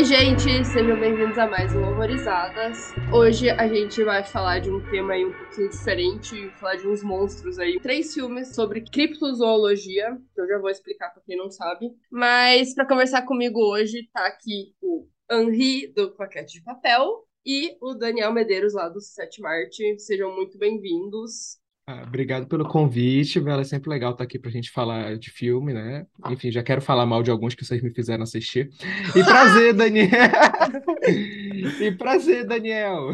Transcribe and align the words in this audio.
Oi, 0.00 0.06
gente, 0.06 0.64
sejam 0.64 0.98
bem-vindos 0.98 1.36
a 1.36 1.46
mais 1.46 1.74
um 1.74 1.82
Horrorizadas. 1.82 2.94
Hoje 3.12 3.50
a 3.50 3.68
gente 3.68 4.02
vai 4.02 4.24
falar 4.24 4.58
de 4.58 4.70
um 4.70 4.80
tema 4.90 5.12
aí 5.12 5.26
um 5.26 5.30
pouquinho 5.30 5.68
diferente, 5.68 6.48
falar 6.58 6.76
de 6.76 6.88
uns 6.88 7.02
monstros 7.02 7.58
aí. 7.58 7.78
Três 7.80 8.14
filmes 8.14 8.54
sobre 8.54 8.80
criptozoologia, 8.80 10.16
que 10.34 10.40
eu 10.40 10.48
já 10.48 10.58
vou 10.58 10.70
explicar 10.70 11.10
pra 11.10 11.22
quem 11.22 11.36
não 11.36 11.50
sabe. 11.50 11.90
Mas 12.10 12.74
para 12.74 12.88
conversar 12.88 13.26
comigo 13.26 13.60
hoje 13.60 14.08
tá 14.10 14.26
aqui 14.26 14.74
o 14.80 15.06
Henri 15.30 15.88
do 15.88 16.12
Paquete 16.12 16.54
de 16.54 16.64
Papel 16.64 17.26
e 17.44 17.76
o 17.78 17.92
Daniel 17.92 18.32
Medeiros 18.32 18.72
lá 18.72 18.88
do 18.88 19.02
Sete 19.02 19.42
Marte. 19.42 19.98
Sejam 19.98 20.34
muito 20.34 20.56
bem-vindos. 20.56 21.59
Ah, 21.92 22.04
obrigado 22.06 22.46
pelo 22.46 22.64
convite, 22.68 23.40
Bela. 23.40 23.62
É 23.62 23.64
sempre 23.64 23.90
legal 23.90 24.12
estar 24.12 24.22
aqui 24.22 24.38
para 24.38 24.48
a 24.48 24.52
gente 24.52 24.70
falar 24.70 25.18
de 25.18 25.28
filme, 25.28 25.72
né? 25.72 26.06
Enfim, 26.28 26.48
já 26.52 26.62
quero 26.62 26.80
falar 26.80 27.04
mal 27.04 27.20
de 27.20 27.32
alguns 27.32 27.52
que 27.52 27.64
vocês 27.64 27.82
me 27.82 27.90
fizeram 27.90 28.22
assistir. 28.22 28.70
E 29.16 29.24
prazer, 29.24 29.74
Daniel! 29.74 30.08
e 31.80 31.90
prazer, 31.90 32.46
Daniel! 32.46 33.08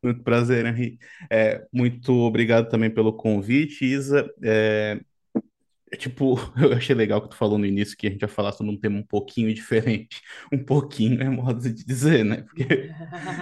Muito 0.00 0.22
prazer, 0.22 0.66
Henri. 0.66 0.98
É, 1.28 1.66
muito 1.72 2.12
obrigado 2.12 2.68
também 2.68 2.90
pelo 2.90 3.12
convite, 3.12 3.84
Isa. 3.84 4.30
É, 4.40 5.00
é, 5.92 5.96
tipo, 5.96 6.36
eu 6.60 6.72
achei 6.72 6.94
legal 6.94 7.20
que 7.20 7.28
tu 7.30 7.36
falou 7.36 7.58
no 7.58 7.66
início 7.66 7.96
que 7.96 8.06
a 8.06 8.10
gente 8.10 8.22
ia 8.22 8.28
falar 8.28 8.52
sobre 8.52 8.72
um 8.72 8.78
tema 8.78 8.98
um 8.98 9.02
pouquinho 9.02 9.52
diferente. 9.52 10.20
Um 10.52 10.64
pouquinho 10.64 11.22
é 11.22 11.28
modo 11.28 11.60
de 11.60 11.84
dizer, 11.84 12.24
né? 12.24 12.42
Porque 12.42 12.90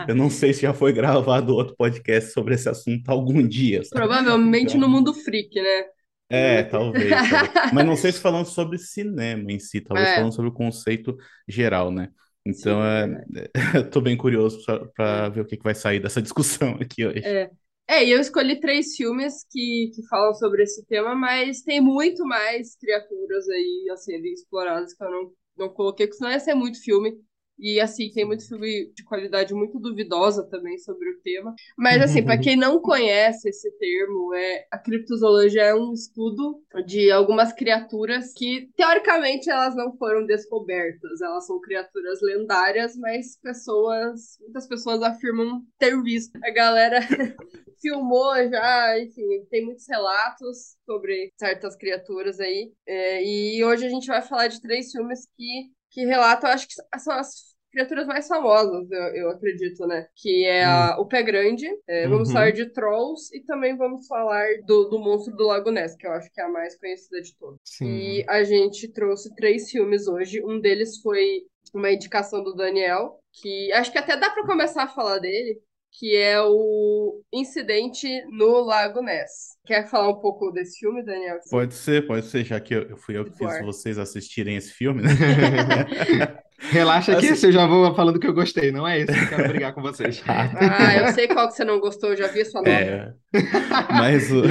eu 0.06 0.14
não 0.14 0.28
sei 0.28 0.52
se 0.52 0.62
já 0.62 0.74
foi 0.74 0.92
gravado 0.92 1.54
outro 1.54 1.74
podcast 1.76 2.32
sobre 2.32 2.54
esse 2.54 2.68
assunto 2.68 3.08
algum 3.08 3.46
dia, 3.46 3.82
sabe? 3.84 4.06
Provavelmente 4.06 4.76
no 4.76 4.88
mundo 4.88 5.14
freak, 5.14 5.54
né? 5.60 5.84
É, 6.30 6.62
talvez, 6.64 7.08
talvez. 7.08 7.72
Mas 7.72 7.86
não 7.86 7.96
sei 7.96 8.12
se 8.12 8.20
falando 8.20 8.46
sobre 8.46 8.76
cinema 8.76 9.50
em 9.50 9.58
si, 9.58 9.80
talvez 9.80 10.08
É. 10.10 10.16
falando 10.16 10.34
sobre 10.34 10.50
o 10.50 10.54
conceito 10.54 11.16
geral, 11.46 11.90
né? 11.90 12.08
Então, 12.44 12.80
Sim, 12.80 13.16
é, 13.36 13.50
eu 13.78 13.90
tô 13.90 14.00
bem 14.00 14.16
curioso 14.16 14.62
para 14.94 15.28
ver 15.30 15.40
o 15.40 15.44
que 15.44 15.56
que 15.56 15.64
vai 15.64 15.74
sair 15.74 16.00
dessa 16.00 16.20
discussão 16.22 16.78
aqui 16.80 17.06
hoje. 17.06 17.24
É. 17.24 17.50
É, 17.90 18.04
e 18.04 18.10
eu 18.10 18.20
escolhi 18.20 18.60
três 18.60 18.94
filmes 18.94 19.44
que, 19.50 19.90
que 19.94 20.06
falam 20.08 20.34
sobre 20.34 20.62
esse 20.62 20.84
tema, 20.86 21.14
mas 21.14 21.62
tem 21.62 21.80
muito 21.80 22.24
mais 22.26 22.76
criaturas 22.76 23.48
aí 23.48 23.88
a 23.90 23.96
serem 23.96 24.32
exploradas 24.32 24.92
que 24.92 25.02
eu 25.02 25.10
não, 25.10 25.32
não 25.56 25.68
coloquei, 25.70 26.06
porque 26.06 26.18
senão 26.18 26.30
ia 26.30 26.38
ser 26.38 26.54
muito 26.54 26.82
filme. 26.82 27.18
E 27.58 27.80
assim, 27.80 28.10
tem 28.10 28.24
muito 28.24 28.46
filme 28.46 28.92
de 28.94 29.04
qualidade 29.04 29.52
muito 29.52 29.78
duvidosa 29.78 30.44
também 30.48 30.78
sobre 30.78 31.10
o 31.10 31.20
tema. 31.20 31.54
Mas 31.76 32.02
assim, 32.02 32.22
para 32.22 32.38
quem 32.38 32.56
não 32.56 32.80
conhece 32.80 33.48
esse 33.48 33.70
termo, 33.78 34.34
é 34.34 34.66
a 34.70 34.78
criptozoologia 34.78 35.62
é 35.62 35.74
um 35.74 35.92
estudo 35.92 36.62
de 36.86 37.10
algumas 37.10 37.52
criaturas 37.52 38.32
que 38.32 38.70
teoricamente 38.76 39.50
elas 39.50 39.74
não 39.74 39.96
foram 39.96 40.24
descobertas, 40.26 41.20
elas 41.20 41.46
são 41.46 41.60
criaturas 41.60 42.20
lendárias, 42.22 42.96
mas 42.96 43.36
pessoas, 43.40 44.38
muitas 44.40 44.66
pessoas 44.66 45.02
afirmam 45.02 45.62
ter 45.78 46.00
visto. 46.02 46.38
A 46.44 46.50
galera 46.50 47.00
filmou 47.80 48.34
já, 48.48 48.98
enfim, 49.00 49.44
tem 49.50 49.64
muitos 49.64 49.86
relatos 49.88 50.76
sobre 50.84 51.32
certas 51.38 51.76
criaturas 51.76 52.40
aí. 52.40 52.72
É, 52.86 53.24
e 53.24 53.64
hoje 53.64 53.86
a 53.86 53.88
gente 53.88 54.06
vai 54.06 54.22
falar 54.22 54.48
de 54.48 54.60
três 54.60 54.90
filmes 54.90 55.26
que, 55.36 55.70
que 55.98 56.04
relatam, 56.06 56.50
acho 56.50 56.66
que 56.68 56.74
são 57.00 57.14
as 57.14 57.48
criaturas 57.72 58.06
mais 58.06 58.26
famosas, 58.26 58.90
eu, 58.90 59.02
eu 59.14 59.30
acredito, 59.30 59.86
né? 59.86 60.06
Que 60.16 60.44
é 60.46 60.64
a- 60.64 60.96
o 60.98 61.06
Pé 61.06 61.22
Grande, 61.22 61.66
é, 61.86 62.08
vamos 62.08 62.28
Uhum. 62.28 62.32
falar 62.32 62.52
de 62.52 62.66
Trolls 62.66 63.30
e 63.36 63.40
também 63.44 63.76
vamos 63.76 64.06
falar 64.06 64.46
do, 64.64 64.88
do 64.88 64.98
Monstro 64.98 65.36
do 65.36 65.46
Lago 65.46 65.70
Ness, 65.70 65.94
que 65.96 66.06
eu 66.06 66.12
acho 66.12 66.30
que 66.32 66.40
é 66.40 66.44
a 66.44 66.48
mais 66.48 66.76
conhecida 66.78 67.20
de 67.20 67.34
todas. 67.36 67.60
Sim. 67.64 67.88
E 67.88 68.24
a 68.28 68.42
gente 68.44 68.88
trouxe 68.88 69.34
três 69.34 69.70
filmes 69.70 70.08
hoje. 70.08 70.42
Um 70.44 70.60
deles 70.60 70.98
foi 71.00 71.42
uma 71.74 71.90
indicação 71.92 72.42
do 72.42 72.54
Daniel, 72.54 73.20
que 73.32 73.70
acho 73.72 73.92
que 73.92 73.98
até 73.98 74.16
dá 74.16 74.30
pra 74.30 74.46
começar 74.46 74.84
a 74.84 74.88
falar 74.88 75.18
dele, 75.18 75.60
que 75.98 76.14
é 76.14 76.40
o 76.40 77.20
Incidente 77.32 78.06
no 78.30 78.60
Lago 78.60 79.02
Ness. 79.02 79.56
Quer 79.66 79.88
falar 79.88 80.10
um 80.10 80.20
pouco 80.20 80.52
desse 80.52 80.78
filme, 80.78 81.04
Daniel? 81.04 81.40
Pode 81.50 81.74
ser, 81.74 82.06
pode 82.06 82.26
ser, 82.26 82.44
já 82.44 82.60
que 82.60 82.72
eu, 82.72 82.96
fui 82.96 83.18
eu 83.18 83.24
que 83.24 83.36
fiz 83.36 83.60
vocês 83.64 83.98
assistirem 83.98 84.56
esse 84.56 84.70
filme, 84.70 85.02
né? 85.02 85.10
Relaxa 86.58 87.16
que 87.16 87.26
Assim- 87.28 87.46
eu 87.46 87.52
já 87.52 87.66
vou 87.66 87.94
falando 87.94 88.18
que 88.18 88.26
eu 88.26 88.34
gostei, 88.34 88.72
não 88.72 88.86
é 88.86 88.98
esse 89.00 89.12
que 89.12 89.18
eu 89.18 89.28
quero 89.28 89.48
brigar 89.48 89.72
com 89.72 89.80
vocês. 89.82 90.22
Ah, 90.26 90.96
eu 90.96 91.12
sei 91.12 91.28
qual 91.28 91.48
que 91.48 91.54
você 91.54 91.64
não 91.64 91.80
gostou, 91.80 92.10
eu 92.10 92.16
já 92.16 92.26
vi 92.28 92.40
a 92.40 92.44
sua 92.44 92.60
nota. 92.60 92.70
É, 92.72 93.12
mas 93.92 94.30
o... 94.32 94.42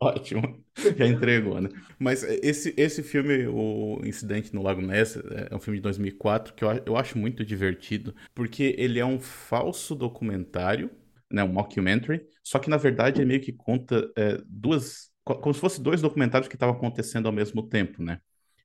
Ótimo, 0.00 0.64
já 0.96 1.06
entregou, 1.06 1.60
né? 1.60 1.68
Mas 1.98 2.22
esse, 2.22 2.74
esse 2.76 3.02
filme, 3.02 3.46
O 3.46 4.00
Incidente 4.04 4.54
no 4.54 4.62
Lago 4.62 4.82
Ness, 4.82 5.16
é 5.50 5.54
um 5.54 5.60
filme 5.60 5.78
de 5.78 5.82
2004 5.82 6.54
que 6.54 6.64
eu, 6.64 6.82
eu 6.86 6.96
acho 6.96 7.16
muito 7.18 7.44
divertido, 7.44 8.14
porque 8.34 8.74
ele 8.78 8.98
é 8.98 9.04
um 9.04 9.18
falso 9.20 9.94
documentário, 9.94 10.90
né, 11.30 11.42
um 11.42 11.48
mockumentary, 11.52 12.24
só 12.42 12.58
que 12.58 12.70
na 12.70 12.76
verdade 12.76 13.20
ele 13.20 13.26
meio 13.28 13.40
que 13.40 13.52
conta 13.52 14.08
é, 14.16 14.38
duas, 14.48 15.10
co- 15.24 15.36
como 15.36 15.54
se 15.54 15.60
fosse 15.60 15.80
dois 15.80 16.00
documentários 16.00 16.48
que 16.48 16.56
estavam 16.56 16.76
acontecendo 16.76 17.26
ao 17.26 17.32
mesmo 17.32 17.62
tempo, 17.62 18.02
né? 18.02 18.18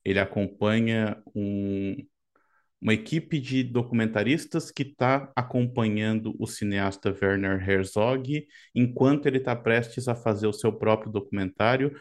Ele 0.04 0.20
acompanha 0.20 1.18
um, 1.36 1.96
uma 2.82 2.94
equipe 2.94 3.40
de 3.40 3.64
documentaristas 3.64 4.72
que 4.72 4.84
está 4.84 5.32
acompanhando 5.36 6.36
o 6.40 6.48
cineasta 6.48 7.16
Werner 7.22 7.70
Herzog 7.70 8.48
enquanto 8.74 9.28
ele 9.28 9.38
está 9.38 9.56
prestes 9.56 10.08
a 10.08 10.16
fazer 10.16 10.48
o 10.48 10.54
seu 10.54 10.74
próprio 10.74 11.12
documentário 11.12 11.96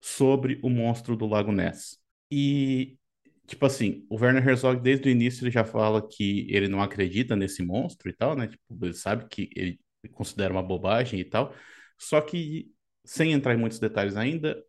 sobre 0.00 0.58
o 0.62 0.68
monstro 0.68 1.16
do 1.16 1.26
Lago 1.26 1.52
Ness. 1.52 1.98
E, 2.30 2.98
tipo 3.46 3.64
assim, 3.64 4.04
o 4.10 4.16
Werner 4.16 4.46
Herzog, 4.46 4.80
desde 4.82 5.08
o 5.08 5.10
início, 5.10 5.44
ele 5.44 5.52
já 5.52 5.64
fala 5.64 6.06
que 6.06 6.46
ele 6.50 6.68
não 6.68 6.82
acredita 6.82 7.36
nesse 7.36 7.62
monstro 7.62 8.10
e 8.10 8.12
tal, 8.12 8.36
né? 8.36 8.48
Tipo, 8.48 8.84
ele 8.84 8.94
sabe 8.94 9.26
que 9.28 9.48
ele 9.54 9.78
considera 10.12 10.52
uma 10.52 10.62
bobagem 10.62 11.20
e 11.20 11.24
tal. 11.24 11.54
Só 11.96 12.20
que, 12.20 12.70
sem 13.04 13.32
entrar 13.32 13.54
em 13.54 13.58
muitos 13.58 13.78
detalhes 13.78 14.16
ainda, 14.16 14.60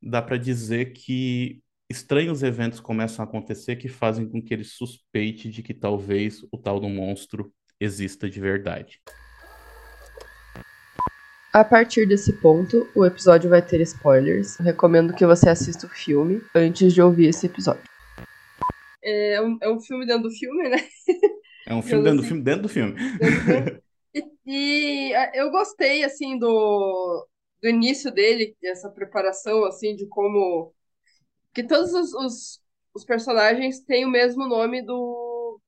dá 0.00 0.22
para 0.22 0.36
dizer 0.36 0.92
que 0.92 1.62
estranhos 1.90 2.44
eventos 2.44 2.78
começam 2.78 3.24
a 3.24 3.28
acontecer 3.28 3.74
que 3.74 3.88
fazem 3.88 4.28
com 4.28 4.40
que 4.40 4.54
ele 4.54 4.62
suspeite 4.62 5.50
de 5.50 5.60
que 5.60 5.74
talvez 5.74 6.42
o 6.52 6.56
tal 6.56 6.78
do 6.78 6.88
monstro 6.88 7.52
exista 7.80 8.30
de 8.30 8.38
verdade. 8.38 9.02
A 11.52 11.64
partir 11.64 12.06
desse 12.06 12.32
ponto, 12.34 12.88
o 12.94 13.04
episódio 13.04 13.50
vai 13.50 13.60
ter 13.60 13.80
spoilers. 13.80 14.56
Recomendo 14.58 15.12
que 15.12 15.26
você 15.26 15.50
assista 15.50 15.84
o 15.88 15.90
filme 15.90 16.40
antes 16.54 16.94
de 16.94 17.02
ouvir 17.02 17.26
esse 17.26 17.46
episódio. 17.46 17.82
É 19.02 19.40
um, 19.42 19.58
é 19.60 19.68
um 19.68 19.80
filme 19.80 20.06
dentro 20.06 20.24
do 20.24 20.30
filme, 20.30 20.68
né? 20.68 20.76
É 21.66 21.74
um 21.74 21.82
filme 21.82 21.98
Eu 21.98 22.04
dentro 22.04 22.16
do 22.18 22.22
sei. 22.22 22.28
filme, 22.28 22.42
dentro 22.42 22.62
do 22.62 22.68
filme. 22.68 23.80
E, 24.12 24.24
e, 24.44 25.12
eu 25.34 25.50
gostei, 25.50 26.02
assim, 26.02 26.38
do, 26.38 27.28
do 27.62 27.68
início 27.68 28.12
dele, 28.12 28.56
dessa 28.60 28.90
preparação, 28.90 29.64
assim, 29.64 29.94
de 29.94 30.06
como... 30.06 30.72
Que 31.54 31.64
todos 31.64 31.92
os, 31.92 32.14
os, 32.14 32.62
os 32.94 33.04
personagens 33.04 33.80
têm 33.80 34.04
o 34.04 34.10
mesmo 34.10 34.46
nome 34.48 34.82
do... 34.82 35.60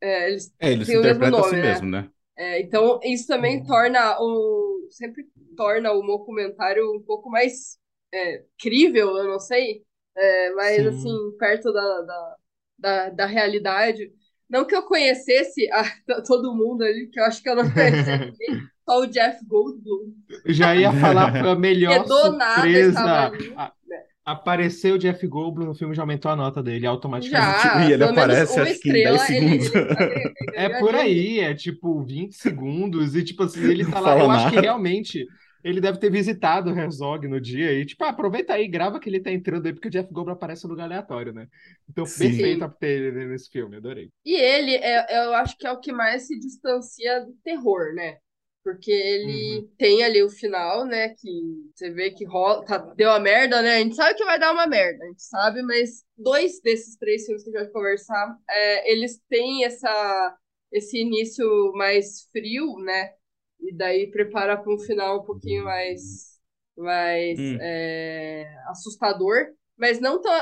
é, 0.00 0.30
eles 0.30 0.52
É, 0.58 0.72
ele 0.72 0.84
se 0.84 0.96
têm 0.98 0.98
o 0.98 1.02
mesmo 1.02 1.28
nome, 1.28 1.60
né? 1.62 1.82
mesmo, 1.82 1.88
né? 1.88 2.10
É, 2.36 2.60
então, 2.60 3.00
isso 3.04 3.26
também 3.28 3.64
torna 3.64 4.18
o... 4.20 4.88
Sempre 4.90 5.24
torna 5.56 5.92
o 5.92 6.02
documentário 6.06 6.94
um 6.96 7.02
pouco 7.02 7.30
mais 7.30 7.78
é, 8.12 8.44
crível, 8.60 9.16
eu 9.18 9.24
não 9.28 9.40
sei. 9.40 9.84
É, 10.16 10.50
mais, 10.54 10.84
Sim. 10.84 10.86
assim, 10.86 11.36
perto 11.38 11.72
da, 11.72 12.02
da, 12.02 12.36
da, 12.78 13.10
da 13.10 13.26
realidade. 13.26 14.12
Não 14.50 14.66
que 14.66 14.74
eu 14.76 14.84
conhecesse 14.84 15.70
a, 15.72 15.84
todo 16.26 16.54
mundo 16.54 16.82
ali, 16.84 17.08
que 17.10 17.20
eu 17.20 17.24
acho 17.24 17.42
que 17.42 17.48
eu 17.50 17.56
não 17.56 17.70
conhecia 17.72 18.14
ninguém, 18.18 18.62
só 18.88 19.00
o 19.00 19.06
Jeff 19.06 19.44
Goldblum. 19.46 20.14
Já 20.46 20.74
ia 20.76 20.92
falar 20.92 21.36
foi 21.36 21.50
a 21.50 21.56
melhor 21.56 22.04
Porque 22.04 22.28
do 22.28 22.32
nada 22.36 22.78
estava 22.80 23.18
surpresa. 23.18 23.26
ali. 23.26 23.56
A- 23.56 23.72
né? 23.86 24.04
Apareceu 24.24 24.94
o 24.94 24.98
Jeff 24.98 25.26
Goldblum 25.26 25.66
no 25.66 25.74
filme, 25.74 25.94
já 25.94 26.02
aumentou 26.02 26.30
a 26.30 26.36
nota 26.36 26.62
dele 26.62 26.86
automaticamente. 26.86 27.62
Já, 27.62 27.80
E 27.88 27.92
ele 27.92 28.04
aparece, 28.04 28.60
acho 28.60 28.78
que 28.80 28.90
em 28.90 29.00
10 29.00 29.20
estrela, 29.22 29.28
ele, 29.28 29.54
ele, 29.54 29.62
segundos. 29.62 29.74
ele 29.74 30.34
É 30.54 30.68
por 30.68 30.94
aí, 30.94 31.40
é 31.40 31.54
tipo 31.54 32.02
20 32.02 32.32
segundos, 32.34 33.16
e 33.16 33.24
tipo 33.24 33.42
assim, 33.42 33.68
ele 33.68 33.84
tá 33.84 34.00
lá. 34.00 34.16
Eu 34.16 34.18
fala 34.18 34.34
acho 34.34 34.48
que 34.48 34.56
nada. 34.56 34.60
realmente 34.60 35.26
ele 35.64 35.80
deve 35.80 35.98
ter 35.98 36.10
visitado 36.10 36.70
o 36.70 36.78
Herzog 36.78 37.26
no 37.28 37.40
dia 37.40 37.72
e, 37.72 37.86
tipo, 37.86 38.02
ah, 38.04 38.08
aproveita 38.08 38.52
aí, 38.54 38.66
grava 38.66 38.98
que 38.98 39.08
ele 39.08 39.20
tá 39.20 39.30
entrando 39.30 39.66
aí, 39.66 39.72
porque 39.72 39.88
o 39.88 39.90
Jeff 39.90 40.12
Goldblum 40.12 40.34
aparece 40.34 40.64
no 40.64 40.70
lugar 40.70 40.84
aleatório, 40.84 41.32
né? 41.32 41.46
Então, 41.88 42.04
Sim. 42.04 42.28
perfeito 42.28 42.68
ter 42.80 43.02
ele 43.02 43.26
nesse 43.26 43.48
filme, 43.48 43.76
adorei. 43.76 44.10
E 44.24 44.34
ele, 44.34 44.74
é, 44.74 45.24
eu 45.24 45.34
acho 45.34 45.56
que 45.56 45.66
é 45.66 45.72
o 45.72 45.78
que 45.78 45.92
mais 45.92 46.26
se 46.26 46.38
distancia 46.38 47.24
do 47.24 47.32
terror, 47.44 47.94
né? 47.94 48.16
Porque 48.64 48.90
ele 48.92 49.68
tem 49.76 50.04
ali 50.04 50.22
o 50.22 50.30
final, 50.30 50.84
né? 50.86 51.10
Que 51.10 51.28
você 51.74 51.90
vê 51.90 52.12
que 52.12 52.24
rola, 52.24 52.64
tá- 52.64 52.78
deu 52.96 53.10
a 53.10 53.18
merda, 53.18 53.60
né? 53.60 53.76
A 53.76 53.78
gente 53.80 53.96
sabe 53.96 54.14
que 54.16 54.24
vai 54.24 54.38
dar 54.38 54.52
uma 54.52 54.66
merda, 54.68 55.04
a 55.04 55.08
gente 55.08 55.22
sabe, 55.22 55.62
mas 55.62 56.04
dois 56.16 56.60
desses 56.60 56.96
três 56.96 57.24
filmes 57.26 57.42
que 57.42 57.50
a 57.50 57.52
gente 57.52 57.62
vai 57.64 57.72
conversar, 57.72 58.38
é, 58.48 58.92
eles 58.92 59.20
têm 59.28 59.64
essa, 59.64 60.36
esse 60.70 60.96
início 61.00 61.72
mais 61.74 62.28
frio, 62.30 62.76
né? 62.84 63.12
E 63.60 63.72
daí 63.74 64.10
prepara 64.10 64.56
para 64.56 64.72
um 64.72 64.78
final 64.78 65.20
um 65.20 65.24
pouquinho 65.24 65.64
mais, 65.64 66.38
mais 66.76 67.38
Hum. 67.38 67.58
é, 67.60 68.46
assustador, 68.68 69.46
mas 69.76 70.00
não 70.00 70.20
tão. 70.20 70.32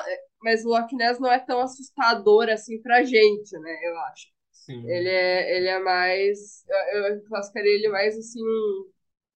mas 0.43 0.64
o 0.64 0.69
Loch 0.69 0.94
Ness 0.94 1.19
não 1.19 1.31
é 1.31 1.38
tão 1.38 1.61
assustador 1.61 2.49
assim 2.50 2.81
pra 2.82 3.02
gente, 3.02 3.58
né? 3.58 3.78
Eu 3.84 3.99
acho. 4.00 4.26
Ele 4.70 5.08
é, 5.08 5.56
ele 5.56 5.69
é 5.69 5.78
mais. 5.78 6.64
Eu, 6.93 7.02
eu 7.14 7.25
classificaria 7.25 7.75
ele 7.75 7.88
mais 7.88 8.17
assim. 8.17 8.40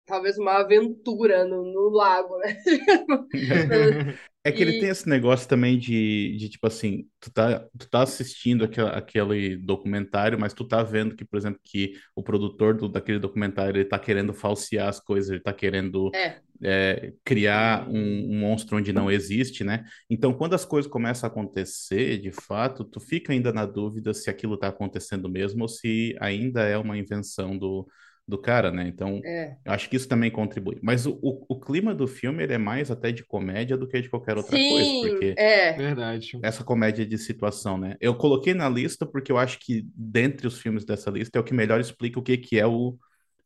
Talvez 0.05 0.37
uma 0.37 0.59
aventura 0.59 1.45
no, 1.45 1.65
no 1.65 1.91
lago, 1.91 2.37
né? 2.39 2.57
É 4.45 4.51
que 4.51 4.61
ele 4.61 4.81
tem 4.81 4.89
esse 4.89 5.09
negócio 5.09 5.49
também 5.49 5.79
de, 5.79 6.37
de 6.37 6.49
tipo 6.49 6.67
assim, 6.67 7.07
tu 7.21 7.31
tá, 7.31 7.61
tu 7.79 7.89
tá 7.89 8.03
assistindo 8.03 8.65
aquele, 8.65 8.89
aquele 8.89 9.57
documentário, 9.57 10.39
mas 10.39 10.53
tu 10.53 10.65
tá 10.65 10.83
vendo 10.83 11.15
que, 11.15 11.25
por 11.25 11.37
exemplo, 11.37 11.61
que 11.63 11.95
o 12.17 12.25
produtor 12.25 12.77
do, 12.77 12.89
daquele 12.89 13.21
documentário, 13.21 13.79
ele 13.79 13.89
tá 13.89 14.01
querendo 14.01 14.35
falsear 14.35 14.89
as 14.89 14.99
coisas, 14.99 15.31
ele 15.31 15.41
tá 15.41 15.53
querendo 15.53 16.11
é. 16.13 16.41
É, 16.61 17.13
criar 17.25 17.89
um, 17.89 18.33
um, 18.33 18.41
monstro 18.41 18.79
onde 18.79 18.93
não 18.93 19.09
existe, 19.09 19.63
né? 19.63 19.85
Então, 20.11 20.35
quando 20.35 20.55
as 20.55 20.65
coisas 20.65 20.91
começam 20.91 21.29
a 21.29 21.31
acontecer, 21.31 22.19
de 22.19 22.33
fato, 22.33 22.85
tu 22.85 22.99
fica 22.99 23.33
ainda 23.33 23.53
na 23.53 23.65
dúvida 23.65 24.13
se 24.13 24.29
aquilo 24.29 24.57
tá 24.57 24.69
acontecendo 24.69 25.29
mesmo 25.29 25.63
ou 25.63 25.69
se 25.69 26.17
ainda 26.21 26.63
é 26.63 26.77
uma 26.77 26.99
invenção 26.99 27.57
do, 27.57 27.87
do 28.27 28.39
cara, 28.39 28.71
né? 28.71 28.87
Então, 28.87 29.21
é. 29.25 29.57
eu 29.65 29.73
acho 29.73 29.91
que 29.91 29.97
isso 29.97 30.09
também 30.09 30.31
contribui. 30.31 30.79
Mas 30.83 31.07
o, 31.07 31.19
o, 31.23 31.45
o, 31.49 31.61
clima 31.61 31.95
do 31.95 32.07
filme 32.07 32.43
ele 32.43 32.53
é 32.53 32.59
mais 32.59 32.91
até 32.91 33.11
de 33.11 33.25
comédia 33.25 33.77
do 33.77 33.87
que 33.87 34.01
de 34.01 34.09
qualquer 34.09 34.37
outra 34.37 34.57
Sim, 34.57 34.69
coisa, 34.69 35.09
porque 35.09 35.35
é 35.37 35.73
verdade. 35.73 36.39
Essa 36.43 36.63
comédia 36.63 37.05
de 37.05 37.19
situação, 37.19 37.77
né? 37.77 37.97
Eu 38.01 38.15
coloquei 38.15 38.55
na 38.55 38.69
lista 38.69 39.05
porque 39.05 39.33
eu 39.33 39.39
acho 39.39 39.59
que 39.59 39.87
dentre 39.95 40.47
os 40.47 40.59
filmes 40.59 40.85
dessa 40.85 41.11
lista 41.11 41.39
é 41.39 41.41
o 41.41 41.45
que 41.45 41.55
melhor 41.55 41.81
explica 41.81 42.19
o 42.19 42.23
que 42.23 42.37
que 42.37 42.59
é 42.59 42.67
o 42.67 42.97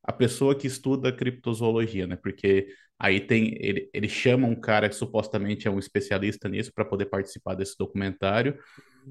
a 0.03 0.13
pessoa 0.13 0.55
que 0.55 0.69
estuda 0.69 1.13
criptozoologia, 1.13 2.07
né? 2.07 2.15
Porque 2.15 2.69
aí 2.99 3.19
tem 3.19 3.57
ele, 3.59 3.91
ele 3.93 4.09
chama 4.09 4.47
um 4.47 4.55
cara 4.55 4.89
que 4.89 4.95
supostamente 4.95 5.67
é 5.67 5.71
um 5.71 5.81
especialista 5.81 6.49
nisso 6.49 6.73
para 6.73 6.85
poder 6.85 7.07
participar 7.07 7.55
desse 7.55 7.77
documentário. 7.77 8.57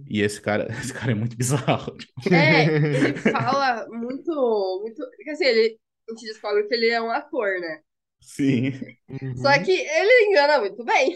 E 0.10 0.22
esse 0.22 0.42
cara, 0.42 0.68
esse 0.82 0.94
cara 0.94 1.12
é 1.12 1.16
muito 1.16 1.38
bizarro. 1.38 1.96
É, 2.32 2.66
ele 2.68 3.18
fala 3.18 3.88
muito, 3.90 4.80
muito. 4.82 5.02
Quer 5.24 5.32
dizer, 5.34 5.46
ele, 5.46 5.80
a 6.10 6.14
gente 6.14 6.26
descobre 6.26 6.68
que 6.68 6.74
ele 6.74 6.90
é 6.90 7.02
um 7.02 7.12
ator, 7.12 7.60
né? 7.60 7.82
Sim. 8.22 8.72
Uhum. 9.10 9.38
Só 9.38 9.52
que 9.64 9.72
ele 9.72 10.30
engana 10.30 10.60
muito 10.60 10.84
bem. 10.84 11.16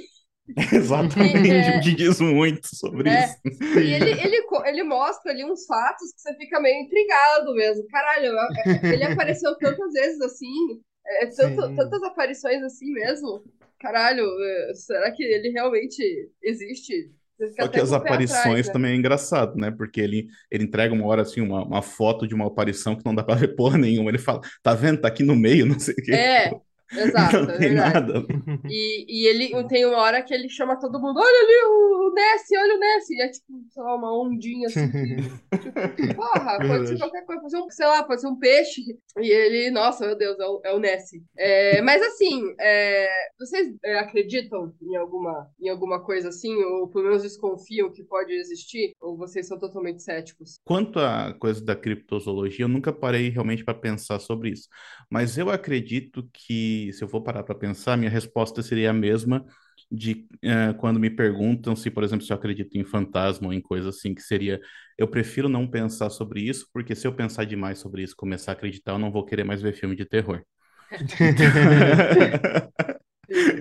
Exatamente, 0.73 1.51
é, 1.51 1.79
que 1.79 1.93
diz 1.93 2.19
muito 2.19 2.67
sobre 2.75 3.09
é, 3.09 3.25
isso. 3.25 3.79
E 3.79 3.93
ele, 3.93 4.11
ele, 4.11 4.43
ele 4.65 4.83
mostra 4.83 5.31
ali 5.31 5.45
uns 5.45 5.65
fatos 5.65 6.11
que 6.11 6.21
você 6.21 6.35
fica 6.37 6.59
meio 6.59 6.83
intrigado 6.83 7.53
mesmo. 7.53 7.85
Caralho, 7.87 8.33
é, 8.35 8.87
é, 8.89 8.93
ele 8.93 9.03
apareceu 9.03 9.55
tantas 9.57 9.93
vezes 9.93 10.19
assim, 10.21 10.81
é, 11.05 11.27
tanto, 11.27 11.75
tantas 11.75 12.03
aparições 12.03 12.63
assim 12.63 12.91
mesmo. 12.91 13.43
Caralho, 13.79 14.25
será 14.73 15.11
que 15.11 15.23
ele 15.23 15.49
realmente 15.49 16.03
existe? 16.41 17.11
Só 17.59 17.67
que 17.67 17.79
as 17.79 17.93
aparições 17.93 18.39
atrás, 18.39 18.67
né? 18.67 18.73
também 18.73 18.91
é 18.91 18.95
engraçado, 18.95 19.55
né? 19.55 19.71
Porque 19.71 20.01
ele, 20.01 20.27
ele 20.51 20.65
entrega 20.65 20.93
uma 20.93 21.05
hora 21.05 21.21
assim, 21.21 21.41
uma, 21.41 21.63
uma 21.63 21.81
foto 21.81 22.27
de 22.27 22.35
uma 22.35 22.47
aparição 22.47 22.95
que 22.95 23.05
não 23.05 23.15
dá 23.15 23.23
pra 23.23 23.35
ver 23.35 23.55
porra 23.55 23.77
nenhuma. 23.77 24.09
Ele 24.09 24.17
fala, 24.17 24.41
tá 24.61 24.73
vendo? 24.73 25.01
Tá 25.01 25.07
aqui 25.07 25.23
no 25.23 25.35
meio, 25.35 25.65
não 25.67 25.79
sei 25.79 25.93
o 25.93 26.03
quê. 26.03 26.11
É, 26.11 26.51
exato. 26.91 27.45
Não 27.45 27.53
é 27.53 27.57
tem 27.57 27.73
nada. 27.73 28.25
E, 28.69 29.05
e 29.07 29.27
ele 29.27 29.67
tem 29.67 29.85
uma 29.85 29.97
hora 29.97 30.21
que 30.21 30.33
ele 30.33 30.49
chama 30.49 30.79
todo 30.79 30.99
mundo: 30.99 31.19
olha 31.19 31.43
ali 31.43 31.65
o, 31.65 32.13
Ness, 32.13 32.47
olha 32.57 32.75
o 32.75 32.79
Ness. 32.79 33.09
E 33.09 33.21
é 33.21 33.27
tipo, 33.29 33.45
sei 33.69 33.83
lá, 33.83 33.95
uma 33.95 34.21
ondinha 34.21 34.67
assim. 34.67 34.89
Tipo, 34.89 36.15
porra, 36.15 36.57
pode 36.57 36.87
ser 36.87 36.97
qualquer 36.97 37.25
coisa, 37.25 37.41
pode 37.41 37.51
ser 37.51 37.57
um, 37.57 37.69
sei 37.69 37.85
lá, 37.85 38.03
pode 38.03 38.21
ser 38.21 38.27
um 38.27 38.39
peixe. 38.39 38.81
E 39.19 39.27
ele, 39.27 39.71
nossa, 39.71 40.05
meu 40.05 40.17
Deus, 40.17 40.39
é 40.39 40.45
o, 40.45 40.61
é 40.65 40.73
o 40.73 40.79
Ness. 40.79 41.11
É, 41.37 41.81
mas 41.81 42.01
assim, 42.01 42.53
é, 42.59 43.09
vocês 43.39 43.75
é, 43.83 43.99
acreditam 43.99 44.73
em 44.81 44.95
alguma, 44.95 45.49
em 45.59 45.69
alguma 45.69 46.03
coisa 46.03 46.29
assim? 46.29 46.55
Ou 46.55 46.87
pelo 46.87 47.05
menos 47.05 47.23
desconfiam 47.23 47.91
que 47.91 48.03
pode 48.03 48.33
existir? 48.33 48.93
Ou 49.01 49.17
vocês 49.17 49.47
são 49.47 49.57
totalmente 49.57 50.03
céticos? 50.03 50.59
Quanto 50.63 50.99
à 50.99 51.33
coisa 51.33 51.63
da 51.63 51.75
criptozoologia, 51.75 52.65
eu 52.65 52.69
nunca 52.69 52.91
parei 52.91 53.29
realmente 53.29 53.63
para 53.63 53.73
pensar 53.73 54.19
sobre 54.19 54.49
isso. 54.51 54.67
Mas 55.09 55.37
eu 55.37 55.49
acredito 55.49 56.29
que, 56.31 56.78
se 56.93 57.03
eu 57.03 57.09
for 57.09 57.21
parar 57.21 57.43
para 57.43 57.55
pensar, 57.55 57.97
minha 57.97 58.09
resposta 58.09 58.61
seria 58.61 58.91
a 58.91 58.93
mesma 58.93 59.45
de 59.91 60.27
uh, 60.43 60.73
quando 60.77 60.99
me 60.99 61.09
perguntam 61.09 61.75
se, 61.75 61.89
por 61.89 62.03
exemplo, 62.03 62.25
se 62.25 62.31
eu 62.31 62.37
acredito 62.37 62.77
em 62.77 62.83
fantasma 62.83 63.47
ou 63.47 63.53
em 63.53 63.61
coisa 63.61 63.89
assim, 63.89 64.13
que 64.13 64.21
seria, 64.21 64.59
eu 64.97 65.07
prefiro 65.07 65.49
não 65.49 65.67
pensar 65.67 66.09
sobre 66.09 66.41
isso, 66.41 66.67
porque 66.73 66.95
se 66.95 67.07
eu 67.07 67.13
pensar 67.13 67.45
demais 67.45 67.79
sobre 67.79 68.03
isso, 68.03 68.15
começar 68.15 68.51
a 68.51 68.53
acreditar, 68.53 68.93
eu 68.93 68.99
não 68.99 69.11
vou 69.11 69.25
querer 69.25 69.43
mais 69.43 69.61
ver 69.61 69.73
filme 69.73 69.95
de 69.95 70.05
terror. 70.05 70.43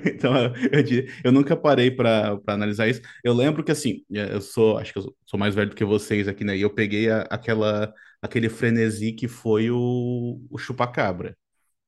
então, 0.04 0.52
eu, 0.72 0.84
eu, 1.24 1.32
nunca 1.32 1.56
parei 1.56 1.90
para 1.90 2.38
analisar 2.46 2.88
isso. 2.88 3.00
Eu 3.22 3.34
lembro 3.34 3.62
que, 3.64 3.72
assim, 3.72 4.02
é, 4.12 4.34
eu 4.34 4.40
sou, 4.40 4.78
acho 4.78 4.92
que 4.92 4.98
eu 4.98 5.14
sou 5.24 5.38
mais 5.38 5.54
velho 5.54 5.70
do 5.70 5.76
que 5.76 5.84
vocês 5.84 6.28
aqui, 6.28 6.44
né? 6.44 6.56
E 6.56 6.62
eu 6.62 6.70
peguei 6.70 7.10
a, 7.10 7.22
aquela, 7.22 7.92
aquele 8.22 8.48
frenesi 8.48 9.12
que 9.12 9.28
foi 9.28 9.70
o, 9.70 10.40
o 10.50 10.58
chupacabra 10.58 11.36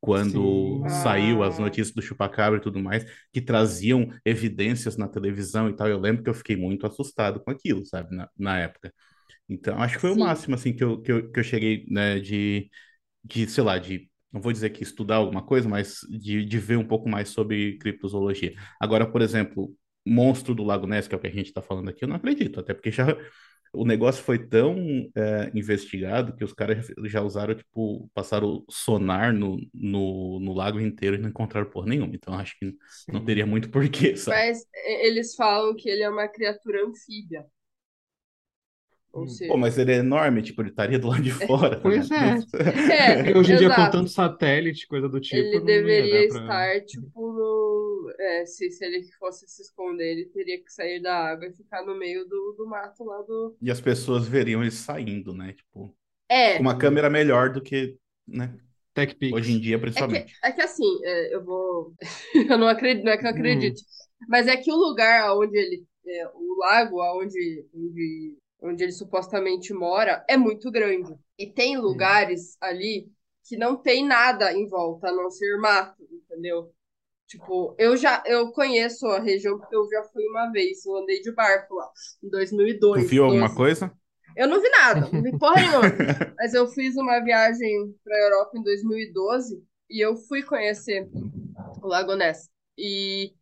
quando 0.01 0.83
Sim. 0.89 1.03
saiu 1.03 1.43
as 1.43 1.59
notícias 1.59 1.95
do 1.95 2.03
chupacabra 2.03 2.59
e 2.59 2.63
tudo 2.63 2.81
mais, 2.81 3.05
que 3.33 3.41
traziam 3.41 4.09
evidências 4.25 4.97
na 4.97 5.09
televisão 5.09 5.69
e 5.69 5.77
tal. 5.77 5.89
Eu 5.89 5.99
lembro 6.01 6.23
que 6.23 6.31
eu 6.31 6.35
fiquei 6.35 6.57
muito 6.57 6.87
assustado 6.87 7.41
com 7.41 7.51
aquilo, 7.51 7.85
sabe, 7.85 8.17
na, 8.17 8.29
na 8.39 8.59
época. 8.59 8.93
Então, 9.49 9.79
acho 9.83 9.95
que 9.97 10.01
foi 10.01 10.11
Sim. 10.11 10.17
o 10.17 10.21
máximo, 10.21 10.55
assim, 10.55 10.73
que 10.75 10.85
eu, 10.85 11.01
que 11.03 11.13
eu, 11.13 11.31
que 11.31 11.41
eu 11.41 11.45
cheguei, 11.45 11.85
né, 11.89 12.21
de, 12.21 12.71
de, 13.25 13.49
sei 13.49 13.65
lá, 13.65 13.79
de, 13.79 14.09
não 14.33 14.41
vou 14.41 14.53
dizer 14.53 14.71
que 14.71 14.83
estudar 14.83 15.17
alguma 15.17 15.45
coisa, 15.45 15.69
mas 15.69 16.01
de, 16.11 16.45
de 16.45 16.59
ver 16.59 16.77
um 16.79 16.87
pouco 16.87 17.09
mais 17.09 17.31
sobre 17.31 17.79
criptozoologia. 17.79 18.55
Agora, 18.81 19.11
por 19.11 19.23
exemplo, 19.23 19.75
Monstro 20.07 20.55
do 20.55 20.65
Lago 20.65 20.87
Ness, 20.87 21.09
que 21.09 21.15
é 21.15 21.19
o 21.19 21.21
que 21.21 21.27
a 21.27 21.31
gente 21.31 21.47
está 21.49 21.61
falando 21.63 21.91
aqui, 21.91 22.05
eu 22.05 22.09
não 22.09 22.17
acredito, 22.17 22.61
até 22.61 22.75
porque 22.75 22.91
já 22.91 23.17
o 23.73 23.85
negócio 23.85 24.23
foi 24.23 24.39
tão 24.39 24.77
é, 25.15 25.51
investigado 25.55 26.35
que 26.35 26.45
os 26.45 26.53
caras 26.53 26.89
já 27.05 27.23
usaram, 27.23 27.55
tipo, 27.55 28.11
passaram 28.13 28.65
sonar 28.69 29.33
no, 29.33 29.59
no, 29.73 30.41
no 30.41 30.53
lago 30.53 30.81
inteiro 30.81 31.17
e 31.17 31.19
não 31.19 31.29
encontraram 31.29 31.71
por 31.71 31.87
nenhuma. 31.87 32.15
Então 32.15 32.35
acho 32.35 32.59
que 32.59 32.71
Sim. 32.71 33.13
não 33.13 33.25
teria 33.25 33.47
muito 33.47 33.71
porquê, 33.71 34.15
sabe? 34.19 34.37
Mas 34.37 34.67
eles 34.75 35.35
falam 35.35 35.75
que 35.77 35.89
ele 35.89 36.03
é 36.03 36.11
uma 36.11 36.29
criatura 36.29 36.85
anfíbia. 36.85 37.45
Ou 39.13 39.25
hum. 39.25 39.29
seja... 39.29 39.51
Pô, 39.51 39.57
mas 39.57 39.79
ele 39.79 39.93
é 39.93 39.97
enorme, 39.97 40.43
tipo, 40.43 40.63
ele 40.63 40.71
estaria 40.71 40.99
do 40.99 41.09
lado 41.09 41.23
de 41.23 41.31
fora. 41.47 41.77
Tá 41.77 41.83
pois 41.83 42.11
é. 42.11 43.31
é. 43.31 43.39
Hoje 43.39 43.53
em 43.53 43.57
dia, 43.57 43.75
com 43.75 43.91
tanto 43.91 44.11
satélite, 44.11 44.87
coisa 44.87 45.09
do 45.09 45.21
tipo. 45.21 45.37
Ele 45.37 45.61
deveria 45.61 46.29
pra... 46.29 46.41
estar, 46.41 46.87
tipo, 46.87 47.33
no. 47.33 47.80
É, 48.19 48.47
se, 48.47 48.71
se 48.71 48.85
ele 48.85 49.03
fosse 49.19 49.47
se 49.49 49.63
esconder, 49.63 50.13
ele 50.13 50.27
teria 50.27 50.63
que 50.63 50.73
sair 50.73 51.01
da 51.01 51.15
água 51.15 51.47
e 51.47 51.53
ficar 51.53 51.85
no 51.85 51.97
meio 51.97 52.25
do, 52.27 52.55
do 52.57 52.67
mato 52.67 53.05
lá 53.05 53.23
do. 53.23 53.57
E 53.61 53.71
as 53.71 53.81
pessoas 53.81 54.27
veriam 54.27 54.63
ele 54.63 54.71
saindo, 54.71 55.33
né? 55.33 55.53
Tipo. 55.53 55.95
É. 56.29 56.57
Com 56.57 56.63
uma 56.63 56.79
câmera 56.79 57.11
melhor 57.11 57.53
do 57.53 57.61
que, 57.61 57.97
né? 58.27 58.57
Tech 58.95 59.17
Hoje 59.33 59.53
em 59.53 59.61
dia, 59.61 59.79
principalmente. 59.79 60.35
É 60.43 60.47
que, 60.47 60.47
é 60.47 60.53
que 60.53 60.63
assim, 60.63 61.01
é, 61.05 61.35
eu 61.35 61.45
vou. 61.45 61.95
eu 62.35 62.59
não 62.59 62.69
acredito, 62.69 63.05
não 63.05 63.13
é 63.13 63.19
que 63.19 63.27
eu 63.27 63.31
acredite. 63.31 63.83
Hum. 63.83 64.27
Mas 64.29 64.47
é 64.47 64.57
que 64.57 64.71
o 64.71 64.77
lugar 64.77 65.37
onde 65.37 65.57
ele. 65.57 65.85
É, 66.07 66.27
o 66.35 66.57
lago 66.59 67.01
onde, 67.21 67.65
onde 67.73 68.37
onde 68.63 68.83
ele 68.85 68.93
supostamente 68.93 69.73
mora, 69.73 70.25
é 70.29 70.37
muito 70.37 70.71
grande. 70.71 71.15
E 71.39 71.47
tem 71.47 71.79
lugares 71.79 72.57
ali 72.61 73.11
que 73.45 73.57
não 73.57 73.77
tem 73.77 74.07
nada 74.07 74.53
em 74.53 74.67
volta, 74.69 75.09
a 75.09 75.13
não 75.13 75.31
ser 75.31 75.57
mato, 75.59 76.07
entendeu? 76.11 76.73
Tipo, 77.31 77.77
eu 77.79 77.97
já 77.97 78.21
eu 78.27 78.51
conheço 78.51 79.07
a 79.07 79.21
região 79.21 79.57
porque 79.57 79.77
eu 79.77 79.89
já 79.89 80.03
fui 80.03 80.27
uma 80.27 80.51
vez, 80.51 80.85
eu 80.85 80.97
andei 80.97 81.21
de 81.21 81.31
barco 81.31 81.77
lá, 81.77 81.89
em 82.21 82.29
2002. 82.29 83.05
Tu 83.05 83.09
viu 83.09 83.23
12. 83.23 83.39
alguma 83.39 83.55
coisa? 83.55 83.93
Eu 84.37 84.49
não 84.49 84.61
vi 84.61 84.69
nada, 84.69 85.09
não 85.13 85.23
vi 85.23 85.39
porra 85.39 85.61
nenhuma. 85.61 85.81
Mas 86.37 86.55
eu 86.55 86.67
fiz 86.67 86.97
uma 86.97 87.21
viagem 87.21 87.95
para 88.03 88.17
a 88.17 88.21
Europa 88.21 88.59
em 88.59 88.63
2012 88.65 89.63
e 89.89 90.05
eu 90.05 90.17
fui 90.17 90.43
conhecer 90.43 91.09
o 91.81 91.87
Lago 91.87 92.17
Ness. 92.17 92.51
E 92.77 93.33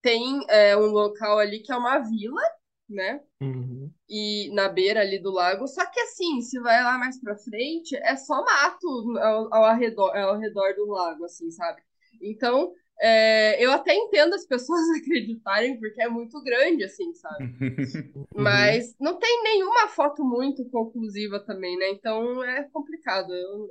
tem 0.00 0.42
é, 0.48 0.74
um 0.74 0.86
local 0.86 1.38
ali 1.38 1.60
que 1.60 1.70
é 1.70 1.76
uma 1.76 1.98
vila, 1.98 2.40
né? 2.88 3.20
Uhum. 3.42 3.92
E 4.08 4.50
na 4.54 4.70
beira 4.70 5.02
ali 5.02 5.18
do 5.18 5.30
lago. 5.30 5.68
Só 5.68 5.84
que 5.84 6.00
assim, 6.00 6.40
se 6.40 6.58
vai 6.60 6.82
lá 6.82 6.96
mais 6.96 7.20
pra 7.20 7.36
frente, 7.36 7.94
é 7.96 8.16
só 8.16 8.42
mato 8.42 9.18
ao, 9.18 9.52
ao, 9.52 9.76
redor, 9.76 10.16
ao 10.16 10.38
redor 10.38 10.72
do 10.76 10.86
lago, 10.86 11.26
assim, 11.26 11.50
sabe? 11.50 11.82
Então, 12.22 12.72
é, 13.00 13.64
eu 13.64 13.72
até 13.72 13.94
entendo 13.94 14.34
as 14.34 14.46
pessoas 14.46 14.80
acreditarem, 14.98 15.78
porque 15.78 16.00
é 16.02 16.08
muito 16.08 16.42
grande, 16.42 16.84
assim, 16.84 17.12
sabe? 17.14 17.44
Mas 18.34 18.94
não 19.00 19.18
tem 19.18 19.42
nenhuma 19.42 19.88
foto 19.88 20.24
muito 20.24 20.64
conclusiva 20.70 21.40
também, 21.40 21.76
né? 21.76 21.90
Então 21.90 22.42
é 22.44 22.64
complicado. 22.64 23.34
Eu, 23.34 23.68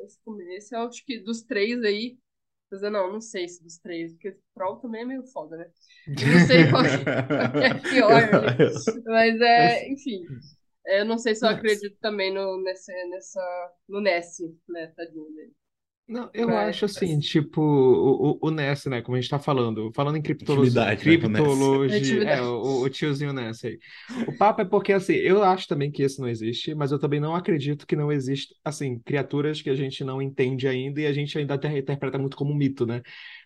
esse, 0.52 0.76
eu 0.76 0.82
acho 0.82 1.06
que 1.06 1.20
dos 1.20 1.42
três 1.42 1.82
aí, 1.84 2.18
dizer, 2.72 2.90
não, 2.90 3.12
não 3.12 3.22
sei 3.22 3.48
se 3.48 3.64
dos 3.64 3.78
três, 3.78 4.14
porque 4.14 4.36
Troll 4.54 4.78
também 4.78 5.02
é 5.02 5.06
meio 5.06 5.24
foda, 5.28 5.58
né? 5.58 5.70
Eu 6.08 6.40
não 6.40 6.48
sei 6.48 6.68
qual, 6.70 6.84
é 6.84 7.74
pior, 7.80 8.22
né? 8.22 9.02
mas 9.06 9.42
é, 9.42 9.90
enfim. 9.90 10.26
Eu 10.86 11.06
não 11.06 11.18
sei 11.18 11.34
se 11.34 11.46
eu 11.46 11.50
acredito 11.50 11.98
também 12.02 12.34
no, 12.34 12.62
nesse, 12.62 12.92
nessa, 13.08 13.72
no 13.88 14.02
Ness, 14.02 14.40
né, 14.68 14.88
tadinho 14.88 15.32
dele. 15.34 15.54
Não, 16.14 16.30
eu 16.34 16.56
Mas- 16.56 16.56
acho 16.56 16.86
assim, 16.86 17.18
tipo, 17.20 17.60
o, 17.60 18.34
o, 18.34 18.40
o 18.48 18.52
Ness, 18.52 18.86
né, 18.86 19.02
como 19.02 19.18
a 19.18 19.20
gente 19.22 19.30
tá 19.32 19.40
falando, 19.40 19.92
falando 19.96 20.16
em 20.18 20.22
criptologia, 20.22 20.86
né, 21.28 21.42
criptologia, 21.42 21.98
Intimidade. 21.98 22.30
é, 22.30 22.40
o, 22.42 22.82
o 22.84 22.90
tiozinho 22.90 23.34
Ness 23.34 23.66
aí. 23.66 23.80
O 24.28 24.32
papo 24.32 24.62
é 24.62 24.66
porque, 24.66 24.94
assim, 24.94 25.14
eu 25.16 25.42
acho 25.44 25.68
também 25.68 25.92
que 25.92 26.04
isso 26.04 26.22
não 26.22 26.28
existe, 26.30 26.76
mas 26.76 26.92
eu 26.92 27.00
também 27.00 27.20
não 27.20 27.36
acredito 27.36 27.88
que 27.88 27.96
não 27.96 28.12
existe, 28.12 28.56
assim, 28.64 29.00
criaturas 29.00 29.60
que 29.62 29.70
a 29.72 29.76
gente 29.76 30.04
não 30.04 30.22
entende 30.22 30.68
ainda 30.68 31.02
e 31.02 31.08
a 31.08 31.14
gente 31.14 31.36
ainda 31.38 31.56
até 31.56 31.76
interpreta 31.78 32.18
muito 32.20 32.38
como 32.38 32.54
mito, 32.54 32.86
né? 32.86 33.02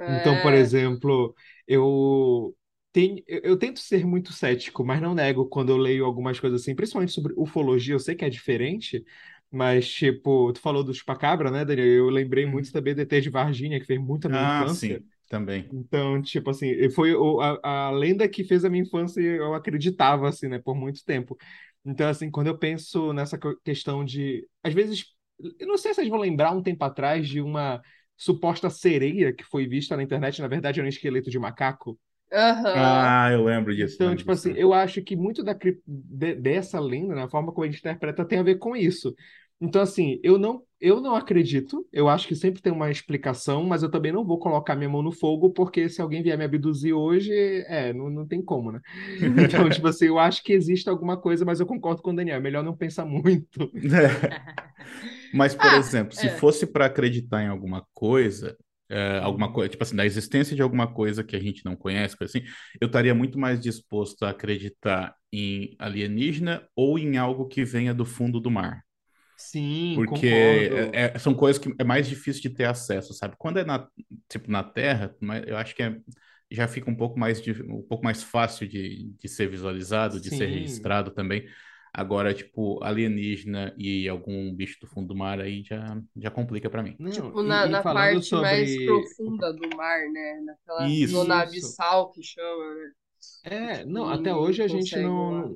Então, 0.05 0.37
por 0.37 0.53
É. 0.53 0.55
exemplo, 0.55 1.33
eu 1.67 2.53
tenho, 2.91 3.23
eu 3.27 3.41
eu 3.43 3.57
tento 3.57 3.79
ser 3.79 4.05
muito 4.05 4.33
cético, 4.33 4.83
mas 4.85 5.01
não 5.01 5.13
nego 5.15 5.45
quando 5.47 5.69
eu 5.69 5.77
leio 5.77 6.03
algumas 6.05 6.37
coisas 6.39 6.61
assim, 6.61 6.75
principalmente 6.75 7.13
sobre 7.13 7.33
ufologia, 7.37 7.95
eu 7.95 7.99
sei 7.99 8.13
que 8.15 8.25
é 8.25 8.29
diferente, 8.29 9.05
mas 9.51 9.87
tipo, 9.89 10.51
tu 10.53 10.59
falou 10.61 10.83
do 10.83 10.93
chupacabra, 10.93 11.51
né, 11.51 11.65
Daniel? 11.65 11.87
Eu 11.87 12.09
lembrei 12.09 12.45
Uhum. 12.45 12.47
muito 12.47 12.71
também 12.71 12.93
do 12.95 13.01
ET 13.01 13.21
de 13.21 13.29
Varginha, 13.29 13.79
que 13.79 13.85
fez 13.85 13.99
muito 13.99 14.27
a 14.27 14.29
minha 14.29 14.45
Ah, 14.45 14.65
infância. 14.65 15.01
sim, 15.07 15.09
também. 15.27 15.69
Então, 15.71 16.21
tipo 16.21 16.49
assim, 16.49 16.89
foi 16.91 17.13
a, 17.63 17.87
a 17.87 17.91
lenda 17.91 18.27
que 18.29 18.43
fez 18.43 18.63
a 18.65 18.69
minha 18.69 18.83
infância 18.83 19.21
e 19.21 19.25
eu 19.37 19.53
acreditava, 19.53 20.29
assim, 20.29 20.47
né, 20.47 20.59
por 20.59 20.75
muito 20.75 21.03
tempo. 21.05 21.37
Então, 21.85 22.07
assim, 22.09 22.31
quando 22.31 22.47
eu 22.47 22.57
penso 22.57 23.13
nessa 23.13 23.37
questão 23.63 24.03
de... 24.05 24.47
Às 24.63 24.73
vezes, 24.73 25.05
eu 25.59 25.67
não 25.67 25.77
sei 25.77 25.91
se 25.93 25.95
vocês 25.97 26.09
vão 26.09 26.19
lembrar 26.19 26.51
um 26.51 26.63
tempo 26.63 26.83
atrás 26.85 27.27
de 27.27 27.41
uma 27.41 27.81
suposta 28.15 28.69
sereia 28.69 29.33
que 29.33 29.43
foi 29.43 29.67
vista 29.67 29.95
na 29.95 30.03
internet, 30.03 30.41
na 30.41 30.47
verdade 30.47 30.79
era 30.79 30.85
um 30.85 30.89
esqueleto 30.89 31.29
de 31.29 31.37
macaco. 31.39 31.99
Aham. 32.31 33.17
Ah, 33.19 33.29
eu 33.31 33.43
lembro 33.43 33.75
disso. 33.75 34.03
Então, 34.03 34.07
lembro 34.07 34.17
tipo 34.17 34.31
disso. 34.31 34.33
assim, 34.33 34.53
eu 34.57 34.73
acho 34.73 35.01
que 35.03 35.15
muito 35.15 35.43
da, 35.43 35.55
cri- 35.55 35.81
de- 35.87 36.35
dessa 36.35 36.79
lenda, 36.79 37.15
né, 37.15 37.23
a 37.23 37.29
forma 37.29 37.51
como 37.53 37.65
a 37.65 37.67
gente 37.69 37.79
interpreta, 37.79 38.25
tem 38.25 38.39
a 38.39 38.43
ver 38.43 38.57
com 38.57 38.75
isso. 38.75 39.15
Então, 39.61 39.81
assim, 39.81 40.19
eu 40.23 40.37
não, 40.39 40.63
eu 40.79 41.01
não 41.01 41.15
acredito, 41.15 41.87
eu 41.93 42.09
acho 42.09 42.27
que 42.27 42.35
sempre 42.35 42.61
tem 42.61 42.71
uma 42.73 42.91
explicação, 42.91 43.63
mas 43.65 43.83
eu 43.83 43.91
também 43.91 44.11
não 44.11 44.25
vou 44.25 44.39
colocar 44.39 44.75
minha 44.75 44.89
mão 44.89 45.01
no 45.03 45.11
fogo, 45.11 45.51
porque 45.51 45.89
se 45.89 46.01
alguém 46.01 46.23
vier 46.23 46.37
me 46.37 46.45
abduzir 46.45 46.93
hoje, 46.93 47.31
é, 47.67 47.93
não, 47.93 48.09
não 48.09 48.27
tem 48.27 48.41
como, 48.43 48.71
né? 48.71 48.81
Então, 49.37 49.69
tipo 49.69 49.87
assim, 49.87 50.05
eu 50.07 50.19
acho 50.19 50.43
que 50.43 50.53
existe 50.53 50.89
alguma 50.89 51.17
coisa, 51.19 51.45
mas 51.45 51.59
eu 51.59 51.65
concordo 51.67 52.01
com 52.03 52.11
o 52.11 52.15
Daniel, 52.15 52.37
é 52.37 52.41
melhor 52.41 52.63
não 52.63 52.75
pensar 52.77 53.05
muito. 53.05 53.71
Mas, 55.31 55.55
por 55.55 55.73
Ah, 55.73 55.73
exemplo, 55.73 56.13
se 56.13 56.29
é. 56.29 56.29
fosse 56.29 56.65
para 56.65 56.85
acreditar 56.85 57.43
em 57.43 57.47
alguma 57.47 57.85
coisa, 57.93 58.57
é, 58.89 59.19
alguma 59.19 59.51
coisa, 59.53 59.69
tipo 59.69 59.83
assim, 59.83 59.95
da 59.95 60.05
existência 60.05 60.55
de 60.55 60.61
alguma 60.61 60.91
coisa 60.93 61.23
que 61.23 61.35
a 61.35 61.39
gente 61.39 61.63
não 61.65 61.75
conhece, 61.75 62.17
coisa 62.17 62.37
assim, 62.37 62.47
eu 62.81 62.87
estaria 62.87 63.13
muito 63.15 63.37
mais 63.39 63.59
disposto 63.59 64.23
a 64.23 64.29
acreditar 64.31 65.15
em 65.31 65.75
alienígena 65.79 66.67
ou 66.75 66.97
em 66.99 67.17
algo 67.17 67.47
que 67.47 67.63
venha 67.65 67.93
do 67.93 68.05
fundo 68.05 68.39
do 68.39 68.49
mar. 68.51 68.81
Sim, 69.35 70.03
Porque 70.05 70.27
é- 70.93 71.13
é- 71.15 71.19
são 71.19 71.33
coisas 71.33 71.59
que 71.61 71.73
é 71.79 71.83
mais 71.83 72.07
difícil 72.07 72.41
de 72.43 72.49
ter 72.51 72.65
acesso, 72.65 73.13
sabe? 73.13 73.35
Quando 73.37 73.57
é 73.59 73.65
na, 73.65 73.87
tipo, 74.29 74.51
na 74.51 74.63
Terra, 74.63 75.15
mas 75.19 75.43
eu 75.47 75.57
acho 75.57 75.75
que 75.75 75.81
é- 75.83 75.97
já 76.51 76.67
fica 76.67 76.89
um 76.89 76.95
pouco 76.95 77.19
mais, 77.19 77.41
de, 77.41 77.51
um 77.63 77.81
pouco 77.81 78.03
mais 78.03 78.21
fácil 78.23 78.67
de, 78.67 79.11
de 79.19 79.27
ser 79.29 79.47
visualizado, 79.49 80.19
de 80.21 80.29
ser 80.31 80.45
Sim. 80.45 80.47
registrado 80.47 81.11
também. 81.11 81.45
Agora, 81.93 82.33
tipo, 82.33 82.83
alienígena 82.83 83.73
e 83.77 84.07
algum 84.07 84.53
bicho 84.53 84.79
do 84.79 84.87
fundo 84.87 85.07
do 85.09 85.15
mar 85.15 85.39
aí 85.39 85.63
já, 85.63 85.99
já 86.15 86.29
complica 86.29 86.69
para 86.69 86.83
mim. 86.83 86.95
Não, 86.99 87.11
Tipo, 87.11 87.41
e- 87.41 87.47
na, 87.47 87.65
e 87.65 87.69
na 87.69 87.81
parte 87.83 88.15
mais 88.15 88.27
sobre... 88.29 88.85
profunda 88.85 89.53
do 89.53 89.75
mar, 89.75 89.99
né? 90.11 90.41
Naquela 90.45 90.87
Isso. 90.87 91.13
zona 91.13 91.35
Isso. 91.35 91.49
abissal 91.49 92.11
que 92.11 92.23
chama, 92.23 92.75
né? 92.75 92.91
É, 93.43 93.77
Tipo, 93.77 93.89
não, 93.89 94.09
até 94.09 94.33
hoje 94.35 94.61
a 94.61 94.67
gente 94.67 94.95
não, 94.97 95.31
lá. 95.31 95.49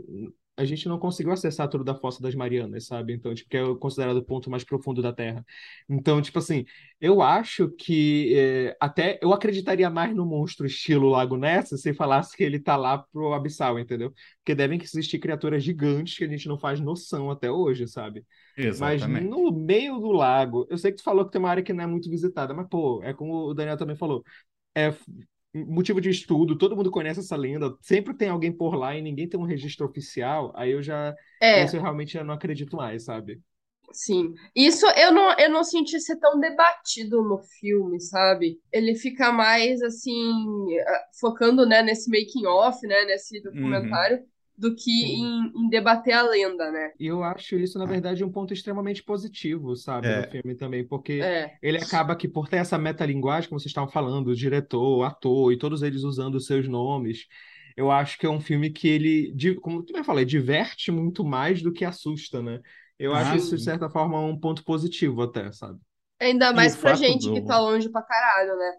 A 0.61 0.65
gente 0.65 0.87
não 0.87 0.99
conseguiu 0.99 1.31
acessar 1.33 1.67
tudo 1.67 1.83
da 1.83 1.95
Fossa 1.95 2.21
das 2.21 2.35
Marianas, 2.35 2.85
sabe? 2.85 3.13
Então, 3.13 3.33
tipo, 3.33 3.49
que 3.49 3.57
é 3.57 3.75
considerado 3.75 4.17
o 4.17 4.23
ponto 4.23 4.49
mais 4.49 4.63
profundo 4.63 5.01
da 5.01 5.11
Terra. 5.11 5.45
Então, 5.89 6.21
tipo 6.21 6.37
assim, 6.39 6.65
eu 6.99 7.21
acho 7.21 7.69
que 7.69 8.33
é, 8.35 8.77
até 8.79 9.19
eu 9.21 9.33
acreditaria 9.33 9.89
mais 9.89 10.15
no 10.15 10.25
monstro 10.25 10.65
estilo 10.65 11.09
Lago 11.09 11.35
Ness 11.35 11.69
se 11.69 11.93
falasse 11.93 12.37
que 12.37 12.43
ele 12.43 12.59
tá 12.59 12.77
lá 12.77 12.99
pro 12.99 13.33
abissal, 13.33 13.79
entendeu? 13.79 14.13
Porque 14.37 14.53
devem 14.55 14.79
existir 14.81 15.19
criaturas 15.19 15.63
gigantes 15.63 16.17
que 16.17 16.23
a 16.23 16.27
gente 16.27 16.47
não 16.47 16.57
faz 16.57 16.79
noção 16.79 17.31
até 17.31 17.49
hoje, 17.51 17.87
sabe? 17.87 18.25
Mas 18.55 19.01
Exatamente. 19.01 19.27
no 19.27 19.51
meio 19.51 19.99
do 19.99 20.11
lago, 20.11 20.67
eu 20.69 20.77
sei 20.77 20.91
que 20.91 20.97
tu 20.97 21.03
falou 21.03 21.25
que 21.25 21.31
tem 21.31 21.39
uma 21.39 21.49
área 21.49 21.63
que 21.63 21.73
não 21.73 21.83
é 21.83 21.87
muito 21.87 22.09
visitada, 22.09 22.53
mas, 22.53 22.67
pô, 22.67 23.01
é 23.03 23.13
como 23.13 23.47
o 23.47 23.53
Daniel 23.53 23.77
também 23.77 23.95
falou, 23.95 24.23
é 24.75 24.93
motivo 25.53 26.01
de 26.01 26.09
estudo, 26.09 26.57
todo 26.57 26.75
mundo 26.75 26.91
conhece 26.91 27.19
essa 27.19 27.35
lenda, 27.35 27.75
sempre 27.81 28.13
tem 28.13 28.29
alguém 28.29 28.51
por 28.55 28.75
lá 28.75 28.95
e 28.95 29.01
ninguém 29.01 29.27
tem 29.29 29.39
um 29.39 29.43
registro 29.45 29.85
oficial, 29.87 30.51
aí 30.55 30.71
eu 30.71 30.81
já, 30.83 31.15
É, 31.41 31.65
isso 31.65 31.75
eu 31.75 31.81
realmente 31.81 32.13
já 32.13 32.23
não 32.23 32.33
acredito 32.33 32.75
mais, 32.77 33.03
sabe? 33.05 33.41
sim. 33.93 34.33
Isso 34.55 34.85
eu 34.91 35.11
não, 35.13 35.37
eu 35.37 35.49
não 35.49 35.63
senti 35.63 35.99
ser 35.99 36.17
tão 36.17 36.39
debatido 36.39 37.21
no 37.23 37.39
filme, 37.59 37.99
sabe? 37.99 38.59
Ele 38.71 38.95
fica 38.95 39.31
mais, 39.31 39.81
assim, 39.81 40.31
ah, 40.87 41.03
focando, 41.19 41.65
né, 41.65 41.81
nesse 41.83 42.09
making 42.09 42.45
of, 42.47 42.79
né, 42.87 43.05
nesse 43.05 43.41
documentário, 43.41 44.23
do 44.61 44.75
que 44.75 44.91
em, 44.91 45.51
em 45.55 45.69
debater 45.69 46.13
a 46.13 46.21
lenda, 46.23 46.71
né? 46.71 46.93
E 46.99 47.07
eu 47.07 47.23
acho 47.23 47.55
isso, 47.57 47.79
na 47.79 47.85
verdade, 47.87 48.23
um 48.23 48.31
ponto 48.31 48.53
extremamente 48.53 49.03
positivo, 49.03 49.75
sabe, 49.75 50.13
no 50.13 50.23
É. 50.23 50.29
filme 50.29 50.53
também, 50.55 50.85
porque 50.87 51.27
É, 51.27 51.59
ele 51.61 51.77
acaba 51.79 52.15
que, 52.15 52.27
por 52.27 52.47
ter 52.47 52.57
essa 52.57 52.77
metalinguagem, 52.77 53.49
como 53.49 53.59
vocês 53.59 53.71
estavam 53.71 53.89
falando, 53.91 54.27
o 54.27 54.35
diretor, 54.35 54.99
o 54.99 55.03
ator, 55.03 55.51
e 55.51 55.57
todos 55.57 55.81
eles 55.81 56.03
usando 56.03 56.35
os 56.35 56.45
seus 56.45 56.67
nomes, 56.67 57.25
eu 57.75 57.89
acho 57.89 58.19
que 58.19 58.25
é 58.25 58.29
um 58.29 58.39
filme 58.39 58.69
que 58.71 58.87
ele, 58.87 59.33
como 59.61 59.83
tu 59.83 59.93
bem 59.93 60.03
falei, 60.03 60.25
diverte 60.25 60.91
muito 60.91 61.23
mais 61.25 61.61
do 61.61 61.73
que 61.73 61.83
assusta, 61.85 62.41
né? 62.41 62.61
Eu 62.99 63.15
acho 63.15 63.35
Ah, 63.35 63.35
isso, 63.35 63.55
de 63.55 63.63
certa 63.63 63.89
forma, 63.89 64.19
um 64.19 64.39
ponto 64.39 64.63
positivo 64.63 65.23
até, 65.23 65.51
sabe? 65.51 65.79
ainda 66.19 66.53
mais 66.53 66.75
pra 66.77 66.93
gente 66.93 67.31
que 67.31 67.41
do- 67.41 67.41
tá 67.41 67.59
longe 67.59 67.89
pra 67.89 68.01
caralho, 68.01 68.55
né? 68.57 68.73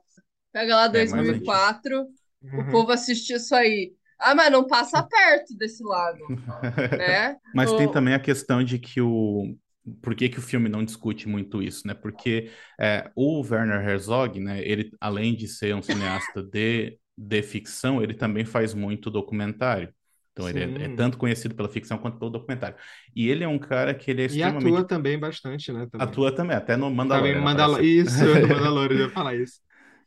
Pega 0.53 0.77
lá 0.77 0.89
É, 0.91 1.05
mas 1.05 1.29
a 1.29 1.35
gente- 1.39 1.53
2004, 1.53 2.09
o 2.57 2.65
Uhum. 2.67 2.67
povo 2.67 2.93
assistir 2.93 3.35
isso 3.37 3.55
aí. 3.55 3.97
Ah, 4.23 4.35
mas 4.35 4.53
não 4.53 4.67
passa 4.67 5.03
perto 5.03 5.57
desse 5.57 5.83
lago, 5.83 6.35
né? 6.97 7.37
Mas 7.53 7.73
tem 7.73 7.89
O- 7.89 7.91
também 7.91 8.15
a 8.15 8.19
questão 8.21 8.63
de 8.63 8.79
que 8.79 9.01
o. 9.01 9.57
Por 10.01 10.15
que, 10.15 10.29
que 10.29 10.39
o 10.39 10.43
filme 10.43 10.69
não 10.69 10.85
discute 10.85 11.29
muito 11.29 11.61
isso, 11.61 11.87
né? 11.87 11.93
Porque 11.95 12.51
é, 12.81 13.11
o 13.17 13.41
Werner 13.43 13.81
Herzog, 13.89 14.39
né, 14.39 14.61
ele, 14.63 14.93
além 15.01 15.35
de 15.35 15.49
ser 15.49 15.75
um 15.75 15.83
cineasta 15.83 16.41
de, 16.41 16.99
de 17.19 17.43
ficção, 17.43 18.01
ele 18.01 18.15
também 18.15 18.45
faz 18.45 18.75
muito 18.75 19.11
documentário. 19.11 19.93
Então 20.33 20.49
ele 20.49 20.61
é, 20.61 20.85
é 20.85 20.89
Sim. 20.89 20.97
tanto 20.97 21.19
conhecido 21.19 21.55
pela 21.57 21.69
ficção 21.69 21.99
quanto 21.99 22.17
pelo 22.19 22.31
documentário. 22.31 22.77
E 23.15 23.29
ele 23.29 23.43
é 23.43 23.49
um 23.49 23.59
cara 23.59 23.93
que 23.93 24.09
ele 24.11 24.23
é 24.23 24.27
E 24.27 24.27
extremamente. 24.27 24.77
atua 24.77 24.87
também 24.87 25.19
bastante, 25.19 25.73
né? 25.73 25.87
Também. 25.91 26.09
Atua 26.13 26.35
também, 26.35 26.57
até 26.57 26.77
no 26.77 26.91
Também 27.11 27.35
Mandalorian. 27.35 27.41
Mandalo... 27.41 27.75
apareceu. 27.75 27.85
Isso, 27.85 28.37
no 28.39 28.49
Mandalorian, 28.49 28.99
eu 28.99 29.03
ia 29.07 29.11
falar 29.11 29.37
isso. 29.37 29.61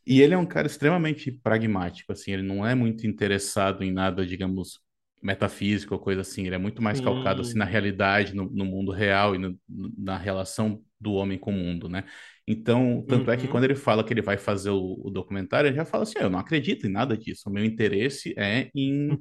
E 0.05 0.21
ele 0.21 0.33
é 0.33 0.37
um 0.37 0.45
cara 0.45 0.67
extremamente 0.67 1.31
pragmático, 1.31 2.11
assim, 2.11 2.31
ele 2.31 2.43
não 2.43 2.65
é 2.65 2.75
muito 2.75 3.07
interessado 3.07 3.83
em 3.83 3.91
nada, 3.91 4.25
digamos, 4.25 4.79
metafísico 5.21 5.95
ou 5.95 5.99
coisa 5.99 6.21
assim, 6.21 6.45
ele 6.45 6.55
é 6.55 6.57
muito 6.59 6.81
mais 6.81 7.01
calcado, 7.01 7.41
assim, 7.41 7.57
Sim. 7.57 7.59
na 7.59 7.65
realidade, 7.65 8.35
no, 8.35 8.45
no 8.51 8.65
mundo 8.65 8.91
real 8.91 9.33
e 9.35 9.39
no- 9.39 9.59
na 9.97 10.17
relação 10.17 10.83
do 10.99 11.13
homem 11.13 11.37
com 11.39 11.51
o 11.51 11.53
mundo, 11.53 11.89
né? 11.89 12.03
Então, 12.47 13.03
tanto 13.07 13.31
é 13.31 13.37
que 13.37 13.47
Uhum. 13.47 13.47
quando 13.47 13.63
ele 13.63 13.73
fala 13.75 14.03
que 14.03 14.13
ele 14.13 14.21
vai 14.21 14.37
fazer 14.37 14.69
o, 14.69 15.01
o 15.03 15.09
documentário, 15.09 15.67
ele 15.69 15.75
já 15.75 15.85
fala 15.85 16.03
assim, 16.03 16.13
"Ah, 16.19 16.23
eu 16.23 16.29
não 16.29 16.39
acredito 16.39 16.85
em 16.85 16.91
nada 16.91 17.17
disso, 17.17 17.49
o 17.49 17.51
meu 17.51 17.65
interesse 17.65 18.33
é 18.37 18.69
em, 18.75 19.19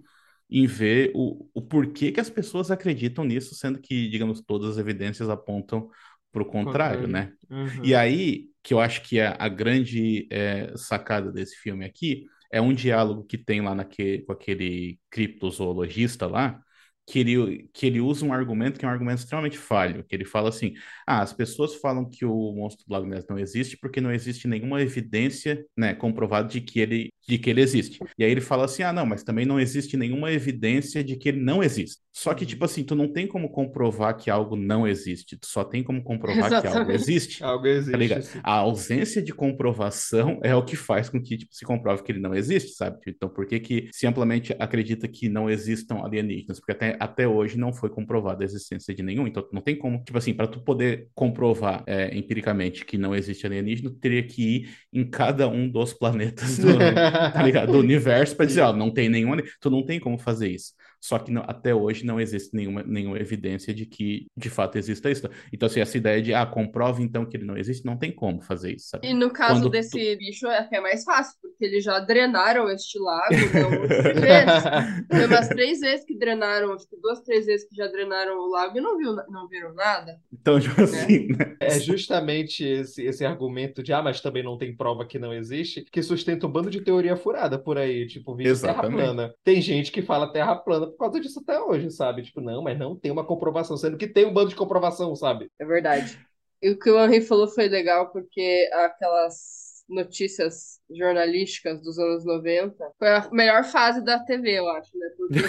em 0.50 0.66
ver 0.66 1.10
o, 1.14 1.48
o 1.54 1.62
porquê 1.62 2.12
que 2.12 2.20
as 2.20 2.28
pessoas 2.30 2.70
acreditam 2.70 3.24
nisso, 3.24 3.54
sendo 3.54 3.80
que, 3.80 4.08
digamos, 4.08 4.40
todas 4.42 4.70
as 4.72 4.78
evidências 4.78 5.28
apontam 5.30 5.88
para 6.32 6.42
o 6.42 6.46
contrário, 6.46 7.08
né? 7.08 7.32
Uhum. 7.50 7.82
E 7.82 7.94
aí, 7.94 8.48
que 8.64 8.74
eu 8.74 8.80
acho 8.80 9.02
que 9.02 9.20
é 9.20 9.36
a 9.38 9.48
grande 9.48 10.26
é, 10.32 10.72
sacada 10.76 11.30
desse 11.30 11.56
filme 11.56 11.84
aqui, 11.84 12.24
é 12.50 12.60
um 12.60 12.72
diálogo 12.74 13.24
que 13.24 13.38
tem 13.38 13.60
lá 13.60 13.74
naquele, 13.74 14.22
com 14.22 14.32
aquele 14.32 14.98
criptozoologista 15.10 16.26
lá, 16.26 16.60
que 17.06 17.18
ele, 17.18 17.68
que 17.74 17.86
ele 17.86 18.00
usa 18.00 18.24
um 18.24 18.32
argumento 18.32 18.78
que 18.78 18.84
é 18.86 18.88
um 18.88 18.90
argumento 18.90 19.18
extremamente 19.18 19.58
falho, 19.58 20.04
que 20.04 20.14
ele 20.16 20.24
fala 20.24 20.48
assim, 20.48 20.72
ah, 21.06 21.20
as 21.20 21.32
pessoas 21.32 21.74
falam 21.74 22.08
que 22.08 22.24
o 22.24 22.52
monstro 22.52 22.86
do 22.86 22.92
Lago 22.92 23.06
Ness 23.06 23.26
não 23.28 23.38
existe 23.38 23.76
porque 23.76 24.00
não 24.00 24.10
existe 24.10 24.48
nenhuma 24.48 24.80
evidência, 24.80 25.64
né, 25.76 25.94
comprovada 25.94 26.48
de 26.48 26.60
que 26.62 26.80
ele, 26.80 27.12
de 27.26 27.38
que 27.38 27.50
ele 27.50 27.60
existe. 27.60 27.98
E 28.18 28.24
aí 28.24 28.30
ele 28.30 28.40
fala 28.40 28.64
assim, 28.64 28.82
ah, 28.82 28.92
não, 28.92 29.06
mas 29.06 29.22
também 29.22 29.46
não 29.46 29.58
existe 29.60 29.96
nenhuma 29.96 30.30
evidência 30.32 31.02
de 31.02 31.16
que 31.16 31.28
ele 31.28 31.40
não 31.40 31.62
existe. 31.62 32.02
Só 32.12 32.32
que, 32.34 32.44
Uhum. 32.44 32.48
tipo 32.48 32.64
assim, 32.64 32.84
tu 32.84 32.94
não 32.94 33.12
tem 33.12 33.26
como 33.26 33.48
comprovar 33.50 34.16
que 34.16 34.30
algo 34.30 34.54
não 34.56 34.86
existe, 34.86 35.36
tu 35.36 35.46
só 35.46 35.64
tem 35.64 35.82
como 35.82 36.02
comprovar 36.02 36.54
que 36.60 36.66
algo 36.66 36.90
Exatamente. 36.90 36.94
existe. 36.94 37.42
Algo 37.42 37.66
Tá 37.90 37.98
existe, 37.98 38.22
sim. 38.22 38.40
A 38.42 38.52
ausência 38.54 39.22
de 39.22 39.32
comprovação 39.34 40.38
é 40.42 40.54
o 40.54 40.64
que 40.64 40.76
faz 40.76 41.08
com 41.08 41.20
que 41.20 41.36
tipo, 41.38 41.54
se 41.54 41.64
comprove 41.64 42.02
que 42.02 42.12
ele 42.12 42.20
não 42.20 42.34
existe, 42.34 42.72
sabe? 42.72 42.98
Então, 43.06 43.28
por 43.28 43.46
que 43.46 43.58
que 43.60 43.88
se 43.92 44.06
amplamente 44.06 44.54
acredita 44.58 45.08
que 45.08 45.28
não 45.28 45.48
existam 45.50 46.04
alienígenas? 46.04 46.60
Porque 46.60 46.72
até, 46.72 46.96
até 47.00 47.26
hoje 47.26 47.58
não 47.58 47.72
foi 47.72 47.88
comprovada 47.90 48.44
a 48.44 48.46
existência 48.46 48.94
de 48.94 49.02
nenhum. 49.02 49.26
Então, 49.26 49.46
não 49.52 49.60
tem 49.62 49.76
como, 49.76 50.02
tipo 50.04 50.16
assim, 50.18 50.34
para 50.34 50.46
tu 50.46 50.60
poder 50.62 51.08
comprovar 51.14 51.82
é, 51.86 52.16
empiricamente 52.16 52.84
que 52.84 52.96
não 52.98 53.14
existe 53.14 53.46
alienígena, 53.46 53.90
tu 53.90 53.96
teria 53.96 54.22
que 54.22 54.42
ir 54.42 54.70
em 54.92 55.04
cada 55.08 55.48
um 55.48 55.68
dos 55.68 55.92
planetas 55.92 56.58
do, 56.58 56.68
tá 57.32 57.42
ligado? 57.42 57.72
do 57.72 57.78
universo 57.78 58.36
para 58.36 58.46
dizer, 58.46 58.62
ó, 58.62 58.72
não 58.72 58.92
tem 58.92 59.08
nenhum, 59.08 59.36
tu 59.60 59.70
não 59.70 59.84
tem 59.84 60.00
como 60.00 60.18
fazer 60.18 60.48
isso. 60.48 60.72
Só 61.04 61.18
que 61.18 61.30
não, 61.30 61.42
até 61.46 61.74
hoje 61.74 62.06
não 62.06 62.18
existe 62.18 62.56
nenhuma, 62.56 62.82
nenhuma 62.82 63.18
evidência 63.18 63.74
de 63.74 63.84
que 63.84 64.26
de 64.34 64.48
fato 64.48 64.78
exista 64.78 65.10
isso. 65.10 65.28
Então, 65.52 65.66
assim, 65.66 65.80
essa 65.80 65.98
ideia 65.98 66.22
de, 66.22 66.32
ah, 66.32 66.46
comprove 66.46 67.02
então 67.02 67.26
que 67.26 67.36
ele 67.36 67.44
não 67.44 67.58
existe, 67.58 67.84
não 67.84 67.98
tem 67.98 68.10
como 68.10 68.40
fazer 68.40 68.74
isso, 68.74 68.88
sabe? 68.88 69.06
E 69.06 69.12
no 69.12 69.30
caso 69.30 69.56
Quando 69.60 69.68
desse 69.68 69.90
tu- 69.90 70.18
bicho 70.18 70.46
é 70.46 70.60
até 70.60 70.80
mais 70.80 71.04
fácil, 71.04 71.34
porque 71.42 71.62
eles 71.62 71.84
já 71.84 71.98
drenaram 72.00 72.70
este 72.70 72.98
lago 72.98 73.34
né, 73.36 74.14
de 74.14 74.20
vezes. 74.20 75.06
Foi 75.10 75.26
umas 75.26 75.48
três 75.48 75.80
vezes 75.80 76.06
que 76.06 76.16
drenaram, 76.16 76.72
acho 76.72 76.88
que 76.88 76.96
duas, 76.98 77.20
três 77.20 77.44
vezes 77.44 77.68
que 77.68 77.76
já 77.76 77.86
drenaram 77.86 78.38
o 78.38 78.50
lago 78.50 78.78
e 78.78 78.80
não, 78.80 78.96
viu, 78.96 79.14
não 79.28 79.46
viram 79.46 79.74
nada. 79.74 80.16
Então, 80.32 80.58
tipo 80.58 80.80
assim, 80.80 81.28
né? 81.36 81.54
É 81.60 81.78
justamente 81.78 82.64
esse, 82.64 83.02
esse 83.04 83.26
argumento 83.26 83.82
de, 83.82 83.92
ah, 83.92 84.02
mas 84.02 84.22
também 84.22 84.42
não 84.42 84.56
tem 84.56 84.74
prova 84.74 85.04
que 85.04 85.18
não 85.18 85.34
existe, 85.34 85.84
que 85.84 86.02
sustenta 86.02 86.46
um 86.46 86.50
bando 86.50 86.70
de 86.70 86.80
teoria 86.80 87.14
furada 87.14 87.58
por 87.58 87.76
aí, 87.76 88.06
tipo, 88.06 88.34
vídeo 88.34 88.58
terra 88.58 88.88
plana. 88.88 89.34
Tem 89.44 89.60
gente 89.60 89.92
que 89.92 90.00
fala 90.00 90.32
terra 90.32 90.56
plana 90.56 90.93
por 90.94 91.00
causa 91.00 91.20
disso 91.20 91.40
até 91.40 91.60
hoje, 91.60 91.90
sabe? 91.90 92.22
Tipo, 92.22 92.40
não, 92.40 92.62
mas 92.62 92.78
não 92.78 92.96
tem 92.96 93.10
uma 93.10 93.24
comprovação, 93.24 93.76
sendo 93.76 93.96
que 93.96 94.06
tem 94.06 94.26
um 94.26 94.32
bando 94.32 94.50
de 94.50 94.56
comprovação, 94.56 95.14
sabe? 95.14 95.50
É 95.58 95.64
verdade. 95.64 96.18
E 96.62 96.70
o 96.70 96.78
que 96.78 96.90
o 96.90 97.04
Henry 97.04 97.20
falou 97.20 97.46
foi 97.46 97.68
legal, 97.68 98.10
porque 98.10 98.70
aquelas 98.72 99.84
notícias 99.88 100.80
jornalísticas 100.90 101.80
dos 101.82 101.98
anos 101.98 102.24
90 102.24 102.74
foi 102.98 103.08
a 103.08 103.28
melhor 103.30 103.64
fase 103.64 104.02
da 104.02 104.18
TV, 104.18 104.58
eu 104.58 104.68
acho, 104.70 104.96
né? 104.96 105.08
Porque 105.16 105.40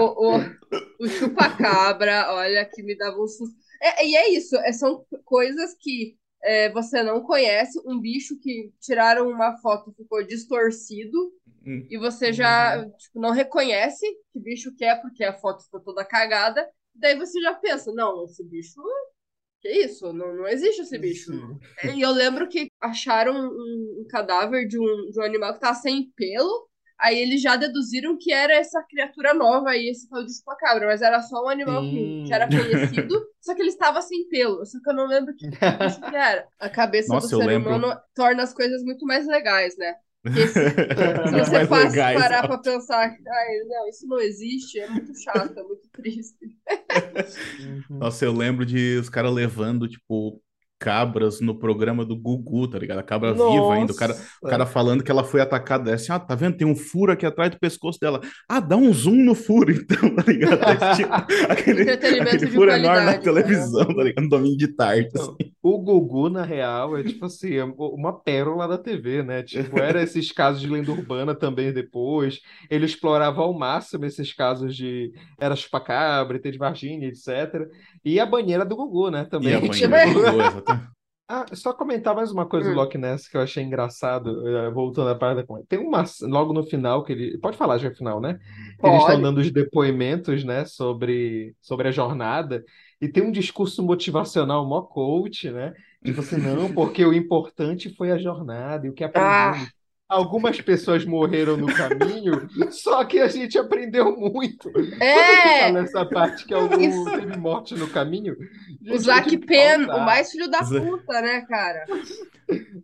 o, 0.00 0.36
o, 0.36 1.04
o 1.04 1.08
chupacabra, 1.08 2.32
olha, 2.32 2.64
que 2.64 2.82
me 2.82 2.96
dava 2.96 3.20
um 3.20 3.26
susto. 3.26 3.54
É, 3.82 4.06
e 4.06 4.16
é 4.16 4.30
isso, 4.30 4.56
é, 4.56 4.72
são 4.72 5.04
coisas 5.24 5.74
que 5.78 6.16
é, 6.42 6.70
você 6.70 7.02
não 7.02 7.22
conhece, 7.22 7.80
um 7.86 7.98
bicho 7.98 8.38
que 8.38 8.70
tiraram 8.80 9.28
uma 9.28 9.56
foto 9.58 9.94
ficou 9.96 10.22
distorcido, 10.22 11.32
Hum. 11.66 11.86
e 11.88 11.96
você 11.98 12.32
já 12.32 12.84
tipo, 12.98 13.20
não 13.20 13.30
reconhece 13.30 14.06
que 14.32 14.38
bicho 14.38 14.74
que 14.74 14.84
é, 14.84 14.94
porque 14.96 15.24
a 15.24 15.32
foto 15.32 15.64
ficou 15.64 15.80
toda 15.80 16.04
cagada, 16.04 16.68
daí 16.94 17.16
você 17.16 17.40
já 17.40 17.54
pensa, 17.54 17.92
não, 17.92 18.24
esse 18.24 18.44
bicho, 18.44 18.80
que 19.60 19.68
isso? 19.70 20.12
Não, 20.12 20.36
não 20.36 20.46
existe 20.46 20.82
esse 20.82 20.98
bicho. 20.98 21.32
E 21.94 22.00
eu 22.00 22.10
lembro 22.10 22.48
que 22.48 22.68
acharam 22.80 23.34
um, 23.34 24.02
um 24.02 24.06
cadáver 24.10 24.68
de 24.68 24.78
um, 24.78 25.10
de 25.10 25.18
um 25.18 25.22
animal 25.22 25.54
que 25.54 25.60
tava 25.60 25.74
sem 25.74 26.12
pelo, 26.14 26.68
aí 26.98 27.18
eles 27.18 27.40
já 27.40 27.56
deduziram 27.56 28.16
que 28.20 28.30
era 28.30 28.54
essa 28.54 28.82
criatura 28.82 29.32
nova 29.32 29.70
aí, 29.70 29.88
esse 29.88 30.08
tal 30.08 30.22
de 30.22 30.36
chupacabra, 30.36 30.86
mas 30.86 31.00
era 31.00 31.22
só 31.22 31.44
um 31.44 31.48
animal 31.48 31.82
que, 31.82 32.24
que 32.26 32.32
era 32.32 32.46
conhecido, 32.46 33.26
só 33.40 33.54
que 33.54 33.62
ele 33.62 33.70
estava 33.70 34.02
sem 34.02 34.28
pelo, 34.28 34.64
só 34.66 34.78
que 34.82 34.90
eu 34.90 34.94
não 34.94 35.06
lembro 35.06 35.34
que 35.34 35.46
bicho 35.48 36.00
que 36.00 36.16
era. 36.16 36.46
A 36.58 36.68
cabeça 36.68 37.12
Nossa, 37.12 37.28
do 37.28 37.42
ser 37.42 37.46
lembro. 37.46 37.74
humano 37.74 37.98
torna 38.14 38.42
as 38.42 38.52
coisas 38.52 38.82
muito 38.82 39.06
mais 39.06 39.26
legais, 39.26 39.76
né? 39.78 39.94
Se, 40.32 41.66
você 41.66 41.66
parar 42.14 42.44
ó. 42.44 42.48
pra 42.48 42.58
pensar, 42.58 43.08
ai, 43.08 43.58
não, 43.68 43.88
isso 43.88 44.06
não 44.06 44.18
existe, 44.18 44.80
é 44.80 44.88
muito 44.88 45.12
chato, 45.22 45.58
é 45.58 45.62
muito 45.62 45.86
triste. 45.92 46.56
Nossa, 47.90 48.24
eu 48.24 48.32
lembro 48.32 48.64
de 48.64 48.96
os 48.96 49.10
caras 49.10 49.32
levando, 49.32 49.86
tipo, 49.86 50.40
cabras 50.84 51.40
no 51.40 51.54
programa 51.54 52.04
do 52.04 52.14
Gugu, 52.14 52.68
tá 52.68 52.78
ligado? 52.78 52.98
A 52.98 53.02
cabra 53.02 53.32
viva 53.32 53.72
ainda. 53.72 53.94
O 53.94 53.96
cara, 53.96 54.14
o 54.42 54.46
cara 54.46 54.66
falando 54.66 55.02
que 55.02 55.10
ela 55.10 55.24
foi 55.24 55.40
atacada. 55.40 55.90
É 55.90 55.94
assim, 55.94 56.12
ah, 56.12 56.18
tá 56.18 56.34
vendo? 56.34 56.58
Tem 56.58 56.66
um 56.66 56.76
furo 56.76 57.10
aqui 57.10 57.24
atrás 57.24 57.50
do 57.50 57.58
pescoço 57.58 57.98
dela. 57.98 58.20
Ah, 58.46 58.60
dá 58.60 58.76
um 58.76 58.92
zoom 58.92 59.24
no 59.24 59.34
furo, 59.34 59.72
então, 59.72 60.10
tá 60.14 60.30
ligado? 60.30 60.60
Aí, 60.62 60.96
tipo, 60.96 61.14
aquele, 61.50 61.90
aquele 61.90 62.36
de 62.36 62.46
furo 62.48 62.70
enorme 62.70 63.06
na 63.06 63.12
né? 63.12 63.18
televisão, 63.18 63.86
tá 63.86 64.02
ligado? 64.02 64.24
No 64.24 64.28
domingo 64.28 64.58
de 64.58 64.68
tarde. 64.68 65.08
Não, 65.14 65.22
assim. 65.22 65.52
O 65.62 65.78
Gugu, 65.78 66.28
na 66.28 66.44
real, 66.44 66.98
é 66.98 67.02
tipo 67.02 67.24
assim, 67.24 67.54
é 67.54 67.64
uma 67.64 68.12
pérola 68.12 68.68
da 68.68 68.76
TV, 68.76 69.22
né? 69.22 69.42
Tipo, 69.42 69.78
era 69.78 70.02
esses 70.02 70.30
casos 70.30 70.60
de 70.60 70.68
lenda 70.68 70.92
urbana 70.92 71.34
também 71.34 71.72
depois. 71.72 72.40
Ele 72.68 72.84
explorava 72.84 73.40
ao 73.40 73.54
máximo 73.54 74.04
esses 74.04 74.34
casos 74.34 74.76
de 74.76 75.12
era 75.40 75.56
chupacabra, 75.56 76.38
de 76.38 76.58
Varginha, 76.58 77.08
etc. 77.08 77.70
E 78.04 78.20
a 78.20 78.26
banheira 78.26 78.64
do 78.64 78.76
Gugu, 78.76 79.10
né? 79.10 79.22
E 79.22 79.30
Também. 79.30 79.54
a 79.54 79.60
tipo, 79.70 79.88
banheira 79.88 80.12
do 80.12 80.20
Gugu, 80.20 80.42
exatamente. 80.42 80.73
Ah, 81.26 81.46
só 81.54 81.72
comentar 81.72 82.14
mais 82.14 82.30
uma 82.30 82.46
coisa 82.46 82.68
do 82.68 82.74
Hum. 82.74 82.76
Loch 82.76 82.98
Ness 82.98 83.28
que 83.28 83.36
eu 83.36 83.40
achei 83.40 83.62
engraçado, 83.62 84.46
eh, 84.46 84.70
voltando 84.70 85.08
à 85.08 85.14
parada 85.14 85.42
com 85.44 85.62
Tem 85.64 85.78
uma, 85.78 86.04
logo 86.22 86.52
no 86.52 86.62
final 86.62 87.02
que 87.02 87.12
ele. 87.12 87.38
Pode 87.38 87.56
falar 87.56 87.78
já 87.78 87.88
no 87.88 87.94
final, 87.96 88.20
né? 88.20 88.38
Eles 88.82 89.00
estão 89.00 89.16
Pode. 89.16 89.22
dando 89.22 89.38
os 89.38 89.50
depoimentos, 89.50 90.44
né, 90.44 90.66
sobre, 90.66 91.56
sobre 91.62 91.88
a 91.88 91.90
jornada, 91.90 92.62
e 93.00 93.08
tem 93.08 93.22
um 93.22 93.32
discurso 93.32 93.82
motivacional 93.82 94.66
mó 94.66 94.82
coach, 94.82 95.50
né? 95.50 95.72
Tipo 96.04 96.20
assim, 96.20 96.36
não, 96.36 96.70
porque 96.74 97.04
o 97.04 97.14
importante 97.14 97.94
foi 97.96 98.10
a 98.10 98.18
jornada 98.18 98.86
e 98.86 98.90
o 98.90 98.94
que 98.94 99.02
aprendemos. 99.02 99.72
Algumas 100.08 100.60
pessoas 100.60 101.04
morreram 101.04 101.56
no 101.56 101.66
caminho, 101.66 102.46
só 102.70 103.04
que 103.04 103.18
a 103.20 103.26
gente 103.28 103.58
aprendeu 103.58 104.14
muito. 104.16 104.70
É! 105.00 105.60
fala 105.60 105.78
essa 105.80 106.04
parte 106.04 106.44
que 106.44 106.52
algum 106.54 106.78
Isso. 106.78 107.04
teve 107.10 107.36
morte 107.38 107.74
no 107.74 107.88
caminho, 107.88 108.36
O 108.90 108.98
Zac 108.98 109.28
que 109.28 109.38
Penn, 109.38 109.86
o 109.88 110.00
mais 110.04 110.30
filho 110.30 110.48
da 110.48 110.62
Zac- 110.62 110.84
puta, 110.86 111.20
né, 111.22 111.40
cara? 111.48 111.84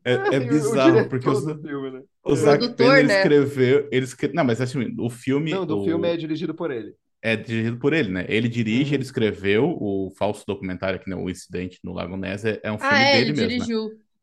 É, 0.05 0.13
é 0.37 0.39
o 0.39 0.49
bizarro, 0.49 1.09
porque 1.09 1.29
os, 1.29 1.45
filme, 1.45 1.91
né? 1.91 2.03
o 2.25 2.35
Zac 2.35 2.59
Produtor, 2.59 2.77
Penn, 2.77 2.99
ele 2.99 3.09
né? 3.09 3.17
escreveu... 3.19 3.89
Ele 3.93 4.05
escre... 4.05 4.33
Não, 4.33 4.45
mas 4.45 4.61
assim, 4.61 4.95
o 4.99 5.11
filme... 5.11 5.51
Não, 5.51 5.67
do 5.67 5.79
o- 5.79 5.85
filme 5.85 6.09
é 6.09 6.17
dirigido 6.17 6.55
por 6.55 6.71
ele. 6.71 6.95
é 7.23 7.37
dirigido 7.37 7.77
por 7.79 7.93
ele, 7.93 8.09
né? 8.09 8.25
Ele 8.29 8.49
dirige, 8.49 8.91
Uhum. 8.91 8.95
ele 8.95 9.03
escreveu 9.03 9.65
o 9.79 10.11
falso 10.19 10.43
documentário 10.47 10.97
aqui, 10.99 11.09
né? 11.11 11.17
O 11.17 11.29
Incidente 11.29 11.79
no 11.85 11.93
Lago 11.93 12.17
Ness, 12.17 12.45
é, 12.47 12.59
é 12.63 12.73
um 12.73 12.79
filme 12.79 13.05
Ah, 13.05 13.09
é, 13.09 13.13
dele 13.13 13.33
ele 13.33 13.33
mesmo, 13.33 13.59
né? 13.59 13.65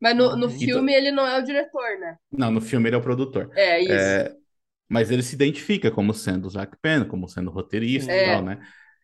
Mas 0.00 0.16
no, 0.16 0.36
no 0.36 0.48
Uhum. 0.48 0.58
filme 0.64 0.92
ele 0.94 1.10
não 1.12 1.26
é 1.26 1.38
o 1.38 1.42
diretor, 1.44 1.98
né? 2.00 2.18
Não, 2.30 2.50
no 2.50 2.60
filme 2.60 2.88
ele 2.88 2.96
é 2.96 2.98
o 2.98 3.02
produtor. 3.02 3.50
É, 3.54 3.80
isso. 3.80 4.18
É, 4.22 4.34
mas 4.88 5.10
ele 5.10 5.22
se 5.22 5.34
identifica 5.34 5.90
como 5.90 6.14
sendo 6.14 6.46
o 6.46 6.50
Zac 6.50 6.76
Penn, 6.82 7.06
como 7.06 7.28
sendo 7.28 7.50
roteirista 7.50 8.14
e 8.16 8.18
É. 8.18 8.22
tal, 8.22 8.42
né? 8.42 8.60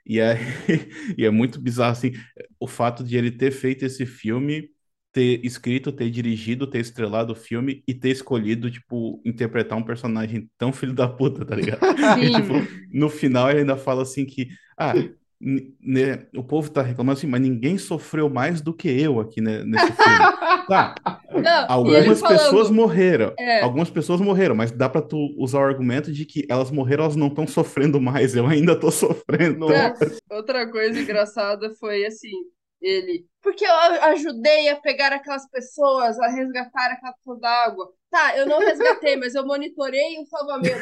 E 0.06 0.20
é, 0.20 0.36
e 1.18 1.24
é 1.24 1.30
muito 1.30 1.60
bizarro, 1.60 1.92
assim, 1.92 2.12
o 2.60 2.66
fato 2.68 3.04
de 3.04 3.16
ele 3.16 3.30
ter 3.32 3.50
feito 3.52 3.84
esse 3.84 4.06
filme, 4.06 4.70
ter 5.12 5.44
escrito, 5.44 5.92
ter 5.92 6.10
dirigido, 6.10 6.66
ter 6.68 6.80
estrelado 6.80 7.32
o 7.32 7.36
filme 7.36 7.82
e 7.88 7.94
ter 7.94 8.10
escolhido, 8.10 8.70
tipo, 8.70 9.22
interpretar 9.24 9.78
um 9.78 9.84
personagem 9.84 10.50
tão 10.58 10.72
filho 10.72 10.94
da 10.94 11.08
puta, 11.08 11.44
tá 11.46 11.56
ligado? 11.56 11.82
E, 12.16 12.30
tipo, 12.30 12.66
no 12.92 13.08
final 13.10 13.50
ele 13.50 13.60
ainda 13.60 13.76
fala 13.76 14.02
assim 14.02 14.26
que, 14.26 14.48
ah, 14.78 15.08
né, 15.44 16.26
o 16.34 16.42
povo 16.42 16.70
tá 16.70 16.80
reclamando 16.80 17.18
assim, 17.18 17.26
mas 17.26 17.40
ninguém 17.40 17.76
sofreu 17.76 18.30
mais 18.30 18.62
do 18.62 18.72
que 18.72 18.88
eu 18.88 19.20
aqui 19.20 19.42
né, 19.42 19.62
nesse 19.64 19.92
filme. 19.92 19.94
Tá, 20.64 20.94
Não, 21.30 21.66
algumas 21.68 22.20
falando, 22.20 22.38
pessoas 22.38 22.70
morreram. 22.70 23.34
É. 23.38 23.60
Algumas 23.60 23.90
pessoas 23.90 24.18
morreram, 24.18 24.54
mas 24.54 24.70
dá 24.70 24.88
pra 24.88 25.02
tu 25.02 25.34
usar 25.36 25.58
o 25.58 25.64
argumento 25.64 26.10
de 26.10 26.24
que 26.24 26.46
elas 26.48 26.70
morreram, 26.70 27.04
elas 27.04 27.16
não 27.16 27.26
estão 27.26 27.46
sofrendo 27.46 28.00
mais. 28.00 28.34
Eu 28.34 28.46
ainda 28.46 28.74
tô 28.74 28.90
sofrendo. 28.90 29.66
Outra 30.30 30.66
coisa 30.70 30.98
engraçada 30.98 31.70
foi 31.78 32.06
assim, 32.06 32.32
ele. 32.80 33.26
Porque 33.42 33.62
eu 33.62 33.74
ajudei 34.04 34.70
a 34.70 34.76
pegar 34.76 35.12
aquelas 35.12 35.46
pessoas, 35.50 36.18
a 36.18 36.28
resgatar 36.28 36.92
aquelas 36.92 37.16
pessoas 37.16 37.40
da 37.40 37.50
água. 37.64 37.92
Tá, 38.10 38.38
eu 38.38 38.46
não 38.46 38.60
resgatei, 38.60 39.16
mas 39.18 39.34
eu 39.34 39.44
monitorei 39.44 40.18
o 40.18 40.26
salvamento. 40.26 40.80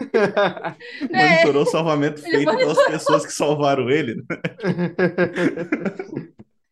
É, 1.12 1.12
monitorou 1.12 1.62
o 1.62 1.66
salvamento 1.66 2.20
Ele 2.24 2.28
feito 2.30 2.56
pelas 2.58 2.82
pessoas 2.82 3.24
que 3.26 3.32
salvaram 3.32 3.90
ele. 3.90 4.16
né? 4.16 4.38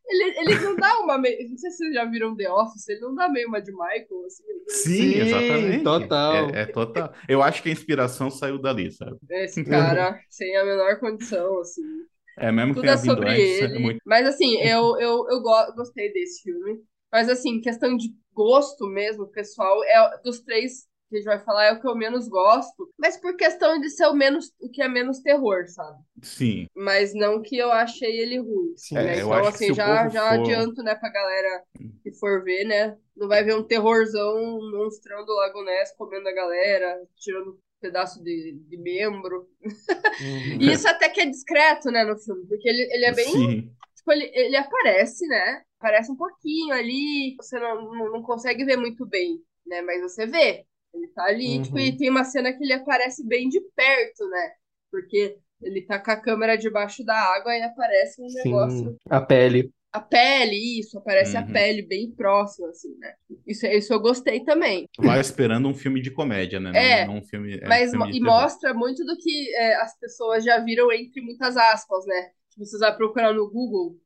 ele, 0.09 0.39
ele 0.41 0.61
não 0.61 0.79
dá 0.79 0.99
uma 1.01 1.19
meio. 1.19 1.49
Não 1.51 1.59
sei 1.59 1.71
se 1.71 1.79
vocês 1.79 1.95
já 1.95 2.05
viram 2.05 2.37
The 2.37 2.51
Office, 2.51 2.89
ele 2.89 3.01
não 3.01 3.15
dá 3.15 3.29
meio 3.29 3.49
uma 3.49 3.61
de 3.61 3.73
Michael, 3.73 4.25
assim. 4.27 4.45
Sim, 4.69 5.15
Sim, 5.15 5.19
exatamente. 5.19 5.83
total. 5.83 6.53
É, 6.55 6.63
é 6.63 6.67
total. 6.67 7.13
Eu 7.29 7.43
acho 7.43 7.63
que 7.63 7.69
a 7.69 7.73
inspiração 7.73 8.31
saiu 8.31 8.59
dali, 8.61 8.91
sabe? 8.91 9.19
Esse 9.29 9.65
cara, 9.65 10.21
sem 10.31 10.57
a 10.57 10.65
menor 10.65 10.99
condição, 11.01 11.61
assim. 11.61 11.83
É 12.39 12.51
mesmo 12.53 12.75
que 12.75 12.81
Tudo 12.81 12.81
tenha 12.81 12.95
é 12.95 12.97
vindo 12.97 13.23
sobre 13.23 13.29
antes, 13.29 13.61
é 13.61 13.69
ele. 13.71 13.79
muito. 13.79 14.01
Mas 14.05 14.27
assim, 14.29 14.57
eu, 14.59 14.99
eu, 15.01 15.29
eu 15.31 15.43
go- 15.43 15.75
gostei 15.77 16.13
desse 16.13 16.43
filme. 16.43 16.83
Mas 17.13 17.29
assim, 17.29 17.61
questão 17.61 17.97
de 17.97 18.15
gosto 18.35 18.87
mesmo, 18.89 19.29
pessoal, 19.29 19.83
é 19.85 20.21
dos 20.23 20.41
três 20.41 20.87
que 21.09 21.17
a 21.17 21.19
gente 21.19 21.27
vai 21.27 21.39
falar, 21.45 21.65
é 21.67 21.73
o 21.73 21.81
que 21.81 21.87
eu 21.89 21.95
menos 21.97 22.29
gosto. 22.29 22.91
Mas 22.99 23.17
por 23.17 23.37
questão 23.37 23.79
de 23.81 23.89
ser 23.91 24.07
o 24.07 24.15
menos, 24.15 24.53
o 24.61 24.69
que 24.69 24.83
é 24.83 24.89
menos 24.89 25.21
terror, 25.21 25.67
sabe? 25.69 25.99
Sim. 26.23 26.67
Mas 26.75 27.15
não 27.15 27.41
que 27.43 27.57
eu 27.57 27.71
achei 27.73 28.21
ele 28.21 28.39
ruim. 28.39 28.73
Sim. 28.77 28.95
né? 28.97 29.19
É, 29.19 29.23
eu 29.23 29.27
Então, 29.27 29.47
assim, 29.47 29.71
o 29.71 29.75
já, 29.75 30.09
já 30.09 30.29
for- 30.31 30.41
adianto, 30.41 30.83
né, 30.83 30.95
pra 30.95 31.09
galera 31.11 31.63
que 32.03 32.13
for 32.15 32.43
ver, 32.43 32.65
né? 32.65 32.97
Não 33.17 33.29
vai 33.29 33.43
ver 33.45 33.55
um 33.57 33.63
terrorzão 33.63 34.35
monstrão 34.73 35.25
do 35.25 35.33
Lago 35.35 35.63
Ness 35.65 35.95
comendo 35.97 36.29
a 36.29 36.33
galera, 36.33 37.01
tirando 37.17 37.59
pedaço 37.81 38.23
de, 38.23 38.53
de 38.69 38.77
membro. 38.77 39.49
Uhum. 39.63 39.71
E 40.61 40.73
isso 40.73 40.89
até 40.89 41.09
que 41.09 41.21
é 41.21 41.27
discreto, 41.27 41.91
né, 41.91 42.03
no 42.05 42.17
filme, 42.19 42.47
porque 42.47 42.69
ele, 42.69 42.83
ele 42.93 43.05
é 43.05 43.13
bem 43.15 43.27
Sim. 43.33 43.71
tipo, 43.95 44.13
ele, 44.13 44.31
ele 44.35 44.57
aparece, 44.57 45.27
né? 45.27 45.63
Aparece 45.79 46.11
um 46.11 46.17
pouquinho 46.17 46.75
ali, 46.75 47.37
você 47.39 47.59
não, 47.59 47.93
não, 47.93 48.13
não 48.13 48.23
consegue 48.23 48.65
ver 48.65 48.77
muito 48.79 49.05
bem, 49.07 49.39
né? 49.67 49.83
Mas 49.83 50.01
você 50.01 50.27
vê. 50.27 50.65
Ele 50.97 51.09
tá 51.09 51.25
ali, 51.25 51.61
Uhum. 51.61 51.63
tipo, 51.63 51.79
e 51.79 51.97
tem 51.97 52.11
uma 52.11 52.25
cena 52.25 52.53
que 52.53 52.63
ele 52.65 52.73
aparece 52.73 53.27
bem 53.27 53.49
de 53.49 53.61
perto, 53.75 54.29
né? 54.31 54.51
Porque 54.91 55.39
ele 55.63 55.83
tá 55.83 55.99
com 55.99 56.11
a 56.11 56.21
câmera 56.21 56.57
debaixo 56.57 57.05
da 57.05 57.15
água 57.17 57.55
e 57.57 57.63
aparece 57.63 58.23
um 58.23 58.31
Sim, 58.31 58.33
negócio. 58.33 58.97
a 59.11 59.21
pele. 59.21 59.73
a 59.93 60.01
pele, 60.01 60.81
isso, 60.81 60.99
aparece 60.99 61.37
a 61.37 61.43
Uhum. 61.43 61.47
pele 61.47 61.83
bem 61.83 62.11
próxima, 62.13 62.69
assim, 62.69 62.95
né? 62.99 63.15
Isso, 63.47 63.67
isso 63.67 63.93
eu 63.93 64.01
gostei 64.01 64.45
também. 64.45 64.89
Vai 64.99 65.21
esperando 65.21 65.69
um 65.69 65.75
filme 65.75 66.01
de 66.03 66.11
comédia, 66.11 66.59
né? 66.61 66.73
Não, 66.73 67.01
É, 67.01 67.03
não 67.03 67.19
um 67.19 67.23
filme, 67.25 67.59
é, 67.63 67.79
Mas 67.79 67.91
filme 67.91 68.05
mo- 68.05 68.09
de 68.09 68.15
e 68.15 68.21
mostra 68.21 68.75
muito 68.75 69.05
do 69.05 69.17
que 69.19 69.55
é, 69.57 69.77
as 69.77 69.99
pessoas 69.99 70.45
já 70.45 70.59
viram 70.61 70.93
entre 70.93 71.21
muitas 71.23 71.57
aspas, 71.57 72.07
né? 72.07 72.31
Tipo, 72.51 72.67
você 72.67 72.79
vai 72.79 72.97
procurar 72.97 73.33
no 73.35 73.51
Google 73.51 73.99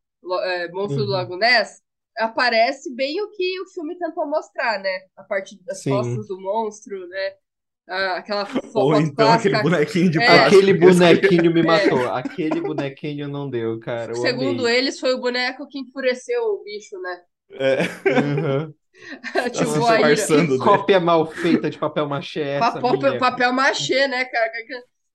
é, 0.44 0.68
Monstro 0.72 1.04
do 1.04 1.10
Uhum. 1.10 1.12
Lago 1.12 1.36
Ness, 1.36 1.82
aparece 2.18 2.94
bem 2.94 3.20
o 3.22 3.30
que 3.30 3.60
o 3.62 3.66
filme 3.68 3.98
tentou 3.98 4.26
mostrar, 4.28 4.78
né? 4.80 4.90
A 5.16 5.24
parte 5.24 5.58
das 5.64 5.82
Sim. 5.82 5.90
costas 5.90 6.28
do 6.28 6.40
monstro, 6.40 7.06
né? 7.08 7.34
Ah, 7.88 8.16
aquela 8.18 8.46
Ou 8.74 8.96
então 8.96 9.32
aquele 9.32 9.54
clássica. 9.54 9.62
bonequinho 9.62 10.10
de 10.10 10.18
É. 10.18 10.26
plástico. 10.26 10.46
Aquele 10.46 10.74
bonequinho 10.74 11.52
me 11.52 11.60
É. 11.60 11.64
matou. 11.64 12.08
Aquele 12.08 12.60
bonequinho 12.60 13.28
não 13.28 13.48
deu, 13.50 13.78
cara. 13.80 14.12
Eu 14.12 14.16
Segundo 14.16 14.60
amei. 14.62 14.78
eles, 14.78 15.00
foi 15.00 15.14
o 15.14 15.20
boneco 15.20 15.66
que 15.68 15.78
enfureceu 15.80 16.42
o 16.42 16.62
bicho, 16.62 17.00
né? 17.00 17.22
É, 17.52 17.78
Uhum. 18.06 18.74
tipo, 19.52 19.66
se 19.82 19.92
a 19.92 20.00
ira. 20.00 20.14
disfarçando 20.14 20.58
dele. 20.58 20.58
Cópia 20.58 21.00
mal 21.00 21.26
feita 21.26 21.70
de 21.70 21.78
papel 21.78 22.08
machê 22.08 22.40
é 22.40 22.48
essa, 22.58 22.80
Papel, 22.80 23.18
papel 23.18 23.52
machê, 23.52 24.06
né, 24.08 24.24
cara? 24.26 24.50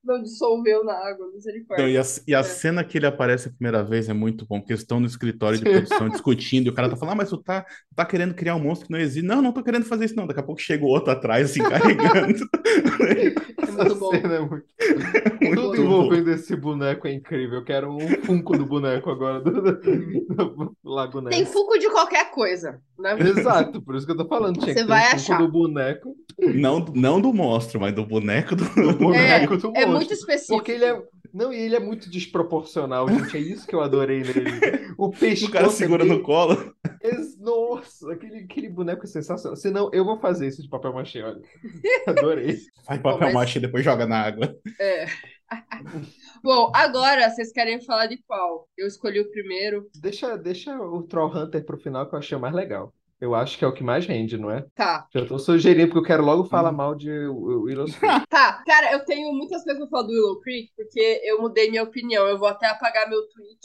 Não 0.05 0.21
dissolveu 0.21 0.83
na 0.83 0.93
água, 0.93 1.27
misericórdia. 1.33 1.83
Então, 1.83 1.89
e 1.89 1.97
a, 1.97 2.03
e 2.27 2.35
a 2.35 2.39
É. 2.39 2.43
cena 2.43 2.83
que 2.83 2.97
ele 2.97 3.05
aparece 3.07 3.47
a 3.47 3.51
primeira 3.51 3.83
vez 3.83 4.07
é 4.07 4.13
muito 4.13 4.45
bom, 4.45 4.59
porque 4.59 4.73
eles 4.73 4.81
estão 4.81 4.99
no 4.99 5.05
escritório 5.07 5.57
de 5.57 5.63
produção 5.63 6.07
discutindo, 6.09 6.67
e 6.67 6.69
o 6.69 6.73
cara 6.73 6.89
tá 6.89 6.95
falando, 6.95 7.13
ah, 7.13 7.17
mas 7.17 7.29
tu 7.29 7.37
tá, 7.37 7.65
tá 7.95 8.05
querendo 8.05 8.33
criar 8.33 8.55
um 8.55 8.59
monstro 8.59 8.87
que 8.87 8.93
não 8.93 8.99
existe. 8.99 9.25
Não, 9.25 9.41
não 9.41 9.51
tô 9.51 9.63
querendo 9.63 9.85
fazer 9.85 10.05
isso, 10.05 10.15
não. 10.15 10.27
Daqui 10.27 10.39
a 10.39 10.43
pouco 10.43 10.61
chega 10.61 10.83
o 10.85 10.89
outro 10.89 11.11
atrás, 11.11 11.49
assim, 11.49 11.61
carregando. 11.67 12.15
É 12.15 12.25
muito 12.25 13.95
bom. 13.99 14.13
Essa 14.13 14.21
cena 14.21 14.35
é 14.35 14.39
muito... 14.39 14.65
Muito 15.45 15.61
Tudo 15.61 15.75
bom. 15.77 15.83
envolvendo 15.83 16.31
esse 16.31 16.55
boneco 16.55 17.07
é 17.07 17.13
incrível. 17.13 17.59
Eu 17.59 17.63
quero 17.63 17.91
um 17.91 17.99
funko 18.23 18.57
do 18.57 18.65
boneco 18.65 19.11
agora 19.11 19.39
do, 19.41 19.51
do, 19.51 19.75
do 19.75 20.75
Lago 20.83 21.21
Ness. 21.21 21.35
Tem 21.35 21.45
Funko 21.45 21.77
de 21.77 21.87
qualquer 21.91 22.31
coisa, 22.31 22.79
né? 22.97 23.15
Exato, 23.19 23.79
por 23.81 23.95
isso 23.95 24.05
que 24.07 24.11
eu 24.13 24.17
tô 24.17 24.27
falando. 24.27 24.59
Tinha 24.59 24.73
Você 24.73 24.85
vai 24.85 25.01
um 25.01 25.05
funko 25.05 25.15
achar. 25.17 25.37
do 25.37 25.47
boneco. 25.47 26.15
Não, 26.39 26.79
não 26.95 27.21
do 27.21 27.31
monstro, 27.31 27.79
mas 27.79 27.93
do 27.93 28.03
boneco 28.05 28.55
do. 28.55 28.65
Do 28.65 28.93
boneco 28.97 29.57
do 29.57 29.71
É 29.75 29.85
monstro. 29.85 29.94
Muito 29.95 30.13
específico. 30.13 30.57
Porque 30.57 30.71
ele 30.71 30.85
é. 30.85 31.01
Não, 31.33 31.51
e 31.51 31.57
ele 31.57 31.75
é 31.75 31.79
muito 31.79 32.09
desproporcional, 32.09 33.09
gente. 33.09 33.35
É 33.35 33.39
isso 33.39 33.67
que 33.67 33.75
eu 33.75 33.81
adorei 33.81 34.21
nele. 34.21 34.49
O 34.97 35.09
pescoço. 35.09 35.45
O 35.49 35.51
cara 35.53 35.67
é 35.67 35.69
segura 35.69 36.03
bem- 36.05 36.13
no 36.13 36.23
colo. 36.23 36.73
Ex- 37.01 37.37
Nossa, 37.37 38.13
aquele, 38.13 38.39
aquele 38.45 38.69
boneco 38.69 39.03
é 39.03 39.07
sensacional. 39.07 39.55
Senão, 39.57 39.89
eu 39.93 40.05
vou 40.05 40.17
fazer 40.17 40.47
isso 40.47 40.61
de 40.61 40.69
papel 40.69 40.93
machê, 40.93 41.21
olha. 41.21 41.41
Adorei. 42.07 42.57
Faz 42.85 43.01
Bom, 43.01 43.11
papel 43.11 43.27
mas- 43.27 43.33
machê 43.33 43.59
e 43.59 43.61
depois 43.63 43.83
joga 43.83 44.05
na 44.05 44.21
água. 44.21 44.55
É. 44.79 45.05
Bom, 46.43 46.71
agora 46.73 47.29
vocês 47.29 47.51
querem 47.51 47.83
falar 47.83 48.07
de 48.07 48.17
qual? 48.25 48.67
Eu 48.77 48.87
escolhi 48.87 49.19
o 49.19 49.29
primeiro. 49.29 49.87
Deixa, 50.01 50.37
deixa 50.37 50.75
o 50.79 51.03
Troll 51.03 51.35
Hunter 51.35 51.63
pro 51.65 51.77
final 51.77 52.07
que 52.07 52.15
eu 52.15 52.19
achei 52.19 52.37
o 52.37 52.41
mais 52.41 52.53
legal. 52.53 52.93
Eu 53.21 53.33
acho 53.33 53.57
que 53.57 53.63
é 53.63 53.67
o 53.67 53.71
que 53.73 53.81
mais 53.83 54.05
rende, 54.05 54.37
não 54.37 54.51
é? 54.51 54.65
Tá. 54.75 55.07
Já 55.13 55.25
tô 55.25 55.39
sugerindo 55.39 55.87
porque 55.87 55.99
eu 55.99 56.03
quero 56.03 56.23
logo 56.23 56.43
falar 56.45 56.71
Hum. 56.71 56.75
mal 56.75 56.93
de 56.95 57.09
Willow 57.09 57.85
Smith. 57.85 58.01
Tá, 58.29 58.61
cara, 58.67 58.91
eu 58.91 59.05
tenho 59.05 59.31
muitas 59.33 59.63
coisas 59.63 59.79
pra 59.81 59.89
falar 59.89 60.03
do 60.03 60.09
Willow 60.13 60.41
Creek, 60.41 60.69
porque 60.75 61.21
eu 61.23 61.41
mudei 61.41 61.69
minha 61.69 61.83
opinião. 61.83 62.27
Eu 62.27 62.37
vou 62.37 62.49
até 62.49 62.67
apagar 62.67 63.07
meu 63.09 63.21
tweet. 63.29 63.59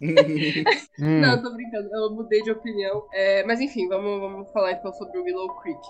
Hum, 1.00 1.20
Não, 1.20 1.42
tô 1.42 1.52
brincando, 1.52 1.88
eu 1.92 2.10
mudei 2.12 2.40
de 2.42 2.50
opinião. 2.52 3.06
É, 3.12 3.44
mas 3.44 3.60
enfim, 3.60 3.88
vamos, 3.88 4.20
vamos 4.20 4.50
falar 4.52 4.72
então 4.72 4.92
sobre 4.92 5.18
o 5.18 5.24
Willow 5.24 5.48
Creek. 5.60 5.80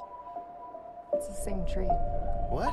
It's 1.14 1.28
the 1.28 1.34
same 1.34 1.64
tree. 1.66 1.86
What? 2.50 2.72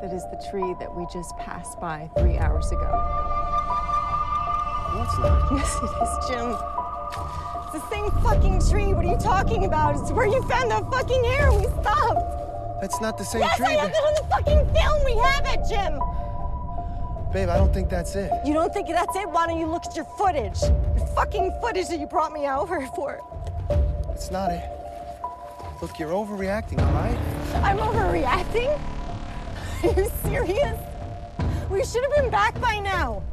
That 0.00 0.14
is 0.14 0.24
the 0.30 0.36
tree 0.50 0.74
that 0.80 0.92
we 0.96 1.06
just 1.12 1.34
passed 1.36 1.78
by 1.80 2.10
three 2.18 2.38
hours 2.38 2.70
ago. 2.72 2.88
No, 4.94 5.02
it's 5.02 5.18
not. 5.18 5.52
Yes, 5.52 5.76
it 5.76 5.90
is, 6.02 6.28
Jim. 6.28 6.56
It's 7.74 7.82
the 7.82 7.90
same 7.90 8.10
fucking 8.22 8.60
tree. 8.70 8.94
What 8.94 9.04
are 9.04 9.08
you 9.08 9.18
talking 9.18 9.64
about? 9.64 10.00
It's 10.00 10.12
where 10.12 10.26
you 10.26 10.40
found 10.42 10.70
the 10.70 10.88
fucking 10.92 11.24
hair 11.24 11.52
we 11.52 11.64
stopped. 11.64 12.80
That's 12.80 13.00
not 13.00 13.18
the 13.18 13.24
same 13.24 13.40
Yes, 13.40 13.56
tree. 13.56 13.66
I 13.66 13.72
have 13.72 13.90
it 13.90 13.96
on 13.96 14.14
the 14.14 14.28
fucking 14.28 14.72
film. 14.72 15.04
We 15.04 15.16
have 15.16 15.44
it, 15.46 15.60
Jim. 15.68 15.98
Babe, 17.32 17.48
I 17.48 17.56
don't 17.56 17.74
think 17.74 17.88
that's 17.90 18.14
it. 18.14 18.30
You 18.46 18.54
don't 18.54 18.72
think 18.72 18.86
that's 18.86 19.16
it? 19.16 19.28
Why 19.28 19.48
don't 19.48 19.58
you 19.58 19.66
look 19.66 19.86
at 19.86 19.96
your 19.96 20.04
footage? 20.04 20.62
Your 20.62 21.06
fucking 21.16 21.52
footage 21.60 21.88
that 21.88 21.98
you 21.98 22.06
brought 22.06 22.32
me 22.32 22.48
over 22.48 22.86
for. 22.94 23.20
It's 24.10 24.30
not 24.30 24.52
it. 24.52 24.70
Look, 25.82 25.98
you're 25.98 26.10
overreacting, 26.10 26.78
all 26.78 26.92
right? 26.92 27.18
I'm 27.64 27.78
overreacting? 27.78 28.70
Are 29.82 30.00
you 30.00 30.08
serious? 30.22 30.78
We 31.68 31.84
should 31.84 32.04
have 32.04 32.14
been 32.22 32.30
back 32.30 32.60
by 32.60 32.78
now. 32.78 33.24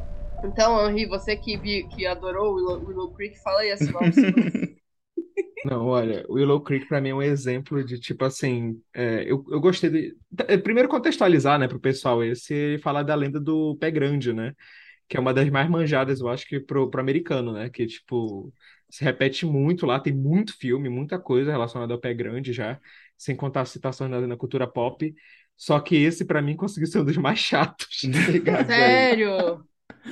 Então, 0.44 0.88
Henri, 0.88 1.06
você 1.06 1.36
que, 1.36 1.56
vi- 1.56 1.88
que 1.88 2.06
adorou 2.06 2.52
o 2.52 2.54
Willow, 2.56 2.84
Willow 2.86 3.12
Creek, 3.14 3.38
fala 3.42 3.60
aí 3.60 3.70
a 3.72 3.76
sinopse. 3.76 4.26
Não, 5.64 5.86
olha, 5.86 6.24
Willow 6.28 6.60
Creek 6.60 6.86
pra 6.86 7.00
mim 7.00 7.10
é 7.10 7.14
um 7.14 7.22
exemplo 7.22 7.84
de 7.84 7.98
tipo 8.00 8.24
assim, 8.24 8.82
é, 8.92 9.22
eu, 9.30 9.44
eu 9.48 9.60
gostei 9.60 9.90
de 9.90 10.16
é, 10.48 10.56
primeiro 10.58 10.88
contextualizar, 10.88 11.56
né, 11.58 11.68
pro 11.68 11.78
pessoal 11.78 12.22
esse 12.24 12.52
e 12.74 12.78
falar 12.78 13.04
da 13.04 13.14
lenda 13.14 13.38
do 13.40 13.76
Pé 13.76 13.88
Grande, 13.90 14.32
né, 14.32 14.54
que 15.08 15.16
é 15.16 15.20
uma 15.20 15.34
das 15.34 15.50
mais 15.50 15.68
manjadas, 15.70 16.20
eu 16.20 16.28
acho 16.28 16.46
que 16.48 16.60
pro, 16.60 16.90
pro 16.90 17.00
americano, 17.02 17.52
né, 17.52 17.70
que 17.70 17.86
tipo 17.86 18.54
se 18.90 19.04
repete 19.04 19.46
muito 19.46 19.86
lá, 19.86 20.00
tem 20.00 20.14
muito 20.14 20.56
filme, 20.58 20.88
muita 20.88 21.18
coisa 21.18 21.50
relacionada 21.52 21.92
ao 21.94 22.00
Pé 22.00 22.14
Grande 22.14 22.54
já, 22.54 22.80
sem 23.18 23.36
contar 23.36 23.66
citações 23.66 24.10
na, 24.10 24.20
na 24.26 24.38
cultura 24.38 24.66
pop. 24.68 25.14
Só 25.56 25.80
que 25.80 25.96
esse 25.96 26.24
pra 26.26 26.42
mim 26.42 26.56
conseguiu 26.56 26.88
ser 26.88 27.00
um 27.00 27.04
dos 27.04 27.16
mais 27.18 27.38
chatos, 27.40 28.08
tá 28.24 28.32
ligado? 28.32 28.68
Sério? 28.68 29.66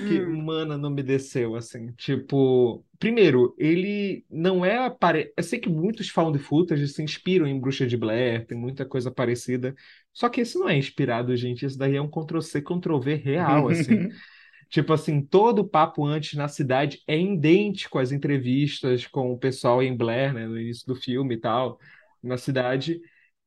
Que, 0.04 0.20
Hum. 0.20 0.42
mano, 0.44 0.78
não 0.78 0.90
me 0.90 1.02
desceu, 1.02 1.54
assim. 1.54 1.92
Tipo, 1.92 2.84
primeiro, 2.98 3.54
ele 3.58 4.24
não 4.30 4.64
é 4.64 4.78
apare... 4.78 5.32
Eu 5.36 5.42
sei 5.42 5.58
que 5.58 5.68
muitos 5.68 6.08
found 6.08 6.38
footage 6.38 6.88
se 6.88 7.02
inspiram 7.02 7.46
em 7.46 7.58
Bruxa 7.60 7.86
de 7.86 7.96
Blair, 7.96 8.46
tem 8.46 8.56
muita 8.56 8.86
coisa 8.86 9.10
parecida. 9.10 9.74
Só 10.12 10.28
que 10.28 10.40
esse 10.40 10.58
não 10.58 10.68
é 10.68 10.76
inspirado, 10.78 11.36
gente. 11.36 11.66
Isso 11.66 11.78
daí 11.78 11.96
é 11.96 12.00
um 12.02 12.08
Ctrl-C, 12.10 12.62
Ctrl-V 12.62 13.14
real, 13.16 13.68
assim. 13.68 14.06
Tipo 14.70 14.92
assim, 14.92 15.20
todo 15.24 15.60
o 15.60 15.68
papo 15.68 16.04
antes 16.06 16.34
na 16.34 16.48
cidade 16.48 17.02
é 17.06 17.18
idêntico 17.20 17.98
às 17.98 18.12
entrevistas 18.12 19.06
com 19.06 19.32
o 19.32 19.38
pessoal 19.38 19.82
em 19.82 19.96
Blair, 19.96 20.32
né, 20.32 20.46
no 20.46 20.58
início 20.60 20.86
do 20.86 20.94
filme 20.94 21.34
e 21.34 21.40
tal, 21.40 21.78
na 22.22 22.36
cidade. 22.38 23.00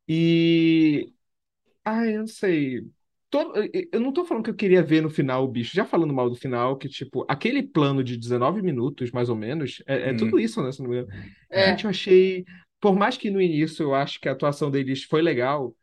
E. 0.07 1.11
Ai, 1.85 2.15
eu 2.15 2.19
não 2.21 2.27
sei. 2.27 2.81
Todo- 3.33 3.53
Eu 3.91 3.99
não 3.99 4.13
tô 4.13 4.23
falando 4.25 4.43
que 4.43 4.49
eu 4.51 4.55
queria 4.55 4.83
ver 4.83 5.01
no 5.01 5.09
final 5.09 5.43
o 5.43 5.47
bicho, 5.47 5.75
já 5.75 5.83
falando 5.85 6.13
mal 6.13 6.29
do 6.29 6.35
final, 6.35 6.77
que, 6.77 6.87
tipo, 6.87 7.25
aquele 7.27 7.63
plano 7.63 8.03
de 8.03 8.15
19 8.15 8.61
minutos, 8.61 9.11
mais 9.11 9.27
ou 9.29 9.35
menos, 9.35 9.81
é, 9.87 10.09
é 10.09 10.13
Hum. 10.13 10.17
tudo 10.17 10.39
isso, 10.39 10.61
né? 10.61 10.71
Se 10.71 10.81
não 10.83 10.89
me 10.89 10.97
engano. 10.99 11.11
É. 11.49 11.69
Gente, 11.71 11.83
eu 11.85 11.89
achei. 11.89 12.45
Por 12.79 12.95
mais 12.95 13.17
que 13.17 13.31
no 13.31 13.41
início 13.41 13.83
eu 13.83 13.95
acho 13.95 14.19
que 14.19 14.29
a 14.29 14.33
atuação 14.33 14.69
deles 14.69 15.03
foi 15.03 15.21
legal, 15.21 15.75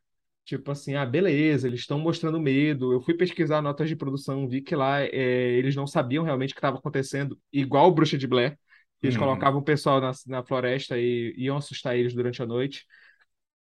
tipo 0.44 0.70
assim, 0.70 0.94
ah, 0.96 1.06
beleza, 1.06 1.66
eles 1.68 1.80
estão 1.80 1.98
mostrando 1.98 2.40
medo. 2.40 2.92
Eu 2.92 3.00
fui 3.00 3.14
pesquisar 3.14 3.62
notas 3.62 3.88
de 3.88 3.96
produção, 3.96 4.48
vi 4.48 4.60
que 4.62 4.76
lá 4.76 5.02
é, 5.02 5.10
eles 5.58 5.76
não 5.76 5.86
sabiam 5.86 6.24
realmente 6.24 6.50
o 6.52 6.54
que 6.54 6.58
estava 6.60 6.78
acontecendo, 6.78 7.38
igual 7.52 7.88
o 7.88 7.92
Bruxa 7.92 8.18
de 8.18 8.26
Blair. 8.26 8.58
Eles 9.02 9.16
Uhum. 9.16 9.20
colocavam 9.20 9.60
o 9.60 9.64
pessoal 9.64 10.00
na, 10.00 10.12
na 10.26 10.44
floresta 10.44 10.98
e 10.98 11.34
iam 11.38 11.56
assustar 11.56 11.96
eles 11.96 12.14
durante 12.14 12.42
a 12.42 12.46
noite. 12.46 12.84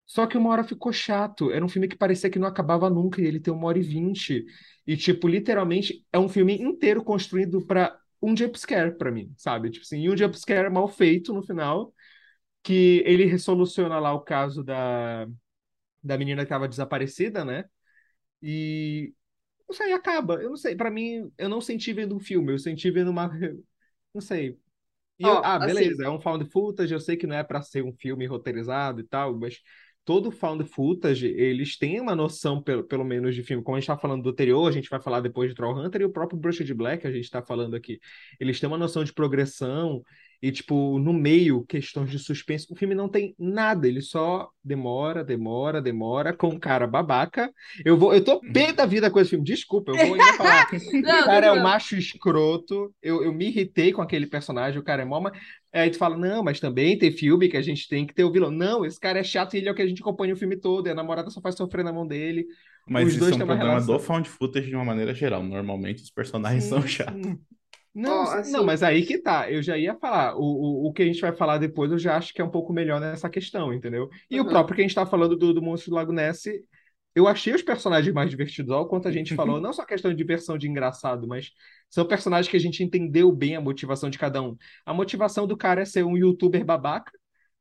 Só 0.06 0.26
que 0.26 0.38
uma 0.38 0.50
hora 0.50 0.64
ficou 0.64 0.92
chato. 0.92 1.50
Era 1.50 1.64
um 1.64 1.68
filme 1.68 1.88
que 1.88 1.96
parecia 1.96 2.30
que 2.30 2.38
não 2.38 2.48
acabava 2.48 2.88
nunca, 2.90 3.20
e 3.20 3.26
ele 3.26 3.40
tem 3.40 3.52
uma 3.52 3.66
hora 3.68 3.78
e 3.78 3.82
vinte. 3.82 4.44
E, 4.86 4.96
tipo, 4.96 5.28
literalmente, 5.28 6.06
é 6.12 6.18
um 6.18 6.28
filme 6.28 6.56
inteiro 6.60 7.02
construído 7.04 7.66
para 7.66 7.98
um 8.22 8.36
jumpscare 8.36 8.96
pra 8.96 9.10
mim, 9.10 9.32
sabe? 9.36 9.70
Tipo 9.70 9.84
assim, 9.84 10.00
e 10.02 10.10
um 10.10 10.16
jumpscare 10.16 10.70
mal 10.70 10.88
feito 10.88 11.32
no 11.32 11.42
final, 11.42 11.92
que 12.62 13.02
ele 13.06 13.24
resoluciona 13.26 13.98
lá 14.00 14.12
o 14.14 14.20
caso 14.22 14.64
da, 14.64 15.26
da 16.02 16.18
menina 16.18 16.42
que 16.42 16.46
estava 16.46 16.68
desaparecida, 16.68 17.44
né? 17.44 17.64
E 18.42 19.14
não 19.68 19.74
sei, 19.76 19.92
acaba. 19.92 20.36
Eu 20.42 20.50
não 20.50 20.56
sei, 20.56 20.76
pra 20.76 20.90
mim, 20.90 21.32
eu 21.38 21.48
não 21.48 21.60
senti 21.60 21.92
vendo 21.92 22.16
um 22.16 22.20
filme, 22.20 22.52
eu 22.52 22.58
senti 22.58 22.90
vendo 22.90 23.10
uma. 23.10 23.30
Não 24.14 24.20
sei. 24.22 24.58
Eu- 25.22 25.40
ah, 25.44 25.58
assim- 25.60 25.64
beleza, 25.74 26.04
é 26.04 26.10
um 26.10 26.20
found 26.20 26.44
footage, 26.50 26.92
eu 26.94 27.00
sei 27.00 27.16
que 27.16 27.26
não 27.26 27.36
é 27.36 27.44
pra 27.44 27.62
ser 27.62 27.84
um 27.84 27.92
filme 27.92 28.26
roteirizado 28.26 29.00
e 29.00 29.04
tal, 29.04 29.36
mas 29.38 29.60
todo 30.06 30.30
found 30.30 30.64
footage, 30.64 31.26
eles 31.26 31.76
têm 31.76 32.00
uma 32.00 32.14
noção, 32.14 32.62
pelo, 32.62 32.84
pelo 32.84 33.04
menos, 33.04 33.34
de 33.34 33.42
filme. 33.42 33.62
Como 33.62 33.76
a 33.76 33.80
gente 33.80 33.88
tá 33.88 33.98
falando 33.98 34.22
do 34.22 34.30
anterior, 34.30 34.68
a 34.68 34.72
gente 34.72 34.88
vai 34.88 35.00
falar 35.02 35.20
depois 35.20 35.50
de 35.50 35.56
Trollhunter 35.56 36.00
e 36.00 36.04
o 36.04 36.12
próprio 36.12 36.38
Bruxa 36.38 36.62
de 36.64 36.72
Black, 36.72 37.04
a 37.06 37.10
gente 37.10 37.28
tá 37.28 37.42
falando 37.42 37.74
aqui. 37.74 38.00
Eles 38.38 38.60
têm 38.60 38.68
uma 38.68 38.78
noção 38.78 39.02
de 39.02 39.12
progressão 39.12 40.04
e, 40.42 40.52
tipo, 40.52 40.98
no 40.98 41.12
meio, 41.12 41.64
questões 41.66 42.10
de 42.10 42.18
suspense. 42.18 42.66
O 42.70 42.76
filme 42.76 42.94
não 42.94 43.08
tem 43.08 43.34
nada, 43.38 43.86
ele 43.88 44.00
só 44.00 44.50
demora, 44.62 45.24
demora, 45.24 45.80
demora, 45.82 46.32
com 46.36 46.48
um 46.48 46.58
cara 46.58 46.86
babaca. 46.86 47.52
Eu 47.84 47.96
vou, 47.96 48.14
eu 48.14 48.22
tô 48.24 48.40
pé 48.50 48.72
da 48.72 48.86
vida 48.86 49.10
com 49.10 49.20
esse 49.20 49.30
filme, 49.30 49.44
desculpa, 49.44 49.90
eu 49.92 49.98
vou 49.98 50.14
ainda 50.14 50.32
falar. 50.34 50.66
Não, 51.02 51.20
O 51.20 51.24
cara 51.24 51.46
é 51.46 51.52
um 51.52 51.56
não. 51.56 51.62
macho 51.62 51.96
escroto. 51.96 52.94
Eu, 53.02 53.22
eu 53.24 53.32
me 53.32 53.46
irritei 53.48 53.92
com 53.92 54.02
aquele 54.02 54.26
personagem, 54.26 54.78
o 54.78 54.84
cara 54.84 55.02
é 55.02 55.04
mó. 55.04 55.20
ma- 55.20 55.32
Aí 55.72 55.90
tu 55.90 55.98
fala, 55.98 56.16
não, 56.16 56.42
mas 56.42 56.58
também 56.60 56.98
tem 56.98 57.10
filme 57.12 57.48
que 57.48 57.56
a 57.56 57.62
gente 57.62 57.88
tem 57.88 58.06
que 58.06 58.14
ter 58.14 58.24
o 58.24 58.32
vilão. 58.32 58.50
Não, 58.50 58.84
esse 58.84 58.98
cara 58.98 59.18
é 59.18 59.24
chato 59.24 59.54
e 59.54 59.58
ele 59.58 59.68
é 59.68 59.72
o 59.72 59.74
que 59.74 59.82
a 59.82 59.86
gente 59.86 60.00
acompanha 60.00 60.34
o 60.34 60.36
filme 60.36 60.56
todo. 60.56 60.86
E 60.86 60.90
a 60.90 60.94
namorada 60.94 61.30
só 61.30 61.40
faz 61.40 61.54
sofrer 61.56 61.84
na 61.84 61.92
mão 61.92 62.06
dele. 62.06 62.46
Mas 62.88 63.12
Os 63.12 63.14
isso 63.14 63.20
dois 63.20 63.34
é 63.34 63.36
um 63.36 63.42
têm 63.42 63.46
uma 63.46 63.56
problema 63.56 63.56
relação. 63.56 63.96
do 63.96 63.98
found 63.98 64.28
footage 64.28 64.68
de 64.68 64.74
uma 64.76 64.84
maneira 64.84 65.14
geral. 65.14 65.42
Normalmente 65.42 66.02
os 66.02 66.10
personagens 66.10 66.64
são 66.64 66.80
Sim, 66.80 66.86
chatos. 66.86 67.28
sim. 67.28 67.46
Não, 68.04 68.22
s- 68.22 68.38
assim- 68.38 68.50
não, 68.50 68.62
mas 68.64 68.82
aí 68.82 69.04
que 69.06 69.18
tá. 69.18 69.50
Eu 69.50 69.62
já 69.62 69.76
ia 69.78 69.94
falar. 69.96 70.36
O, 70.36 70.40
o, 70.42 70.88
o 70.88 70.92
que 70.92 71.02
a 71.02 71.06
gente 71.06 71.20
vai 71.20 71.32
falar 71.34 71.58
depois, 71.58 71.90
eu 71.90 71.98
já 71.98 72.16
acho 72.16 72.34
que 72.34 72.40
é 72.42 72.44
um 72.44 72.50
pouco 72.50 72.72
melhor 72.72 73.00
nessa 73.00 73.30
questão, 73.30 73.72
entendeu? 73.72 74.08
E 74.30 74.40
o 74.40 74.44
Uhum. 74.44 74.48
próprio 74.48 74.76
que 74.76 74.82
a 74.82 74.84
gente 74.86 74.94
tá 74.94 75.06
falando 75.06 75.36
do, 75.36 75.54
do 75.54 75.62
Monstro 75.62 75.90
do 75.90 75.96
Lago 75.96 76.12
Ness, 76.12 76.44
eu 77.14 77.26
achei 77.26 77.54
os 77.54 77.62
personagens 77.62 78.12
mais 78.14 78.28
divertidos, 78.30 78.70
ao 78.72 78.86
quanto 78.88 79.08
a 79.08 79.12
gente 79.12 79.34
falou, 79.34 79.58
não 79.60 79.72
só 79.72 79.84
questão 79.86 80.10
de 80.10 80.16
diversão 80.18 80.58
de 80.58 80.68
engraçado, 80.68 81.26
mas 81.26 81.50
são 81.88 82.06
personagens 82.06 82.50
que 82.50 82.56
a 82.56 82.60
gente 82.60 82.82
entendeu 82.84 83.32
bem 83.32 83.56
a 83.56 83.60
motivação 83.62 84.10
de 84.10 84.18
cada 84.18 84.42
um. 84.42 84.56
A 84.84 84.92
motivação 84.92 85.46
do 85.46 85.56
cara 85.56 85.80
é 85.82 85.84
ser 85.86 86.04
um 86.04 86.16
youtuber 86.18 86.64
babaca, 86.64 87.10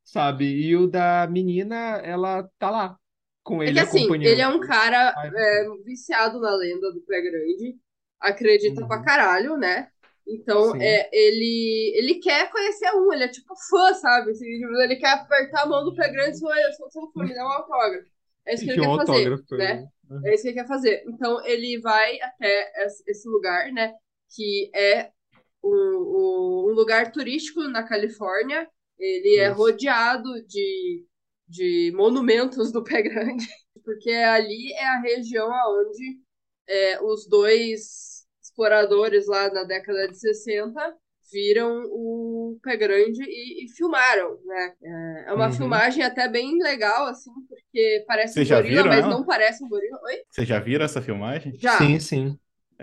sabe? 0.04 0.46
E 0.46 0.76
o 0.76 0.88
da 0.88 1.26
menina, 1.28 1.76
ela 2.04 2.50
tá 2.60 2.70
lá 2.70 2.98
com 3.44 3.64
É 3.64 3.72
ele 3.72 3.80
que 3.82 3.82
assim, 3.82 4.18
ele 4.22 4.42
é 4.42 4.48
um 4.48 4.60
cara 4.60 5.20
é, 5.36 5.70
viciado 5.84 6.40
na 6.40 6.56
lenda 6.56 6.92
do 6.94 7.02
Pé 7.02 7.22
Grande, 7.22 7.78
acredita 8.20 8.82
Uhum. 8.82 8.88
pra 8.88 9.02
caralho, 9.04 9.58
né? 9.58 9.92
Então, 10.28 10.72
Sim. 10.72 10.82
é, 10.82 11.10
ele, 11.14 11.94
ele 11.96 12.16
quer 12.16 12.50
conhecer 12.52 12.92
um, 12.94 13.14
ele 13.14 13.26
é 13.26 13.28
tipo 13.28 13.54
fã, 13.70 13.94
sabe? 13.94 14.32
Assim, 14.32 14.46
tipo, 14.46 14.74
ele 14.82 14.96
quer 14.96 15.14
apertar 15.14 15.64
a 15.64 15.66
mão 15.68 15.84
do 15.84 15.96
Pé 15.96 16.10
Grande 16.10 16.38
e 16.38 16.40
falar, 16.40 16.62
eu 16.62 16.74
sou 16.74 16.90
seu 16.90 17.12
fã, 17.12 17.24
me 17.24 17.34
dá 17.34 17.46
um 17.46 17.52
autógrafo. 17.52 18.10
É 18.46 18.54
isso 18.56 18.64
que 18.64 18.72
ele 18.72 18.82
quer 18.82 18.96
fazer, 18.96 19.44
né? 19.52 19.88
Uhum. 20.10 20.28
É 20.28 20.34
isso 20.34 20.44
que 20.44 20.50
ele 20.50 20.56
quer 20.56 20.68
fazer. 20.68 21.04
Então, 21.08 21.46
ele 21.46 21.80
vai 21.80 22.20
até 22.22 22.72
esse 23.08 23.28
lugar, 23.30 23.72
né? 23.72 23.94
Que 24.36 24.72
é 24.74 25.12
um, 25.64 26.70
um- 26.70 26.74
lugar 26.74 27.12
turístico 27.12 27.64
na 27.68 27.84
Califórnia. 27.84 28.68
Ele 28.98 29.38
é 29.40 29.50
Isso. 29.50 29.58
rodeado 29.58 30.30
de, 30.48 31.06
de 31.48 31.92
monumentos 31.96 32.72
do 32.72 32.84
Pé 32.84 33.02
Grande, 33.04 33.48
porque 33.84 34.12
ali 34.12 34.72
é 34.74 34.86
a 34.86 35.02
região 35.02 35.50
onde 35.50 36.20
é, 36.68 37.02
os 37.04 37.28
dois 37.28 38.15
exploradores 38.56 39.28
lá 39.28 39.52
na 39.54 39.64
década 39.64 40.08
de 40.08 40.18
60 40.18 40.96
viram 41.32 41.84
o 41.88 42.58
Pé 42.64 42.78
Grande 42.78 43.22
e, 43.24 43.66
e 43.66 43.70
filmaram, 43.76 44.40
né? 44.46 44.74
É, 44.84 45.26
é 45.30 45.34
uma 45.34 45.48
Uhum. 45.48 45.58
filmagem 45.58 46.04
até 46.04 46.28
bem 46.30 46.58
legal, 46.62 47.08
assim, 47.08 47.32
porque 47.50 48.04
parece 48.08 48.40
um 48.40 48.46
já 48.46 48.62
gorila, 48.62 48.68
viram 48.68 48.90
mas 48.90 49.06
ela? 49.06 49.10
não 49.10 49.26
parece 49.26 49.64
um 49.64 49.68
gorila. 49.70 50.00
Oi? 50.04 50.22
Vocês 50.30 50.48
já 50.48 50.60
viram 50.60 50.86
essa 50.86 51.02
filmagem? 51.02 51.58
Já, 51.60 51.78
Sim, 51.78 52.00
sim. 52.00 52.38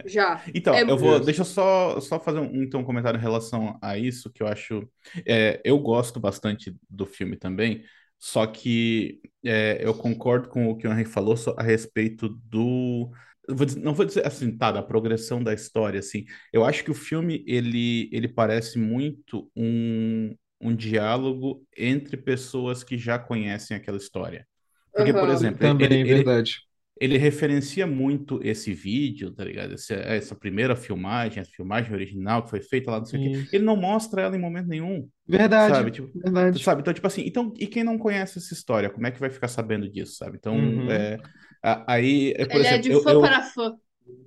já. 0.04 0.42
Então, 0.54 0.74
É 0.78 0.84
eu 0.88 0.98
vou. 0.98 1.20
muito- 1.20 1.24
Deixa 1.24 1.42
eu 1.42 1.44
só, 1.44 2.00
só 2.00 2.20
fazer 2.20 2.38
um, 2.40 2.62
então, 2.62 2.80
um 2.80 2.84
comentário 2.84 3.18
em 3.18 3.22
relação 3.22 3.78
a 3.82 3.98
isso, 3.98 4.32
que 4.32 4.42
eu 4.42 4.46
acho. 4.46 4.88
é, 5.26 5.60
eu 5.64 5.78
gosto 5.78 6.20
bastante 6.20 6.76
do 6.88 7.06
filme 7.06 7.36
também, 7.36 7.84
só 8.18 8.46
que 8.46 9.20
é, 9.44 9.78
eu 9.84 9.94
concordo 9.94 10.48
com 10.48 10.68
o 10.70 10.76
que 10.76 10.86
o 10.86 10.92
Henry 10.92 11.04
falou 11.04 11.34
a 11.58 11.62
respeito 11.62 12.28
do. 12.28 13.10
Vou 13.56 13.66
dizer- 13.66 13.80
não 13.80 13.94
vou 13.94 14.04
dizer 14.06 14.26
assim, 14.26 14.56
tá, 14.56 14.72
da 14.72 14.82
progressão 14.82 15.42
da 15.42 15.52
história, 15.54 16.00
assim. 16.00 16.24
Eu 16.52 16.64
acho 16.64 16.84
que 16.84 16.90
o 16.90 16.94
filme, 16.94 17.44
ele, 17.46 18.08
ele 18.12 18.28
parece 18.28 18.78
muito 18.78 19.50
um, 19.56 20.34
um 20.60 20.74
diálogo 20.74 21.66
entre 21.76 22.16
pessoas 22.16 22.84
que 22.84 22.98
já 22.98 23.18
conhecem 23.18 23.76
aquela 23.76 23.96
história. 23.98 24.46
Porque, 24.94 25.12
por 25.14 25.28
Aham. 25.28 25.30
exemplo, 25.30 25.60
Também, 25.60 25.76
ele, 25.78 26.02
ele, 26.04 26.24
verdade. 26.24 26.66
ele 27.00 27.18
referencia 27.18 27.86
muito 27.86 28.40
esse 28.42 28.72
vídeo, 28.72 29.32
tá 29.34 29.44
ligado? 29.44 29.74
Esse- 29.74 29.94
essa 29.94 30.34
primeira 30.36 30.76
filmagem, 30.76 31.40
essa 31.40 31.50
filmagem 31.50 31.92
original 31.92 32.44
que 32.44 32.50
foi 32.50 32.60
feita 32.62 32.90
lá, 32.90 32.98
não 32.98 33.06
sei 33.06 33.18
o 33.18 33.22
quê. 33.22 33.32
Ele 33.50 33.64
não 33.64 33.76
mostra 33.76 34.22
ela 34.22 34.36
em 34.36 34.40
momento 34.40 34.68
nenhum, 34.68 35.08
Verdade, 35.26 35.82
sabe? 35.82 35.90
Tipo, 35.90 36.12
verdade. 36.14 36.60
sabe? 36.62 36.80
Então, 36.82 36.92
tipo 36.94 37.06
assim, 37.06 37.22
então, 37.26 37.52
e 37.58 37.66
quem 37.66 37.82
não 37.84 37.98
conhece 37.98 38.38
essa 38.38 38.54
história, 38.54 38.90
como 38.90 39.06
é 39.06 39.10
que 39.10 39.20
vai 39.20 39.30
ficar 39.30 39.48
sabendo 39.48 39.88
disso, 39.90 40.16
sabe? 40.16 40.36
Então, 40.38 40.84
Uhum. 40.84 40.88
é, 40.90 41.20
a- 41.22 41.30
aí, 41.62 42.32
é, 42.36 42.44
por 42.46 42.56
Ele 42.56 42.66
é 42.66 42.68
exemplo, 42.70 42.82
de 42.82 42.90
eu- 42.92 43.02
fã 43.02 43.10
eu- 43.12 43.20
para 43.20 43.42
fã. 43.42 43.76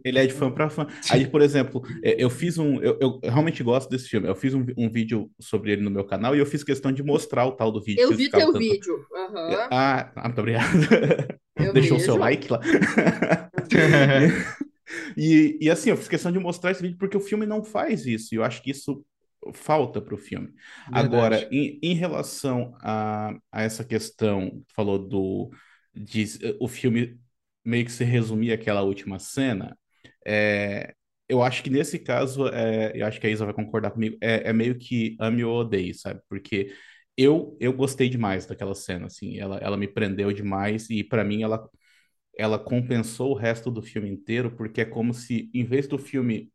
ele 0.04 0.19
é 0.19 0.28
de 0.28 0.34
fã 0.34 0.52
para 0.52 0.69
fã. 0.69 0.88
Aí, 1.12 1.28
por 1.28 1.41
exemplo, 1.41 1.82
é, 2.04 2.21
eu 2.24 2.30
fiz 2.30 2.58
um. 2.58 2.82
Eu, 2.82 2.98
eu 3.02 3.19
realmente 3.24 3.62
gosto 3.63 3.89
desse 3.89 4.08
filme. 4.08 4.28
Eu 4.28 4.36
fiz 4.36 4.54
um, 4.54 4.65
um 4.78 4.89
vídeo 4.89 5.30
sobre 5.39 5.71
ele 5.71 5.82
no 5.82 5.91
meu 5.91 6.04
canal 6.06 6.36
e 6.36 6.39
eu 6.39 6.45
fiz 6.45 6.63
questão 6.63 6.91
de 6.91 7.04
mostrar 7.04 7.45
o 7.45 7.52
tal 7.52 7.71
do 7.71 7.82
vídeo 7.82 8.02
Eu 8.02 8.15
vi 8.15 8.26
ficavam 8.26 8.54
teu 8.54 8.54
tanto- 8.54 8.71
vídeo. 8.71 9.06
Aham. 9.15 9.67
Ah, 9.71 10.12
muito 10.24 10.39
obrigado. 10.39 10.65
Eu 11.58 11.71
Deixou 11.71 11.95
o 11.95 12.00
seu 12.02 12.15
vejo. 12.15 12.19
like 12.19 12.52
lá. 12.52 12.60
E, 15.17 15.58
e 15.62 15.69
assim, 15.69 15.89
eu 15.89 15.98
fiz 15.98 16.08
questão 16.08 16.32
de 16.32 16.39
mostrar 16.39 16.71
esse 16.71 16.82
vídeo 16.82 16.98
porque 16.98 17.17
o 17.17 17.21
filme 17.21 17.45
não 17.45 17.63
faz 17.63 18.06
isso. 18.06 18.34
E 18.34 18.38
eu 18.38 18.43
acho 18.43 18.62
que 18.62 18.71
isso 18.71 19.04
falta 19.54 20.02
para 20.02 20.13
o 20.13 20.17
filme. 20.17 20.50
Agora, 20.91 21.38
Verdade. 21.38 21.56
em, 21.58 21.80
em 21.82 21.93
relação 21.95 22.76
a, 22.82 23.36
a 23.52 23.63
essa 23.63 23.84
questão, 23.84 24.62
falou 24.76 25.00
do 25.00 25.50
de 25.93 26.26
o 26.60 26.67
filme 26.67 27.17
meio 27.65 27.86
que 27.86 27.91
se 27.91 28.04
resumir 28.04 28.51
aquela 28.54 28.82
última 28.84 29.19
cena, 29.19 29.78
é, 30.25 30.93
eu 31.28 31.41
acho 31.43 31.63
que 31.63 31.69
nesse 31.69 31.99
caso, 31.99 32.47
é, 32.49 32.91
eu 32.95 33.06
acho 33.06 33.19
que 33.19 33.28
a 33.28 33.30
Isa 33.30 33.45
vai 33.45 33.54
concordar 33.54 33.91
comigo, 33.91 34.17
é, 34.21 34.49
é 34.49 34.54
meio 34.54 34.78
que 34.78 35.15
ame 35.19 35.43
ou 35.43 35.60
odeie, 35.62 35.93
sabe? 35.93 36.21
Porque 36.30 36.73
eu, 37.17 37.58
eu 37.60 37.73
gostei 37.73 38.10
demais 38.10 38.45
daquela 38.45 38.75
cena, 38.75 39.08
assim, 39.08 39.38
ela, 39.39 39.58
ela 39.58 39.78
me 39.78 39.88
prendeu 39.88 40.32
demais 40.34 40.89
e 40.89 41.04
para 41.04 41.23
mim 41.23 41.41
ela, 41.43 41.67
ela 42.38 42.60
compensou 42.60 43.32
o 43.32 43.36
resto 43.36 43.71
do 43.71 43.82
filme 43.82 44.10
inteiro, 44.10 44.51
porque 44.56 44.82
é 44.82 44.86
como 44.86 45.13
se, 45.13 45.49
em 45.54 45.63
vez 45.65 45.88
do 45.88 45.97
filme 45.97 46.51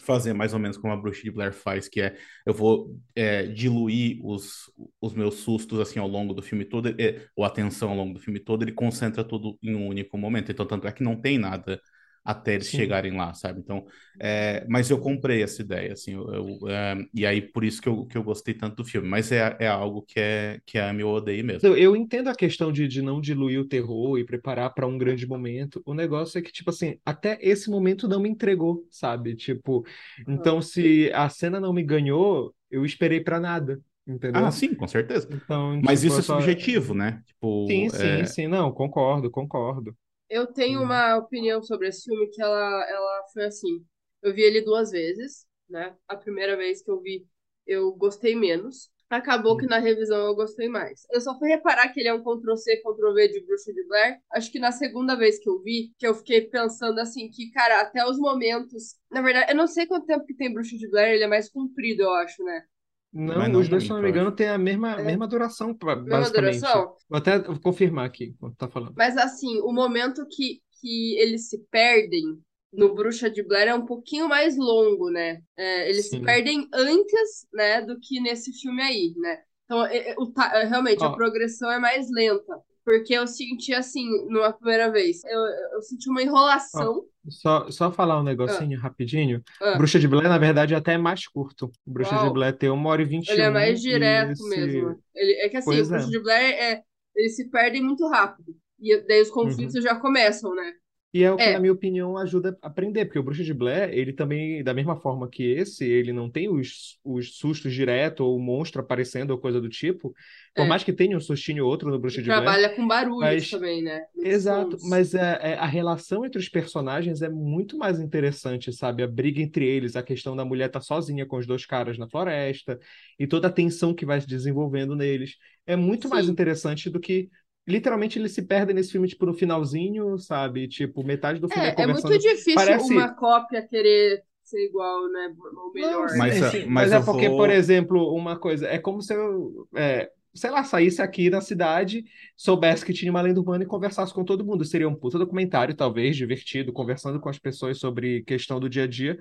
fazer 0.00 0.32
mais 0.32 0.52
ou 0.52 0.58
menos 0.58 0.76
como 0.76 0.92
a 0.92 0.96
Bruxa 0.96 1.22
de 1.22 1.30
Blair 1.30 1.52
faz, 1.52 1.88
que 1.88 2.00
é 2.00 2.16
eu 2.46 2.54
vou 2.54 2.98
é, 3.14 3.46
diluir 3.46 4.18
os, 4.24 4.70
os 5.00 5.14
meus 5.14 5.36
sustos 5.36 5.78
assim 5.80 5.98
ao 5.98 6.08
longo 6.08 6.34
do 6.34 6.42
filme 6.42 6.64
todo, 6.64 6.88
é, 7.00 7.26
ou 7.36 7.44
a 7.44 7.50
tensão 7.50 7.90
ao 7.90 7.96
longo 7.96 8.14
do 8.14 8.20
filme 8.20 8.40
todo, 8.40 8.62
ele 8.62 8.72
concentra 8.72 9.24
tudo 9.24 9.58
em 9.62 9.74
um 9.74 9.86
único 9.88 10.16
momento. 10.18 10.50
Então, 10.52 10.66
tanto 10.66 10.86
é 10.86 10.92
que 10.92 11.02
não 11.02 11.20
tem 11.20 11.38
nada 11.38 11.80
até 12.24 12.54
eles 12.54 12.68
Sim. 12.68 12.70
chegarem 12.72 13.16
lá, 13.16 13.32
sabe? 13.34 13.60
Então, 13.60 13.86
é, 14.18 14.64
mas 14.68 14.90
eu 14.90 15.00
comprei 15.00 15.42
essa 15.42 15.62
ideia, 15.62 15.92
assim, 15.94 16.12
eu, 16.14 16.28
eu, 16.34 16.68
é, 16.68 16.96
e 17.14 17.26
aí 17.26 17.40
por 17.42 17.64
isso 17.64 17.80
que 17.80 17.88
eu, 17.88 18.06
que 18.06 18.16
eu 18.18 18.22
gostei 18.22 18.54
tanto 18.54 18.76
do 18.76 18.84
filme. 18.84 19.08
Mas 19.08 19.32
é, 19.32 19.56
é 19.58 19.66
algo 19.68 20.02
que 20.02 20.20
é 20.20 20.60
que 20.66 20.78
é 20.78 20.82
ame 20.88 21.02
ou 21.04 21.14
odeie 21.16 21.42
mesmo. 21.42 21.68
Eu, 21.68 21.76
eu 21.76 21.94
entendo 21.96 22.28
a 22.28 22.34
questão 22.34 22.72
de, 22.72 22.88
de 22.88 23.02
não 23.02 23.20
diluir 23.20 23.60
o 23.60 23.68
terror 23.68 24.18
e 24.18 24.24
preparar 24.24 24.70
para 24.72 24.86
um 24.86 24.96
grande 24.96 25.26
momento. 25.26 25.82
O 25.84 25.92
negócio 25.94 26.38
é 26.38 26.42
que, 26.42 26.50
tipo 26.52 26.70
assim, 26.70 26.98
até 27.04 27.38
esse 27.42 27.68
momento 27.70 28.08
não 28.08 28.20
me 28.20 28.28
entregou, 28.30 28.86
sabe? 28.90 29.36
Tipo, 29.36 29.84
então 30.26 30.62
se 30.62 31.10
a 31.14 31.28
cena 31.28 31.60
não 31.60 31.72
me 31.72 31.82
ganhou, 31.82 32.54
eu 32.70 32.84
esperei 32.84 33.20
para 33.22 33.38
nada, 33.38 33.80
entendeu? 34.06 34.48
Ah, 34.48 34.50
sim, 34.52 34.74
com 34.74 34.86
certeza. 34.86 35.28
Então, 35.28 35.82
Mas 35.82 36.02
tipo, 36.02 36.04
isso 36.04 36.18
eu 36.18 36.20
é 36.20 36.22
só- 36.22 36.42
subjetivo, 36.42 36.94
né? 36.94 37.22
Tipo, 37.26 37.70
Sim, 37.70 37.88
sim, 37.90 38.26
é, 38.26 38.26
sim, 38.26 38.46
não, 38.48 38.72
concordo, 38.72 39.30
concordo. 39.30 39.96
Eu 40.30 40.46
tenho 40.46 40.80
Hum. 40.80 40.84
uma 40.84 41.16
opinião 41.18 41.62
sobre 41.62 41.88
esse 41.88 42.04
filme 42.04 42.28
que 42.30 42.42
ela, 42.42 42.86
ela 42.90 43.24
foi 43.34 43.46
assim. 43.46 43.84
Eu 44.22 44.34
vi 44.34 44.42
ele 44.42 44.62
duas 44.62 44.92
vezes, 44.92 45.46
né? 45.68 45.96
A 46.08 46.16
primeira 46.16 46.56
vez 46.56 46.82
que 46.82 46.90
eu 46.90 47.00
vi, 47.02 47.26
eu 47.66 47.92
gostei 47.94 48.36
menos. 48.36 48.90
Acabou 49.10 49.56
que 49.56 49.66
na 49.66 49.78
revisão 49.80 50.18
eu 50.28 50.36
gostei 50.36 50.68
mais. 50.68 51.02
Eu 51.10 51.20
só 51.20 51.36
fui 51.38 51.48
reparar 51.48 51.88
que 51.92 51.98
ele 52.00 52.08
é 52.08 52.14
um 52.14 52.22
Ctrl-C, 52.22 52.76
Ctrl-V 52.80 53.28
de 53.28 53.44
Bruxa 53.44 53.72
de 53.72 53.84
Blair. 53.88 54.20
Acho 54.32 54.52
que 54.52 54.60
na 54.60 54.70
segunda 54.72 55.16
vez 55.16 55.38
que 55.40 55.48
eu 55.48 55.60
vi, 55.62 55.92
que 55.98 56.06
eu 56.06 56.14
fiquei 56.14 56.42
pensando 56.42 57.00
assim, 57.00 57.28
que, 57.28 57.50
cara, 57.50 57.80
até 57.82 58.06
os 58.06 58.18
momentos. 58.18 58.94
Na 59.10 59.20
verdade, 59.20 59.50
eu 59.50 59.56
não 59.56 59.66
sei 59.66 59.86
quanto 59.86 60.06
tempo 60.06 60.24
que 60.24 60.34
tem 60.34 60.52
Bruxa 60.52 60.76
de 60.78 60.88
Blair, 60.88 61.14
ele 61.14 61.24
é 61.24 61.28
mais 61.28 61.50
comprido, 61.50 62.02
eu 62.04 62.14
acho, 62.14 62.42
né? 62.44 62.64
Não, 63.12 63.38
Mas 63.38 63.52
não 63.52 63.60
os 63.60 63.68
dois, 63.68 63.82
se 63.82 63.88
não 63.88 64.00
me 64.00 64.08
engano, 64.08 64.30
têm 64.30 64.48
a 64.48 64.58
mesma, 64.58 64.92
É. 64.92 65.02
mesma 65.04 65.26
duração, 65.26 65.74
pra- 65.74 65.96
Mesma 65.96 66.10
basicamente. 66.20 66.58
duração? 66.60 66.94
Vou 67.08 67.18
até 67.18 67.40
confirmar 67.60 68.06
aqui 68.06 68.24
enquanto 68.26 68.56
tá 68.56 68.68
falando. 68.68 68.94
Mas 68.96 69.16
assim, 69.16 69.58
o 69.60 69.72
momento 69.72 70.24
que, 70.28 70.60
que 70.80 71.18
eles 71.18 71.48
se 71.48 71.58
perdem 71.70 72.38
no 72.72 72.94
Bruxa 72.94 73.28
de 73.28 73.42
Blair 73.42 73.68
é 73.68 73.74
um 73.74 73.84
pouquinho 73.84 74.28
mais 74.28 74.56
longo, 74.56 75.10
né? 75.10 75.40
É, 75.56 75.88
eles 75.90 76.04
se 76.04 76.18
Sim. 76.18 76.24
perdem 76.24 76.68
antes, 76.72 77.46
né, 77.52 77.82
do 77.82 77.98
que 77.98 78.20
nesse 78.20 78.52
filme 78.52 78.80
aí, 78.80 79.12
né? 79.16 79.38
Então, 79.64 79.84
é- 79.86 80.10
é- 80.10 80.14
o 80.16 80.32
é, 80.54 80.64
realmente, 80.66 81.02
a 81.04 81.10
progressão 81.10 81.70
é 81.70 81.78
mais 81.80 82.08
lenta. 82.10 82.60
Porque 82.84 83.12
eu 83.14 83.26
senti 83.26 83.74
assim, 83.74 84.06
numa 84.28 84.52
primeira 84.52 84.90
vez, 84.90 85.22
eu, 85.24 85.40
eu 85.74 85.82
senti 85.82 86.08
uma 86.08 86.22
enrolação. 86.22 87.04
Só, 87.28 87.70
só 87.70 87.92
falar 87.92 88.18
um 88.18 88.22
negocinho 88.22 88.78
rapidinho. 88.80 89.42
Ah. 89.60 89.76
Bruxa 89.76 89.98
de 89.98 90.08
Blair, 90.08 90.28
na 90.28 90.38
verdade, 90.38 90.74
até 90.74 90.94
é 90.94 90.98
mais 90.98 91.26
curto. 91.26 91.70
Bruxa 91.86 92.16
de 92.16 92.24
Uau. 92.24 92.32
Blair 92.32 92.56
tem 92.56 92.70
uma 92.70 92.88
hora 92.88 93.02
e 93.02 93.04
vinte 93.04 93.28
e 93.28 93.32
Ele 93.32 93.42
é 93.42 93.50
mais 93.50 93.80
direto 93.80 94.32
esse- 94.32 94.48
mesmo. 94.48 94.98
Ele, 95.14 95.32
é 95.42 95.48
que 95.48 95.56
assim, 95.58 95.66
Pois 95.70 95.86
o 95.86 95.90
Bruxa 95.90 96.06
é. 96.06 96.10
de 96.10 96.18
Blair 96.20 96.54
é. 96.54 96.82
Eles 97.14 97.36
se 97.36 97.50
perdem 97.50 97.82
muito 97.82 98.08
rápido. 98.08 98.56
E 98.80 98.96
daí 99.06 99.20
os 99.20 99.30
conflitos 99.30 99.82
já 99.82 99.94
começam, 99.96 100.54
né? 100.54 100.72
E 101.12 101.24
é 101.24 101.32
o 101.32 101.36
que, 101.36 101.42
É. 101.42 101.54
na 101.54 101.58
minha 101.58 101.72
opinião, 101.72 102.16
ajuda 102.16 102.56
a 102.62 102.68
aprender, 102.68 103.04
porque 103.04 103.18
o 103.18 103.22
Bruxa 103.22 103.42
de 103.42 103.52
Blair, 103.52 103.90
ele 103.92 104.12
também, 104.12 104.62
da 104.62 104.72
mesma 104.72 104.94
forma 104.94 105.28
que 105.28 105.42
esse, 105.42 105.84
ele 105.84 106.12
não 106.12 106.30
tem 106.30 106.48
os, 106.48 107.00
os 107.04 107.36
sustos 107.36 107.72
direto 107.74 108.20
ou 108.24 108.36
o 108.36 108.40
monstro 108.40 108.80
aparecendo 108.80 109.32
ou 109.32 109.38
coisa 109.38 109.60
do 109.60 109.68
tipo. 109.68 110.14
Por 110.54 110.66
É. 110.66 110.68
mais 110.68 110.84
que 110.84 110.92
tenha 110.92 111.16
um 111.16 111.20
sustinho 111.20 111.64
ou 111.64 111.70
outro 111.70 111.90
no 111.90 111.98
Bruxa 111.98 112.22
de 112.22 112.26
Blair. 112.28 112.42
Trabalha 112.42 112.68
com 112.76 112.86
barulhos 112.86 113.20
mas- 113.20 113.50
também, 113.50 113.82
né? 113.82 114.02
Muitos 114.14 114.32
Exato, 114.32 114.78
sons. 114.78 114.88
mas 114.88 115.12
é, 115.14 115.38
é, 115.42 115.54
a 115.54 115.66
relação 115.66 116.24
entre 116.24 116.38
os 116.38 116.48
personagens 116.48 117.22
é 117.22 117.28
muito 117.28 117.76
mais 117.76 117.98
interessante, 117.98 118.72
sabe? 118.72 119.02
A 119.02 119.08
briga 119.08 119.40
entre 119.42 119.66
eles, 119.66 119.96
a 119.96 120.02
questão 120.04 120.36
da 120.36 120.44
mulher 120.44 120.66
estar 120.66 120.80
sozinha 120.80 121.26
com 121.26 121.38
os 121.38 121.46
dois 121.46 121.66
caras 121.66 121.98
na 121.98 122.08
floresta 122.08 122.78
e 123.18 123.26
toda 123.26 123.48
a 123.48 123.52
tensão 123.52 123.92
que 123.92 124.06
vai 124.06 124.20
se 124.20 124.28
desenvolvendo 124.28 124.94
neles 124.94 125.36
é 125.66 125.74
muito 125.74 126.08
mais 126.08 126.26
Sim. 126.26 126.32
interessante 126.32 126.88
do 126.88 127.00
que 127.00 127.28
literalmente 127.66 128.18
eles 128.18 128.32
se 128.32 128.42
perdem 128.42 128.74
nesse 128.74 128.92
filme 128.92 129.06
tipo 129.08 129.26
no 129.26 129.34
finalzinho, 129.34 130.18
sabe? 130.18 130.66
Tipo, 130.68 131.04
metade 131.04 131.40
do 131.40 131.48
filme 131.48 131.64
é 131.64 131.68
É, 131.68 131.82
é 131.82 131.86
muito 131.86 132.02
conversando. 132.02 132.18
difícil 132.20 132.54
Parece- 132.54 132.92
uma 132.92 133.14
cópia 133.14 133.66
querer 133.66 134.22
ser 134.42 134.64
igual, 134.66 135.08
né? 135.12 135.32
Ou 135.56 135.72
melhor. 135.72 136.08
Não, 136.08 136.16
Mas, 136.18 136.34
sim, 136.34 136.42
ah, 136.44 136.50
sim, 136.50 136.58
mas 136.66 136.90
mas 136.90 136.92
é 136.92 137.00
porque, 137.04 137.28
vou- 137.28 137.36
por 137.38 137.50
exemplo, 137.50 138.14
uma 138.14 138.36
coisa, 138.38 138.66
é 138.66 138.78
como 138.78 139.00
se 139.00 139.14
eu, 139.14 139.68
é, 139.76 140.10
sei 140.34 140.50
lá, 140.50 140.64
saísse 140.64 141.00
aqui 141.00 141.30
na 141.30 141.40
cidade, 141.40 142.04
soubesse 142.36 142.84
que 142.84 142.92
tinha 142.92 143.10
uma 143.10 143.20
lenda 143.20 143.38
urbana 143.40 143.62
e 143.62 143.66
conversasse 143.66 144.12
com 144.12 144.24
todo 144.24 144.44
mundo. 144.44 144.64
Seria 144.64 144.88
um 144.88 144.94
puta 144.94 145.18
documentário, 145.18 145.74
talvez, 145.76 146.16
divertido, 146.16 146.72
conversando 146.72 147.20
com 147.20 147.28
as 147.28 147.38
pessoas 147.38 147.78
sobre 147.78 148.22
questão 148.24 148.58
do 148.58 148.68
dia 148.68 148.84
a 148.84 148.86
dia. 148.88 149.18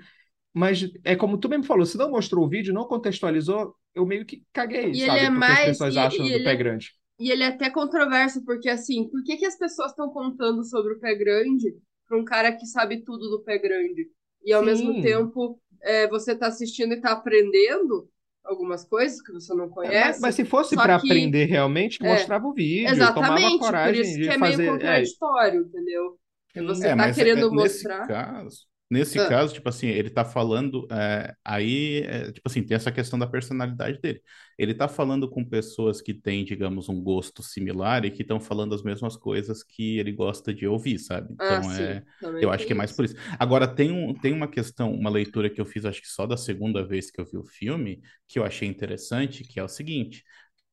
Mas 0.54 0.89
é 1.04 1.15
como 1.15 1.38
tu 1.38 1.47
mesmo 1.47 1.63
falou, 1.65 1.86
se 1.86 1.97
não 1.97 2.10
mostrou 2.10 2.43
o 2.45 2.49
vídeo, 2.49 2.73
não 2.73 2.86
contextualizou, 2.86 3.75
eu 3.93 4.04
meio 4.06 4.25
que 4.25 4.43
caguei, 4.52 4.86
E 4.86 5.02
ele 5.04 5.06
sabe? 5.06 5.19
é 5.19 5.30
Porque 5.30 5.43
as 5.45 5.49
mais- 5.49 5.65
pessoas 5.67 5.95
e- 5.95 5.99
acham 5.99 6.25
e 6.25 6.30
do 6.30 6.36
ele 6.36 6.43
pé 6.43 6.52
é- 6.52 6.56
grande. 6.56 6.98
E 7.19 7.32
ele 7.32 7.43
é 7.43 7.47
até 7.47 7.69
controverso, 7.69 8.43
porque 8.45 8.69
assim, 8.69 9.10
por 9.10 9.23
que, 9.23 9.38
que 9.38 9.45
as 9.45 9.58
pessoas 9.58 9.91
estão 9.91 10.10
contando 10.12 10.63
sobre 10.63 10.93
o 10.93 10.99
pé 10.99 11.15
grande 11.15 11.75
para 12.08 12.17
um 12.17 12.25
cara 12.25 12.51
que 12.55 12.65
sabe 12.65 13.03
tudo 13.03 13.29
do 13.29 13.43
pé 13.43 13.58
grande? 13.58 14.10
E 14.43 14.53
ao 14.53 14.63
Sim. 14.63 14.63
mesmo 14.63 14.99
tempo 14.99 15.62
é, 15.82 16.08
você 16.08 16.36
tá 16.36 16.47
assistindo 16.47 16.93
e 16.93 17.01
tá 17.01 17.12
aprendendo 17.12 18.10
algumas 18.43 18.86
coisas 18.86 19.21
que 19.21 19.32
você 19.34 19.53
não 19.53 19.69
É, 19.82 19.93
mas, 19.93 20.17
conhece. 20.17 20.19
mas 20.19 20.36
se 20.36 20.43
fosse 20.45 20.77
para 20.77 20.95
aprender 20.95 21.45
realmente, 21.45 22.03
é, 22.03 22.03
mostrava 22.03 22.45
o 22.47 22.53
vídeo, 22.53 23.10
tomava 23.12 23.49
Exatamente, 23.49 23.75
por 23.77 23.93
coragem 23.93 23.95
isso 23.95 24.19
de 24.19 24.21
que 24.21 24.32
é 24.32 24.38
fazer. 24.38 24.63
meio 24.63 24.63
é, 24.82 25.12
contraditório, 25.12 25.63
entendeu? 25.63 26.19
Você 26.65 26.91
É, 26.91 26.95
tá 26.95 27.12
mas 27.12 27.13
querendo 27.13 27.51
é, 27.53 27.53
mostrar. 27.53 28.08
caso, 28.08 28.67
nesse 28.89 29.19
Ah. 29.19 29.28
caso, 29.30 29.54
tipo 29.54 29.69
assim, 29.69 29.88
ele 29.88 30.10
tá 30.10 30.25
falando, 30.25 30.88
é, 30.91 31.36
aí, 31.43 31.99
é, 32.04 32.32
tipo 32.32 32.47
assim, 32.49 32.63
tem 32.63 32.75
essa 32.75 32.91
questão 32.91 33.19
da 33.19 33.28
personalidade 33.28 33.99
dele. 34.02 34.21
Ele 34.58 34.73
tá 34.73 34.88
falando 34.88 35.30
com 35.30 35.45
pessoas 35.45 36.02
que 36.02 36.13
têm, 36.13 36.43
digamos, 36.43 36.89
um 36.89 37.02
gosto 37.02 37.41
similar 37.43 38.04
e 38.06 38.12
que 38.12 38.21
estão 38.23 38.39
falando 38.39 38.73
as 38.75 38.84
mesmas 38.84 39.15
coisas 39.15 39.63
que 39.63 39.97
ele 39.99 40.12
gosta 40.12 40.54
de 40.54 40.67
ouvir, 40.67 40.99
sabe? 40.99 41.34
Ah, 41.38 41.60
Então, 41.60 41.63
sim, 41.63 41.84
é, 41.84 42.04
eu 42.41 42.52
acho 42.52 42.65
que 42.65 42.73
é 42.73 42.75
mais 42.75 42.91
por 42.91 43.06
isso. 43.06 43.15
Agora, 43.39 43.67
tem, 43.67 43.91
um, 43.91 44.13
tem 44.13 44.34
uma 44.34 44.47
questão, 44.47 44.91
uma 44.93 45.10
leitura 45.10 45.49
que 45.49 45.62
eu 45.62 45.65
fiz, 45.65 45.86
acho 45.86 46.02
que 46.02 46.08
só 46.08 46.25
da 46.25 46.36
segunda 46.38 46.86
vez 46.86 47.10
que 47.12 47.21
eu 47.21 47.25
vi 47.25 47.38
o 47.38 47.43
filme, 47.43 48.02
que 48.28 48.39
eu 48.39 48.43
achei 48.43 48.67
interessante, 48.67 49.43
que 49.43 49.60
é 49.60 49.63
o 49.63 49.67
seguinte, 49.67 50.23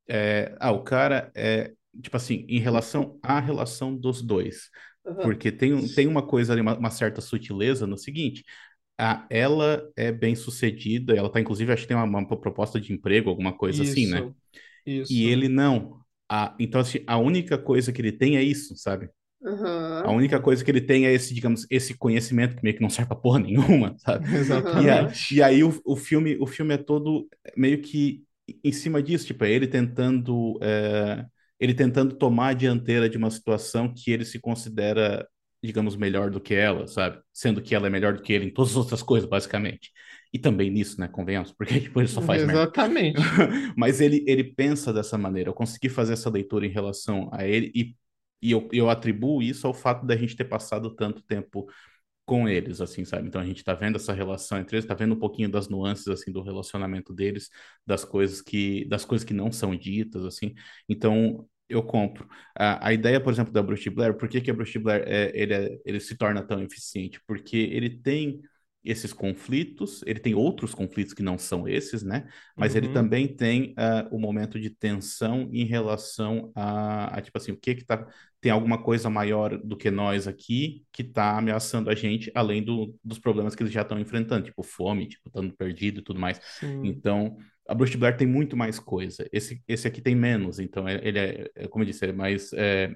é, 0.09 0.55
ah, 0.61 0.72
o 0.72 0.83
cara 0.83 1.31
é, 1.35 1.72
tipo 2.02 2.16
assim, 2.16 2.44
em 2.48 2.59
relação 2.61 3.18
à 3.22 3.40
relação 3.40 3.96
dos 3.96 4.22
dois, 4.22 4.70
Aham. 5.07 5.37
porque 5.37 5.51
tem, 5.53 5.88
tem 5.92 6.07
uma 6.07 6.27
coisa 6.27 6.53
ali, 6.53 6.61
uma, 6.62 6.77
uma 6.79 6.90
certa 6.90 7.21
sutileza 7.21 7.87
no 7.87 7.99
seguinte. 7.99 8.45
A, 8.99 9.27
ela 9.31 9.83
é 9.97 10.12
bem 10.12 10.35
sucedida, 10.37 11.14
ela 11.16 11.31
tá, 11.31 11.40
inclusive, 11.40 11.73
acho 11.73 11.83
que 11.85 11.88
tem 11.88 11.97
uma, 11.97 12.05
uma 12.05 12.40
proposta 12.40 12.81
de 12.81 12.92
emprego, 12.92 13.31
alguma 13.31 13.57
coisa 13.57 13.83
assim, 13.83 14.07
né? 14.07 14.29
Isso. 14.87 15.11
E 15.11 15.29
ele 15.29 15.49
não. 15.49 16.01
A, 16.31 16.57
então, 16.61 16.81
assim, 16.81 17.01
a 17.07 17.19
única 17.19 17.59
coisa 17.59 17.92
que 17.92 18.01
ele 18.03 18.12
tem 18.12 18.37
é 18.37 18.42
isso, 18.42 18.77
sabe? 18.77 19.11
A 20.03 20.12
Aham. 20.12 20.12
única 20.12 20.40
coisa 20.40 20.64
que 20.64 20.71
ele 20.71 20.81
tem 20.81 21.07
é 21.07 21.12
esse, 21.12 21.35
digamos, 21.35 21.66
esse 21.71 21.95
conhecimento 21.97 22.57
que 22.57 22.62
meio 22.62 22.77
que 22.77 22.83
não 22.83 22.90
serve 22.90 23.09
pra 23.09 23.16
porra 23.16 23.40
nenhuma, 23.40 23.97
sabe? 23.99 24.25
E, 24.73 24.88
Exatamente. 24.88 24.90
aí, 24.90 25.16
e 25.31 25.42
aí 25.42 25.64
o, 25.64 25.81
o 25.85 25.97
filme, 25.97 26.37
o 26.40 26.47
filme 26.47 26.75
é 26.75 26.79
todo 26.79 27.29
meio 27.57 27.81
que 27.83 28.25
em 28.62 28.71
cima 28.73 29.03
disso, 29.03 29.27
tipo, 29.27 29.45
é 29.45 29.51
ele 29.51 29.66
tentando, 29.66 30.59
é, 30.62 31.27
ele 31.59 31.75
tentando 31.75 32.16
tomar 32.16 32.49
a 32.49 32.53
dianteira 32.55 33.09
de 33.09 33.16
uma 33.16 33.31
situação 33.31 33.92
que 33.92 34.11
ele 34.11 34.25
se 34.25 34.38
considera, 34.38 35.27
digamos, 35.62 35.97
melhor 35.97 36.31
do 36.31 36.40
que 36.40 36.55
ela, 36.55 36.87
sabe? 36.87 37.21
Sendo 37.33 37.62
que 37.62 37.75
ela 37.75 37.87
é 37.87 37.90
melhor 37.90 38.14
do 38.14 38.23
que 38.23 38.33
ele 38.33 38.47
em 38.47 38.53
todas 38.53 38.73
as 38.73 38.77
outras 38.77 39.03
coisas, 39.03 39.29
basicamente. 39.29 39.90
E 40.33 40.38
também 40.38 40.71
nisso, 40.71 41.01
né? 41.01 41.09
Convenhamos, 41.09 41.53
porque 41.53 41.81
tipo, 41.81 42.01
ele 42.01 42.09
só 42.09 42.21
faz 42.21 42.45
merda. 42.45 42.62
Exatamente. 42.62 43.21
Mas 43.77 44.01
ele, 44.01 44.25
ele 44.27 44.45
pensa 44.45 44.92
dessa 44.92 45.16
maneira. 45.16 45.51
Eu 45.51 45.55
consegui 45.55 45.88
fazer 45.88 46.12
essa 46.12 46.29
leitura 46.29 46.66
em 46.66 46.71
relação 46.71 47.31
a 47.33 47.47
ele 47.47 47.73
e, 47.75 47.97
e 48.42 48.53
eu, 48.53 48.69
eu 48.73 48.90
atribuo 48.90 49.42
isso 49.42 49.66
ao 49.66 49.73
fato 49.73 50.05
da 50.05 50.16
gente 50.16 50.37
ter 50.37 50.45
passado 50.45 50.95
tanto 50.95 51.23
tempo 51.23 51.66
com 52.26 52.48
eles, 52.48 52.80
assim, 52.82 53.04
sabe? 53.04 53.28
Então 53.28 53.40
a 53.40 53.46
gente 53.46 53.64
tá 53.64 53.74
vendo 53.74 53.96
essa 53.96 54.12
relação 54.12 54.58
entre 54.58 54.76
eles, 54.76 54.86
tá 54.86 54.94
vendo 54.94 55.14
um 55.14 55.20
pouquinho 55.20 55.50
das 55.50 55.68
nuances, 55.68 56.08
assim, 56.08 56.32
do 56.32 56.42
relacionamento 56.42 57.14
deles, 57.14 57.50
das 57.86 58.04
coisas 58.04 58.42
que, 58.42 58.84
das 58.86 59.04
coisas 59.04 59.24
que 59.26 59.34
não 59.34 59.52
são 59.52 59.76
ditas, 59.76 60.24
assim. 60.24 60.54
Então 60.88 61.48
eu 61.68 61.82
compro. 61.84 62.28
A, 62.56 62.88
a 62.88 62.92
ideia, 62.92 63.20
por 63.20 63.32
exemplo, 63.32 63.52
da 63.52 63.62
Bruce 63.62 63.88
Blair, 63.90 64.14
por 64.16 64.28
que 64.28 64.40
que 64.40 64.50
a 64.50 64.54
Bruce 64.54 64.78
Blair 64.78 65.04
é, 65.06 65.32
ele, 65.34 65.54
é, 65.54 65.78
ele 65.84 66.00
se 66.00 66.16
torna 66.16 66.42
tão 66.46 66.62
eficiente? 66.62 67.20
Porque 67.26 67.56
ele 67.56 67.90
tem 67.90 68.40
esses 68.84 69.12
conflitos, 69.12 70.00
ele 70.06 70.20
tem 70.20 70.34
outros 70.34 70.72
conflitos 70.72 71.12
que 71.12 71.22
não 71.22 71.36
são 71.38 71.66
esses, 71.66 72.04
né? 72.04 72.28
Mas 72.56 72.76
ele 72.76 72.86
Uhum. 72.86 72.92
também 72.94 73.26
tem 73.26 73.74
ah, 73.76 74.06
o 74.12 74.18
momento 74.18 74.60
de 74.60 74.70
tensão 74.70 75.48
em 75.52 75.64
relação 75.64 76.52
a, 76.54 77.16
a, 77.18 77.20
tipo 77.20 77.36
assim, 77.36 77.50
o 77.52 77.56
que 77.56 77.74
que 77.74 77.84
tá 77.84 78.06
tem 78.46 78.52
alguma 78.52 78.80
coisa 78.82 79.11
maior 79.11 79.59
do 79.59 79.76
que 79.76 79.90
nós 79.90 80.28
aqui 80.28 80.85
que 80.92 81.02
está 81.02 81.37
ameaçando 81.38 81.90
a 81.90 81.94
gente, 81.94 82.30
além 82.35 82.62
do, 82.62 82.96
dos 83.02 83.18
problemas 83.18 83.54
que 83.56 83.62
eles 83.62 83.72
já 83.72 83.82
estão 83.82 83.98
enfrentando, 83.98 84.44
tipo 84.46 84.62
fome, 84.62 85.09
tipo 85.09 85.28
estando 85.28 85.52
perdido 85.56 86.00
e 86.00 86.04
tudo 86.04 86.20
mais. 86.20 86.40
Sim. 86.61 87.02
Então, 87.02 87.37
a 87.68 87.74
Bruce 87.74 87.96
Blair 87.96 88.16
tem 88.16 88.26
muito 88.26 88.56
mais 88.56 88.78
coisa. 88.78 89.28
Esse, 89.32 89.62
esse 89.66 89.88
aqui 89.88 90.00
tem 90.00 90.14
menos. 90.14 90.59
Então, 90.61 90.87
é- 90.88 91.00
ele 91.06 91.18
é, 91.18 91.50
é, 91.56 91.68
como 91.68 91.82
eu 91.82 91.87
disse, 91.88 92.04
é 92.06 92.12
mais, 92.12 92.52
é, 92.52 92.94